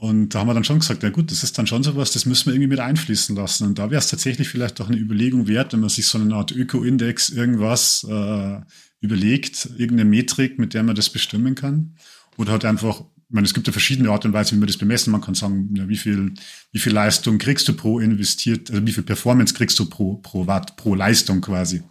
Und 0.00 0.30
da 0.30 0.38
haben 0.38 0.46
wir 0.46 0.54
dann 0.54 0.64
schon 0.64 0.78
gesagt, 0.78 1.02
ja 1.02 1.10
gut, 1.10 1.30
das 1.30 1.42
ist 1.42 1.58
dann 1.58 1.66
schon 1.66 1.82
sowas, 1.82 2.10
das 2.10 2.24
müssen 2.24 2.46
wir 2.46 2.54
irgendwie 2.54 2.70
mit 2.70 2.80
einfließen 2.80 3.36
lassen. 3.36 3.66
Und 3.66 3.78
da 3.78 3.90
wäre 3.90 3.98
es 3.98 4.08
tatsächlich 4.08 4.48
vielleicht 4.48 4.80
auch 4.80 4.88
eine 4.88 4.96
Überlegung 4.96 5.46
wert, 5.46 5.74
wenn 5.74 5.80
man 5.80 5.90
sich 5.90 6.06
so 6.06 6.16
eine 6.16 6.34
Art 6.34 6.52
Öko-Index 6.52 7.28
irgendwas 7.28 8.06
äh, 8.08 8.60
überlegt, 9.02 9.68
irgendeine 9.76 10.06
Metrik, 10.06 10.58
mit 10.58 10.72
der 10.72 10.84
man 10.84 10.96
das 10.96 11.10
bestimmen 11.10 11.54
kann. 11.54 11.96
Oder 12.38 12.52
halt 12.52 12.64
einfach, 12.64 13.00
ich 13.00 13.24
meine, 13.28 13.44
es 13.44 13.52
gibt 13.52 13.66
ja 13.66 13.74
verschiedene 13.74 14.08
Art 14.08 14.24
und 14.24 14.32
Weise, 14.32 14.52
wie 14.52 14.58
man 14.58 14.68
das 14.68 14.78
bemessen. 14.78 15.10
Man 15.10 15.20
kann 15.20 15.34
sagen, 15.34 15.68
ja, 15.76 15.86
wie 15.86 15.98
viel, 15.98 16.32
wie 16.72 16.78
viel 16.78 16.94
Leistung 16.94 17.36
kriegst 17.36 17.68
du 17.68 17.74
pro 17.74 17.98
investiert, 17.98 18.70
also 18.70 18.86
wie 18.86 18.92
viel 18.92 19.02
Performance 19.02 19.52
kriegst 19.52 19.78
du 19.78 19.84
pro, 19.84 20.14
pro 20.14 20.46
Watt, 20.46 20.76
pro 20.76 20.94
Leistung 20.94 21.42
quasi. 21.42 21.82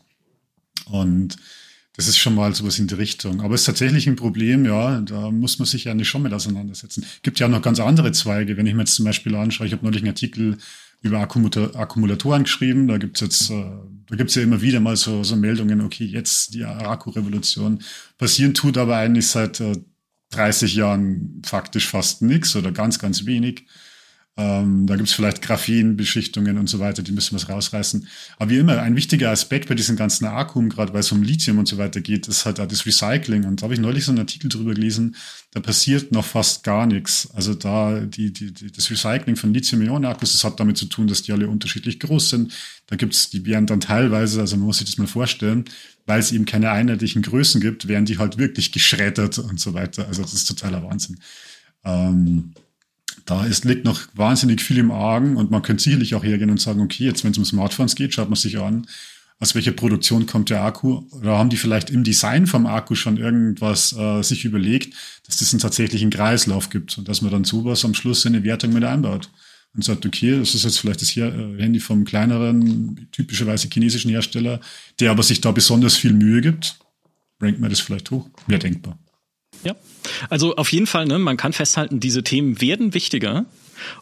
Und 0.86 1.38
das 2.00 2.08
ist 2.08 2.18
schon 2.18 2.34
mal 2.34 2.56
sowas 2.56 2.80
in 2.80 2.88
die 2.88 2.94
Richtung. 2.96 3.42
Aber 3.42 3.56
es 3.56 3.62
ist 3.62 3.66
tatsächlich 3.66 4.08
ein 4.08 4.16
Problem, 4.16 4.64
ja, 4.64 5.02
da 5.02 5.32
muss 5.32 5.60
man 5.60 5.66
sich 5.66 5.84
ja 5.84 5.94
nicht 5.94 6.08
schon 6.08 6.22
mit 6.22 6.32
auseinandersetzen. 6.32 7.06
Gibt 7.24 7.40
ja 7.40 7.48
auch 7.48 7.52
noch 7.52 7.62
ganz 7.62 7.82
andere 7.82 8.14
Zweige. 8.14 8.56
Wenn 8.56 8.66
ich 8.68 8.74
mir 8.74 8.84
jetzt 8.84 8.96
zum 8.96 9.04
Beispiel 9.04 9.36
anschaue, 9.36 9.68
ich 9.68 9.74
habe 9.74 9.84
neulich 9.84 10.02
einen 10.02 10.12
Artikel 10.12 10.58
über 11.02 11.20
Akkumulatoren 11.20 12.44
geschrieben, 12.44 12.88
da 12.88 12.98
gibt's 12.98 13.20
jetzt, 13.20 13.50
äh, 13.50 13.66
da 14.08 14.16
gibt's 14.16 14.36
ja 14.36 14.44
immer 14.44 14.62
wieder 14.62 14.80
mal 14.80 14.96
so, 14.96 15.26
so 15.26 15.36
Meldungen, 15.36 15.82
okay, 15.82 16.06
jetzt 16.06 16.54
die 16.54 16.64
Akku-Revolution 16.64 17.84
passieren 18.18 18.54
tut 18.54 18.78
aber 18.78 18.96
eigentlich 18.96 19.28
seit 19.28 19.60
äh, 19.60 19.76
30 20.30 20.76
Jahren 20.76 21.42
faktisch 21.46 21.90
fast 21.90 22.22
nichts 22.22 22.56
oder 22.56 22.72
ganz, 22.72 23.00
ganz 23.00 23.26
wenig. 23.26 23.66
Ähm, 24.40 24.88
da 24.88 24.96
gibt 24.96 25.10
es 25.10 25.14
vielleicht 25.14 25.42
Graphenbeschichtungen 25.42 26.58
und 26.58 26.70
so 26.70 26.80
weiter, 26.80 27.04
die 27.04 27.12
müssen 27.12 27.38
wir 27.38 27.46
rausreißen. 27.46 28.08
Aber 28.38 28.50
wie 28.50 28.60
immer, 28.60 28.82
ein 28.82 28.96
wichtiger 28.96 29.32
Aspekt 29.32 29.68
bei 29.68 29.76
diesen 29.76 29.98
ganzen 29.98 30.24
Akkum, 30.24 30.70
gerade 30.70 30.94
weil 30.94 31.02
es 31.02 31.12
um 31.12 31.22
Lithium 31.22 31.58
und 31.58 31.68
so 31.68 31.78
weiter 31.78 32.00
geht, 32.00 32.26
ist 32.30 32.46
halt 32.46 32.62
auch 32.62 32.68
das 32.68 32.86
Recycling. 32.86 33.44
Und 33.44 33.60
da 33.60 33.64
habe 33.66 33.74
ich 33.74 33.82
neulich 33.82 34.06
so 34.06 34.14
einen 34.14 34.20
Artikel 34.20 34.48
drüber 34.48 34.74
gelesen, 34.74 35.18
da 35.52 35.60
passiert 35.60 36.14
noch 36.14 36.24
fast 36.24 36.64
gar 36.64 36.86
nichts. 36.86 37.30
Also 37.34 37.54
da 37.54 38.00
die, 38.00 38.32
die, 38.32 38.54
die 38.54 38.72
das 38.72 38.90
Recycling 38.90 39.36
von 39.36 39.54
Lithium-Ionen-Akkus, 39.54 40.32
das 40.32 40.46
hat 40.46 40.58
damit 40.62 40.78
zu 40.78 40.86
tun, 40.86 41.08
dass 41.08 41.22
die 41.22 41.34
alle 41.34 41.50
unterschiedlich 41.50 42.00
groß 42.00 42.30
sind. 42.30 42.54
Da 42.88 42.96
gibt's, 42.96 43.30
die 43.30 43.46
werden 43.46 43.66
dann 43.66 43.82
teilweise, 43.82 44.40
also 44.40 44.56
man 44.56 44.68
muss 44.68 44.78
sich 44.78 44.88
das 44.88 44.98
mal 44.98 45.08
vorstellen, 45.08 45.66
weil 46.06 46.22
es 46.22 46.32
eben 46.32 46.46
keine 46.46 46.72
einheitlichen 46.72 47.24
Größen 47.24 47.60
gibt, 47.60 47.90
werden 47.90 48.06
die 48.06 48.20
halt 48.20 48.38
wirklich 48.38 48.72
geschreddert 48.72 49.38
und 49.38 49.60
so 49.60 49.74
weiter. 49.74 50.08
Also 50.08 50.22
das 50.22 50.34
ist 50.34 50.46
totaler 50.46 50.82
Wahnsinn. 50.82 51.20
Ähm, 51.84 52.54
da 53.26 53.46
ist, 53.46 53.66
liegt 53.66 53.86
noch 53.86 54.02
wahnsinnig 54.14 54.62
viel 54.62 54.78
im 54.78 54.92
Argen 54.92 55.36
und 55.38 55.52
man 55.52 55.62
könnte 55.62 55.84
sicherlich 55.84 56.16
auch 56.16 56.24
hergehen 56.24 56.50
und 56.50 56.60
sagen, 56.60 56.82
okay, 56.82 57.06
jetzt 57.06 57.24
wenn 57.24 57.32
es 57.32 57.38
um 57.38 57.46
Smartphones 57.46 57.96
geht, 57.96 58.14
schaut 58.14 58.30
man 58.30 58.36
sich 58.36 58.60
an, 58.60 58.88
aus 59.40 59.56
welcher 59.56 59.72
Produktion 59.72 60.26
kommt 60.26 60.50
der 60.50 60.64
Akku? 60.64 61.04
Oder 61.12 61.38
haben 61.38 61.50
die 61.50 61.58
vielleicht 61.58 61.90
im 61.90 62.04
Design 62.04 62.46
vom 62.46 62.66
Akku 62.66 62.96
schon 62.96 63.18
irgendwas 63.18 63.94
äh, 63.94 64.22
sich 64.22 64.44
überlegt, 64.44 64.94
dass 65.26 65.38
das 65.38 65.54
einen 65.54 65.62
tatsächlichen 65.62 66.10
Kreislauf 66.10 66.70
gibt 66.70 66.98
und 66.98 67.08
dass 67.08 67.22
man 67.22 67.32
dann 67.32 67.46
sowas 67.46 67.86
am 67.86 67.94
Schluss 67.94 68.26
in 68.26 68.36
eine 68.36 68.44
Wertung 68.44 68.74
mit 68.74 68.84
einbaut 68.84 69.30
und 69.74 69.84
sagt, 69.84 70.06
okay, 70.06 70.38
das 70.38 70.56
ist 70.56 70.66
jetzt 70.66 70.80
vielleicht 70.80 71.02
das 71.02 71.16
äh, 71.16 71.32
Handy 71.58 71.80
vom 71.80 72.04
kleineren, 72.04 73.08
typischerweise 73.12 73.70
chinesischen 73.72 74.12
Hersteller, 74.12 74.60
der 75.00 75.12
aber 75.12 75.24
sich 75.24 75.40
da 75.40 75.52
besonders 75.52 75.96
viel 75.96 76.14
Mühe 76.14 76.42
gibt, 76.42 76.78
rankt 77.40 77.62
man 77.62 77.70
das 77.70 77.80
vielleicht 77.80 78.12
hoch? 78.12 78.30
Wäre 78.48 78.60
denkbar. 78.60 78.98
Ja, 79.64 79.76
also 80.30 80.56
auf 80.56 80.72
jeden 80.72 80.88
Fall, 80.88 81.06
ne, 81.06 81.20
man 81.20 81.38
kann 81.38 81.54
festhalten, 81.54 82.00
diese 82.00 82.24
Themen 82.24 82.62
werden 82.62 82.94
wichtiger. 82.94 83.46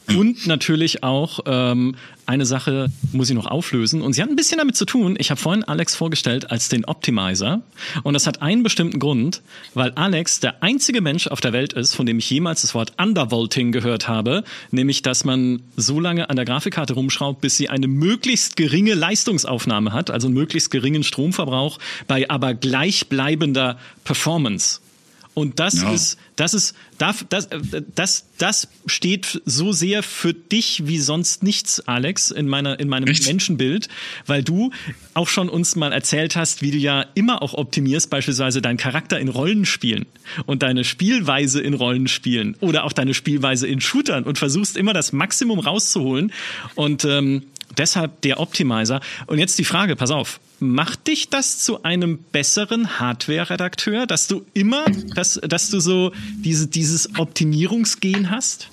Und 0.07 0.47
natürlich 0.47 1.03
auch 1.03 1.39
ähm, 1.45 1.95
eine 2.25 2.45
Sache 2.45 2.89
muss 3.11 3.29
ich 3.29 3.35
noch 3.35 3.45
auflösen. 3.45 4.01
Und 4.01 4.13
sie 4.13 4.21
hat 4.21 4.29
ein 4.29 4.35
bisschen 4.35 4.57
damit 4.57 4.75
zu 4.75 4.85
tun. 4.85 5.15
Ich 5.19 5.29
habe 5.29 5.39
vorhin 5.39 5.63
Alex 5.63 5.95
vorgestellt 5.95 6.51
als 6.51 6.69
den 6.69 6.85
Optimizer. 6.85 7.61
Und 8.03 8.13
das 8.13 8.27
hat 8.27 8.41
einen 8.41 8.63
bestimmten 8.63 8.99
Grund, 8.99 9.41
weil 9.73 9.91
Alex 9.91 10.39
der 10.39 10.63
einzige 10.63 11.01
Mensch 11.01 11.27
auf 11.27 11.41
der 11.41 11.53
Welt 11.53 11.73
ist, 11.73 11.95
von 11.95 12.05
dem 12.05 12.19
ich 12.19 12.29
jemals 12.29 12.61
das 12.61 12.73
Wort 12.73 12.93
Undervolting 12.97 13.71
gehört 13.71 14.07
habe. 14.07 14.43
Nämlich, 14.71 15.01
dass 15.01 15.23
man 15.23 15.61
so 15.75 15.99
lange 15.99 16.29
an 16.29 16.35
der 16.35 16.45
Grafikkarte 16.45 16.93
rumschraubt, 16.93 17.41
bis 17.41 17.57
sie 17.57 17.69
eine 17.69 17.87
möglichst 17.87 18.55
geringe 18.55 18.93
Leistungsaufnahme 18.93 19.93
hat, 19.93 20.09
also 20.09 20.27
einen 20.27 20.35
möglichst 20.35 20.71
geringen 20.71 21.03
Stromverbrauch 21.03 21.79
bei 22.07 22.29
aber 22.29 22.53
gleichbleibender 22.53 23.77
Performance. 24.03 24.79
Und 25.37 25.59
das 25.59 25.83
ja. 25.83 25.93
ist, 25.93 26.17
das 26.35 26.55
ist, 26.55 26.75
das, 26.97 27.23
das, 27.29 27.47
das, 27.93 28.25
das 28.39 28.67
steht 28.87 29.39
so 29.45 29.71
sehr 29.71 30.01
für 30.01 30.33
dich 30.33 30.87
wie 30.87 30.97
sonst 30.97 31.43
nichts, 31.43 31.79
Alex, 31.81 32.31
in 32.31 32.47
meiner, 32.47 32.79
in 32.79 32.89
meinem 32.89 33.07
Echt? 33.07 33.27
Menschenbild, 33.27 33.87
weil 34.25 34.43
du 34.43 34.71
auch 35.13 35.27
schon 35.27 35.47
uns 35.47 35.75
mal 35.75 35.93
erzählt 35.93 36.35
hast, 36.35 36.63
wie 36.63 36.71
du 36.71 36.77
ja 36.77 37.05
immer 37.13 37.43
auch 37.43 37.53
optimierst, 37.53 38.09
beispielsweise 38.09 38.63
deinen 38.63 38.77
Charakter 38.77 39.19
in 39.19 39.27
Rollenspielen 39.27 40.07
und 40.47 40.63
deine 40.63 40.83
Spielweise 40.83 41.61
in 41.61 41.75
Rollenspielen 41.75 42.55
oder 42.59 42.83
auch 42.83 42.93
deine 42.93 43.13
Spielweise 43.13 43.67
in 43.67 43.79
Shootern 43.79 44.23
und 44.23 44.39
versuchst 44.39 44.75
immer 44.75 44.93
das 44.93 45.13
Maximum 45.13 45.59
rauszuholen 45.59 46.33
und 46.73 47.05
ähm, 47.05 47.43
deshalb 47.77 48.21
der 48.21 48.39
Optimizer. 48.39 49.01
Und 49.27 49.39
jetzt 49.39 49.57
die 49.59 49.65
Frage, 49.65 49.95
pass 49.95 50.11
auf, 50.11 50.39
macht 50.59 51.07
dich 51.07 51.29
das 51.29 51.59
zu 51.59 51.83
einem 51.83 52.19
besseren 52.31 52.99
Hardware-Redakteur, 52.99 54.07
dass 54.07 54.27
du 54.27 54.45
immer, 54.53 54.85
dass, 55.15 55.39
dass 55.43 55.69
du 55.69 55.79
so 55.79 56.11
diese, 56.37 56.67
dieses 56.67 57.17
Optimierungsgehen 57.17 58.29
hast? 58.29 58.69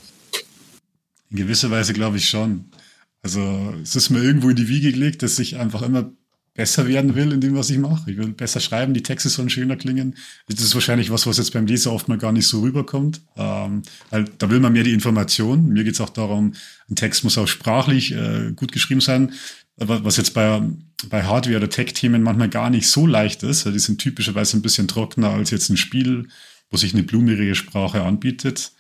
In 1.31 1.37
gewisser 1.37 1.71
Weise 1.71 1.93
glaube 1.93 2.17
ich 2.17 2.29
schon. 2.29 2.67
Also 3.23 3.75
es 3.83 3.97
ist 3.97 4.11
mir 4.11 4.23
irgendwo 4.23 4.51
in 4.51 4.57
die 4.57 4.69
Wiege 4.69 4.93
gelegt, 4.93 5.23
dass 5.23 5.39
ich 5.39 5.57
einfach 5.57 5.83
immer 5.83 6.13
besser 6.55 6.87
werden 6.87 7.15
will 7.15 7.33
in 7.33 7.41
dem, 7.41 7.57
was 7.57 7.71
ich 7.71 7.79
mache. 7.79 8.11
Ich 8.11 8.17
will 8.17 8.29
besser 8.29 8.61
schreiben, 8.61 8.95
die 8.95 9.03
Texte 9.03 9.29
sollen 9.29 9.51
schöner 9.51 9.77
klingen. 9.77 10.17
Das 10.49 10.61
ist 10.61 10.75
wahrscheinlich 10.75 11.11
was, 11.11 11.27
was 11.27 11.39
jetzt 11.39 11.53
beim 11.53 11.67
Leser 11.67 11.93
oft 11.93 12.09
mal 12.09 12.19
gar 12.19 12.33
nicht 12.33 12.47
so 12.47 12.61
rüberkommt. 12.61 13.21
Ähm, 13.37 13.83
weil 14.11 14.25
da 14.39 14.51
will 14.51 14.61
man 14.61 14.73
mehr 14.73 14.85
die 14.85 14.93
Information. 14.93 15.69
Mir 15.69 15.85
geht 15.85 15.95
es 15.95 16.01
auch 16.01 16.11
darum, 16.11 16.55
ein 16.89 16.97
Text 16.97 17.25
muss 17.25 17.39
auch 17.39 17.49
sprachlich 17.49 18.13
äh, 18.13 18.53
gut 18.55 18.73
geschrieben 18.73 19.01
sein 19.01 19.33
was 19.77 20.17
jetzt 20.17 20.35
bei, 20.35 20.63
bei 21.09 21.25
Hardware- 21.25 21.57
oder 21.57 21.69
Tech-Themen 21.69 22.23
manchmal 22.23 22.49
gar 22.49 22.71
nicht 22.71 22.89
so 22.89 23.07
leicht 23.07 23.43
ist. 23.43 23.65
Die 23.67 23.79
sind 23.79 24.01
typischerweise 24.01 24.57
ein 24.57 24.63
bisschen 24.63 24.89
trockener 24.89 25.31
als 25.31 25.51
jetzt 25.51 25.69
ein 25.69 25.77
Spiel, 25.77 26.29
wo 26.71 26.77
sich 26.77 26.95
eine 26.95 27.03
blumige 27.03 27.55
Sprache 27.55 28.03
anbietet. 28.03 28.73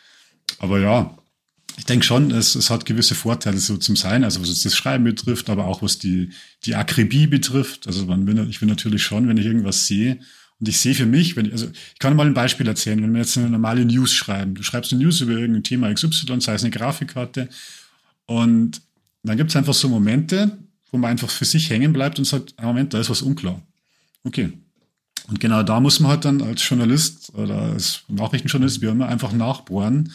Aber 0.59 0.79
ja, 0.79 1.17
ich 1.77 1.87
denke 1.87 2.05
schon, 2.05 2.31
es, 2.31 2.55
es 2.55 2.71
hat 2.71 2.87
gewisse 2.87 3.15
Vorteile 3.15 3.59
so 3.59 3.77
zum 3.77 3.97
Sein, 3.97 4.25
also 4.25 4.41
was 4.41 4.63
das 4.63 4.77
Schreiben 4.77 5.05
betrifft, 5.05 5.51
aber 5.51 5.67
auch 5.67 5.83
was 5.83 5.99
die, 5.99 6.31
die 6.65 6.75
Akribie 6.77 7.27
betrifft. 7.27 7.87
Also 7.87 8.07
man 8.07 8.27
will, 8.27 8.47
ich 8.49 8.61
will 8.61 8.69
natürlich 8.69 9.03
schon, 9.03 9.29
wenn 9.29 9.37
ich 9.37 9.47
irgendwas 9.47 9.87
sehe, 9.87 10.19
und 10.61 10.69
ich 10.69 10.79
sehe 10.79 10.95
für 10.95 11.07
mich, 11.07 11.37
wenn 11.37 11.47
ich, 11.47 11.53
also 11.53 11.67
ich 11.67 11.99
kann 11.99 12.15
mal 12.15 12.27
ein 12.27 12.35
Beispiel 12.35 12.67
erzählen, 12.67 13.03
wenn 13.03 13.13
wir 13.13 13.21
jetzt 13.21 13.37
eine 13.37 13.51
normale 13.51 13.85
News 13.85 14.15
schreiben, 14.15 14.55
du 14.55 14.63
schreibst 14.63 14.93
eine 14.93 15.03
News 15.03 15.21
über 15.21 15.33
irgendein 15.33 15.65
Thema 15.65 15.93
XY, 15.93 16.41
sei 16.41 16.55
es 16.55 16.63
eine 16.63 16.71
Grafikkarte, 16.71 17.49
und 18.27 18.81
dann 19.23 19.37
gibt 19.37 19.51
es 19.51 19.57
einfach 19.57 19.75
so 19.75 19.89
Momente, 19.89 20.57
wo 20.91 20.99
man 20.99 21.11
einfach 21.11 21.29
für 21.29 21.45
sich 21.45 21.71
hängen 21.71 21.93
bleibt 21.93 22.19
und 22.19 22.25
sagt, 22.25 22.55
ah, 22.57 22.67
Moment, 22.67 22.95
da 22.95 23.01
ist 23.01 23.11
was 23.11 23.23
unklar. 23.23 23.61
Okay. 24.23 24.53
Und 25.27 25.41
genau 25.41 25.63
da 25.63 25.81
muss 25.81 26.01
man 26.01 26.13
halt 26.13 26.25
dann 26.25 26.43
als 26.43 26.67
Journalist 26.69 27.35
oder 27.35 27.57
als 27.57 28.03
Nachrichtenjournalist, 28.09 28.81
wie 28.83 28.87
immer, 28.87 29.09
einfach 29.09 29.33
nachbohren. 29.33 30.13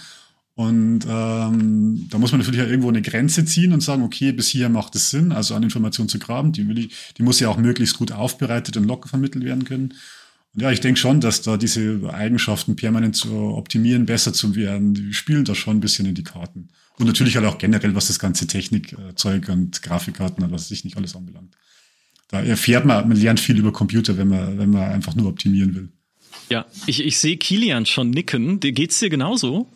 Und 0.59 1.05
ähm, 1.07 2.07
da 2.09 2.17
muss 2.17 2.33
man 2.33 2.39
natürlich 2.41 2.59
ja 2.59 2.65
irgendwo 2.65 2.89
eine 2.89 3.01
Grenze 3.01 3.45
ziehen 3.45 3.71
und 3.71 3.79
sagen, 3.79 4.03
okay, 4.03 4.33
bis 4.33 4.49
hier 4.49 4.67
macht 4.67 4.93
es 4.93 5.09
Sinn, 5.09 5.31
also 5.31 5.55
an 5.55 5.63
Informationen 5.63 6.09
zu 6.09 6.19
graben. 6.19 6.51
Die, 6.51 6.67
will 6.67 6.79
ich, 6.79 7.13
die 7.17 7.23
muss 7.23 7.39
ja 7.39 7.47
auch 7.47 7.55
möglichst 7.55 7.97
gut 7.97 8.11
aufbereitet 8.11 8.75
und 8.75 8.83
locker 8.83 9.07
vermittelt 9.07 9.45
werden 9.45 9.63
können. 9.63 9.93
Und 10.53 10.61
ja, 10.61 10.69
ich 10.69 10.81
denke 10.81 10.99
schon, 10.99 11.21
dass 11.21 11.41
da 11.43 11.55
diese 11.55 12.01
Eigenschaften 12.13 12.75
permanent 12.75 13.15
zu 13.15 13.33
optimieren, 13.33 14.05
besser 14.05 14.33
zu 14.33 14.53
werden, 14.53 14.93
die 14.93 15.13
spielen 15.13 15.45
da 15.45 15.55
schon 15.55 15.77
ein 15.77 15.79
bisschen 15.79 16.05
in 16.07 16.15
die 16.15 16.25
Karten. 16.25 16.67
Und 16.97 17.07
natürlich 17.07 17.37
halt 17.37 17.45
auch 17.45 17.57
generell, 17.57 17.95
was 17.95 18.07
das 18.07 18.19
ganze 18.19 18.45
Technikzeug 18.45 19.47
und 19.47 19.81
Grafikkarten 19.81 20.43
und 20.43 20.51
was 20.51 20.67
sich 20.67 20.83
nicht 20.83 20.97
alles 20.97 21.15
anbelangt. 21.15 21.55
Da 22.27 22.41
erfährt 22.41 22.83
man, 22.83 23.07
man 23.07 23.15
lernt 23.15 23.39
viel 23.39 23.57
über 23.57 23.71
Computer, 23.71 24.17
wenn 24.17 24.27
man, 24.27 24.57
wenn 24.57 24.71
man 24.71 24.91
einfach 24.91 25.15
nur 25.15 25.29
optimieren 25.29 25.73
will. 25.73 25.87
Ja, 26.49 26.65
ich, 26.85 26.99
ich 26.99 27.17
sehe 27.17 27.37
Kilian 27.37 27.85
schon 27.85 28.09
nicken. 28.09 28.59
Geht's 28.59 28.99
dir 28.99 29.09
genauso? 29.09 29.69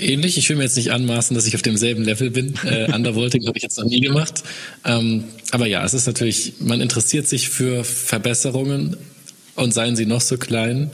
Ähnlich. 0.00 0.38
Ich 0.38 0.48
will 0.48 0.56
mir 0.56 0.64
jetzt 0.64 0.76
nicht 0.76 0.92
anmaßen, 0.92 1.34
dass 1.34 1.46
ich 1.46 1.54
auf 1.54 1.62
demselben 1.62 2.04
Level 2.04 2.30
bin. 2.30 2.54
Äh, 2.64 2.92
Undervolting 2.94 3.46
habe 3.46 3.56
ich 3.56 3.62
jetzt 3.62 3.78
noch 3.78 3.86
nie 3.86 4.00
gemacht. 4.00 4.42
Ähm, 4.84 5.24
aber 5.50 5.66
ja, 5.66 5.84
es 5.84 5.94
ist 5.94 6.06
natürlich, 6.06 6.54
man 6.60 6.80
interessiert 6.80 7.26
sich 7.26 7.48
für 7.48 7.84
Verbesserungen 7.84 8.96
und 9.54 9.74
seien 9.74 9.96
sie 9.96 10.06
noch 10.06 10.20
so 10.20 10.36
klein. 10.36 10.90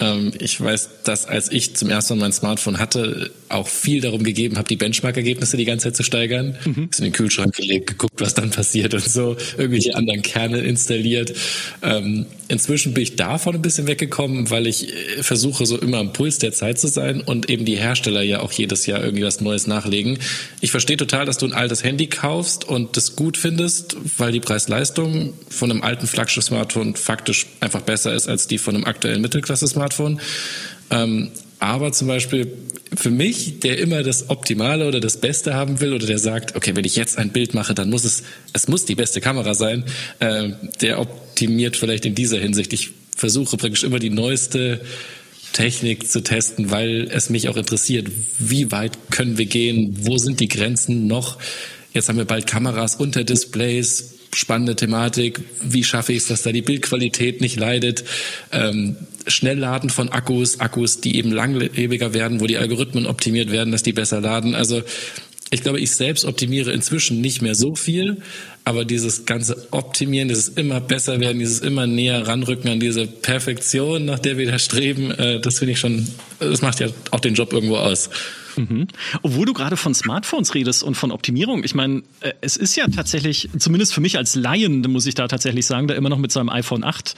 Ähm, 0.00 0.32
ich 0.38 0.60
weiß, 0.60 1.02
dass 1.04 1.26
als 1.26 1.52
ich 1.52 1.76
zum 1.76 1.90
ersten 1.90 2.14
Mal 2.14 2.24
mein 2.24 2.32
Smartphone 2.32 2.78
hatte, 2.78 3.30
auch 3.50 3.68
viel 3.68 4.00
darum 4.00 4.22
gegeben 4.22 4.56
habe, 4.56 4.68
die 4.68 4.76
Benchmark-Ergebnisse 4.76 5.56
die 5.56 5.64
ganze 5.64 5.84
Zeit 5.84 5.96
zu 5.96 6.02
steigern. 6.02 6.56
Mhm. 6.64 6.88
Ist 6.90 7.00
in 7.00 7.04
den 7.04 7.12
Kühlschrank 7.12 7.54
gelegt, 7.54 7.88
geguckt, 7.88 8.20
was 8.20 8.34
dann 8.34 8.50
passiert 8.50 8.94
und 8.94 9.04
so, 9.04 9.36
irgendwelche 9.58 9.94
anderen 9.96 10.22
Kerne 10.22 10.58
installiert. 10.60 11.34
Ähm, 11.82 12.26
inzwischen 12.48 12.94
bin 12.94 13.02
ich 13.02 13.16
davon 13.16 13.54
ein 13.54 13.62
bisschen 13.62 13.86
weggekommen, 13.86 14.50
weil 14.50 14.66
ich 14.66 14.88
äh, 14.88 15.22
versuche, 15.22 15.66
so 15.66 15.78
immer 15.78 15.98
am 15.98 16.12
Puls 16.12 16.38
der 16.38 16.52
Zeit 16.52 16.78
zu 16.78 16.88
sein 16.88 17.20
und 17.20 17.50
eben 17.50 17.64
die 17.64 17.76
Hersteller 17.76 18.22
ja 18.22 18.40
auch 18.40 18.52
jedes 18.52 18.86
Jahr 18.86 19.02
irgendwie 19.02 19.24
was 19.24 19.40
Neues 19.40 19.66
nachlegen. 19.66 20.18
Ich 20.60 20.70
verstehe 20.70 20.96
total, 20.96 21.26
dass 21.26 21.38
du 21.38 21.46
ein 21.46 21.52
altes 21.52 21.84
Handy 21.84 22.06
kaufst 22.06 22.64
und 22.64 22.96
das 22.96 23.16
gut 23.16 23.36
findest, 23.36 23.96
weil 24.18 24.32
die 24.32 24.40
Preis-Leistung 24.40 25.34
von 25.48 25.70
einem 25.70 25.82
alten 25.82 26.06
Flaggschiff-Smartphone 26.06 26.94
faktisch 26.94 27.46
einfach 27.60 27.82
besser 27.82 28.14
ist 28.14 28.28
als 28.28 28.46
die 28.46 28.58
von 28.58 28.74
einem 28.74 28.84
aktuellen 28.84 29.20
Mittelklasse-Smartphone. 29.20 29.89
Ähm, 30.90 31.30
aber 31.58 31.92
zum 31.92 32.08
Beispiel 32.08 32.50
für 32.94 33.10
mich, 33.10 33.60
der 33.60 33.78
immer 33.78 34.02
das 34.02 34.30
Optimale 34.30 34.88
oder 34.88 35.00
das 35.00 35.18
Beste 35.18 35.54
haben 35.54 35.80
will 35.80 35.92
oder 35.92 36.06
der 36.06 36.18
sagt, 36.18 36.56
okay, 36.56 36.74
wenn 36.74 36.84
ich 36.84 36.96
jetzt 36.96 37.18
ein 37.18 37.30
Bild 37.30 37.54
mache, 37.54 37.74
dann 37.74 37.90
muss 37.90 38.04
es, 38.04 38.24
es 38.52 38.66
muss 38.66 38.84
die 38.84 38.94
beste 38.94 39.20
Kamera 39.20 39.54
sein, 39.54 39.84
äh, 40.18 40.50
der 40.80 40.98
optimiert 41.00 41.76
vielleicht 41.76 42.06
in 42.06 42.14
dieser 42.14 42.38
Hinsicht. 42.38 42.72
Ich 42.72 42.90
versuche 43.14 43.56
praktisch 43.56 43.84
immer 43.84 43.98
die 43.98 44.10
neueste 44.10 44.80
Technik 45.52 46.10
zu 46.10 46.22
testen, 46.22 46.70
weil 46.70 47.08
es 47.10 47.30
mich 47.30 47.48
auch 47.48 47.56
interessiert, 47.56 48.08
wie 48.38 48.72
weit 48.72 49.10
können 49.10 49.38
wir 49.38 49.46
gehen, 49.46 49.96
wo 50.00 50.18
sind 50.18 50.40
die 50.40 50.48
Grenzen 50.48 51.06
noch. 51.06 51.38
Jetzt 51.92 52.08
haben 52.08 52.18
wir 52.18 52.24
bald 52.24 52.46
Kameras 52.46 52.96
unter 52.96 53.24
Displays, 53.24 54.14
spannende 54.32 54.76
Thematik. 54.76 55.40
Wie 55.62 55.84
schaffe 55.84 56.12
ich 56.12 56.18
es, 56.18 56.28
dass 56.28 56.42
da 56.42 56.52
die 56.52 56.62
Bildqualität 56.62 57.40
nicht 57.40 57.58
leidet? 57.58 58.04
Ähm, 58.52 58.96
Schnellladen 59.26 59.90
von 59.90 60.08
Akkus, 60.10 60.60
Akkus, 60.60 61.00
die 61.00 61.16
eben 61.16 61.32
langlebiger 61.32 62.14
werden, 62.14 62.40
wo 62.40 62.46
die 62.46 62.58
Algorithmen 62.58 63.06
optimiert 63.06 63.50
werden, 63.50 63.72
dass 63.72 63.82
die 63.82 63.92
besser 63.92 64.20
laden. 64.20 64.54
Also 64.54 64.82
ich 65.52 65.62
glaube, 65.62 65.80
ich 65.80 65.90
selbst 65.90 66.24
optimiere 66.24 66.72
inzwischen 66.72 67.20
nicht 67.20 67.42
mehr 67.42 67.56
so 67.56 67.74
viel, 67.74 68.22
aber 68.64 68.84
dieses 68.84 69.26
ganze 69.26 69.66
Optimieren, 69.72 70.28
dieses 70.28 70.48
immer 70.48 70.80
besser 70.80 71.18
werden, 71.18 71.40
dieses 71.40 71.60
immer 71.60 71.88
näher 71.88 72.26
ranrücken 72.26 72.70
an 72.70 72.78
diese 72.78 73.06
Perfektion, 73.06 74.04
nach 74.04 74.20
der 74.20 74.38
wir 74.38 74.48
da 74.48 74.60
streben, 74.60 75.10
äh, 75.10 75.40
das 75.40 75.58
finde 75.58 75.72
ich 75.72 75.80
schon, 75.80 76.06
das 76.38 76.62
macht 76.62 76.78
ja 76.78 76.88
auch 77.10 77.18
den 77.18 77.34
Job 77.34 77.52
irgendwo 77.52 77.76
aus. 77.76 78.10
Mhm. 78.56 78.86
Obwohl 79.22 79.46
du 79.46 79.52
gerade 79.52 79.76
von 79.76 79.92
Smartphones 79.92 80.54
redest 80.54 80.82
und 80.84 80.94
von 80.94 81.10
Optimierung. 81.10 81.64
Ich 81.64 81.74
meine, 81.74 82.02
äh, 82.20 82.32
es 82.40 82.56
ist 82.56 82.76
ja 82.76 82.86
tatsächlich, 82.86 83.48
zumindest 83.58 83.92
für 83.92 84.00
mich 84.00 84.18
als 84.18 84.36
Laien, 84.36 84.82
muss 84.82 85.06
ich 85.06 85.14
da 85.14 85.26
tatsächlich 85.26 85.66
sagen, 85.66 85.88
der 85.88 85.96
immer 85.96 86.10
noch 86.10 86.18
mit 86.18 86.30
seinem 86.30 86.48
iPhone 86.48 86.84
8 86.84 87.16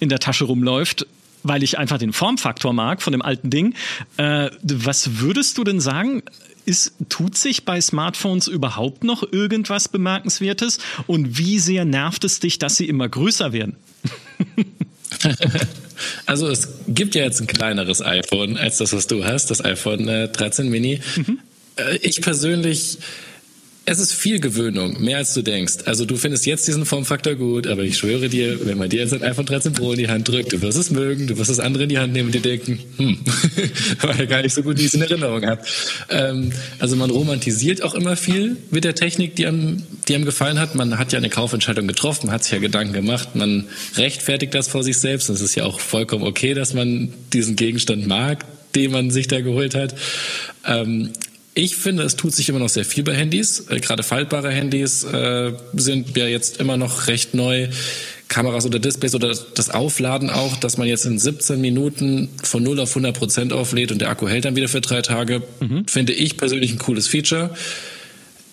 in 0.00 0.10
der 0.10 0.18
Tasche 0.18 0.44
rumläuft, 0.44 1.06
weil 1.42 1.62
ich 1.62 1.78
einfach 1.78 1.98
den 1.98 2.12
Formfaktor 2.12 2.72
mag 2.72 3.02
von 3.02 3.12
dem 3.12 3.22
alten 3.22 3.50
Ding. 3.50 3.74
Äh, 4.16 4.50
was 4.62 5.20
würdest 5.20 5.58
du 5.58 5.64
denn 5.64 5.80
sagen? 5.80 6.22
Ist, 6.66 6.92
tut 7.08 7.36
sich 7.36 7.64
bei 7.64 7.80
Smartphones 7.80 8.46
überhaupt 8.46 9.02
noch 9.02 9.32
irgendwas 9.32 9.88
Bemerkenswertes? 9.88 10.78
Und 11.06 11.38
wie 11.38 11.58
sehr 11.58 11.84
nervt 11.84 12.24
es 12.24 12.40
dich, 12.40 12.58
dass 12.58 12.76
sie 12.76 12.88
immer 12.88 13.08
größer 13.08 13.52
werden? 13.52 13.76
also 16.26 16.48
es 16.48 16.68
gibt 16.88 17.14
ja 17.14 17.22
jetzt 17.22 17.40
ein 17.40 17.46
kleineres 17.46 18.02
iPhone 18.02 18.56
als 18.56 18.78
das, 18.78 18.92
was 18.92 19.06
du 19.06 19.24
hast, 19.24 19.50
das 19.50 19.64
iPhone 19.64 20.06
äh, 20.08 20.28
13 20.28 20.68
Mini. 20.68 21.00
Mhm. 21.16 21.38
Äh, 21.76 21.96
ich 22.02 22.20
persönlich 22.20 22.98
es 23.86 23.98
ist 23.98 24.12
viel 24.12 24.40
Gewöhnung, 24.40 25.02
mehr 25.02 25.18
als 25.18 25.34
du 25.34 25.42
denkst. 25.42 25.78
Also 25.86 26.04
du 26.04 26.16
findest 26.16 26.46
jetzt 26.46 26.68
diesen 26.68 26.84
Formfaktor 26.84 27.34
gut, 27.34 27.66
aber 27.66 27.82
ich 27.82 27.96
schwöre 27.96 28.28
dir, 28.28 28.66
wenn 28.66 28.78
man 28.78 28.88
dir 28.88 29.00
jetzt 29.00 29.14
ein 29.14 29.22
iPhone 29.22 29.46
13 29.46 29.72
Pro 29.72 29.92
in 29.92 29.98
die 29.98 30.08
Hand 30.08 30.28
drückt, 30.28 30.52
du 30.52 30.60
wirst 30.60 30.78
es 30.78 30.90
mögen, 30.90 31.26
du 31.26 31.38
wirst 31.38 31.50
das 31.50 31.60
andere 31.60 31.84
in 31.84 31.88
die 31.88 31.98
Hand 31.98 32.12
nehmen 32.12 32.26
und 32.26 32.34
dir 32.34 32.42
denken, 32.42 32.78
hm, 32.98 33.18
war 34.02 34.16
ja 34.16 34.26
gar 34.26 34.42
nicht 34.42 34.54
so 34.54 34.62
gut, 34.62 34.76
wie 34.78 34.82
ich 34.82 34.88
es 34.88 34.94
in 34.94 35.02
Erinnerung 35.02 35.44
habe. 35.44 35.62
Ähm, 36.10 36.52
also 36.78 36.94
man 36.94 37.10
romantisiert 37.10 37.82
auch 37.82 37.94
immer 37.94 38.16
viel 38.16 38.58
mit 38.70 38.84
der 38.84 38.94
Technik, 38.94 39.34
die 39.36 39.46
einem, 39.46 39.82
die 40.06 40.14
einem 40.14 40.24
gefallen 40.24 40.60
hat. 40.60 40.74
Man 40.74 40.98
hat 40.98 41.12
ja 41.12 41.18
eine 41.18 41.30
Kaufentscheidung 41.30 41.88
getroffen, 41.88 42.30
hat 42.30 42.44
sich 42.44 42.52
ja 42.52 42.58
Gedanken 42.58 42.92
gemacht, 42.92 43.34
man 43.34 43.66
rechtfertigt 43.96 44.54
das 44.54 44.68
vor 44.68 44.84
sich 44.84 44.98
selbst. 44.98 45.30
Das 45.30 45.40
ist 45.40 45.54
ja 45.54 45.64
auch 45.64 45.80
vollkommen 45.80 46.24
okay, 46.24 46.54
dass 46.54 46.74
man 46.74 47.12
diesen 47.32 47.56
Gegenstand 47.56 48.06
mag, 48.06 48.44
den 48.74 48.92
man 48.92 49.10
sich 49.10 49.26
da 49.26 49.40
geholt 49.40 49.74
hat. 49.74 49.94
Ähm, 50.66 51.10
ich 51.54 51.76
finde, 51.76 52.04
es 52.04 52.16
tut 52.16 52.32
sich 52.34 52.48
immer 52.48 52.58
noch 52.58 52.68
sehr 52.68 52.84
viel 52.84 53.02
bei 53.02 53.14
Handys. 53.14 53.66
Äh, 53.68 53.80
gerade 53.80 54.02
faltbare 54.02 54.50
Handys 54.50 55.04
äh, 55.04 55.52
sind 55.74 56.16
ja 56.16 56.26
jetzt 56.26 56.60
immer 56.60 56.76
noch 56.76 57.06
recht 57.08 57.34
neu. 57.34 57.68
Kameras 58.28 58.64
oder 58.64 58.78
Displays 58.78 59.16
oder 59.16 59.34
das 59.54 59.70
Aufladen 59.70 60.30
auch, 60.30 60.56
dass 60.56 60.78
man 60.78 60.86
jetzt 60.86 61.04
in 61.04 61.18
17 61.18 61.60
Minuten 61.60 62.28
von 62.42 62.62
0 62.62 62.78
auf 62.78 62.90
100 62.90 63.18
Prozent 63.18 63.52
auflädt 63.52 63.90
und 63.90 64.00
der 64.00 64.08
Akku 64.08 64.28
hält 64.28 64.44
dann 64.44 64.54
wieder 64.54 64.68
für 64.68 64.80
drei 64.80 65.02
Tage, 65.02 65.42
mhm. 65.58 65.84
finde 65.88 66.12
ich 66.12 66.36
persönlich 66.36 66.70
ein 66.70 66.78
cooles 66.78 67.08
Feature. 67.08 67.50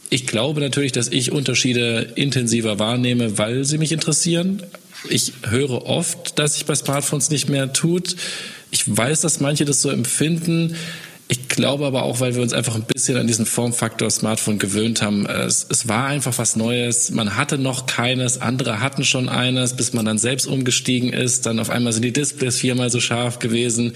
Ich 0.09 0.25
glaube 0.25 0.61
natürlich, 0.61 0.93
dass 0.93 1.09
ich 1.09 1.31
Unterschiede 1.31 2.13
intensiver 2.15 2.79
wahrnehme, 2.79 3.37
weil 3.37 3.65
sie 3.65 3.77
mich 3.77 3.91
interessieren. 3.91 4.63
Ich 5.09 5.33
höre 5.47 5.85
oft, 5.85 6.39
dass 6.39 6.55
sich 6.55 6.65
bei 6.65 6.73
Smartphones 6.73 7.29
nicht 7.29 7.47
mehr 7.47 7.71
tut. 7.71 8.15
Ich 8.71 8.97
weiß, 8.97 9.21
dass 9.21 9.39
manche 9.39 9.65
das 9.65 9.83
so 9.83 9.89
empfinden. 9.91 10.75
Ich 11.29 11.49
glaube 11.49 11.85
aber 11.85 12.03
auch, 12.03 12.21
weil 12.21 12.35
wir 12.35 12.41
uns 12.41 12.53
einfach 12.53 12.75
ein 12.75 12.83
bisschen 12.85 13.17
an 13.17 13.27
diesen 13.27 13.45
Formfaktor 13.45 14.09
Smartphone 14.09 14.59
gewöhnt 14.59 15.01
haben. 15.01 15.25
Es, 15.25 15.65
es, 15.69 15.87
war 15.87 16.05
einfach 16.05 16.37
was 16.37 16.55
Neues. 16.55 17.11
Man 17.11 17.35
hatte 17.35 17.57
noch 17.57 17.85
keines, 17.85 18.39
andere 18.39 18.79
hatten 18.79 19.03
schon 19.03 19.27
eines, 19.27 19.75
bis 19.75 19.91
man 19.91 20.05
dann 20.05 20.17
selbst 20.17 20.47
umgestiegen 20.47 21.11
ist. 21.11 21.45
Dann 21.45 21.59
auf 21.59 21.69
einmal 21.69 21.91
sind 21.91 22.03
die 22.03 22.13
Displays 22.13 22.57
viermal 22.57 22.89
so 22.89 23.01
scharf 23.01 23.39
gewesen. 23.39 23.93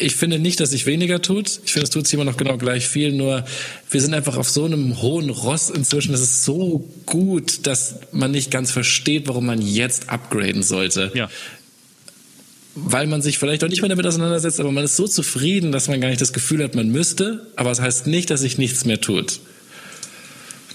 Ich 0.00 0.14
finde 0.14 0.38
nicht, 0.38 0.60
dass 0.60 0.70
sich 0.70 0.86
weniger 0.86 1.20
tut. 1.20 1.60
Ich 1.64 1.72
finde, 1.72 1.84
es 1.84 1.90
tut 1.90 2.06
sich 2.06 2.14
immer 2.14 2.24
noch 2.24 2.36
genau 2.36 2.56
gleich 2.56 2.86
viel. 2.86 3.10
Nur 3.10 3.44
wir 3.90 4.00
sind 4.00 4.14
einfach 4.14 4.36
auf 4.36 4.48
so 4.48 4.64
einem 4.64 5.02
hohen 5.02 5.30
Ross 5.30 5.70
inzwischen. 5.70 6.14
Es 6.14 6.20
ist 6.20 6.44
so 6.44 6.88
gut, 7.04 7.66
dass 7.66 7.96
man 8.12 8.30
nicht 8.30 8.52
ganz 8.52 8.70
versteht, 8.70 9.26
warum 9.26 9.46
man 9.46 9.60
jetzt 9.60 10.08
upgraden 10.08 10.62
sollte. 10.62 11.10
Ja 11.14 11.28
weil 12.84 13.06
man 13.06 13.22
sich 13.22 13.38
vielleicht 13.38 13.64
auch 13.64 13.68
nicht 13.68 13.82
mehr 13.82 13.88
damit 13.88 14.06
auseinandersetzt, 14.06 14.60
aber 14.60 14.72
man 14.72 14.84
ist 14.84 14.96
so 14.96 15.06
zufrieden, 15.06 15.72
dass 15.72 15.88
man 15.88 16.00
gar 16.00 16.08
nicht 16.08 16.20
das 16.20 16.32
Gefühl 16.32 16.62
hat, 16.62 16.74
man 16.74 16.90
müsste. 16.90 17.46
Aber 17.56 17.70
es 17.70 17.78
das 17.78 17.86
heißt 17.86 18.06
nicht, 18.06 18.30
dass 18.30 18.40
sich 18.40 18.58
nichts 18.58 18.84
mehr 18.84 19.00
tut. 19.00 19.40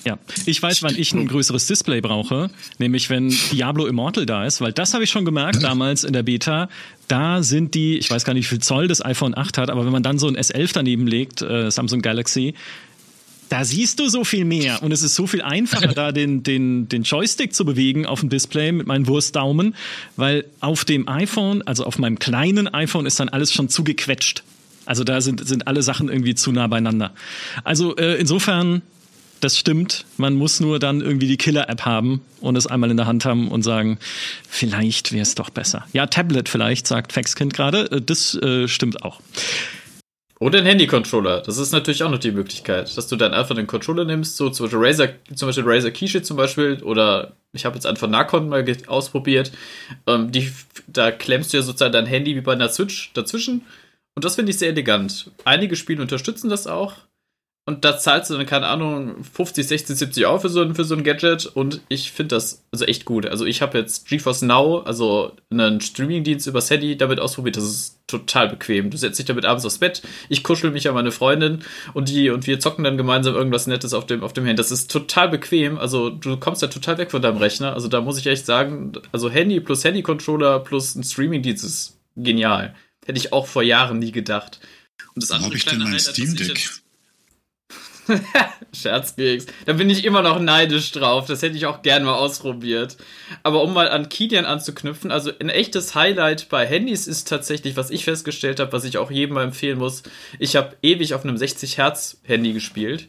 Ja, 0.06 0.18
ich 0.46 0.62
weiß, 0.62 0.84
wann 0.84 0.96
ich 0.98 1.14
ein 1.14 1.28
größeres 1.28 1.66
Display 1.68 2.02
brauche, 2.02 2.50
nämlich 2.78 3.10
wenn 3.10 3.30
Diablo 3.54 3.86
Immortal 3.86 4.26
da 4.26 4.46
ist, 4.46 4.60
weil 4.60 4.74
das 4.74 4.94
habe 4.94 5.06
ich 5.06 5.10
schon 5.10 5.24
gemerkt 5.24 5.64
damals 5.64 6.04
in 6.04 6.12
der 6.12 6.24
Beta. 6.24 6.68
Da 7.08 7.42
sind 7.42 7.74
die, 7.74 7.98
ich 7.98 8.12
weiß 8.12 8.26
gar 8.26 8.34
nicht, 8.34 8.46
wie 8.46 8.56
viel 8.56 8.60
Zoll 8.60 8.90
das 8.90 9.04
iPhone 9.04 9.38
8 9.38 9.58
hat, 9.58 9.70
aber 9.70 9.86
wenn 9.86 9.94
man 9.94 10.04
dann 10.04 10.20
so 10.20 10.28
ein 10.28 10.36
S11 10.36 10.72
daneben 10.74 11.08
legt, 11.08 11.42
äh, 11.42 11.72
Samsung 11.72 12.02
Galaxy, 12.02 12.54
da 13.54 13.64
siehst 13.64 14.00
du 14.00 14.10
so 14.10 14.24
viel 14.24 14.46
mehr 14.46 14.82
und 14.82 14.92
es 14.92 15.04
ist 15.04 15.14
so 15.14 15.28
viel 15.28 15.44
einfacher, 15.44 15.88
da 15.94 16.12
den, 16.12 16.42
den, 16.42 16.90
den 16.90 17.04
Joystick 17.04 17.54
zu 17.54 17.66
bewegen 17.66 18.08
auf 18.08 18.22
dem 18.22 18.30
Display 18.30 18.72
mit 18.72 18.88
meinem 18.88 19.06
Wurstdaumen, 19.06 19.76
weil 20.16 20.46
auf 20.60 20.86
dem 20.86 21.08
iPhone, 21.08 21.62
also 21.62 21.86
auf 21.86 22.00
meinem 22.00 22.18
kleinen 22.18 22.68
iPhone, 22.68 23.06
ist 23.06 23.20
dann 23.20 23.30
alles 23.30 23.54
schon 23.54 23.70
zugequetscht. 23.70 24.42
Also 24.88 25.04
da 25.04 25.22
sind, 25.22 25.48
sind 25.48 25.68
alle 25.68 25.84
Sachen 25.84 26.10
irgendwie 26.10 26.34
zu 26.34 26.52
nah 26.52 26.66
beieinander. 26.66 27.14
Also 27.64 27.96
äh, 27.96 28.16
insofern, 28.16 28.82
das 29.40 29.60
stimmt. 29.60 30.06
Man 30.18 30.34
muss 30.34 30.60
nur 30.60 30.80
dann 30.80 31.02
irgendwie 31.02 31.28
die 31.28 31.38
Killer-App 31.38 31.86
haben 31.86 32.22
und 32.42 32.56
es 32.56 32.66
einmal 32.66 32.90
in 32.90 32.98
der 32.98 33.06
Hand 33.06 33.24
haben 33.24 33.50
und 33.50 33.62
sagen, 33.62 34.00
vielleicht 34.50 35.12
wäre 35.12 35.22
es 35.22 35.36
doch 35.36 35.52
besser. 35.52 35.86
Ja, 35.94 36.08
Tablet 36.08 36.50
vielleicht, 36.50 36.88
sagt 36.88 37.14
Faxkind 37.14 37.54
gerade. 37.54 37.92
Äh, 37.92 38.02
das 38.02 38.34
äh, 38.34 38.68
stimmt 38.68 39.04
auch. 39.04 39.22
Oder 40.44 40.60
ein 40.60 40.66
Handy-Controller. 40.66 41.40
Das 41.40 41.58
ist 41.58 41.72
natürlich 41.72 42.04
auch 42.04 42.10
noch 42.12 42.20
die 42.20 42.34
Möglichkeit, 42.34 42.98
dass 42.98 43.08
du 43.08 43.16
dann 43.16 43.34
einfach 43.34 43.56
den 43.56 43.66
Controller 43.66 44.04
nimmst, 44.04 44.36
so 44.36 44.50
zum 44.50 44.66
Beispiel 44.66 44.86
Razer, 44.86 45.10
zum 45.34 45.48
Beispiel 45.48 45.64
Razer 45.66 45.90
Keyshit 45.90 46.26
zum 46.26 46.36
Beispiel, 46.36 46.84
oder 46.84 47.38
ich 47.54 47.64
habe 47.64 47.76
jetzt 47.76 47.86
einfach 47.86 48.10
Nakon 48.10 48.50
mal 48.50 48.66
ausprobiert. 48.88 49.54
Ähm, 50.06 50.34
die, 50.34 50.52
da 50.88 51.12
klemmst 51.12 51.54
du 51.54 51.58
ja 51.58 51.64
sozusagen 51.64 51.94
dein 51.94 52.08
Handy 52.08 52.36
wie 52.36 52.42
bei 52.42 52.52
einer 52.52 52.68
Switch 52.68 53.14
dazwischen. 53.14 53.62
Und 54.16 54.26
das 54.26 54.36
finde 54.36 54.52
ich 54.52 54.58
sehr 54.58 54.68
elegant. 54.68 55.32
Einige 55.46 55.78
Spiele 55.78 56.02
unterstützen 56.02 56.50
das 56.50 56.68
auch. 56.68 56.96
Und 57.66 57.86
da 57.86 57.98
zahlst 57.98 58.30
du 58.30 58.36
dann, 58.36 58.46
keine 58.46 58.68
Ahnung, 58.68 59.24
50, 59.24 59.66
60, 59.66 59.98
70 59.98 60.26
Euro 60.26 60.40
für 60.40 60.50
so, 60.50 60.62
ein, 60.62 60.76
für 60.76 60.84
so 60.84 60.96
ein 60.96 61.04
Gadget 61.04 61.46
und 61.46 61.80
ich 61.88 62.12
finde 62.12 62.36
das 62.36 62.66
also 62.72 62.84
echt 62.84 63.06
gut. 63.06 63.26
Also 63.26 63.46
ich 63.46 63.62
habe 63.62 63.78
jetzt 63.78 64.10
GeForce 64.10 64.42
Now, 64.42 64.80
also 64.80 65.32
einen 65.50 65.80
Streamingdienst 65.80 66.46
übers 66.48 66.70
Handy 66.70 66.98
damit 66.98 67.22
ausprobiert. 67.22 67.56
Das 67.56 67.64
ist 67.64 68.00
total 68.08 68.50
bequem. 68.50 68.90
Du 68.90 68.98
setzt 68.98 69.18
dich 69.18 69.26
damit 69.26 69.46
abends 69.46 69.66
aufs 69.66 69.78
Bett, 69.78 70.02
ich 70.28 70.44
kuschel 70.44 70.72
mich 70.72 70.90
an 70.90 70.94
meine 70.94 71.14
Freundin 71.14 71.64
und 71.94 72.10
die 72.10 72.32
und 72.32 72.48
wir 72.48 72.60
zocken 72.60 72.84
dann 72.84 72.98
gemeinsam 72.98 73.34
irgendwas 73.34 73.66
Nettes 73.66 73.94
auf 73.94 74.06
dem, 74.06 74.24
auf 74.24 74.34
dem 74.34 74.44
Handy. 74.44 74.58
Das 74.58 74.72
ist 74.72 74.92
total 74.92 75.30
bequem. 75.30 75.78
Also 75.78 76.10
du 76.10 76.36
kommst 76.36 76.62
ja 76.62 76.68
total 76.68 76.98
weg 76.98 77.12
von 77.12 77.22
deinem 77.22 77.38
Rechner. 77.38 77.74
Also 77.74 77.88
da 77.88 78.02
muss 78.02 78.18
ich 78.18 78.28
echt 78.28 78.46
sagen, 78.46 78.92
also 79.14 79.30
Handy 79.30 79.62
plus 79.62 79.86
Handy-Controller 79.86 80.60
plus 80.60 80.96
ein 80.96 81.04
Streamingdienst 81.06 81.64
ist 81.64 81.98
genial. 82.18 82.76
Hätte 83.06 83.20
ich 83.20 83.32
auch 83.32 83.48
vor 83.48 83.64
Jahren 83.64 84.00
nie 84.00 84.12
gedacht. 84.12 84.60
Und 85.16 85.24
das 85.24 85.32
andere 85.32 85.48
habe 85.48 85.56
ich 85.56 85.66
denn 85.66 85.80
mein 85.80 85.98
Steam 85.98 86.36
Deck? 86.36 86.83
Scherzkeks. 88.74 89.46
Da 89.66 89.74
bin 89.74 89.90
ich 89.90 90.06
immer 90.06 90.22
noch 90.22 90.40
neidisch 90.40 90.92
drauf. 90.92 91.28
Das 91.28 91.42
hätte 91.42 91.56
ich 91.56 91.66
auch 91.66 91.82
gern 91.82 92.04
mal 92.04 92.16
ausprobiert. 92.16 92.98
Aber 93.44 93.64
um 93.64 93.74
mal 93.74 93.90
an 93.90 94.10
Kilian 94.10 94.46
anzuknüpfen, 94.46 95.12
also 95.12 95.32
ein 95.40 95.50
echtes 95.50 95.96
Highlight 95.96 96.50
bei 96.50 96.66
Handys 96.66 97.08
ist 97.08 97.28
tatsächlich, 97.28 97.78
was 97.78 97.92
ich 97.92 98.04
festgestellt 98.04 98.60
habe, 98.60 98.74
was 98.74 98.84
ich 98.84 98.98
auch 98.98 99.12
jedem 99.12 99.36
mal 99.36 99.44
empfehlen 99.44 99.78
muss. 99.78 100.04
Ich 100.40 100.56
habe 100.56 100.76
ewig 100.82 101.14
auf 101.14 101.24
einem 101.24 101.38
60 101.38 101.78
Hertz 101.78 102.18
Handy 102.24 102.54
gespielt. 102.54 103.08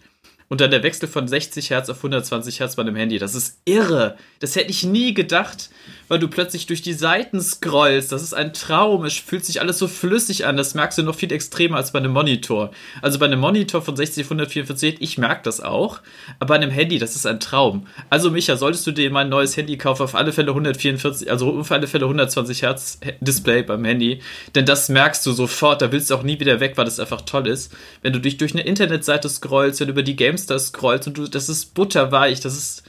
Und 0.48 0.60
dann 0.60 0.70
der 0.70 0.82
Wechsel 0.82 1.08
von 1.08 1.26
60 1.26 1.70
Hertz 1.70 1.88
auf 1.88 1.96
120 1.96 2.60
Hertz 2.60 2.76
bei 2.76 2.82
einem 2.82 2.96
Handy. 2.96 3.18
Das 3.18 3.34
ist 3.34 3.58
irre. 3.64 4.16
Das 4.40 4.54
hätte 4.56 4.70
ich 4.70 4.84
nie 4.84 5.14
gedacht 5.14 5.70
weil 6.08 6.18
du 6.18 6.28
plötzlich 6.28 6.66
durch 6.66 6.82
die 6.82 6.92
Seiten 6.92 7.40
scrollst. 7.40 8.12
Das 8.12 8.22
ist 8.22 8.34
ein 8.34 8.52
Traum. 8.52 9.04
Es 9.04 9.14
fühlt 9.14 9.44
sich 9.44 9.60
alles 9.60 9.78
so 9.78 9.88
flüssig 9.88 10.46
an. 10.46 10.56
Das 10.56 10.74
merkst 10.74 10.98
du 10.98 11.02
noch 11.02 11.14
viel 11.14 11.32
extremer 11.32 11.76
als 11.76 11.92
bei 11.92 11.98
einem 11.98 12.12
Monitor. 12.12 12.70
Also 13.02 13.18
bei 13.18 13.26
einem 13.26 13.40
Monitor 13.40 13.82
von 13.82 13.96
60 13.96 14.24
auf 14.24 14.30
144, 14.30 14.96
ich 15.00 15.18
merke 15.18 15.42
das 15.44 15.60
auch. 15.60 16.00
Aber 16.38 16.48
bei 16.48 16.54
einem 16.56 16.70
Handy, 16.70 16.98
das 16.98 17.16
ist 17.16 17.26
ein 17.26 17.40
Traum. 17.40 17.86
Also 18.10 18.30
Micha, 18.30 18.56
solltest 18.56 18.86
du 18.86 18.92
dir 18.92 19.10
mal 19.10 19.20
ein 19.20 19.28
neues 19.28 19.56
Handy 19.56 19.76
kaufen, 19.76 20.02
auf 20.02 20.14
alle 20.14 20.32
Fälle 20.32 20.50
144, 20.50 21.30
also 21.30 21.58
auf 21.58 21.70
alle 21.70 21.86
Fälle 21.86 22.04
120 22.04 22.62
Hertz 22.62 22.98
Display 23.20 23.62
beim 23.62 23.84
Handy. 23.84 24.20
Denn 24.54 24.66
das 24.66 24.88
merkst 24.88 25.24
du 25.26 25.32
sofort. 25.32 25.82
Da 25.82 25.92
willst 25.92 26.10
du 26.10 26.14
auch 26.14 26.22
nie 26.22 26.38
wieder 26.40 26.60
weg, 26.60 26.76
weil 26.76 26.84
das 26.84 27.00
einfach 27.00 27.22
toll 27.22 27.46
ist. 27.46 27.72
Wenn 28.02 28.12
du 28.12 28.20
dich 28.20 28.36
durch 28.36 28.52
eine 28.52 28.62
Internetseite 28.62 29.28
scrollst, 29.28 29.80
wenn 29.80 29.88
du 29.88 29.92
über 29.92 30.02
die 30.02 30.16
Gamestar 30.16 30.58
scrollst 30.58 31.08
und 31.08 31.18
du, 31.18 31.26
das 31.26 31.48
ist 31.48 31.74
butterweich. 31.74 32.40
Das 32.40 32.56
ist, 32.56 32.84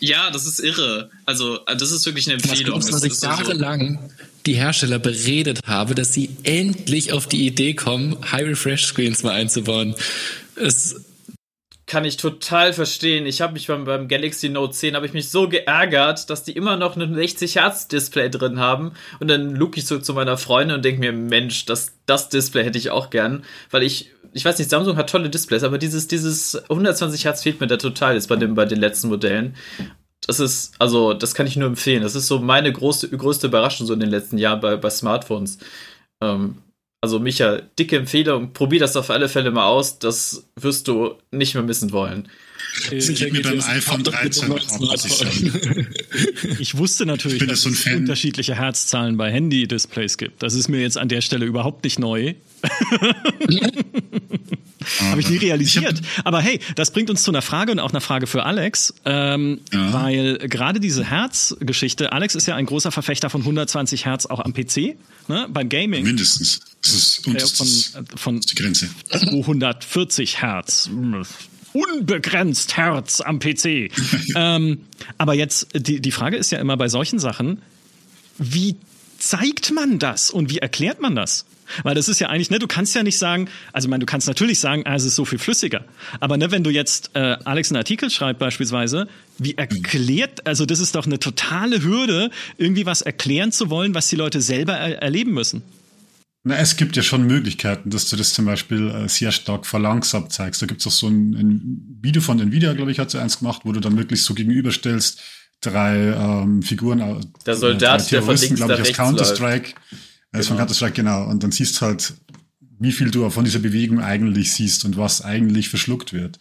ja, 0.00 0.30
das 0.30 0.46
ist 0.46 0.60
irre. 0.60 1.10
Also, 1.26 1.58
das 1.66 1.92
ist 1.92 2.04
wirklich 2.06 2.26
eine 2.26 2.34
Empfehlung. 2.34 2.78
Was 2.78 2.88
glaubst, 2.88 3.04
was 3.04 3.16
ich 3.16 3.22
jahrelang 3.22 3.98
die 4.46 4.54
Hersteller 4.54 4.98
beredet 4.98 5.60
habe, 5.66 5.94
dass 5.94 6.14
sie 6.14 6.30
endlich 6.42 7.12
auf 7.12 7.26
die 7.26 7.46
Idee 7.46 7.74
kommen, 7.74 8.16
High 8.32 8.48
Refresh 8.48 8.86
Screens 8.86 9.22
mal 9.22 9.32
einzubauen. 9.32 9.94
Es 10.56 11.04
kann 11.90 12.04
ich 12.04 12.16
total 12.16 12.72
verstehen. 12.72 13.26
Ich 13.26 13.40
habe 13.40 13.52
mich 13.52 13.66
beim, 13.66 13.84
beim 13.84 14.06
Galaxy 14.06 14.48
Note 14.48 14.72
10 14.72 14.94
habe 14.94 15.06
ich 15.06 15.12
mich 15.12 15.28
so 15.28 15.48
geärgert, 15.48 16.30
dass 16.30 16.44
die 16.44 16.52
immer 16.52 16.76
noch 16.76 16.96
ein 16.96 17.14
60 17.14 17.56
Hertz 17.56 17.88
Display 17.88 18.30
drin 18.30 18.60
haben 18.60 18.92
und 19.18 19.26
dann 19.26 19.56
look 19.56 19.76
ich 19.76 19.86
so 19.86 19.98
zu 19.98 20.14
meiner 20.14 20.38
Freundin 20.38 20.76
und 20.76 20.84
denke 20.84 21.00
mir, 21.00 21.12
Mensch, 21.12 21.66
das 21.66 21.94
das 22.06 22.28
Display 22.28 22.64
hätte 22.64 22.78
ich 22.78 22.90
auch 22.90 23.10
gern, 23.10 23.44
weil 23.72 23.82
ich 23.82 24.10
ich 24.32 24.44
weiß 24.44 24.58
nicht, 24.58 24.70
Samsung 24.70 24.96
hat 24.96 25.10
tolle 25.10 25.30
Displays, 25.30 25.62
aber 25.62 25.78
dieses, 25.78 26.08
dieses 26.08 26.56
120 26.56 27.24
Hertz 27.24 27.42
fehlt 27.42 27.60
mir 27.60 27.66
da 27.66 27.76
total 27.76 28.14
jetzt 28.14 28.28
bei, 28.28 28.36
dem, 28.36 28.54
bei 28.54 28.64
den 28.64 28.78
letzten 28.78 29.08
Modellen. 29.08 29.56
Das 30.26 30.38
ist, 30.38 30.74
also, 30.78 31.14
das 31.14 31.34
kann 31.34 31.46
ich 31.46 31.56
nur 31.56 31.68
empfehlen. 31.68 32.02
Das 32.02 32.14
ist 32.14 32.26
so 32.26 32.38
meine 32.38 32.72
große, 32.72 33.08
größte 33.08 33.46
Überraschung 33.46 33.86
so 33.86 33.94
in 33.94 34.00
den 34.00 34.10
letzten 34.10 34.38
Jahren 34.38 34.60
bei, 34.60 34.76
bei 34.76 34.90
Smartphones. 34.90 35.58
Ähm, 36.22 36.58
also, 37.00 37.18
Micha, 37.18 37.62
dicke 37.78 37.96
Empfehlung. 37.96 38.52
Probier 38.52 38.80
das 38.80 38.96
auf 38.96 39.10
alle 39.10 39.28
Fälle 39.28 39.50
mal 39.50 39.66
aus. 39.66 39.98
Das 39.98 40.50
wirst 40.56 40.88
du 40.88 41.14
nicht 41.30 41.54
mehr 41.54 41.64
missen 41.64 41.92
wollen. 41.92 42.28
Das 42.90 43.08
geht 43.08 43.32
mir 43.32 43.42
beim 43.42 43.60
iPhone 43.60 44.04
13 44.04 44.52
Ich 46.58 46.76
wusste 46.76 47.06
natürlich, 47.06 47.46
dass 47.46 47.62
so 47.62 47.70
es 47.70 47.86
unterschiedliche 47.86 48.54
Herzzahlen 48.56 49.16
bei 49.16 49.30
Handy-Displays 49.30 50.16
gibt. 50.18 50.42
Das 50.42 50.54
ist 50.54 50.68
mir 50.68 50.80
jetzt 50.80 50.98
an 50.98 51.08
der 51.08 51.20
Stelle 51.20 51.46
überhaupt 51.46 51.84
nicht 51.84 51.98
neu. 51.98 52.34
Habe 55.00 55.20
ich 55.20 55.28
nie 55.28 55.36
realisiert. 55.36 56.00
Ich 56.00 56.06
Aber 56.24 56.40
hey, 56.40 56.60
das 56.74 56.90
bringt 56.90 57.10
uns 57.10 57.22
zu 57.22 57.30
einer 57.30 57.42
Frage 57.42 57.72
und 57.72 57.78
auch 57.78 57.90
einer 57.90 58.00
Frage 58.00 58.26
für 58.26 58.44
Alex, 58.44 58.94
ähm, 59.04 59.60
ja. 59.72 59.92
weil 59.92 60.38
gerade 60.38 60.80
diese 60.80 61.04
Herz-Geschichte, 61.04 62.12
Alex 62.12 62.34
ist 62.34 62.46
ja 62.46 62.56
ein 62.56 62.66
großer 62.66 62.90
Verfechter 62.90 63.30
von 63.30 63.42
120 63.42 64.06
Hertz 64.06 64.26
auch 64.26 64.40
am 64.40 64.54
PC, 64.54 64.96
ne, 65.28 65.46
beim 65.50 65.68
Gaming. 65.68 66.04
Mindestens. 66.04 66.60
Das 66.82 66.94
ist, 66.94 67.26
und 67.26 67.36
äh, 67.36 67.40
von, 67.46 68.06
von 68.16 68.40
die 68.40 68.54
Grenze. 68.54 68.88
240 69.10 70.40
Hertz 70.40 70.88
unbegrenzt 71.72 72.76
Herz 72.76 73.20
am 73.20 73.38
PC. 73.38 73.64
ähm, 74.36 74.80
aber 75.18 75.34
jetzt, 75.34 75.68
die, 75.74 76.00
die 76.00 76.10
Frage 76.10 76.36
ist 76.36 76.52
ja 76.52 76.58
immer 76.58 76.76
bei 76.76 76.88
solchen 76.88 77.18
Sachen, 77.18 77.62
wie 78.38 78.76
zeigt 79.18 79.72
man 79.72 79.98
das 79.98 80.30
und 80.30 80.50
wie 80.50 80.58
erklärt 80.58 81.00
man 81.00 81.14
das? 81.14 81.44
Weil 81.84 81.94
das 81.94 82.08
ist 82.08 82.18
ja 82.18 82.28
eigentlich, 82.28 82.50
ne, 82.50 82.58
du 82.58 82.66
kannst 82.66 82.94
ja 82.94 83.02
nicht 83.02 83.18
sagen, 83.18 83.48
also 83.72 83.86
ich 83.86 83.90
meine, 83.90 84.00
du 84.00 84.06
kannst 84.06 84.26
natürlich 84.26 84.58
sagen, 84.58 84.82
ah, 84.86 84.94
es 84.94 85.04
ist 85.04 85.14
so 85.14 85.24
viel 85.24 85.38
flüssiger. 85.38 85.84
Aber 86.18 86.36
ne, 86.36 86.50
wenn 86.50 86.64
du 86.64 86.70
jetzt 86.70 87.10
äh, 87.14 87.36
Alex 87.44 87.70
einen 87.70 87.76
Artikel 87.76 88.10
schreibt 88.10 88.38
beispielsweise, 88.40 89.08
wie 89.38 89.54
erklärt, 89.56 90.46
also 90.46 90.66
das 90.66 90.80
ist 90.80 90.94
doch 90.96 91.06
eine 91.06 91.18
totale 91.18 91.82
Hürde, 91.82 92.30
irgendwie 92.58 92.86
was 92.86 93.02
erklären 93.02 93.52
zu 93.52 93.70
wollen, 93.70 93.94
was 93.94 94.08
die 94.08 94.16
Leute 94.16 94.40
selber 94.40 94.74
er 94.74 95.00
erleben 95.00 95.32
müssen. 95.32 95.62
Na, 96.42 96.56
es 96.56 96.76
gibt 96.76 96.96
ja 96.96 97.02
schon 97.02 97.26
Möglichkeiten, 97.26 97.90
dass 97.90 98.08
du 98.08 98.16
das 98.16 98.32
zum 98.32 98.46
Beispiel 98.46 98.88
äh, 98.90 99.08
sehr 99.08 99.30
stark 99.30 99.66
verlangsamt 99.66 100.32
zeigst. 100.32 100.62
Da 100.62 100.66
gibt 100.66 100.80
es 100.80 100.86
auch 100.86 100.92
so 100.92 101.08
ein, 101.08 101.34
ein, 101.34 101.98
Video 102.00 102.22
von 102.22 102.40
Nvidia, 102.40 102.72
glaube 102.72 102.90
ich, 102.90 102.98
hat 102.98 103.10
sie 103.10 103.20
eins 103.20 103.40
gemacht, 103.40 103.62
wo 103.64 103.72
du 103.72 103.80
dann 103.80 103.98
wirklich 103.98 104.22
so 104.24 104.32
gegenüberstellst, 104.32 105.20
drei 105.60 105.96
ähm, 105.96 106.62
Figuren. 106.62 107.00
Äh, 107.00 107.20
der 107.44 107.56
Soldat, 107.56 108.06
äh, 108.06 108.10
der 108.10 108.22
von 108.22 108.36
links 108.36 108.56
glaube 108.56 108.72
ich, 108.74 108.80
aus 108.80 108.92
Counter-Strike. 108.92 109.74
Genau. 110.32 110.44
Von 110.44 110.56
Counter-Strike, 110.56 110.94
genau. 110.94 111.24
Und 111.24 111.42
dann 111.42 111.52
siehst 111.52 111.78
du 111.78 111.86
halt, 111.86 112.14
wie 112.78 112.92
viel 112.92 113.10
du 113.10 113.28
von 113.28 113.44
dieser 113.44 113.58
Bewegung 113.58 114.00
eigentlich 114.00 114.52
siehst 114.52 114.86
und 114.86 114.96
was 114.96 115.22
eigentlich 115.22 115.68
verschluckt 115.68 116.14
wird. 116.14 116.38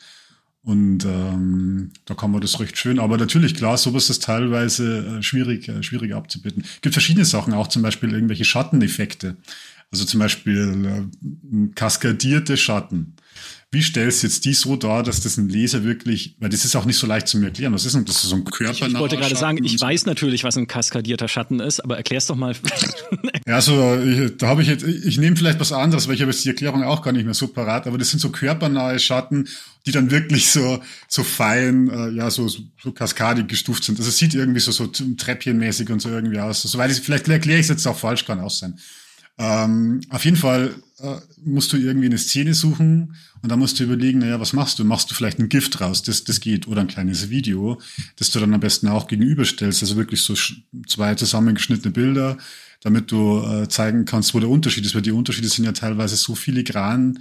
Und 0.62 1.06
ähm, 1.06 1.91
da 2.06 2.14
kann 2.14 2.32
man 2.32 2.41
das 2.41 2.60
recht 2.60 2.78
schön. 2.78 3.00
Aber 3.00 3.18
natürlich, 3.18 3.56
klar, 3.56 3.78
sowas 3.78 4.10
ist 4.10 4.24
teilweise 4.24 5.18
äh, 5.20 5.24
schwierig, 5.24 5.68
äh, 5.68 5.84
schwierig 5.84 6.14
abzubilden. 6.14 6.64
Es 6.64 6.82
gibt 6.82 6.95
verschiedene 6.95 7.26
Sachen, 7.26 7.54
auch 7.54 7.68
zum 7.68 7.82
Beispiel 7.82 8.14
irgendwelche 8.14 8.45
Schatteneffekte. 8.45 9.38
Also 9.92 10.06
zum 10.06 10.20
Beispiel 10.20 11.10
äh, 11.12 11.74
kaskadierte 11.74 12.58
Schatten. 12.58 13.16
Wie 13.72 13.84
stellst 13.84 14.24
du 14.24 14.28
jetzt 14.28 14.46
die 14.46 14.54
so 14.54 14.76
dar, 14.76 15.04
dass 15.04 15.22
das 15.22 15.38
ein 15.38 15.48
Leser 15.48 15.84
wirklich, 15.84 16.36
weil 16.40 16.50
das 16.50 16.66
ist 16.66 16.76
auch 16.76 16.86
nicht 16.86 16.98
so 16.98 17.06
leicht 17.06 17.28
zu 17.28 17.38
mir 17.38 17.48
erklären. 17.48 17.72
Was 17.72 17.86
ist 17.86 17.94
denn 17.94 18.04
das? 18.04 18.24
Ist 18.24 18.32
so 18.32 18.36
ein 18.36 18.44
Körper? 18.44 18.74
Ich, 18.74 18.82
ich 18.82 18.98
wollte 18.98 19.16
gerade 19.16 19.36
sagen, 19.36 19.64
ich 19.64 19.80
weiß 19.80 20.08
natürlich, 20.08 20.44
was 20.44 20.58
ein 20.58 20.66
kaskadierter 20.66 21.28
Schatten 21.28 21.60
ist, 21.60 21.80
aber 21.80 21.96
erklär's 21.96 22.26
doch 22.26 22.36
mal. 22.36 22.56
ja, 23.48 23.56
also 23.56 23.96
ich, 24.02 24.38
da 24.38 24.48
habe 24.48 24.64
ich 24.64 24.70
jetzt, 24.70 24.84
ich 24.84 25.20
nehme 25.20 25.36
vielleicht 25.36 25.60
was 25.60 25.72
anderes, 25.72 26.08
weil 26.08 26.16
ich 26.16 26.22
habe 26.22 26.32
jetzt 26.32 26.44
die 26.46 26.50
Erklärung 26.50 26.84
auch 26.84 27.04
gar 27.04 27.12
nicht 27.12 27.26
mehr 27.26 27.36
so 27.36 27.48
parat, 27.48 27.86
aber 27.86 28.00
das 28.00 28.10
sind 28.10 28.20
so 28.20 28.32
körpernahe 28.32 28.98
Schatten, 28.98 29.48
die 29.86 29.92
dann 29.92 30.10
wirklich 30.10 30.50
so 30.50 30.82
so 31.08 31.24
fein, 31.24 31.92
äh, 31.92 32.10
ja, 32.10 32.32
so, 32.32 32.48
so 32.48 32.92
kaskadig 32.92 33.48
gestuft 33.48 33.84
sind. 33.84 34.00
Also 34.00 34.10
es 34.10 34.18
sieht 34.18 34.34
irgendwie 34.34 34.62
so 34.62 34.72
so 34.72 34.88
Treppchenmäßig 34.88 35.92
und 35.92 36.02
so 36.02 36.10
irgendwie 36.10 36.40
aus. 36.40 36.64
Soweit 36.64 36.90
ich, 36.90 37.02
vielleicht 37.02 37.28
erkläre 37.28 37.60
ich 37.60 37.66
es 37.66 37.70
jetzt 37.70 37.88
auch 37.88 38.00
falsch, 38.00 38.26
kann 38.26 38.40
auch 38.40 38.50
sein. 38.50 38.80
Ähm, 39.40 40.02
auf 40.10 40.26
jeden 40.26 40.36
Fall 40.36 40.76
äh, 41.00 41.16
musst 41.46 41.72
du 41.72 41.78
irgendwie 41.78 42.08
eine 42.08 42.18
Szene 42.18 42.54
suchen 42.54 43.16
und 43.42 43.50
dann 43.50 43.58
musst 43.58 43.80
du 43.80 43.86
überlegen, 43.86 44.20
naja, 44.20 44.42
was 44.42 44.52
machst 44.52 44.80
du? 44.80 44.84
Machst 44.84 45.10
du 45.10 45.16
vielleicht 45.16 45.40
ein 45.40 45.48
Gift 45.48 45.80
raus, 45.80 46.04
das, 46.04 46.26
das 46.26 46.42
geht, 46.42 46.68
oder 46.68 46.82
ein 46.82 46.88
kleines 46.88 47.30
Video, 47.30 47.80
das 48.18 48.32
du 48.32 48.40
dann 48.40 48.54
am 48.54 48.60
besten 48.60 48.90
auch 48.90 49.08
gegenüberstellst, 49.08 49.82
also 49.82 49.96
wirklich 49.96 50.22
so 50.22 50.36
zwei 50.88 51.16
zusammengeschnittene 51.16 51.94
Bilder, 51.94 52.38
damit 52.82 53.14
du 53.14 53.42
äh, 53.42 53.70
zeigen 53.70 54.04
kannst, 54.04 54.34
wo 54.34 54.42
der 54.42 54.50
Unterschied 54.50 54.86
ist, 54.86 54.94
weil 54.94 55.04
die 55.04 55.12
Unterschiede 55.12 55.48
sind 55.48 55.64
ja 55.64 55.72
teilweise 55.72 56.18
so 56.18 56.36
filigran, 56.36 57.20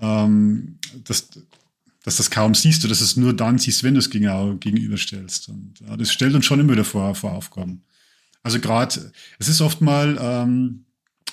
ähm, 0.00 0.78
dass, 1.04 1.28
dass 2.02 2.16
das 2.16 2.32
kaum 2.32 2.56
siehst 2.56 2.82
du, 2.82 2.88
dass 2.88 3.00
es 3.00 3.16
nur 3.16 3.32
dann 3.32 3.58
siehst, 3.58 3.84
wenn 3.84 3.94
du 3.94 4.00
es 4.00 4.10
gegenüberstellst. 4.10 5.50
Und 5.50 5.74
ja, 5.86 5.96
das 5.96 6.10
stellt 6.10 6.34
uns 6.34 6.46
schon 6.46 6.58
immer 6.58 6.72
wieder 6.72 6.84
vor, 6.84 7.14
vor 7.14 7.30
Aufgaben. 7.30 7.82
Also 8.42 8.58
gerade, 8.58 9.12
es 9.38 9.46
ist 9.46 9.60
oft 9.60 9.80
mal, 9.82 10.18
ähm, 10.20 10.84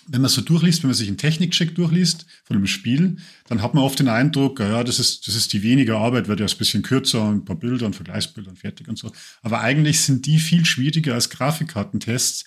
wenn 0.09 0.21
man 0.21 0.29
so 0.29 0.41
durchliest, 0.41 0.83
wenn 0.83 0.89
man 0.89 0.95
sich 0.95 1.07
einen 1.07 1.17
Technikcheck 1.17 1.75
durchliest 1.75 2.25
von 2.43 2.55
einem 2.55 2.67
Spiel, 2.67 3.17
dann 3.47 3.61
hat 3.61 3.73
man 3.73 3.83
oft 3.83 3.99
den 3.99 4.07
Eindruck, 4.07 4.59
ja, 4.59 4.83
das 4.83 4.99
ist, 4.99 5.27
das 5.27 5.35
ist 5.35 5.51
die 5.53 5.63
weniger 5.63 5.97
Arbeit, 5.97 6.27
wird 6.27 6.39
ja 6.39 6.45
ein 6.45 6.57
bisschen 6.57 6.81
kürzer 6.81 7.23
und 7.23 7.37
ein 7.37 7.45
paar 7.45 7.57
Bilder 7.57 7.85
und 7.85 7.95
Vergleichsbilder 7.95 8.49
und 8.49 8.57
fertig 8.57 8.87
und 8.87 8.97
so. 8.97 9.11
Aber 9.41 9.61
eigentlich 9.61 10.01
sind 10.01 10.25
die 10.25 10.39
viel 10.39 10.65
schwieriger 10.65 11.13
als 11.13 11.29
Grafikkartentests, 11.29 12.45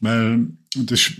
weil 0.00 0.48
das, 0.76 1.12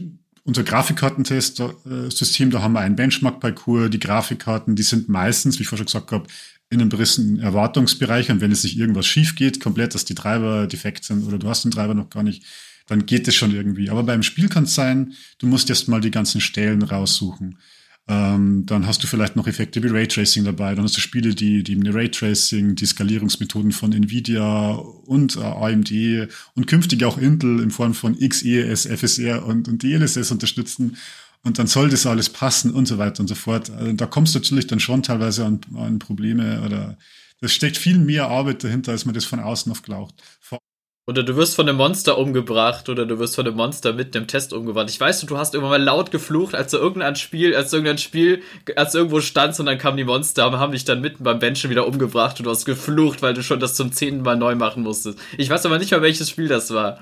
unser 0.44 0.62
Grafikkartentest-System, 0.62 2.50
da 2.50 2.62
haben 2.62 2.72
wir 2.72 2.80
einen 2.80 2.96
Benchmark-Parcours, 2.96 3.90
die 3.90 4.00
Grafikkarten, 4.00 4.76
die 4.76 4.82
sind 4.82 5.08
meistens, 5.08 5.58
wie 5.58 5.62
ich 5.62 5.68
vorher 5.68 5.86
schon 5.86 6.00
gesagt 6.00 6.12
habe, 6.12 6.26
in 6.70 6.80
einem 6.80 6.90
gewissen 6.90 7.38
Erwartungsbereich 7.40 8.30
und 8.30 8.40
wenn 8.40 8.50
es 8.50 8.62
sich 8.62 8.78
irgendwas 8.78 9.06
schief 9.06 9.36
geht, 9.36 9.60
komplett, 9.60 9.94
dass 9.94 10.04
die 10.04 10.14
Treiber 10.14 10.66
defekt 10.66 11.04
sind 11.04 11.24
oder 11.24 11.38
du 11.38 11.48
hast 11.48 11.64
den 11.64 11.70
Treiber 11.70 11.94
noch 11.94 12.10
gar 12.10 12.22
nicht, 12.22 12.42
dann 12.86 13.06
geht 13.06 13.28
es 13.28 13.34
schon 13.34 13.54
irgendwie. 13.54 13.90
Aber 13.90 14.02
beim 14.02 14.22
Spiel 14.22 14.48
kann 14.48 14.64
es 14.64 14.74
sein, 14.74 15.14
du 15.38 15.46
musst 15.46 15.70
erst 15.70 15.88
mal 15.88 16.00
die 16.00 16.10
ganzen 16.10 16.40
Stellen 16.40 16.82
raussuchen. 16.82 17.58
Ähm, 18.06 18.66
dann 18.66 18.86
hast 18.86 19.02
du 19.02 19.06
vielleicht 19.06 19.34
noch 19.34 19.46
Effekte 19.46 19.82
wie 19.82 19.88
Raytracing 19.88 20.44
dabei. 20.44 20.74
Dann 20.74 20.84
hast 20.84 20.96
du 20.96 21.00
Spiele, 21.00 21.34
die, 21.34 21.62
die 21.62 21.80
Raytracing, 21.88 22.74
die 22.74 22.84
Skalierungsmethoden 22.84 23.72
von 23.72 23.92
Nvidia 23.92 24.72
und 24.72 25.36
äh, 25.36 25.40
AMD 25.40 26.28
und 26.54 26.66
künftig 26.66 27.02
auch 27.04 27.16
Intel 27.16 27.60
in 27.60 27.70
Form 27.70 27.94
von 27.94 28.18
XES, 28.18 28.86
FSR 28.86 29.46
und, 29.46 29.68
und 29.68 29.82
DLSS 29.82 30.30
unterstützen. 30.30 30.98
Und 31.42 31.58
dann 31.58 31.66
soll 31.66 31.88
das 31.88 32.06
alles 32.06 32.28
passen 32.28 32.72
und 32.72 32.86
so 32.86 32.98
weiter 32.98 33.20
und 33.20 33.28
so 33.28 33.34
fort. 33.34 33.70
Also 33.70 33.92
da 33.92 34.06
kommst 34.06 34.34
du 34.34 34.38
natürlich 34.38 34.66
dann 34.66 34.80
schon 34.80 35.02
teilweise 35.02 35.46
an, 35.46 35.60
an 35.74 35.98
Probleme 35.98 36.62
oder 36.62 36.98
das 37.40 37.52
steckt 37.54 37.76
viel 37.76 37.98
mehr 37.98 38.28
Arbeit 38.28 38.64
dahinter, 38.64 38.92
als 38.92 39.04
man 39.04 39.14
das 39.14 39.24
von 39.24 39.40
außen 39.40 39.70
oft 39.72 39.84
glaubt. 39.84 40.22
Oder 41.06 41.22
du 41.22 41.36
wirst 41.36 41.54
von 41.54 41.68
einem 41.68 41.76
Monster 41.76 42.16
umgebracht 42.16 42.88
oder 42.88 43.04
du 43.04 43.18
wirst 43.18 43.34
von 43.34 43.46
einem 43.46 43.56
Monster 43.56 43.92
mit 43.92 44.16
einem 44.16 44.26
Test 44.26 44.54
umgebracht. 44.54 44.88
Ich 44.88 44.98
weiß, 44.98 45.20
du 45.20 45.36
hast 45.36 45.52
irgendwann 45.52 45.80
mal 45.80 45.84
laut 45.84 46.10
geflucht, 46.10 46.54
als 46.54 46.70
du 46.70 46.78
irgendein 46.78 47.14
Spiel, 47.14 47.54
als 47.54 47.70
du 47.70 47.76
irgendein 47.76 47.98
Spiel, 47.98 48.42
als 48.76 48.92
du 48.92 48.98
irgendwo 48.98 49.20
standst 49.20 49.60
und 49.60 49.66
dann 49.66 49.76
kamen 49.76 49.98
die 49.98 50.04
Monster 50.04 50.46
und 50.46 50.58
haben 50.58 50.72
dich 50.72 50.86
dann 50.86 51.02
mitten 51.02 51.22
beim 51.22 51.38
Benchen 51.38 51.68
wieder 51.68 51.86
umgebracht 51.86 52.38
und 52.38 52.46
du 52.46 52.50
hast 52.50 52.64
geflucht, 52.64 53.20
weil 53.20 53.34
du 53.34 53.42
schon 53.42 53.60
das 53.60 53.74
zum 53.74 53.92
zehnten 53.92 54.22
Mal 54.22 54.36
neu 54.36 54.54
machen 54.54 54.82
musstest. 54.82 55.18
Ich 55.36 55.50
weiß 55.50 55.66
aber 55.66 55.78
nicht 55.78 55.90
mal, 55.90 56.00
welches 56.00 56.30
Spiel 56.30 56.48
das 56.48 56.70
war. 56.70 56.98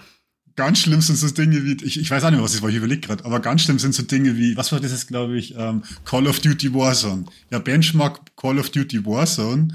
Ganz 0.57 0.81
schlimm 0.81 1.01
sind 1.01 1.17
so 1.17 1.29
Dinge 1.29 1.65
wie, 1.65 1.77
ich, 1.85 1.99
ich 1.99 2.11
weiß 2.11 2.25
auch 2.25 2.31
nicht, 2.31 2.43
was 2.43 2.55
es 2.55 2.61
war, 2.61 2.69
ich 2.71 2.77
überlege 2.77 3.01
gerade, 3.01 3.25
aber 3.25 3.39
ganz 3.39 3.63
schlimm 3.63 3.79
sind 3.79 3.95
so 3.95 4.03
Dinge 4.03 4.37
wie, 4.37 4.57
was 4.57 4.73
war 4.73 4.81
das 4.81 4.91
jetzt, 4.91 5.09
glaube 5.09 5.39
ich, 5.39 5.55
ähm, 5.57 5.85
Call 6.05 6.27
of 6.27 6.41
Duty 6.41 6.75
Warzone. 6.75 7.25
Ja, 7.51 7.61
Benchmark 7.61 8.21
Call 8.37 8.59
of 8.59 8.69
Duty 8.71 9.07
Warzone 9.07 9.69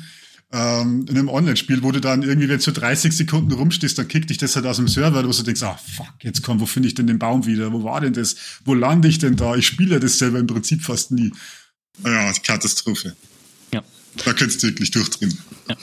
ähm, 0.51 1.05
in 1.09 1.17
einem 1.17 1.29
Online-Spiel, 1.29 1.83
wo 1.83 1.91
du 1.91 1.99
dann 1.99 2.23
irgendwie, 2.23 2.47
wenn 2.47 2.59
du 2.59 2.71
30 2.71 3.15
Sekunden 3.15 3.51
rumstehst, 3.51 3.97
dann 3.97 4.07
kickt 4.07 4.29
dich 4.29 4.37
das 4.37 4.55
halt 4.55 4.65
aus 4.65 4.77
dem 4.77 4.87
Server, 4.87 5.27
wo 5.27 5.31
du 5.31 5.43
denkst, 5.43 5.63
ah, 5.63 5.77
fuck, 5.95 6.13
jetzt 6.21 6.41
komm, 6.41 6.59
wo 6.61 6.65
finde 6.65 6.87
ich 6.87 6.95
denn 6.95 7.07
den 7.07 7.19
Baum 7.19 7.45
wieder? 7.45 7.73
Wo 7.73 7.83
war 7.83 7.99
denn 7.99 8.13
das? 8.13 8.35
Wo 8.63 8.73
lande 8.73 9.07
ich 9.07 9.19
denn 9.19 9.35
da? 9.35 9.55
Ich 9.55 9.67
spiele 9.67 9.99
das 9.99 10.17
selber 10.17 10.39
im 10.39 10.47
Prinzip 10.47 10.81
fast 10.83 11.11
nie. 11.11 11.31
Ja, 12.05 12.31
Katastrophe. 12.43 13.15
Ja. 13.73 13.83
Da 14.23 14.33
könntest 14.33 14.63
du 14.63 14.67
wirklich 14.67 14.91
durchdrehen. 14.91 15.37
Ja. 15.69 15.75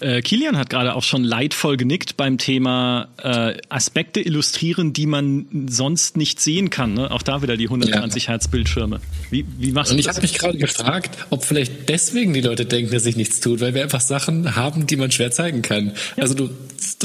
Äh, 0.00 0.22
Kilian 0.22 0.56
hat 0.56 0.70
gerade 0.70 0.94
auch 0.94 1.02
schon 1.02 1.24
leidvoll 1.24 1.76
genickt 1.76 2.16
beim 2.16 2.38
Thema 2.38 3.08
äh, 3.22 3.56
Aspekte 3.68 4.20
illustrieren, 4.20 4.92
die 4.92 5.06
man 5.06 5.66
sonst 5.68 6.16
nicht 6.16 6.40
sehen 6.40 6.70
kann. 6.70 6.94
Ne? 6.94 7.10
Auch 7.10 7.22
da 7.22 7.42
wieder 7.42 7.56
die 7.56 7.64
120 7.64 8.24
ja. 8.24 8.30
Hertz 8.30 8.48
Bildschirme. 8.48 9.00
Wie, 9.30 9.44
wie 9.58 9.72
machst 9.72 9.90
Und 9.90 9.96
du 9.96 10.00
ich 10.00 10.08
habe 10.08 10.20
mich 10.20 10.38
gerade 10.38 10.58
gefragt, 10.58 11.26
ob 11.30 11.44
vielleicht 11.44 11.88
deswegen 11.88 12.32
die 12.32 12.40
Leute 12.40 12.64
denken, 12.64 12.92
dass 12.92 13.02
sich 13.02 13.16
nichts 13.16 13.40
tut, 13.40 13.60
weil 13.60 13.74
wir 13.74 13.82
einfach 13.82 14.00
Sachen 14.00 14.54
haben, 14.54 14.86
die 14.86 14.96
man 14.96 15.10
schwer 15.10 15.30
zeigen 15.32 15.62
kann. 15.62 15.92
Ja. 16.16 16.22
Also 16.22 16.34
du 16.34 16.50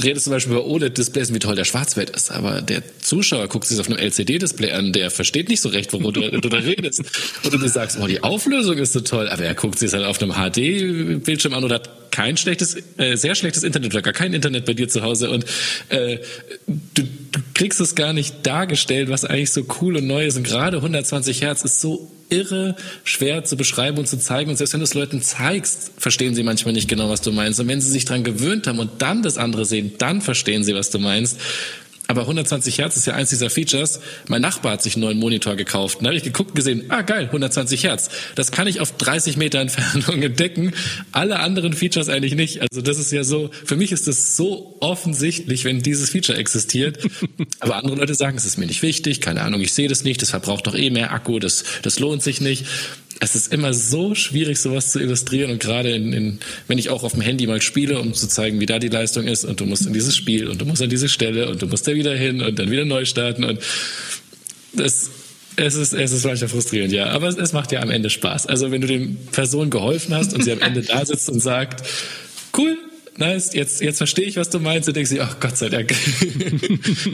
redest 0.01 0.25
zum 0.25 0.33
Beispiel 0.33 0.53
über 0.53 0.65
OLED-Displays, 0.65 1.33
wie 1.33 1.39
toll 1.39 1.55
der 1.55 1.65
Schwarzwert 1.65 2.09
ist, 2.09 2.31
aber 2.31 2.61
der 2.61 2.81
Zuschauer 2.99 3.47
guckt 3.47 3.67
sich 3.67 3.77
das 3.77 3.85
auf 3.85 3.91
einem 3.91 4.03
LCD-Display 4.03 4.71
an, 4.71 4.91
der 4.91 5.11
versteht 5.11 5.49
nicht 5.49 5.61
so 5.61 5.69
recht, 5.69 5.93
worüber 5.93 6.11
du, 6.11 6.41
du 6.41 6.49
da 6.49 6.57
redest. 6.57 7.03
Oder 7.45 7.59
du 7.59 7.67
sagst, 7.67 7.97
oh, 8.01 8.07
die 8.07 8.23
Auflösung 8.23 8.77
ist 8.77 8.93
so 8.93 9.01
toll, 9.01 9.29
aber 9.29 9.43
er 9.43 9.53
guckt 9.53 9.77
sich 9.77 9.87
es 9.87 9.93
halt 9.93 10.05
auf 10.05 10.21
einem 10.21 10.33
HD-Bildschirm 10.33 11.53
an 11.53 11.63
oder 11.63 11.75
hat 11.75 12.11
kein 12.11 12.37
schlechtes, 12.37 12.75
äh, 12.97 13.15
sehr 13.15 13.35
schlechtes 13.35 13.63
Internet 13.63 13.93
oder 13.93 14.01
gar 14.01 14.13
kein 14.13 14.33
Internet 14.33 14.65
bei 14.65 14.73
dir 14.73 14.87
zu 14.87 15.01
Hause 15.01 15.29
und 15.29 15.45
äh, 15.89 16.19
du, 16.67 17.03
du 17.03 17.39
kriegst 17.53 17.81
es 17.81 17.95
gar 17.95 18.13
nicht 18.13 18.45
dargestellt, 18.45 19.09
was 19.09 19.25
eigentlich 19.25 19.51
so 19.51 19.65
cool 19.81 19.97
und 19.97 20.07
neu 20.07 20.25
ist. 20.25 20.37
Und 20.37 20.43
gerade 20.43 20.77
120 20.77 21.41
Hertz 21.41 21.63
ist 21.63 21.81
so 21.81 22.11
irre 22.33 22.75
schwer 23.03 23.43
zu 23.43 23.55
beschreiben 23.55 23.97
und 23.97 24.07
zu 24.07 24.17
zeigen. 24.17 24.49
Und 24.49 24.57
selbst 24.57 24.73
wenn 24.73 24.79
du 24.79 24.85
es 24.85 24.93
Leuten 24.93 25.21
zeigst, 25.21 25.91
verstehen 25.97 26.35
sie 26.35 26.43
manchmal 26.43 26.73
nicht 26.73 26.89
genau, 26.89 27.09
was 27.09 27.21
du 27.21 27.31
meinst. 27.31 27.59
Und 27.59 27.67
wenn 27.67 27.81
sie 27.81 27.89
sich 27.89 28.05
dran 28.05 28.23
gewöhnt 28.23 28.67
haben 28.67 28.79
und 28.79 29.01
dann 29.01 29.21
das 29.21 29.37
andere 29.37 29.65
sehen, 29.65 29.93
dann 29.97 30.21
verstehen 30.21 30.63
sie, 30.63 30.75
was 30.75 30.89
du 30.89 30.99
meinst. 30.99 31.39
Aber 32.13 32.21
120 32.21 32.77
Hertz 32.77 32.95
ist 32.95 33.07
ja 33.07 33.15
eins 33.15 33.31
dieser 33.31 33.49
Features. 33.49 33.99
Mein 34.27 34.43
Nachbar 34.43 34.73
hat 34.73 34.83
sich 34.83 34.93
einen 34.93 35.03
neuen 35.03 35.17
Monitor 35.17 35.55
gekauft. 35.55 35.97
Da 35.99 36.05
habe 36.05 36.15
ich 36.15 36.21
geguckt 36.21 36.51
und 36.51 36.55
gesehen, 36.55 36.83
ah 36.89 37.01
geil, 37.01 37.25
120 37.25 37.85
Hertz. 37.85 38.09
Das 38.35 38.51
kann 38.51 38.67
ich 38.67 38.81
auf 38.81 38.95
30 38.97 39.35
Meter 39.35 39.59
Entfernung 39.59 40.21
entdecken. 40.21 40.73
Alle 41.11 41.39
anderen 41.39 41.73
Features 41.73 42.09
eigentlich 42.09 42.35
nicht. 42.35 42.61
Also 42.61 42.83
das 42.83 42.99
ist 42.99 43.11
ja 43.11 43.23
so, 43.23 43.49
für 43.65 43.77
mich 43.77 43.91
ist 43.91 44.07
das 44.07 44.37
so 44.37 44.77
offensichtlich, 44.79 45.65
wenn 45.65 45.81
dieses 45.81 46.11
Feature 46.11 46.37
existiert. 46.37 46.99
Aber 47.59 47.77
andere 47.77 47.95
Leute 47.95 48.13
sagen, 48.13 48.37
es 48.37 48.45
ist 48.45 48.59
mir 48.59 48.67
nicht 48.67 48.83
wichtig, 48.83 49.19
keine 49.19 49.41
Ahnung, 49.41 49.61
ich 49.61 49.73
sehe 49.73 49.87
das 49.87 50.03
nicht, 50.03 50.21
das 50.21 50.29
verbraucht 50.29 50.67
doch 50.67 50.75
eh 50.75 50.91
mehr 50.91 51.13
Akku, 51.13 51.39
das, 51.39 51.63
das 51.81 51.97
lohnt 51.97 52.21
sich 52.21 52.41
nicht 52.41 52.65
es 53.19 53.35
ist 53.35 53.53
immer 53.53 53.73
so 53.73 54.15
schwierig, 54.15 54.59
sowas 54.59 54.91
zu 54.91 54.99
illustrieren 54.99 55.51
und 55.51 55.59
gerade 55.59 55.91
in, 55.91 56.13
in, 56.13 56.39
wenn 56.67 56.77
ich 56.77 56.89
auch 56.89 57.03
auf 57.03 57.13
dem 57.13 57.21
Handy 57.21 57.47
mal 57.47 57.61
spiele, 57.61 57.99
um 57.99 58.13
zu 58.13 58.27
zeigen, 58.27 58.59
wie 58.59 58.65
da 58.65 58.79
die 58.79 58.89
Leistung 58.89 59.27
ist 59.27 59.45
und 59.45 59.59
du 59.59 59.65
musst 59.65 59.85
in 59.85 59.93
dieses 59.93 60.15
Spiel 60.15 60.47
und 60.47 60.59
du 60.59 60.65
musst 60.65 60.81
an 60.81 60.89
diese 60.89 61.09
Stelle 61.09 61.49
und 61.49 61.61
du 61.61 61.67
musst 61.67 61.87
da 61.87 61.93
wieder 61.93 62.15
hin 62.15 62.41
und 62.41 62.59
dann 62.59 62.71
wieder 62.71 62.85
neu 62.85 63.05
starten 63.05 63.43
und 63.43 63.59
das, 64.73 65.09
es 65.55 65.75
ist, 65.75 65.93
es 65.93 66.11
ist 66.11 66.25
manchmal 66.25 66.49
frustrierend, 66.49 66.91
ja. 66.91 67.07
Aber 67.07 67.27
es, 67.27 67.37
es 67.37 67.53
macht 67.53 67.71
ja 67.71 67.81
am 67.81 67.91
Ende 67.91 68.09
Spaß. 68.09 68.47
Also 68.47 68.71
wenn 68.71 68.81
du 68.81 68.87
den 68.87 69.17
Personen 69.31 69.69
geholfen 69.69 70.15
hast 70.15 70.33
und 70.33 70.43
sie 70.43 70.51
am 70.51 70.61
Ende 70.61 70.81
da 70.81 71.05
sitzt 71.05 71.29
und 71.29 71.39
sagt, 71.39 71.87
cool, 72.57 72.77
nice, 73.17 73.53
jetzt, 73.53 73.81
jetzt 73.81 73.97
verstehe 73.97 74.25
ich, 74.25 74.35
was 74.37 74.49
du 74.49 74.59
meinst, 74.59 74.87
und 74.87 74.95
denkst 74.95 75.11
du, 75.11 75.21
ach 75.21 75.39
Gott 75.39 75.57
sei 75.57 75.69
Dank. 75.69 75.93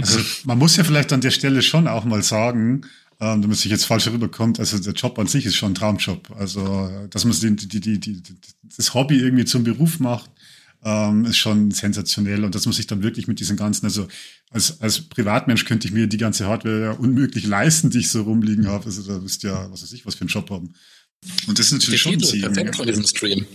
Also, 0.01 0.19
man 0.45 0.57
muss 0.57 0.77
ja 0.77 0.83
vielleicht 0.83 1.11
an 1.11 1.21
der 1.21 1.31
Stelle 1.31 1.61
schon 1.61 1.87
auch 1.87 2.05
mal 2.05 2.23
sagen, 2.23 2.81
ähm, 3.21 3.41
damit 3.41 3.57
sich 3.57 3.71
jetzt 3.71 3.85
falsch 3.85 4.07
rüberkommt. 4.07 4.59
Also 4.59 4.79
der 4.79 4.93
Job 4.93 5.19
an 5.19 5.27
sich 5.27 5.45
ist 5.45 5.55
schon 5.55 5.71
ein 5.71 5.75
Traumjob. 5.75 6.31
Also 6.37 7.07
dass 7.09 7.25
man 7.25 7.35
die, 7.39 7.55
die, 7.55 7.79
die, 7.79 7.99
die, 7.99 8.23
das 8.77 8.93
Hobby 8.93 9.19
irgendwie 9.19 9.45
zum 9.45 9.63
Beruf 9.63 9.99
macht, 9.99 10.29
ähm, 10.83 11.25
ist 11.25 11.37
schon 11.37 11.71
sensationell. 11.71 12.45
Und 12.45 12.55
dass 12.55 12.65
man 12.65 12.73
sich 12.73 12.87
dann 12.87 13.03
wirklich 13.03 13.27
mit 13.27 13.39
diesen 13.39 13.57
ganzen, 13.57 13.85
also 13.85 14.07
als, 14.49 14.79
als 14.81 15.01
Privatmensch 15.01 15.65
könnte 15.65 15.87
ich 15.87 15.93
mir 15.93 16.07
die 16.07 16.17
ganze 16.17 16.47
Hardware 16.47 16.81
ja 16.81 16.91
unmöglich 16.91 17.45
leisten, 17.45 17.89
die 17.89 17.99
ich 17.99 18.09
so 18.09 18.21
rumliegen 18.21 18.67
habe. 18.67 18.85
Also 18.85 19.01
da 19.03 19.23
wisst 19.23 19.43
ja, 19.43 19.69
was 19.71 19.83
weiß 19.83 19.91
ich, 19.93 20.05
was 20.05 20.15
für 20.15 20.21
einen 20.21 20.29
Job 20.29 20.49
haben. 20.49 20.73
Und 21.47 21.59
das 21.59 21.67
ist 21.67 21.73
natürlich 21.73 22.03
der 22.03 22.11
schon 22.11 22.19
Titel 22.19 22.45
ein 22.45 22.55
Ziel. 22.55 22.73
von 22.73 22.87
diesem 22.87 23.05
Stream. 23.05 23.45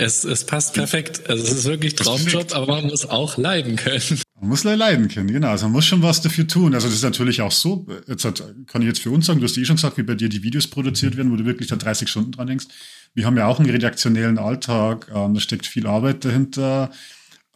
Es, 0.00 0.22
es 0.22 0.44
passt 0.44 0.74
perfekt. 0.74 1.28
Also 1.28 1.42
es 1.42 1.50
ist 1.50 1.64
wirklich 1.64 1.96
Traumjob, 1.96 2.54
aber 2.54 2.66
man 2.66 2.86
muss 2.86 3.04
auch 3.04 3.36
leiden 3.36 3.74
können. 3.74 4.20
Man 4.40 4.50
muss 4.50 4.62
leiden 4.62 5.08
können, 5.08 5.32
genau. 5.32 5.48
Also 5.48 5.66
man 5.66 5.72
muss 5.72 5.86
schon 5.86 6.02
was 6.02 6.20
dafür 6.20 6.46
tun. 6.46 6.72
Also 6.74 6.86
das 6.86 6.96
ist 6.96 7.02
natürlich 7.02 7.42
auch 7.42 7.50
so. 7.50 7.86
Jetzt 8.06 8.24
hat, 8.24 8.42
kann 8.66 8.82
ich 8.82 8.88
jetzt 8.88 9.00
für 9.00 9.10
uns 9.10 9.26
sagen, 9.26 9.40
du 9.40 9.46
hast 9.46 9.56
eh 9.58 9.64
schon 9.64 9.76
gesagt, 9.76 9.98
wie 9.98 10.04
bei 10.04 10.14
dir 10.14 10.28
die 10.28 10.44
Videos 10.44 10.68
produziert 10.68 11.16
werden, 11.16 11.32
wo 11.32 11.36
du 11.36 11.44
wirklich 11.44 11.68
da 11.68 11.76
30 11.76 12.08
Stunden 12.08 12.32
dran 12.32 12.46
denkst. 12.46 12.66
Wir 13.14 13.26
haben 13.26 13.36
ja 13.36 13.46
auch 13.46 13.58
einen 13.58 13.68
redaktionellen 13.68 14.38
Alltag. 14.38 15.10
Ähm, 15.12 15.34
da 15.34 15.40
steckt 15.40 15.66
viel 15.66 15.88
Arbeit 15.88 16.24
dahinter. 16.24 16.92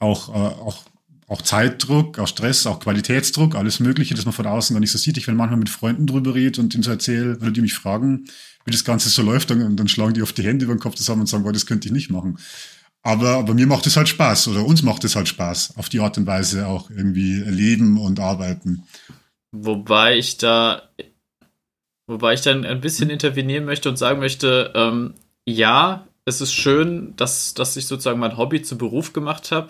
Auch, 0.00 0.30
äh, 0.30 0.32
auch, 0.32 0.82
auch 1.28 1.42
Zeitdruck, 1.42 2.18
auch 2.18 2.26
Stress, 2.26 2.66
auch 2.66 2.80
Qualitätsdruck, 2.80 3.54
alles 3.54 3.78
Mögliche, 3.78 4.14
das 4.14 4.24
man 4.24 4.34
von 4.34 4.46
außen 4.46 4.74
gar 4.74 4.80
nicht 4.80 4.90
so 4.90 4.98
sieht. 4.98 5.16
Ich, 5.16 5.28
wenn 5.28 5.36
manchmal 5.36 5.60
mit 5.60 5.70
Freunden 5.70 6.08
drüber 6.08 6.34
rede 6.34 6.60
und 6.60 6.74
denen 6.74 6.82
so 6.82 6.90
erzähle, 6.90 7.36
oder 7.36 7.52
die 7.52 7.60
mich 7.60 7.74
fragen, 7.74 8.24
wie 8.64 8.72
das 8.72 8.84
Ganze 8.84 9.08
so 9.08 9.22
läuft, 9.22 9.50
dann, 9.50 9.76
dann 9.76 9.88
schlagen 9.88 10.14
die 10.14 10.22
auf 10.22 10.32
die 10.32 10.42
Hände 10.42 10.64
über 10.64 10.74
den 10.74 10.80
Kopf 10.80 10.96
zusammen 10.96 11.22
und 11.22 11.26
sagen, 11.28 11.44
boah, 11.44 11.52
das 11.52 11.66
könnte 11.66 11.86
ich 11.86 11.92
nicht 11.92 12.10
machen. 12.10 12.38
Aber, 13.02 13.30
aber 13.30 13.54
mir 13.54 13.66
macht 13.66 13.86
es 13.86 13.96
halt 13.96 14.08
Spaß 14.08 14.48
oder 14.48 14.64
uns 14.64 14.82
macht 14.82 15.02
es 15.04 15.16
halt 15.16 15.28
Spaß, 15.28 15.74
auf 15.76 15.88
die 15.88 16.00
Art 16.00 16.18
und 16.18 16.26
Weise 16.26 16.68
auch 16.68 16.88
irgendwie 16.90 17.40
leben 17.40 17.98
und 17.98 18.20
arbeiten. 18.20 18.84
Wobei 19.50 20.16
ich 20.16 20.38
da, 20.38 20.82
wobei 22.06 22.34
ich 22.34 22.42
dann 22.42 22.64
ein 22.64 22.80
bisschen 22.80 23.10
intervenieren 23.10 23.64
möchte 23.64 23.88
und 23.88 23.96
sagen 23.96 24.20
möchte, 24.20 24.72
ähm, 24.74 25.14
ja, 25.44 26.06
es 26.24 26.40
ist 26.40 26.52
schön, 26.52 27.14
dass, 27.16 27.54
dass 27.54 27.76
ich 27.76 27.86
sozusagen 27.86 28.20
mein 28.20 28.36
Hobby 28.36 28.62
zum 28.62 28.78
Beruf 28.78 29.12
gemacht 29.12 29.50
habe. 29.50 29.68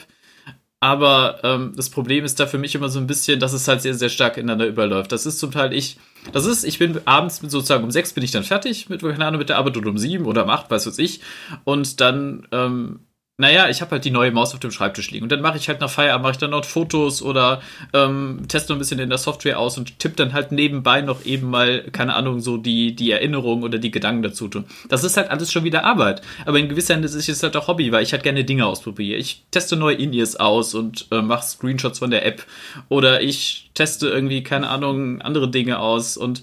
Aber 0.81 1.39
ähm, 1.45 1.73
das 1.77 1.91
Problem 1.91 2.25
ist 2.25 2.41
da 2.41 2.47
für 2.47 2.59
mich 2.59 2.75
immer 2.75 2.89
so 2.89 2.99
ein 2.99 3.07
bisschen, 3.07 3.39
dass 3.39 3.53
es 3.53 3.69
halt 3.69 3.81
sehr, 3.81 3.95
sehr 3.95 4.09
stark 4.09 4.37
ineinander 4.37 4.67
überläuft. 4.67 5.13
Das 5.13 5.27
ist 5.27 5.39
zum 5.39 5.53
Teil 5.53 5.73
ich, 5.73 5.97
das 6.33 6.45
ist, 6.45 6.65
ich 6.65 6.79
bin 6.79 7.01
abends 7.07 7.37
sozusagen 7.37 7.85
um 7.85 7.93
sechs 7.93 8.13
bin 8.13 8.25
ich 8.25 8.33
dann 8.33 8.43
fertig 8.43 8.89
mit, 8.89 9.01
keine 9.01 9.25
Ahnung, 9.25 9.39
mit 9.39 9.49
der 9.49 9.59
Arbeit 9.59 9.77
oder 9.77 9.89
um 9.89 9.97
sieben 9.97 10.27
oder 10.27 10.43
um 10.43 10.51
acht, 10.51 10.71
weiß 10.71 10.87
was 10.87 10.99
ich. 10.99 11.21
Und 11.65 12.01
dann 12.01 12.49
ähm, 12.51 12.99
naja, 13.39 13.69
ich 13.71 13.81
habe 13.81 13.93
halt 13.93 14.05
die 14.05 14.11
neue 14.11 14.31
Maus 14.31 14.53
auf 14.53 14.61
dem 14.61 14.71
Schreibtisch 14.71 15.11
liegen. 15.11 15.25
Und 15.25 15.33
dann 15.33 15.41
mache 15.41 15.57
ich 15.57 15.69
halt 15.69 15.81
nach 15.81 15.89
Feierabend, 15.89 16.23
mache 16.23 16.33
ich 16.33 16.39
dann 16.39 16.51
noch 16.51 16.65
Fotos 16.65 17.23
oder 17.23 17.63
ähm, 17.95 18.43
teste 18.47 18.75
ein 18.75 18.79
bisschen 18.79 18.99
in 18.99 19.09
der 19.09 19.19
Software 19.19 19.59
aus 19.59 19.79
und 19.79 19.99
tippe 19.99 20.17
dann 20.17 20.35
halt 20.35 20.53
nebenbei 20.53 21.01
noch 21.01 21.25
eben 21.25 21.49
mal, 21.49 21.83
keine 21.93 22.15
Ahnung, 22.15 22.41
so 22.41 22.59
die, 22.59 22.95
die 22.95 23.11
Erinnerungen 23.11 23.65
oder 23.65 23.79
die 23.79 23.91
Gedanken 23.91 24.23
dazu 24.23 24.49
tun. 24.49 24.67
Das 24.91 25.03
ist 25.03 25.17
halt 25.17 25.31
alles 25.31 25.51
schon 25.51 25.65
wieder 25.65 25.85
Arbeit. 25.85 26.21
Aber 26.45 26.59
in 26.59 26.69
gewisser 26.69 26.95
Hinsicht 26.95 27.29
ist 27.29 27.37
es 27.39 27.43
halt 27.43 27.57
auch 27.57 27.69
Hobby, 27.69 27.91
weil 27.91 28.03
ich 28.03 28.13
halt 28.13 28.23
gerne 28.23 28.45
Dinge 28.45 28.67
ausprobiere. 28.67 29.19
Ich 29.19 29.45
teste 29.51 29.77
neue 29.77 29.97
In-Ears 29.97 30.37
aus 30.37 30.75
und 30.75 31.07
äh, 31.11 31.23
mache 31.23 31.47
Screenshots 31.47 32.01
von 32.01 32.11
der 32.11 32.27
App. 32.27 32.45
Oder 32.91 33.23
ich 33.23 33.71
teste 33.73 34.09
irgendwie, 34.09 34.43
keine 34.43 34.69
Ahnung, 34.69 35.23
andere 35.23 35.51
Dinge 35.51 35.79
aus 35.79 36.19
und 36.19 36.43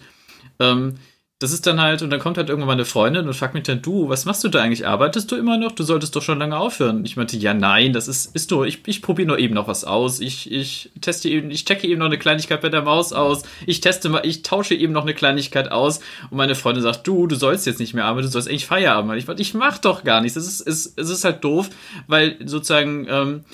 ähm, 0.60 0.96
das 1.40 1.54
ist 1.54 1.66
dann 1.66 1.80
halt, 1.80 2.02
und 2.02 2.10
dann 2.10 2.20
kommt 2.20 2.38
halt 2.38 2.50
irgendwann 2.50 2.68
meine 2.68 2.84
Freundin 2.84 3.26
und 3.26 3.34
fragt 3.34 3.54
mich 3.54 3.64
dann, 3.64 3.82
du, 3.82 4.10
was 4.10 4.26
machst 4.26 4.44
du 4.44 4.50
da 4.50 4.62
eigentlich? 4.62 4.86
Arbeitest 4.86 5.32
du 5.32 5.38
immer 5.38 5.58
noch? 5.58 5.72
Du 5.72 5.84
solltest 5.84 6.14
doch 6.14 6.22
schon 6.22 6.38
lange 6.38 6.58
aufhören. 6.58 7.06
Ich 7.06 7.16
meinte, 7.16 7.38
ja, 7.38 7.54
nein, 7.54 7.94
das 7.94 8.10
ist, 8.10 8.36
ist 8.36 8.52
nur, 8.52 8.68
ich, 8.68 8.82
ich 8.86 9.02
probiere 9.02 9.30
nur 9.30 9.40
eben 9.40 9.54
noch 9.54 9.70
was 9.70 9.86
aus. 9.86 10.20
Ich, 10.20 10.52
ich 10.52 10.92
teste 11.00 11.30
eben, 11.30 11.50
ich 11.50 11.64
checke 11.64 11.88
eben 11.88 12.00
noch 12.00 12.08
eine 12.08 12.18
Kleinigkeit 12.18 12.60
bei 12.60 12.68
der 12.68 12.82
Maus 12.82 13.14
aus. 13.14 13.44
Ich 13.66 13.80
teste 13.80 14.10
mal, 14.10 14.26
ich 14.26 14.44
tausche 14.44 14.76
eben 14.76 14.92
noch 14.92 15.04
eine 15.04 15.14
Kleinigkeit 15.14 15.72
aus. 15.72 16.02
Und 16.30 16.36
meine 16.36 16.56
Freundin 16.56 16.84
sagt, 16.84 17.08
du, 17.08 17.26
du 17.26 17.38
sollst 17.38 17.66
jetzt 17.66 17.80
nicht 17.80 17.94
mehr 17.94 18.04
arbeiten, 18.04 18.28
du 18.28 18.32
sollst 18.32 18.50
eigentlich 18.50 18.66
Feierabend 18.66 19.08
machen. 19.08 19.20
Ich 19.20 19.28
meinte, 19.28 19.42
ich 19.42 19.54
mach 19.54 19.78
doch 19.78 20.04
gar 20.04 20.20
nichts. 20.20 20.36
Es 20.36 20.46
ist, 20.46 20.68
es, 20.68 20.94
es 20.98 21.10
ist 21.10 21.24
halt 21.24 21.42
doof, 21.46 21.70
weil 22.08 22.36
sozusagen, 22.46 23.08
ähm, 23.10 23.46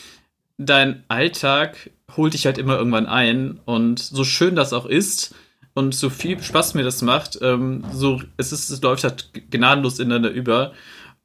dein 0.57 1.03
Alltag 1.07 1.91
holt 2.17 2.33
dich 2.33 2.45
halt 2.47 2.57
immer 2.57 2.77
irgendwann 2.77 3.05
ein. 3.05 3.59
Und 3.65 3.99
so 3.99 4.23
schön 4.23 4.55
das 4.55 4.73
auch 4.73 4.87
ist, 4.87 5.35
und 5.75 5.93
so 5.93 6.09
viel 6.09 6.41
Spaß 6.41 6.73
mir 6.73 6.83
das 6.83 7.01
macht, 7.03 7.37
ähm, 7.41 7.83
so 7.93 8.21
es 8.37 8.51
ist, 8.51 8.69
es 8.69 8.81
läuft 8.81 9.03
halt 9.03 9.31
gnadenlos 9.51 9.99
ineinander 9.99 10.31
über. 10.31 10.73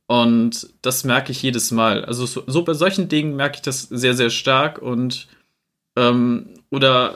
Und 0.07 0.75
das 0.83 1.05
merke 1.05 1.31
ich 1.31 1.41
jedes 1.41 1.71
Mal. 1.71 2.05
Also 2.05 2.27
so, 2.27 2.43
so 2.49 2.65
bei 2.65 2.75
solchen 2.75 3.09
Dingen 3.09 3.37
merke 3.37 3.57
ich 3.57 3.63
das 3.63 3.83
sehr, 3.83 4.15
sehr 4.15 4.31
stark 4.31 4.83
und 4.83 5.29
ähm, 5.97 6.60
oder 6.73 7.15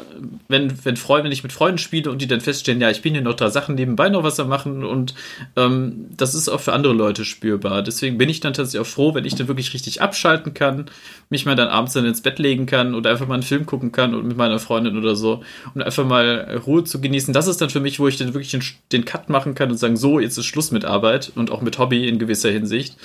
wenn, 0.48 0.84
wenn 0.84 0.96
Freunde, 0.96 1.26
wenn 1.26 1.32
ich 1.32 1.44
mit 1.44 1.52
Freunden 1.52 1.78
spiele 1.78 2.10
und 2.10 2.20
die 2.20 2.26
dann 2.26 2.40
feststellen, 2.40 2.80
ja, 2.80 2.90
ich 2.90 3.02
bin 3.02 3.12
hier 3.12 3.22
noch 3.22 3.34
drei 3.34 3.50
Sachen 3.50 3.76
nebenbei 3.76 4.08
noch 4.08 4.24
was 4.24 4.40
am 4.40 4.48
machen 4.48 4.84
und 4.84 5.14
ähm, 5.54 6.06
das 6.16 6.34
ist 6.34 6.48
auch 6.48 6.60
für 6.60 6.72
andere 6.72 6.92
Leute 6.92 7.24
spürbar. 7.24 7.82
Deswegen 7.82 8.18
bin 8.18 8.28
ich 8.28 8.40
dann 8.40 8.52
tatsächlich 8.52 8.80
auch 8.80 8.90
froh, 8.90 9.14
wenn 9.14 9.24
ich 9.24 9.36
dann 9.36 9.46
wirklich 9.46 9.72
richtig 9.72 10.02
abschalten 10.02 10.54
kann, 10.54 10.86
mich 11.30 11.46
mal 11.46 11.54
dann 11.54 11.68
abends 11.68 11.92
dann 11.92 12.04
ins 12.04 12.20
Bett 12.20 12.40
legen 12.40 12.66
kann 12.66 12.96
oder 12.96 13.10
einfach 13.10 13.28
mal 13.28 13.34
einen 13.34 13.42
Film 13.44 13.64
gucken 13.64 13.92
kann 13.92 14.16
und 14.16 14.26
mit 14.26 14.36
meiner 14.36 14.58
Freundin 14.58 14.98
oder 14.98 15.14
so 15.14 15.44
und 15.72 15.82
einfach 15.82 16.04
mal 16.04 16.60
Ruhe 16.66 16.82
zu 16.82 17.00
genießen. 17.00 17.32
Das 17.32 17.46
ist 17.46 17.60
dann 17.60 17.70
für 17.70 17.80
mich, 17.80 18.00
wo 18.00 18.08
ich 18.08 18.16
dann 18.16 18.34
wirklich 18.34 18.50
den, 18.50 18.64
den 18.90 19.04
Cut 19.04 19.28
machen 19.28 19.54
kann 19.54 19.70
und 19.70 19.76
sagen, 19.76 19.96
so, 19.96 20.18
jetzt 20.18 20.36
ist 20.36 20.46
Schluss 20.46 20.72
mit 20.72 20.84
Arbeit 20.84 21.30
und 21.36 21.52
auch 21.52 21.62
mit 21.62 21.78
Hobby 21.78 22.08
in 22.08 22.18
gewisser 22.18 22.50
Hinsicht. 22.50 22.96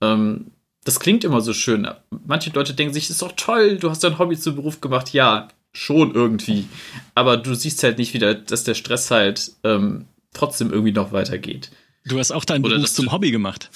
Ähm, 0.00 0.46
das 0.84 0.98
klingt 0.98 1.22
immer 1.22 1.40
so 1.40 1.52
schön. 1.52 1.88
Manche 2.26 2.50
Leute 2.50 2.74
denken 2.74 2.92
sich, 2.92 3.08
ist 3.08 3.22
doch 3.22 3.32
toll, 3.36 3.78
du 3.78 3.90
hast 3.90 4.02
dein 4.02 4.18
Hobby 4.18 4.36
zum 4.36 4.56
Beruf 4.56 4.80
gemacht. 4.80 5.12
Ja, 5.12 5.48
schon 5.74 6.14
irgendwie. 6.14 6.66
Aber 7.14 7.36
du 7.36 7.54
siehst 7.54 7.82
halt 7.82 7.98
nicht 7.98 8.14
wieder, 8.14 8.34
dass 8.34 8.64
der 8.64 8.74
Stress 8.74 9.10
halt 9.10 9.52
ähm, 9.64 10.06
trotzdem 10.32 10.70
irgendwie 10.70 10.92
noch 10.92 11.12
weitergeht. 11.12 11.70
Du 12.06 12.18
hast 12.18 12.32
auch 12.32 12.44
deinen 12.44 12.64
Oder 12.64 12.76
Beruf 12.76 12.92
zum 12.92 13.12
Hobby 13.12 13.30
gemacht. 13.30 13.70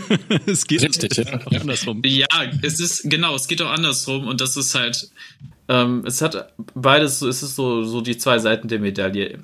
es 0.46 0.66
geht 0.66 0.82
Richtig, 0.82 1.16
ja. 1.16 1.38
auch 1.38 1.52
andersrum. 1.52 2.02
Ja, 2.04 2.26
es 2.62 2.80
ist, 2.80 3.02
genau, 3.10 3.34
es 3.34 3.46
geht 3.46 3.60
auch 3.60 3.70
andersrum 3.70 4.26
und 4.26 4.40
das 4.40 4.56
ist 4.56 4.74
halt, 4.74 5.10
ähm, 5.68 6.02
es 6.06 6.22
hat 6.22 6.54
beides, 6.74 7.20
es 7.20 7.42
ist 7.42 7.56
so, 7.56 7.82
so 7.82 8.00
die 8.00 8.16
zwei 8.16 8.38
Seiten 8.38 8.68
der 8.68 8.80
Medaille 8.80 9.40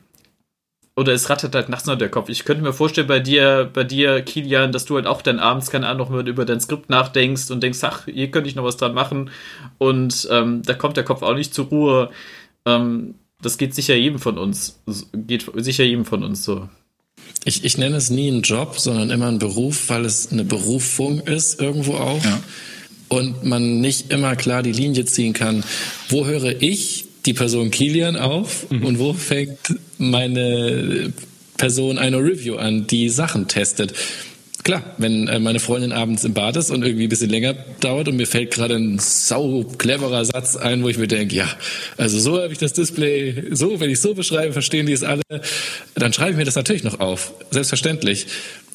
oder 1.00 1.14
es 1.14 1.30
rattert 1.30 1.54
halt 1.54 1.70
nachts 1.70 1.86
noch 1.86 1.96
der 1.96 2.10
Kopf. 2.10 2.28
Ich 2.28 2.44
könnte 2.44 2.62
mir 2.62 2.74
vorstellen, 2.74 3.06
bei 3.06 3.20
dir, 3.20 3.70
bei 3.72 3.84
dir, 3.84 4.20
Kilian, 4.20 4.70
dass 4.70 4.84
du 4.84 4.96
halt 4.96 5.06
auch 5.06 5.22
dann 5.22 5.38
abends, 5.38 5.70
keine 5.70 5.86
Ahnung, 5.86 6.12
noch 6.12 6.26
über 6.26 6.44
dein 6.44 6.60
Skript 6.60 6.90
nachdenkst 6.90 7.50
und 7.50 7.62
denkst, 7.62 7.78
ach, 7.84 8.04
hier 8.04 8.30
könnte 8.30 8.50
ich 8.50 8.54
noch 8.54 8.64
was 8.64 8.76
dran 8.76 8.92
machen. 8.92 9.30
Und 9.78 10.28
ähm, 10.30 10.60
da 10.62 10.74
kommt 10.74 10.98
der 10.98 11.04
Kopf 11.04 11.22
auch 11.22 11.34
nicht 11.34 11.54
zur 11.54 11.68
Ruhe. 11.68 12.10
Ähm, 12.66 13.14
das 13.40 13.56
geht 13.56 13.74
sicher 13.74 13.94
jedem 13.94 14.18
von 14.18 14.36
uns. 14.36 14.78
Geht 15.14 15.50
sicher 15.54 15.84
jedem 15.84 16.04
von 16.04 16.22
uns 16.22 16.44
so. 16.44 16.68
Ich, 17.46 17.64
ich 17.64 17.78
nenne 17.78 17.96
es 17.96 18.10
nie 18.10 18.28
einen 18.28 18.42
Job, 18.42 18.78
sondern 18.78 19.08
immer 19.08 19.28
einen 19.28 19.38
Beruf, 19.38 19.88
weil 19.88 20.04
es 20.04 20.30
eine 20.30 20.44
Berufung 20.44 21.20
ist, 21.20 21.62
irgendwo 21.62 21.94
auch. 21.94 22.22
Ja. 22.22 22.42
Und 23.08 23.42
man 23.42 23.80
nicht 23.80 24.12
immer 24.12 24.36
klar 24.36 24.62
die 24.62 24.72
Linie 24.72 25.06
ziehen 25.06 25.32
kann. 25.32 25.64
Wo 26.10 26.26
höre 26.26 26.60
ich 26.60 27.06
die 27.24 27.32
Person 27.32 27.70
Kilian 27.70 28.16
auf 28.16 28.70
mhm. 28.70 28.84
und 28.84 28.98
wo 28.98 29.14
fängt 29.14 29.58
meine 30.00 31.12
Person 31.56 31.98
eine 31.98 32.18
Review 32.18 32.56
an, 32.56 32.86
die 32.86 33.08
Sachen 33.08 33.46
testet? 33.48 33.94
Klar, 34.62 34.82
wenn 34.98 35.26
äh, 35.26 35.38
meine 35.38 35.58
Freundin 35.58 35.90
abends 35.90 36.22
im 36.24 36.34
Bad 36.34 36.56
ist 36.56 36.70
und 36.70 36.84
irgendwie 36.84 37.04
ein 37.04 37.08
bisschen 37.08 37.30
länger 37.30 37.54
dauert 37.80 38.08
und 38.08 38.16
mir 38.16 38.26
fällt 38.26 38.50
gerade 38.50 38.74
ein 38.74 38.98
sau 38.98 39.64
cleverer 39.64 40.24
Satz 40.24 40.56
ein, 40.56 40.82
wo 40.82 40.88
ich 40.88 40.98
mir 40.98 41.08
denke, 41.08 41.34
ja, 41.34 41.48
also 41.96 42.18
so 42.18 42.40
habe 42.42 42.52
ich 42.52 42.58
das 42.58 42.74
Display, 42.74 43.44
so, 43.52 43.80
wenn 43.80 43.88
ich 43.88 44.00
so 44.00 44.14
beschreibe, 44.14 44.52
verstehen 44.52 44.84
die 44.84 44.92
es 44.92 45.02
alle, 45.02 45.22
dann 45.94 46.12
schreibe 46.12 46.32
ich 46.32 46.36
mir 46.36 46.44
das 46.44 46.56
natürlich 46.56 46.84
noch 46.84 47.00
auf. 47.00 47.32
Selbstverständlich. 47.50 48.26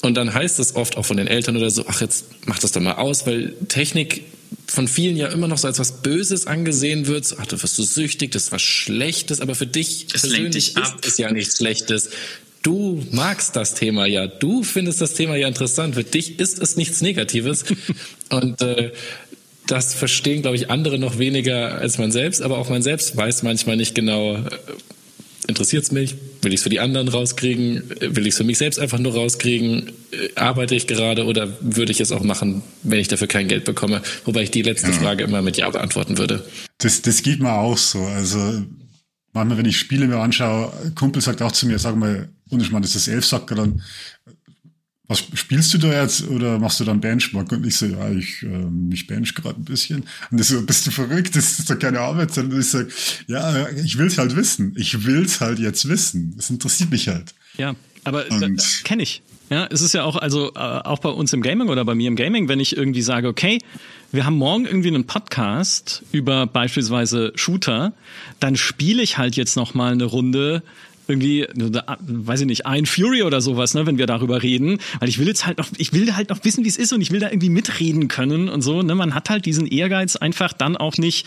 Und 0.01 0.17
dann 0.17 0.33
heißt 0.33 0.59
es 0.59 0.75
oft 0.75 0.97
auch 0.97 1.05
von 1.05 1.17
den 1.17 1.27
Eltern 1.27 1.55
oder 1.55 1.69
so, 1.69 1.85
ach, 1.87 2.01
jetzt 2.01 2.25
mach 2.45 2.57
das 2.57 2.71
doch 2.71 2.81
mal 2.81 2.93
aus, 2.93 3.27
weil 3.27 3.53
Technik 3.67 4.23
von 4.67 4.87
vielen 4.87 5.17
ja 5.17 5.27
immer 5.27 5.47
noch 5.47 5.57
so 5.57 5.67
als 5.67 5.79
was 5.79 6.01
Böses 6.01 6.47
angesehen 6.47 7.07
wird. 7.07 7.35
Ach, 7.39 7.45
du 7.45 7.61
wirst 7.61 7.75
so 7.75 7.83
süchtig, 7.83 8.31
das 8.31 8.45
ist 8.45 8.51
was 8.51 8.61
Schlechtes, 8.61 9.41
aber 9.41 9.55
für 9.55 9.67
dich 9.67 10.07
es 10.13 10.21
persönlich 10.21 10.75
ist 10.75 11.05
es 11.05 11.17
ja 11.17 11.31
nichts 11.31 11.57
Schlechtes. 11.57 12.09
Du 12.61 13.05
magst 13.11 13.55
das 13.55 13.75
Thema 13.75 14.07
ja, 14.07 14.25
du 14.27 14.63
findest 14.63 14.99
das 14.99 15.13
Thema 15.13 15.35
ja 15.35 15.47
interessant. 15.47 15.95
Für 15.95 16.03
dich 16.03 16.39
ist 16.39 16.59
es 16.59 16.77
nichts 16.77 17.01
Negatives. 17.01 17.63
Und 18.29 18.61
äh, 18.61 18.91
das 19.67 19.93
verstehen, 19.93 20.41
glaube 20.41 20.57
ich, 20.57 20.69
andere 20.69 20.99
noch 20.99 21.17
weniger 21.17 21.75
als 21.75 21.97
man 21.97 22.11
selbst, 22.11 22.41
aber 22.41 22.57
auch 22.57 22.69
man 22.69 22.81
selbst 22.81 23.15
weiß 23.15 23.43
manchmal 23.43 23.77
nicht 23.77 23.95
genau, 23.95 24.35
äh, 24.35 24.41
interessiert 25.47 25.83
es 25.83 25.91
mich? 25.91 26.15
Will 26.45 26.53
ich 26.53 26.59
es 26.59 26.63
für 26.63 26.69
die 26.69 26.79
anderen 26.79 27.07
rauskriegen? 27.07 27.89
Will 27.99 28.27
ich 28.27 28.33
es 28.33 28.37
für 28.37 28.43
mich 28.43 28.59
selbst 28.59 28.79
einfach 28.79 28.99
nur 28.99 29.15
rauskriegen? 29.15 29.91
Äh, 30.11 30.29
arbeite 30.35 30.75
ich 30.75 30.85
gerade 30.85 31.25
oder 31.25 31.57
würde 31.59 31.91
ich 31.91 31.99
es 31.99 32.11
auch 32.11 32.23
machen, 32.23 32.61
wenn 32.83 32.99
ich 32.99 33.07
dafür 33.07 33.27
kein 33.27 33.47
Geld 33.47 33.65
bekomme? 33.65 34.03
Wobei 34.25 34.43
ich 34.43 34.51
die 34.51 34.61
letzte 34.61 34.91
ja. 34.91 34.93
Frage 34.93 35.23
immer 35.23 35.41
mit 35.41 35.57
Ja 35.57 35.69
beantworten 35.71 36.19
würde. 36.19 36.45
Das, 36.77 37.01
das 37.01 37.23
geht 37.23 37.39
mir 37.39 37.51
auch 37.51 37.77
so. 37.77 38.03
Also 38.03 38.63
manchmal, 39.33 39.57
wenn 39.57 39.65
ich 39.65 39.77
Spiele 39.77 40.07
mir 40.07 40.17
anschaue, 40.17 40.71
Kumpel 40.93 41.21
sagt 41.21 41.41
auch 41.41 41.51
zu 41.51 41.65
mir, 41.65 41.79
sag 41.79 41.95
mal, 41.95 42.29
und 42.49 42.61
ich 42.61 42.71
meine, 42.71 42.85
das 42.85 42.95
ist 42.95 43.07
Elfsacker, 43.07 43.55
dann 43.55 43.81
was 45.07 45.23
spielst 45.33 45.73
du 45.73 45.77
da 45.77 46.01
jetzt 46.01 46.27
oder 46.29 46.57
machst 46.57 46.79
du 46.79 46.83
dann 46.83 46.99
Benchmark? 46.99 47.51
Und 47.51 47.65
ich 47.65 47.75
so, 47.75 47.85
ja, 47.85 48.09
ich, 48.09 48.43
äh, 48.43 48.93
ich 48.93 49.05
bench 49.07 49.35
gerade 49.35 49.59
ein 49.59 49.65
bisschen. 49.65 50.03
Und 50.31 50.39
das 50.39 50.47
so, 50.47 50.61
bist 50.63 50.87
du 50.87 50.91
verrückt? 50.91 51.35
Das 51.35 51.59
ist 51.59 51.69
doch 51.69 51.77
keine 51.77 51.99
Arbeit. 51.99 52.35
Und 52.37 52.57
ich 52.57 52.69
sag, 52.69 52.87
ja, 53.27 53.67
ich 53.69 53.97
will's 53.97 54.17
halt 54.17 54.35
wissen. 54.35 54.73
Ich 54.77 55.05
will's 55.05 55.41
halt 55.41 55.59
jetzt 55.59 55.87
wissen. 55.87 56.33
Das 56.35 56.49
interessiert 56.49 56.89
mich 56.89 57.07
halt. 57.07 57.35
Ja, 57.57 57.75
aber 58.03 58.25
kenne 58.83 59.03
ich. 59.03 59.21
Ja, 59.49 59.67
es 59.69 59.81
ist 59.81 59.93
ja 59.93 60.03
auch, 60.03 60.15
also 60.15 60.53
äh, 60.55 60.59
auch 60.59 60.99
bei 60.99 61.09
uns 61.09 61.31
im 61.33 61.43
Gaming 61.43 61.69
oder 61.69 61.85
bei 61.85 61.93
mir 61.93 62.07
im 62.07 62.15
Gaming, 62.15 62.47
wenn 62.47 62.59
ich 62.59 62.75
irgendwie 62.75 63.03
sage, 63.03 63.27
okay, 63.27 63.59
wir 64.11 64.25
haben 64.25 64.37
morgen 64.37 64.65
irgendwie 64.65 64.87
einen 64.87 65.05
Podcast 65.05 66.03
über 66.11 66.47
beispielsweise 66.47 67.31
Shooter, 67.35 67.93
dann 68.39 68.55
spiele 68.55 69.03
ich 69.03 69.19
halt 69.19 69.35
jetzt 69.35 69.55
noch 69.55 69.75
mal 69.75 69.91
eine 69.91 70.05
Runde 70.05 70.63
irgendwie, 71.07 71.47
weiß 71.55 72.41
ich 72.41 72.47
nicht, 72.47 72.65
ein 72.65 72.85
Fury 72.85 73.23
oder 73.23 73.41
sowas, 73.41 73.73
ne, 73.73 73.85
wenn 73.85 73.97
wir 73.97 74.07
darüber 74.07 74.41
reden, 74.43 74.79
weil 74.99 75.09
ich 75.09 75.19
will 75.19 75.27
jetzt 75.27 75.45
halt 75.45 75.57
noch, 75.57 75.69
ich 75.77 75.93
will 75.93 76.15
halt 76.15 76.29
noch 76.29 76.43
wissen, 76.43 76.63
wie 76.63 76.69
es 76.69 76.77
ist 76.77 76.93
und 76.93 77.01
ich 77.01 77.11
will 77.11 77.19
da 77.19 77.29
irgendwie 77.29 77.49
mitreden 77.49 78.07
können 78.07 78.49
und 78.49 78.61
so, 78.61 78.81
ne, 78.81 78.95
man 78.95 79.13
hat 79.13 79.29
halt 79.29 79.45
diesen 79.45 79.67
Ehrgeiz 79.67 80.15
einfach 80.15 80.53
dann 80.53 80.77
auch 80.77 80.97
nicht 80.97 81.25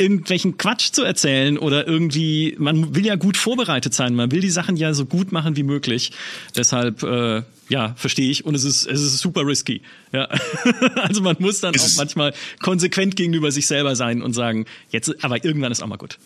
irgendwelchen 0.00 0.56
Quatsch 0.56 0.92
zu 0.92 1.04
erzählen 1.04 1.58
oder 1.58 1.86
irgendwie, 1.86 2.56
man 2.58 2.94
will 2.94 3.04
ja 3.04 3.16
gut 3.16 3.36
vorbereitet 3.36 3.92
sein, 3.92 4.14
man 4.14 4.32
will 4.32 4.40
die 4.40 4.50
Sachen 4.50 4.76
ja 4.76 4.94
so 4.94 5.04
gut 5.04 5.30
machen 5.30 5.56
wie 5.56 5.62
möglich. 5.62 6.12
Deshalb, 6.56 7.02
äh, 7.02 7.42
ja, 7.68 7.94
verstehe 7.96 8.30
ich. 8.30 8.46
Und 8.46 8.54
es 8.54 8.64
ist, 8.64 8.86
es 8.86 9.02
ist 9.02 9.18
super 9.18 9.46
risky. 9.46 9.82
Ja. 10.12 10.28
also 11.02 11.20
man 11.20 11.36
muss 11.38 11.60
dann 11.60 11.74
auch 11.78 11.96
manchmal 11.96 12.32
konsequent 12.60 13.14
gegenüber 13.14 13.52
sich 13.52 13.66
selber 13.66 13.94
sein 13.94 14.22
und 14.22 14.32
sagen, 14.32 14.64
jetzt, 14.90 15.22
aber 15.22 15.44
irgendwann 15.44 15.70
ist 15.70 15.82
auch 15.82 15.86
mal 15.86 15.98
gut. 15.98 16.18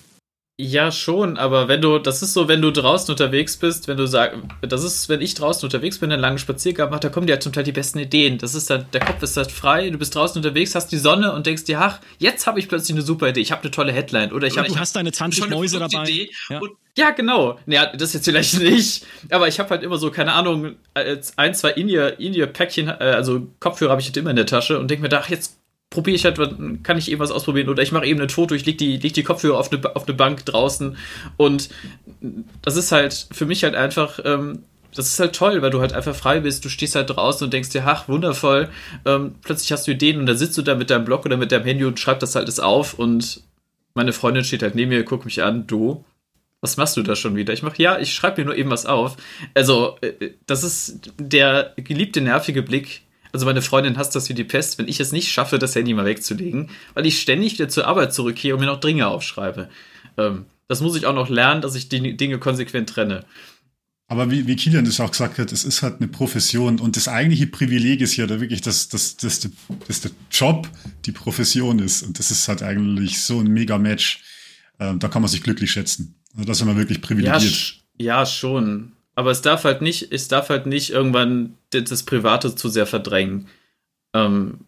Ja, 0.57 0.93
schon, 0.93 1.37
aber 1.37 1.67
wenn 1.67 1.81
du, 1.81 1.99
das 1.99 2.23
ist 2.23 2.33
so, 2.33 2.47
wenn 2.47 2.63
du 2.63 2.71
draußen 2.71 3.11
unterwegs 3.11 3.57
bist, 3.57 3.89
wenn 3.89 3.97
du 3.97 4.07
sagst, 4.07 4.39
das 4.63 4.85
ist, 4.85 5.09
wenn 5.09 5.21
ich 5.21 5.35
draußen 5.35 5.67
unterwegs 5.67 5.99
bin, 5.99 6.13
einen 6.13 6.23
langen 6.23 6.39
Spaziergang 6.39 6.91
mache, 6.91 7.01
da 7.01 7.09
kommen 7.09 7.27
dir 7.27 7.33
halt 7.33 7.43
zum 7.43 7.53
Teil 7.53 7.65
die 7.65 7.73
besten 7.73 7.99
Ideen. 7.99 8.39
Das 8.39 8.55
ist 8.55 8.71
dann, 8.71 8.87
der 8.93 9.01
Kopf 9.01 9.21
ist 9.21 9.37
halt 9.37 9.51
frei, 9.51 9.91
du 9.91 9.99
bist 9.99 10.15
draußen 10.15 10.39
unterwegs, 10.39 10.77
hast 10.77 10.93
die 10.93 10.99
Sonne 10.99 11.33
und 11.33 11.47
denkst 11.47 11.65
dir, 11.65 11.81
ach, 11.81 11.99
jetzt 12.19 12.47
habe 12.47 12.61
ich 12.61 12.69
plötzlich 12.69 12.95
eine 12.95 13.03
super 13.03 13.31
Idee, 13.31 13.41
ich 13.41 13.51
habe 13.51 13.63
eine 13.63 13.73
tolle 13.73 13.93
Headline 13.93 14.31
oder 14.31 14.47
ich 14.47 14.57
habe. 14.57 14.69
Du 14.69 14.79
hast 14.79 14.95
deine 14.95 15.11
20 15.11 15.51
Mäuse 15.51 15.81
dabei. 15.81 16.29
Ja. 16.49 16.61
Und, 16.61 16.71
ja, 16.97 17.11
genau. 17.11 17.59
Ja, 17.67 17.87
das 17.87 18.13
jetzt 18.13 18.27
vielleicht 18.27 18.55
nicht, 18.61 19.05
aber 19.31 19.49
ich 19.49 19.59
habe 19.59 19.71
halt 19.71 19.83
immer 19.83 19.99
so, 19.99 20.13
keine 20.13 20.35
Ahnung, 20.35 20.77
ein, 20.95 21.55
zwei 21.55 21.71
In-Ear-Päckchen, 21.71 22.87
äh, 22.87 22.93
also 22.93 23.49
Kopfhörer 23.59 23.91
habe 23.91 24.01
ich 24.01 24.07
halt 24.07 24.17
immer 24.19 24.31
in 24.31 24.37
der 24.37 24.47
Tasche 24.47 24.79
und 24.79 24.89
denke 24.89 25.09
mir, 25.09 25.19
ach, 25.19 25.29
jetzt 25.29 25.59
probiere 25.91 26.17
ich 26.17 26.25
halt, 26.25 26.39
kann 26.83 26.99
ich 26.99 27.11
eben 27.11 27.21
was 27.21 27.31
ausprobieren. 27.31 27.69
Oder 27.69 27.83
ich 27.83 27.93
mache 27.93 28.07
eben 28.07 28.21
ein 28.21 28.29
Foto, 28.29 28.55
ich 28.55 28.67
leg 28.67 28.79
die, 28.79 28.97
leg 28.97 29.15
die 29.15 29.23
Kopfhörer 29.23 29.59
auf 29.59 29.73
eine, 29.73 29.97
auf 29.97 30.07
eine 30.07 30.17
Bank 30.17 30.45
draußen. 30.45 30.97
Und 31.37 31.69
das 32.63 32.77
ist 32.77 32.93
halt 32.93 33.29
für 33.31 33.47
mich 33.47 33.65
halt 33.65 33.75
einfach, 33.75 34.19
ähm, 34.25 34.65
das 34.95 35.09
ist 35.09 35.21
halt 35.21 35.35
toll, 35.35 35.63
weil 35.63 35.71
du 35.71 35.81
halt 35.81 35.93
einfach 35.93 36.15
frei 36.15 36.41
bist, 36.41 36.65
du 36.65 36.69
stehst 36.69 36.95
halt 36.95 37.11
draußen 37.11 37.45
und 37.45 37.53
denkst 37.53 37.71
dir, 37.71 37.85
ach, 37.87 38.09
wundervoll, 38.09 38.69
ähm, 39.05 39.35
plötzlich 39.43 39.73
hast 39.73 39.87
du 39.87 39.93
Ideen 39.93 40.19
und 40.19 40.27
dann 40.27 40.37
sitzt 40.37 40.57
du 40.59 40.63
da 40.63 40.75
mit 40.75 40.91
deinem 40.91 41.05
Blog 41.05 41.25
oder 41.25 41.37
mit 41.37 41.53
deinem 41.53 41.65
Handy 41.65 41.85
und 41.85 41.99
schreibst 41.99 42.23
das 42.23 42.35
halt 42.35 42.47
alles 42.47 42.61
auf. 42.61 42.95
Und 42.95 43.43
meine 43.95 44.13
Freundin 44.13 44.45
steht 44.45 44.63
halt 44.63 44.75
neben 44.75 44.91
mir, 44.91 45.05
guckt 45.05 45.25
mich 45.25 45.43
an, 45.43 45.67
du, 45.67 46.05
was 46.61 46.77
machst 46.77 46.97
du 46.97 47.03
da 47.03 47.15
schon 47.15 47.37
wieder? 47.37 47.53
Ich 47.53 47.63
mache, 47.63 47.83
ja, 47.83 47.99
ich 47.99 48.15
schreibe 48.15 48.41
mir 48.41 48.47
nur 48.47 48.57
eben 48.57 48.71
was 48.71 48.87
auf. 48.87 49.17
Also, 49.55 49.99
äh, 50.01 50.31
das 50.47 50.65
ist 50.65 51.13
der 51.19 51.73
geliebte 51.77 52.21
nervige 52.21 52.63
Blick, 52.63 53.03
also 53.35 53.47
meine 53.47 53.63
Freundin 53.63 53.99
hasst 53.99 54.15
das 54.15 54.29
wie 54.29 54.35
die 54.35 54.45
Pest, 54.45 54.79
wenn 54.79 54.87
ich 54.87 55.01
es 55.01 55.11
nicht 55.11 55.29
schaffe, 55.31 55.59
das 55.59 55.75
Handy 55.75 55.93
mal 55.93 56.05
wegzulegen, 56.05 56.71
weil 56.95 57.05
ich 57.05 57.21
ständig 57.21 57.55
wieder 57.55 57.69
zur 57.69 57.89
Arbeit 57.89 58.15
zurückgehe 58.15 58.55
und 58.55 58.61
mir 58.61 58.67
noch 58.67 58.79
Dinge 58.79 59.09
aufschreibe. 59.09 59.69
Ähm, 60.17 60.47
das 60.69 60.81
muss 60.81 60.97
ich 60.97 61.05
auch 61.05 61.15
noch 61.15 61.29
lernen, 61.29 61.61
dass 61.61 61.75
ich 61.75 61.89
die 61.89 62.17
Dinge 62.17 62.39
konsequent 62.39 62.89
trenne. 62.89 63.25
Aber 64.07 64.31
wie, 64.31 64.47
wie 64.47 64.55
Kilian 64.55 64.85
das 64.85 65.01
auch 65.01 65.11
gesagt 65.11 65.39
hat, 65.39 65.51
es 65.51 65.65
ist 65.65 65.83
halt 65.83 65.97
eine 65.99 66.07
Profession 66.07 66.79
und 66.79 66.97
das 66.97 67.09
eigentliche 67.09 67.49
Privileg 67.49 68.01
ist 68.03 68.17
ja 68.17 68.29
da 68.29 68.41
wirklich, 68.41 68.61
dass, 68.61 68.89
dass, 68.89 69.17
dass, 69.17 69.41
dass, 69.41 69.51
dass 69.89 70.01
der 70.03 70.13
Job 70.31 70.69
die 71.05 71.13
Profession 71.13 71.81
ist. 71.81 72.05
Und 72.05 72.21
das 72.21 72.31
ist 72.31 72.47
halt 72.47 72.63
eigentlich 72.63 73.21
so 73.21 73.41
ein 73.41 73.49
Mega-Match. 73.49 74.23
Ähm, 74.79 75.01
da 75.01 75.09
kann 75.09 75.23
man 75.23 75.29
sich 75.29 75.43
glücklich 75.43 75.73
schätzen. 75.73 76.15
Also 76.35 76.47
das 76.47 76.61
ist 76.61 76.67
man 76.67 76.77
wirklich 76.77 77.01
privilegiert. 77.01 77.81
Ja, 77.99 78.19
ja, 78.21 78.27
schon. 78.27 78.93
Aber 79.15 79.31
es 79.31 79.43
darf 79.43 79.65
halt 79.65 79.81
nicht, 79.81 80.13
es 80.13 80.29
darf 80.29 80.49
halt 80.49 80.67
nicht 80.67 80.91
irgendwann 80.91 81.55
das 81.71 82.03
Private 82.03 82.55
zu 82.55 82.69
sehr 82.69 82.87
verdrängen. 82.87 83.49
Ähm, 84.15 84.61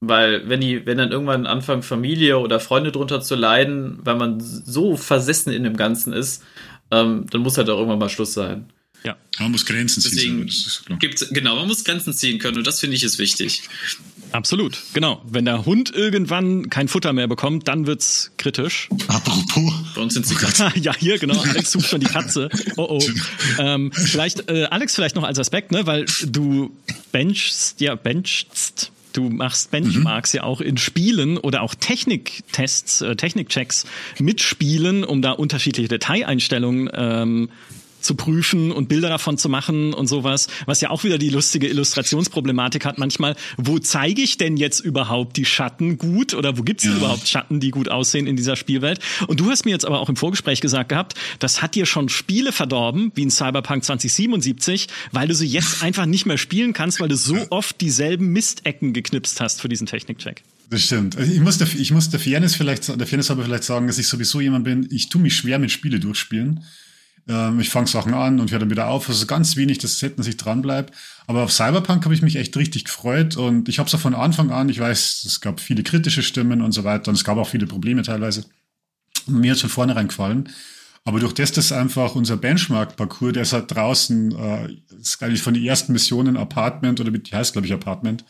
weil 0.00 0.48
wenn 0.48 0.60
die, 0.60 0.84
wenn 0.84 0.98
dann 0.98 1.12
irgendwann 1.12 1.46
anfangen, 1.46 1.82
Familie 1.82 2.38
oder 2.38 2.58
Freunde 2.58 2.90
drunter 2.90 3.20
zu 3.20 3.36
leiden, 3.36 3.98
weil 4.02 4.16
man 4.16 4.40
so 4.40 4.96
versessen 4.96 5.52
in 5.52 5.62
dem 5.62 5.76
Ganzen 5.76 6.12
ist, 6.12 6.42
ähm, 6.90 7.26
dann 7.30 7.42
muss 7.42 7.56
halt 7.56 7.70
auch 7.70 7.78
irgendwann 7.78 8.00
mal 8.00 8.08
Schluss 8.08 8.32
sein. 8.32 8.72
Ja. 9.04 9.16
Man 9.38 9.52
muss 9.52 9.64
Grenzen 9.66 10.00
ziehen. 10.00 10.46
Deswegen 10.46 10.98
gibt's, 10.98 11.28
genau, 11.30 11.56
man 11.56 11.68
muss 11.68 11.84
Grenzen 11.84 12.12
ziehen 12.12 12.38
können 12.38 12.58
und 12.58 12.66
das 12.66 12.80
finde 12.80 12.96
ich 12.96 13.04
ist 13.04 13.18
wichtig. 13.18 13.62
Absolut, 14.32 14.78
genau. 14.94 15.22
Wenn 15.28 15.44
der 15.44 15.66
Hund 15.66 15.94
irgendwann 15.94 16.70
kein 16.70 16.88
Futter 16.88 17.12
mehr 17.12 17.28
bekommt, 17.28 17.68
dann 17.68 17.86
wird's 17.86 18.32
kritisch. 18.38 18.88
Apropos. 19.08 19.72
Bei 19.94 20.00
uns 20.00 20.14
sind 20.14 20.26
sie 20.26 20.34
Katzen. 20.34 20.70
ja, 20.82 20.94
hier, 20.96 21.18
genau. 21.18 21.40
Alex 21.40 21.72
sucht 21.72 21.88
schon 21.88 22.00
die 22.00 22.06
Katze. 22.06 22.48
Oh 22.76 22.98
oh. 22.98 23.02
Ähm, 23.58 23.92
vielleicht, 23.92 24.48
äh, 24.48 24.64
Alex, 24.64 24.94
vielleicht 24.94 25.16
noch 25.16 25.24
als 25.24 25.38
Aspekt, 25.38 25.72
ne, 25.72 25.86
weil 25.86 26.06
du 26.24 26.74
benchst, 27.12 27.80
ja, 27.80 27.94
benchst. 27.94 28.90
Du 29.12 29.28
machst 29.28 29.70
Benchmarks 29.70 30.32
mhm. 30.32 30.36
ja 30.38 30.42
auch 30.44 30.62
in 30.62 30.78
Spielen 30.78 31.36
oder 31.36 31.60
auch 31.60 31.74
Techniktests, 31.74 33.02
äh, 33.02 33.14
Technikchecks 33.14 33.84
mit 34.18 34.40
Spielen, 34.40 35.04
um 35.04 35.20
da 35.20 35.32
unterschiedliche 35.32 35.88
Detaileinstellungen 35.88 36.90
ähm, 36.94 37.50
zu 38.02 38.14
prüfen 38.14 38.72
und 38.72 38.88
Bilder 38.88 39.08
davon 39.08 39.38
zu 39.38 39.48
machen 39.48 39.94
und 39.94 40.06
sowas, 40.06 40.48
was 40.66 40.80
ja 40.80 40.90
auch 40.90 41.04
wieder 41.04 41.18
die 41.18 41.30
lustige 41.30 41.68
Illustrationsproblematik 41.68 42.84
hat 42.84 42.98
manchmal. 42.98 43.36
Wo 43.56 43.78
zeige 43.78 44.22
ich 44.22 44.38
denn 44.38 44.56
jetzt 44.56 44.80
überhaupt 44.80 45.36
die 45.36 45.44
Schatten 45.44 45.98
gut 45.98 46.34
oder 46.34 46.58
wo 46.58 46.62
gibt's 46.62 46.84
ja. 46.84 46.96
überhaupt 46.96 47.28
Schatten, 47.28 47.60
die 47.60 47.70
gut 47.70 47.88
aussehen 47.88 48.26
in 48.26 48.36
dieser 48.36 48.56
Spielwelt? 48.56 49.00
Und 49.26 49.40
du 49.40 49.50
hast 49.50 49.64
mir 49.64 49.70
jetzt 49.72 49.84
aber 49.84 50.00
auch 50.00 50.08
im 50.08 50.16
Vorgespräch 50.16 50.60
gesagt 50.60 50.88
gehabt, 50.88 51.14
das 51.38 51.62
hat 51.62 51.74
dir 51.74 51.86
schon 51.86 52.08
Spiele 52.08 52.52
verdorben, 52.52 53.12
wie 53.14 53.22
in 53.22 53.30
Cyberpunk 53.30 53.84
2077, 53.84 54.88
weil 55.12 55.28
du 55.28 55.34
sie 55.34 55.46
jetzt 55.46 55.82
einfach 55.82 56.06
nicht 56.06 56.26
mehr 56.26 56.38
spielen 56.38 56.72
kannst, 56.72 57.00
weil 57.00 57.08
du 57.08 57.16
so 57.16 57.36
oft 57.50 57.80
dieselben 57.80 58.28
Mistecken 58.28 58.92
geknipst 58.92 59.40
hast 59.40 59.60
für 59.60 59.68
diesen 59.68 59.86
Technikcheck. 59.86 60.42
Das 60.72 60.82
stimmt. 60.84 61.18
Ich 61.18 61.40
muss 61.40 61.58
der, 61.58 61.68
ich 61.78 61.90
muss 61.90 62.08
der 62.08 62.18
Fairness 62.18 62.54
vielleicht, 62.54 62.88
der 62.88 63.06
Fairness 63.06 63.30
aber 63.30 63.44
vielleicht 63.44 63.64
sagen, 63.64 63.88
dass 63.88 63.98
ich 63.98 64.08
sowieso 64.08 64.40
jemand 64.40 64.64
bin, 64.64 64.88
ich 64.90 65.10
tue 65.10 65.20
mich 65.20 65.36
schwer 65.36 65.58
mit 65.58 65.70
Spiele 65.70 66.00
durchspielen. 66.00 66.64
Ähm, 67.28 67.60
ich 67.60 67.70
fange 67.70 67.86
Sachen 67.86 68.14
an 68.14 68.40
und 68.40 68.50
höre 68.50 68.58
dann 68.58 68.70
wieder 68.70 68.88
auf. 68.88 69.08
Also 69.08 69.26
ganz 69.26 69.56
wenig, 69.56 69.78
dass 69.78 70.02
hätten 70.02 70.22
sich 70.22 70.36
dran 70.36 70.62
bleibt. 70.62 70.94
Aber 71.26 71.44
auf 71.44 71.52
Cyberpunk 71.52 72.04
habe 72.04 72.14
ich 72.14 72.22
mich 72.22 72.36
echt 72.36 72.56
richtig 72.56 72.84
gefreut 72.84 73.36
und 73.36 73.68
ich 73.68 73.78
habe 73.78 73.88
es 73.88 73.94
auch 73.94 74.00
von 74.00 74.14
Anfang 74.14 74.50
an, 74.50 74.68
ich 74.68 74.80
weiß, 74.80 75.24
es 75.24 75.40
gab 75.40 75.60
viele 75.60 75.82
kritische 75.82 76.22
Stimmen 76.22 76.62
und 76.62 76.72
so 76.72 76.84
weiter 76.84 77.08
und 77.08 77.14
es 77.14 77.24
gab 77.24 77.38
auch 77.38 77.48
viele 77.48 77.66
Probleme 77.66 78.02
teilweise. 78.02 78.44
Mir 79.26 79.52
hat 79.52 79.60
von 79.60 79.70
vornherein 79.70 80.08
gefallen. 80.08 80.48
Aber 81.04 81.18
durch 81.18 81.32
das, 81.32 81.52
dass 81.52 81.72
einfach 81.72 82.14
unser 82.14 82.36
Benchmark-Parcours, 82.36 83.32
der 83.32 83.42
ist 83.42 83.52
halt 83.52 83.74
draußen, 83.74 84.36
äh, 84.36 84.76
ist 85.00 85.20
eigentlich 85.22 85.42
von 85.42 85.54
den 85.54 85.64
ersten 85.64 85.92
Missionen 85.92 86.36
Apartment 86.36 87.00
oder 87.00 87.10
die 87.10 87.34
heißt, 87.34 87.52
glaube 87.52 87.66
ich, 87.66 87.72
Apartment, 87.72 88.24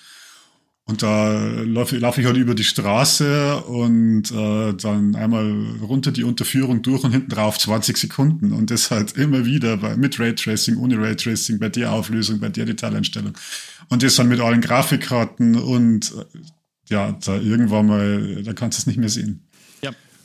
und 0.84 1.02
da 1.02 1.62
laufe, 1.62 1.96
laufe 1.96 2.20
ich 2.20 2.26
halt 2.26 2.36
über 2.36 2.56
die 2.56 2.64
Straße 2.64 3.62
und 3.62 4.32
äh, 4.32 4.74
dann 4.74 5.14
einmal 5.14 5.76
runter 5.80 6.10
die 6.10 6.24
Unterführung 6.24 6.82
durch 6.82 7.04
und 7.04 7.12
hinten 7.12 7.30
drauf 7.30 7.56
20 7.56 7.96
Sekunden. 7.96 8.52
Und 8.52 8.70
das 8.72 8.90
halt 8.90 9.16
immer 9.16 9.44
wieder 9.44 9.76
bei, 9.76 9.96
mit 9.96 10.18
Raytracing, 10.18 10.76
ohne 10.76 10.98
Raytracing, 10.98 11.60
bei 11.60 11.68
der 11.68 11.92
Auflösung, 11.92 12.40
bei 12.40 12.48
der 12.48 12.64
Detaileinstellung. 12.64 13.32
Und 13.90 14.02
das 14.02 14.16
dann 14.16 14.28
mit 14.28 14.40
allen 14.40 14.60
Grafikkarten 14.60 15.54
und 15.54 16.12
äh, 16.12 16.38
ja, 16.88 17.12
da 17.24 17.36
irgendwann 17.36 17.86
mal, 17.86 18.42
da 18.42 18.52
kannst 18.52 18.78
du 18.78 18.82
es 18.82 18.86
nicht 18.88 18.98
mehr 18.98 19.08
sehen. 19.08 19.46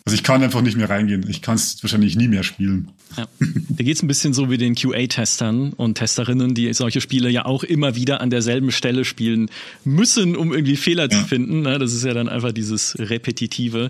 Also 0.07 0.15
ich 0.15 0.23
kann 0.23 0.41
einfach 0.41 0.61
nicht 0.61 0.77
mehr 0.77 0.89
reingehen. 0.89 1.25
Ich 1.27 1.41
kann 1.41 1.55
es 1.55 1.83
wahrscheinlich 1.83 2.15
nie 2.15 2.29
mehr 2.29 2.43
spielen. 2.43 2.87
Ja. 3.17 3.27
Da 3.41 3.83
geht 3.83 3.97
es 3.97 4.01
ein 4.01 4.07
bisschen 4.07 4.33
so 4.33 4.49
wie 4.49 4.57
den 4.57 4.73
QA-Testern 4.73 5.73
und 5.73 5.95
Testerinnen, 5.95 6.53
die 6.53 6.73
solche 6.73 7.01
Spiele 7.01 7.29
ja 7.29 7.45
auch 7.45 7.65
immer 7.65 7.95
wieder 7.95 8.21
an 8.21 8.29
derselben 8.29 8.71
Stelle 8.71 9.03
spielen 9.03 9.49
müssen, 9.83 10.37
um 10.37 10.53
irgendwie 10.53 10.77
Fehler 10.77 11.09
ja. 11.11 11.19
zu 11.19 11.27
finden. 11.27 11.61
Ne? 11.61 11.77
Das 11.77 11.93
ist 11.93 12.05
ja 12.05 12.13
dann 12.13 12.29
einfach 12.29 12.53
dieses 12.53 12.97
Repetitive. 12.97 13.89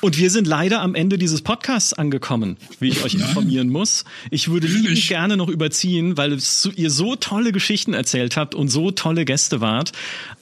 Und 0.00 0.16
wir 0.16 0.30
sind 0.30 0.46
leider 0.46 0.80
am 0.80 0.94
Ende 0.94 1.18
dieses 1.18 1.42
Podcasts 1.42 1.92
angekommen, 1.92 2.56
wie 2.78 2.88
ich 2.88 3.04
euch 3.04 3.12
Nein. 3.12 3.28
informieren 3.28 3.68
muss. 3.68 4.06
Ich 4.30 4.48
würde 4.48 4.66
liebend 4.66 5.06
gerne 5.08 5.36
noch 5.36 5.48
überziehen, 5.48 6.16
weil 6.16 6.38
ihr 6.76 6.90
so 6.90 7.16
tolle 7.16 7.52
Geschichten 7.52 7.92
erzählt 7.92 8.38
habt 8.38 8.54
und 8.54 8.68
so 8.68 8.92
tolle 8.92 9.26
Gäste 9.26 9.60
wart. 9.60 9.92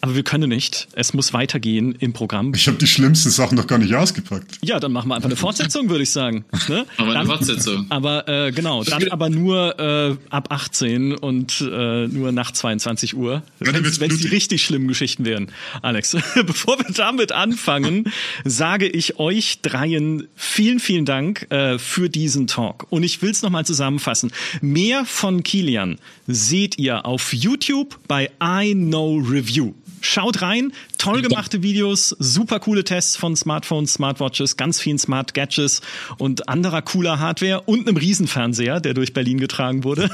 Aber 0.01 0.15
wir 0.15 0.23
können 0.23 0.49
nicht. 0.49 0.87
Es 0.93 1.13
muss 1.13 1.33
weitergehen 1.33 1.97
im 1.99 2.13
Programm. 2.13 2.55
Ich 2.55 2.69
habe 2.69 2.79
die 2.79 2.87
schlimmsten 2.87 3.31
Sachen 3.31 3.57
noch 3.57 3.67
gar 3.67 3.79
nicht 3.79 3.95
ausgepackt. 3.95 4.59
Ja, 4.63 4.79
dann 4.79 4.93
machen 4.93 5.08
wir 5.09 5.17
einfach 5.17 5.29
eine 5.29 5.37
Fortsetzung, 5.37 5.89
würde 5.89 6.03
ich 6.03 6.11
sagen. 6.11 6.45
Ne? 6.69 6.87
Aber 6.97 7.17
eine 7.17 7.27
Fortsetzung. 7.27 7.87
Aber 7.89 8.29
äh, 8.29 8.53
genau, 8.53 8.85
dann 8.85 9.09
aber 9.09 9.31
nur 9.31 9.79
äh, 9.79 10.17
ab 10.31 10.49
18 10.51 11.15
und 11.15 11.61
äh, 11.61 12.07
nur 12.07 12.33
nach 12.33 12.53
22 12.53 13.17
Uhr. 13.17 13.43
Wenn 13.59 13.85
es 13.85 13.99
die 13.99 14.29
richtig 14.29 14.65
schlimmen 14.65 14.89
Geschichten 14.89 15.25
wären. 15.25 15.51
Alex, 15.83 16.17
bevor 16.47 16.79
wir 16.79 16.93
damit 16.95 17.33
anfangen, 17.33 18.13
sage 18.45 18.89
ich 18.89 19.19
euch 19.19 19.61
dreien 19.63 20.29
vielen, 20.35 20.81
vielen 20.81 21.05
Dank 21.05 21.51
äh, 21.51 21.79
für 21.79 22.09
diesen 22.09 22.47
Talk. 22.47 22.87
Und 22.91 23.03
ich 23.03 23.23
will 23.23 23.31
es 23.31 23.43
nochmal 23.43 23.65
zusammenfassen. 23.65 24.33
Mehr 24.61 25.05
von 25.05 25.43
Kilian 25.43 25.99
seht 26.27 26.79
ihr 26.79 27.07
auf 27.07 27.33
YouTube 27.33 27.99
bei 28.09 28.31
I 28.43 28.75
Know 28.75 29.17
Review. 29.17 29.75
Schaut 30.01 30.43
rein, 30.43 30.73
toll 30.99 31.23
gemachte 31.23 31.63
Videos, 31.63 32.15
super 32.19 32.61
coole 32.61 32.85
Tests 32.85 33.17
von 33.17 33.37
Smartphones, 33.37 33.95
Smartwatches, 33.95 34.57
ganz 34.57 34.81
vielen 34.81 34.99
Smart 34.99 35.33
Gadgets 35.33 35.81
und 36.19 36.49
anderer 36.49 36.83
cooler 36.83 37.19
Hardware 37.19 37.63
und 37.63 37.89
einem 37.89 37.97
Riesenfernseher, 37.97 38.81
der 38.81 38.95
durch 38.95 39.15
Berlin 39.15 39.39
getragen 39.39 39.85
wurde. 39.85 40.11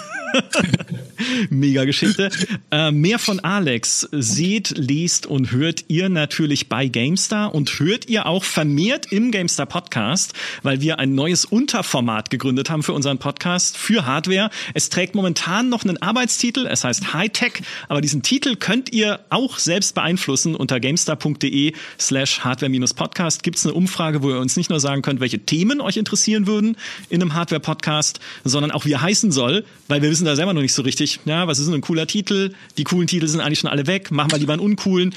Mega 1.51 1.85
Geschichte. 1.85 2.31
Äh, 2.71 2.91
mehr 2.91 3.19
von 3.19 3.41
Alex 3.41 4.09
seht, 4.13 4.77
lest 4.77 5.27
und 5.27 5.53
hört 5.53 5.85
ihr 5.89 6.09
natürlich 6.09 6.69
bei 6.69 6.89
GameStar 6.89 7.55
und 7.55 7.79
hört 7.79 8.09
ihr 8.09 8.27
auch 8.27 8.45
vermehrt 8.45 9.11
im 9.11 9.31
GameStar 9.31 9.67
Podcast, 9.67 10.35
weil 10.63 10.81
wir 10.81 10.99
ein 10.99 11.15
neues 11.15 11.45
Unterformat 11.45 12.31
gegründet 12.31 12.71
haben 12.71 12.83
für 12.83 12.93
unseren 12.93 13.19
Podcast 13.19 13.77
für 13.77 14.07
Hardware. 14.07 14.51
Es 14.75 14.91
trägt 14.91 15.15
momentan 15.15 15.69
noch 15.69 15.85
einen 15.85 16.01
Arbeitstitel, 16.01 16.67
es 16.67 16.85
heißt 16.85 17.15
Hightech, 17.15 17.63
aber 17.89 18.01
diesen 18.01 18.23
Titel 18.23 18.57
könnt 18.57 18.93
ihr 18.93 19.21
auch 19.31 19.59
selbst 19.59 19.95
beeinflussen 19.95 20.55
unter 20.55 20.74
gamestar.de 20.81 21.73
slash 21.99 22.41
hardware-podcast 22.41 23.43
gibt 23.43 23.57
es 23.57 23.67
eine 23.67 23.75
Umfrage, 23.75 24.23
wo 24.23 24.31
ihr 24.31 24.39
uns 24.39 24.57
nicht 24.57 24.71
nur 24.71 24.81
sagen 24.81 25.03
könnt, 25.03 25.21
welche 25.21 25.41
Themen 25.41 25.81
euch 25.81 25.97
interessieren 25.97 26.47
würden 26.47 26.77
in 27.09 27.21
einem 27.21 27.35
Hardware-Podcast, 27.35 28.21
sondern 28.45 28.71
auch 28.71 28.85
wie 28.85 28.93
er 28.93 29.03
heißen 29.03 29.33
soll, 29.33 29.65
weil 29.89 30.03
wir 30.03 30.11
wissen 30.11 30.25
da 30.25 30.37
selber 30.37 30.55
noch 30.55 30.63
nicht 30.63 30.75
so 30.75 30.83
richtig, 30.83 31.21
ja, 31.25 31.47
was 31.47 31.59
ist 31.59 31.67
denn 31.67 31.75
ein 31.75 31.81
cooler 31.81 32.07
Titel? 32.07 32.53
Die 32.77 32.85
coolen 32.85 33.07
Titel 33.07 33.27
sind 33.27 33.41
eigentlich 33.41 33.61
schon 33.61 33.71
alle 33.71 33.87
weg, 33.87 34.11
machen 34.11 34.31
wir 34.31 34.39
lieber 34.39 34.53
einen 34.53 34.63
uncoolen. 34.63 35.15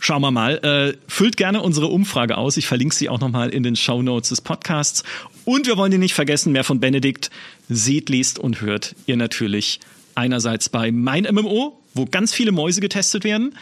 Schauen 0.00 0.22
wir 0.22 0.30
mal. 0.30 0.58
Äh, 0.58 0.96
füllt 1.08 1.36
gerne 1.36 1.60
unsere 1.60 1.88
Umfrage 1.88 2.38
aus. 2.38 2.56
Ich 2.56 2.68
verlinke 2.68 2.94
sie 2.94 3.08
auch 3.08 3.18
nochmal 3.18 3.50
in 3.50 3.64
den 3.64 3.74
Show 3.74 4.00
Notes 4.00 4.28
des 4.28 4.40
Podcasts. 4.40 5.02
Und 5.44 5.66
wir 5.66 5.76
wollen 5.76 5.90
die 5.90 5.98
nicht 5.98 6.14
vergessen, 6.14 6.52
mehr 6.52 6.62
von 6.62 6.78
Benedikt. 6.78 7.30
Seht, 7.68 8.08
lest 8.08 8.38
und 8.38 8.60
hört 8.60 8.94
ihr 9.06 9.16
natürlich 9.16 9.80
einerseits 10.14 10.68
bei 10.68 10.92
Mein 10.92 11.26
MMO, 11.30 11.80
wo 11.94 12.06
ganz 12.06 12.32
viele 12.32 12.52
Mäuse 12.52 12.80
getestet 12.80 13.24
werden 13.24 13.54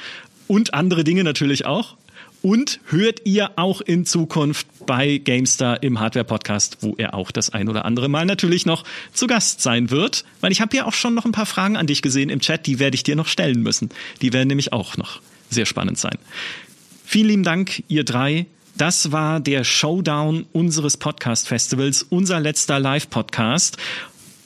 und 0.46 0.74
andere 0.74 1.04
Dinge 1.04 1.24
natürlich 1.24 1.66
auch. 1.66 1.96
Und 2.42 2.78
hört 2.86 3.22
ihr 3.24 3.50
auch 3.56 3.80
in 3.80 4.06
Zukunft 4.06 4.68
bei 4.86 5.18
GameStar 5.18 5.82
im 5.82 5.98
Hardware-Podcast, 5.98 6.78
wo 6.80 6.94
er 6.96 7.14
auch 7.14 7.32
das 7.32 7.50
ein 7.50 7.68
oder 7.68 7.84
andere 7.84 8.08
Mal 8.08 8.24
natürlich 8.24 8.66
noch 8.66 8.84
zu 9.12 9.26
Gast 9.26 9.62
sein 9.62 9.90
wird. 9.90 10.24
Weil 10.40 10.52
ich 10.52 10.60
habe 10.60 10.76
ja 10.76 10.84
auch 10.84 10.92
schon 10.92 11.14
noch 11.14 11.24
ein 11.24 11.32
paar 11.32 11.46
Fragen 11.46 11.76
an 11.76 11.88
dich 11.88 12.02
gesehen 12.02 12.30
im 12.30 12.40
Chat, 12.40 12.66
die 12.66 12.78
werde 12.78 12.94
ich 12.94 13.02
dir 13.02 13.16
noch 13.16 13.26
stellen 13.26 13.62
müssen. 13.62 13.90
Die 14.22 14.32
werden 14.32 14.48
nämlich 14.48 14.72
auch 14.72 14.96
noch 14.96 15.20
sehr 15.50 15.66
spannend 15.66 15.98
sein. 15.98 16.18
Vielen 17.04 17.28
lieben 17.28 17.42
Dank, 17.42 17.82
ihr 17.88 18.04
drei. 18.04 18.46
Das 18.76 19.10
war 19.10 19.40
der 19.40 19.64
Showdown 19.64 20.44
unseres 20.52 20.98
Podcast-Festivals, 20.98 22.02
unser 22.02 22.38
letzter 22.38 22.78
Live-Podcast. 22.78 23.78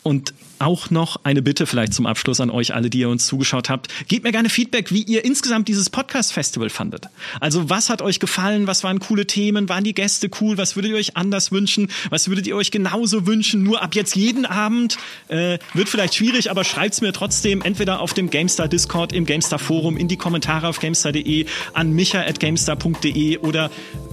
Und 0.02 0.32
auch 0.60 0.90
noch 0.90 1.20
eine 1.24 1.42
Bitte 1.42 1.66
vielleicht 1.66 1.94
zum 1.94 2.06
Abschluss 2.06 2.40
an 2.40 2.50
euch 2.50 2.74
alle, 2.74 2.90
die 2.90 3.00
ihr 3.00 3.08
uns 3.08 3.26
zugeschaut 3.26 3.68
habt. 3.68 3.88
Gebt 4.08 4.24
mir 4.24 4.32
gerne 4.32 4.48
Feedback, 4.48 4.92
wie 4.92 5.02
ihr 5.02 5.24
insgesamt 5.24 5.68
dieses 5.68 5.90
Podcast-Festival 5.90 6.70
fandet. 6.70 7.06
Also 7.40 7.70
was 7.70 7.90
hat 7.90 8.02
euch 8.02 8.20
gefallen? 8.20 8.66
Was 8.66 8.84
waren 8.84 9.00
coole 9.00 9.26
Themen? 9.26 9.68
Waren 9.68 9.84
die 9.84 9.94
Gäste 9.94 10.30
cool? 10.40 10.58
Was 10.58 10.76
würdet 10.76 10.92
ihr 10.92 10.96
euch 10.96 11.16
anders 11.16 11.52
wünschen? 11.52 11.90
Was 12.10 12.28
würdet 12.28 12.46
ihr 12.46 12.56
euch 12.56 12.70
genauso 12.70 13.26
wünschen? 13.26 13.62
Nur 13.62 13.82
ab 13.82 13.94
jetzt 13.94 14.16
jeden 14.16 14.46
Abend? 14.46 14.98
Äh, 15.28 15.58
wird 15.74 15.88
vielleicht 15.88 16.14
schwierig, 16.14 16.50
aber 16.50 16.64
schreibt's 16.64 17.00
mir 17.00 17.12
trotzdem 17.12 17.62
entweder 17.62 18.00
auf 18.00 18.14
dem 18.14 18.30
GameStar 18.30 18.68
Discord, 18.68 19.12
im 19.12 19.26
GameStar 19.26 19.58
Forum, 19.58 19.96
in 19.96 20.08
die 20.08 20.16
Kommentare 20.16 20.68
auf 20.68 20.80
GameStar.de, 20.80 21.46
an 21.72 21.92
micha.gamestar.de 21.92 23.38
oder 23.38 23.70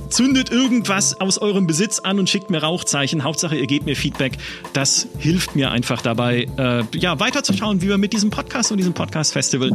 zündet 0.10 0.50
irgendwas 0.50 1.20
aus 1.20 1.38
eurem 1.38 1.68
Besitz 1.68 2.00
an 2.00 2.20
und 2.20 2.30
schickt 2.30 2.50
mir 2.50 2.60
Rauchzeichen. 2.60 3.24
Hauptsache, 3.24 3.58
ihr 3.58 3.68
gebt 3.68 3.86
mir 3.86 3.96
Feedback. 3.96 4.38
Das 4.74 5.08
hilft 5.20 5.56
mir 5.56 5.72
einfach 5.72 6.02
dabei, 6.46 6.82
äh, 6.94 6.98
ja, 6.98 7.20
weiterzuschauen, 7.20 7.82
wie 7.82 7.88
wir 7.88 7.98
mit 7.98 8.14
diesem 8.14 8.30
Podcast 8.30 8.72
und 8.72 8.78
diesem 8.78 8.94
Podcast-Festival 8.94 9.72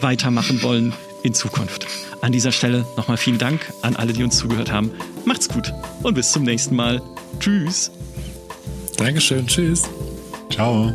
weitermachen 0.00 0.62
wollen 0.62 0.92
in 1.22 1.34
Zukunft. 1.34 1.86
An 2.20 2.32
dieser 2.32 2.52
Stelle 2.52 2.86
nochmal 2.96 3.16
vielen 3.16 3.38
Dank 3.38 3.72
an 3.82 3.96
alle, 3.96 4.12
die 4.12 4.22
uns 4.22 4.36
zugehört 4.38 4.70
haben. 4.70 4.90
Macht's 5.24 5.48
gut 5.48 5.72
und 6.02 6.14
bis 6.14 6.32
zum 6.32 6.44
nächsten 6.44 6.76
Mal. 6.76 7.02
Tschüss. 7.40 7.90
Dankeschön. 8.96 9.46
Tschüss. 9.46 9.82
Ciao. 10.50 10.94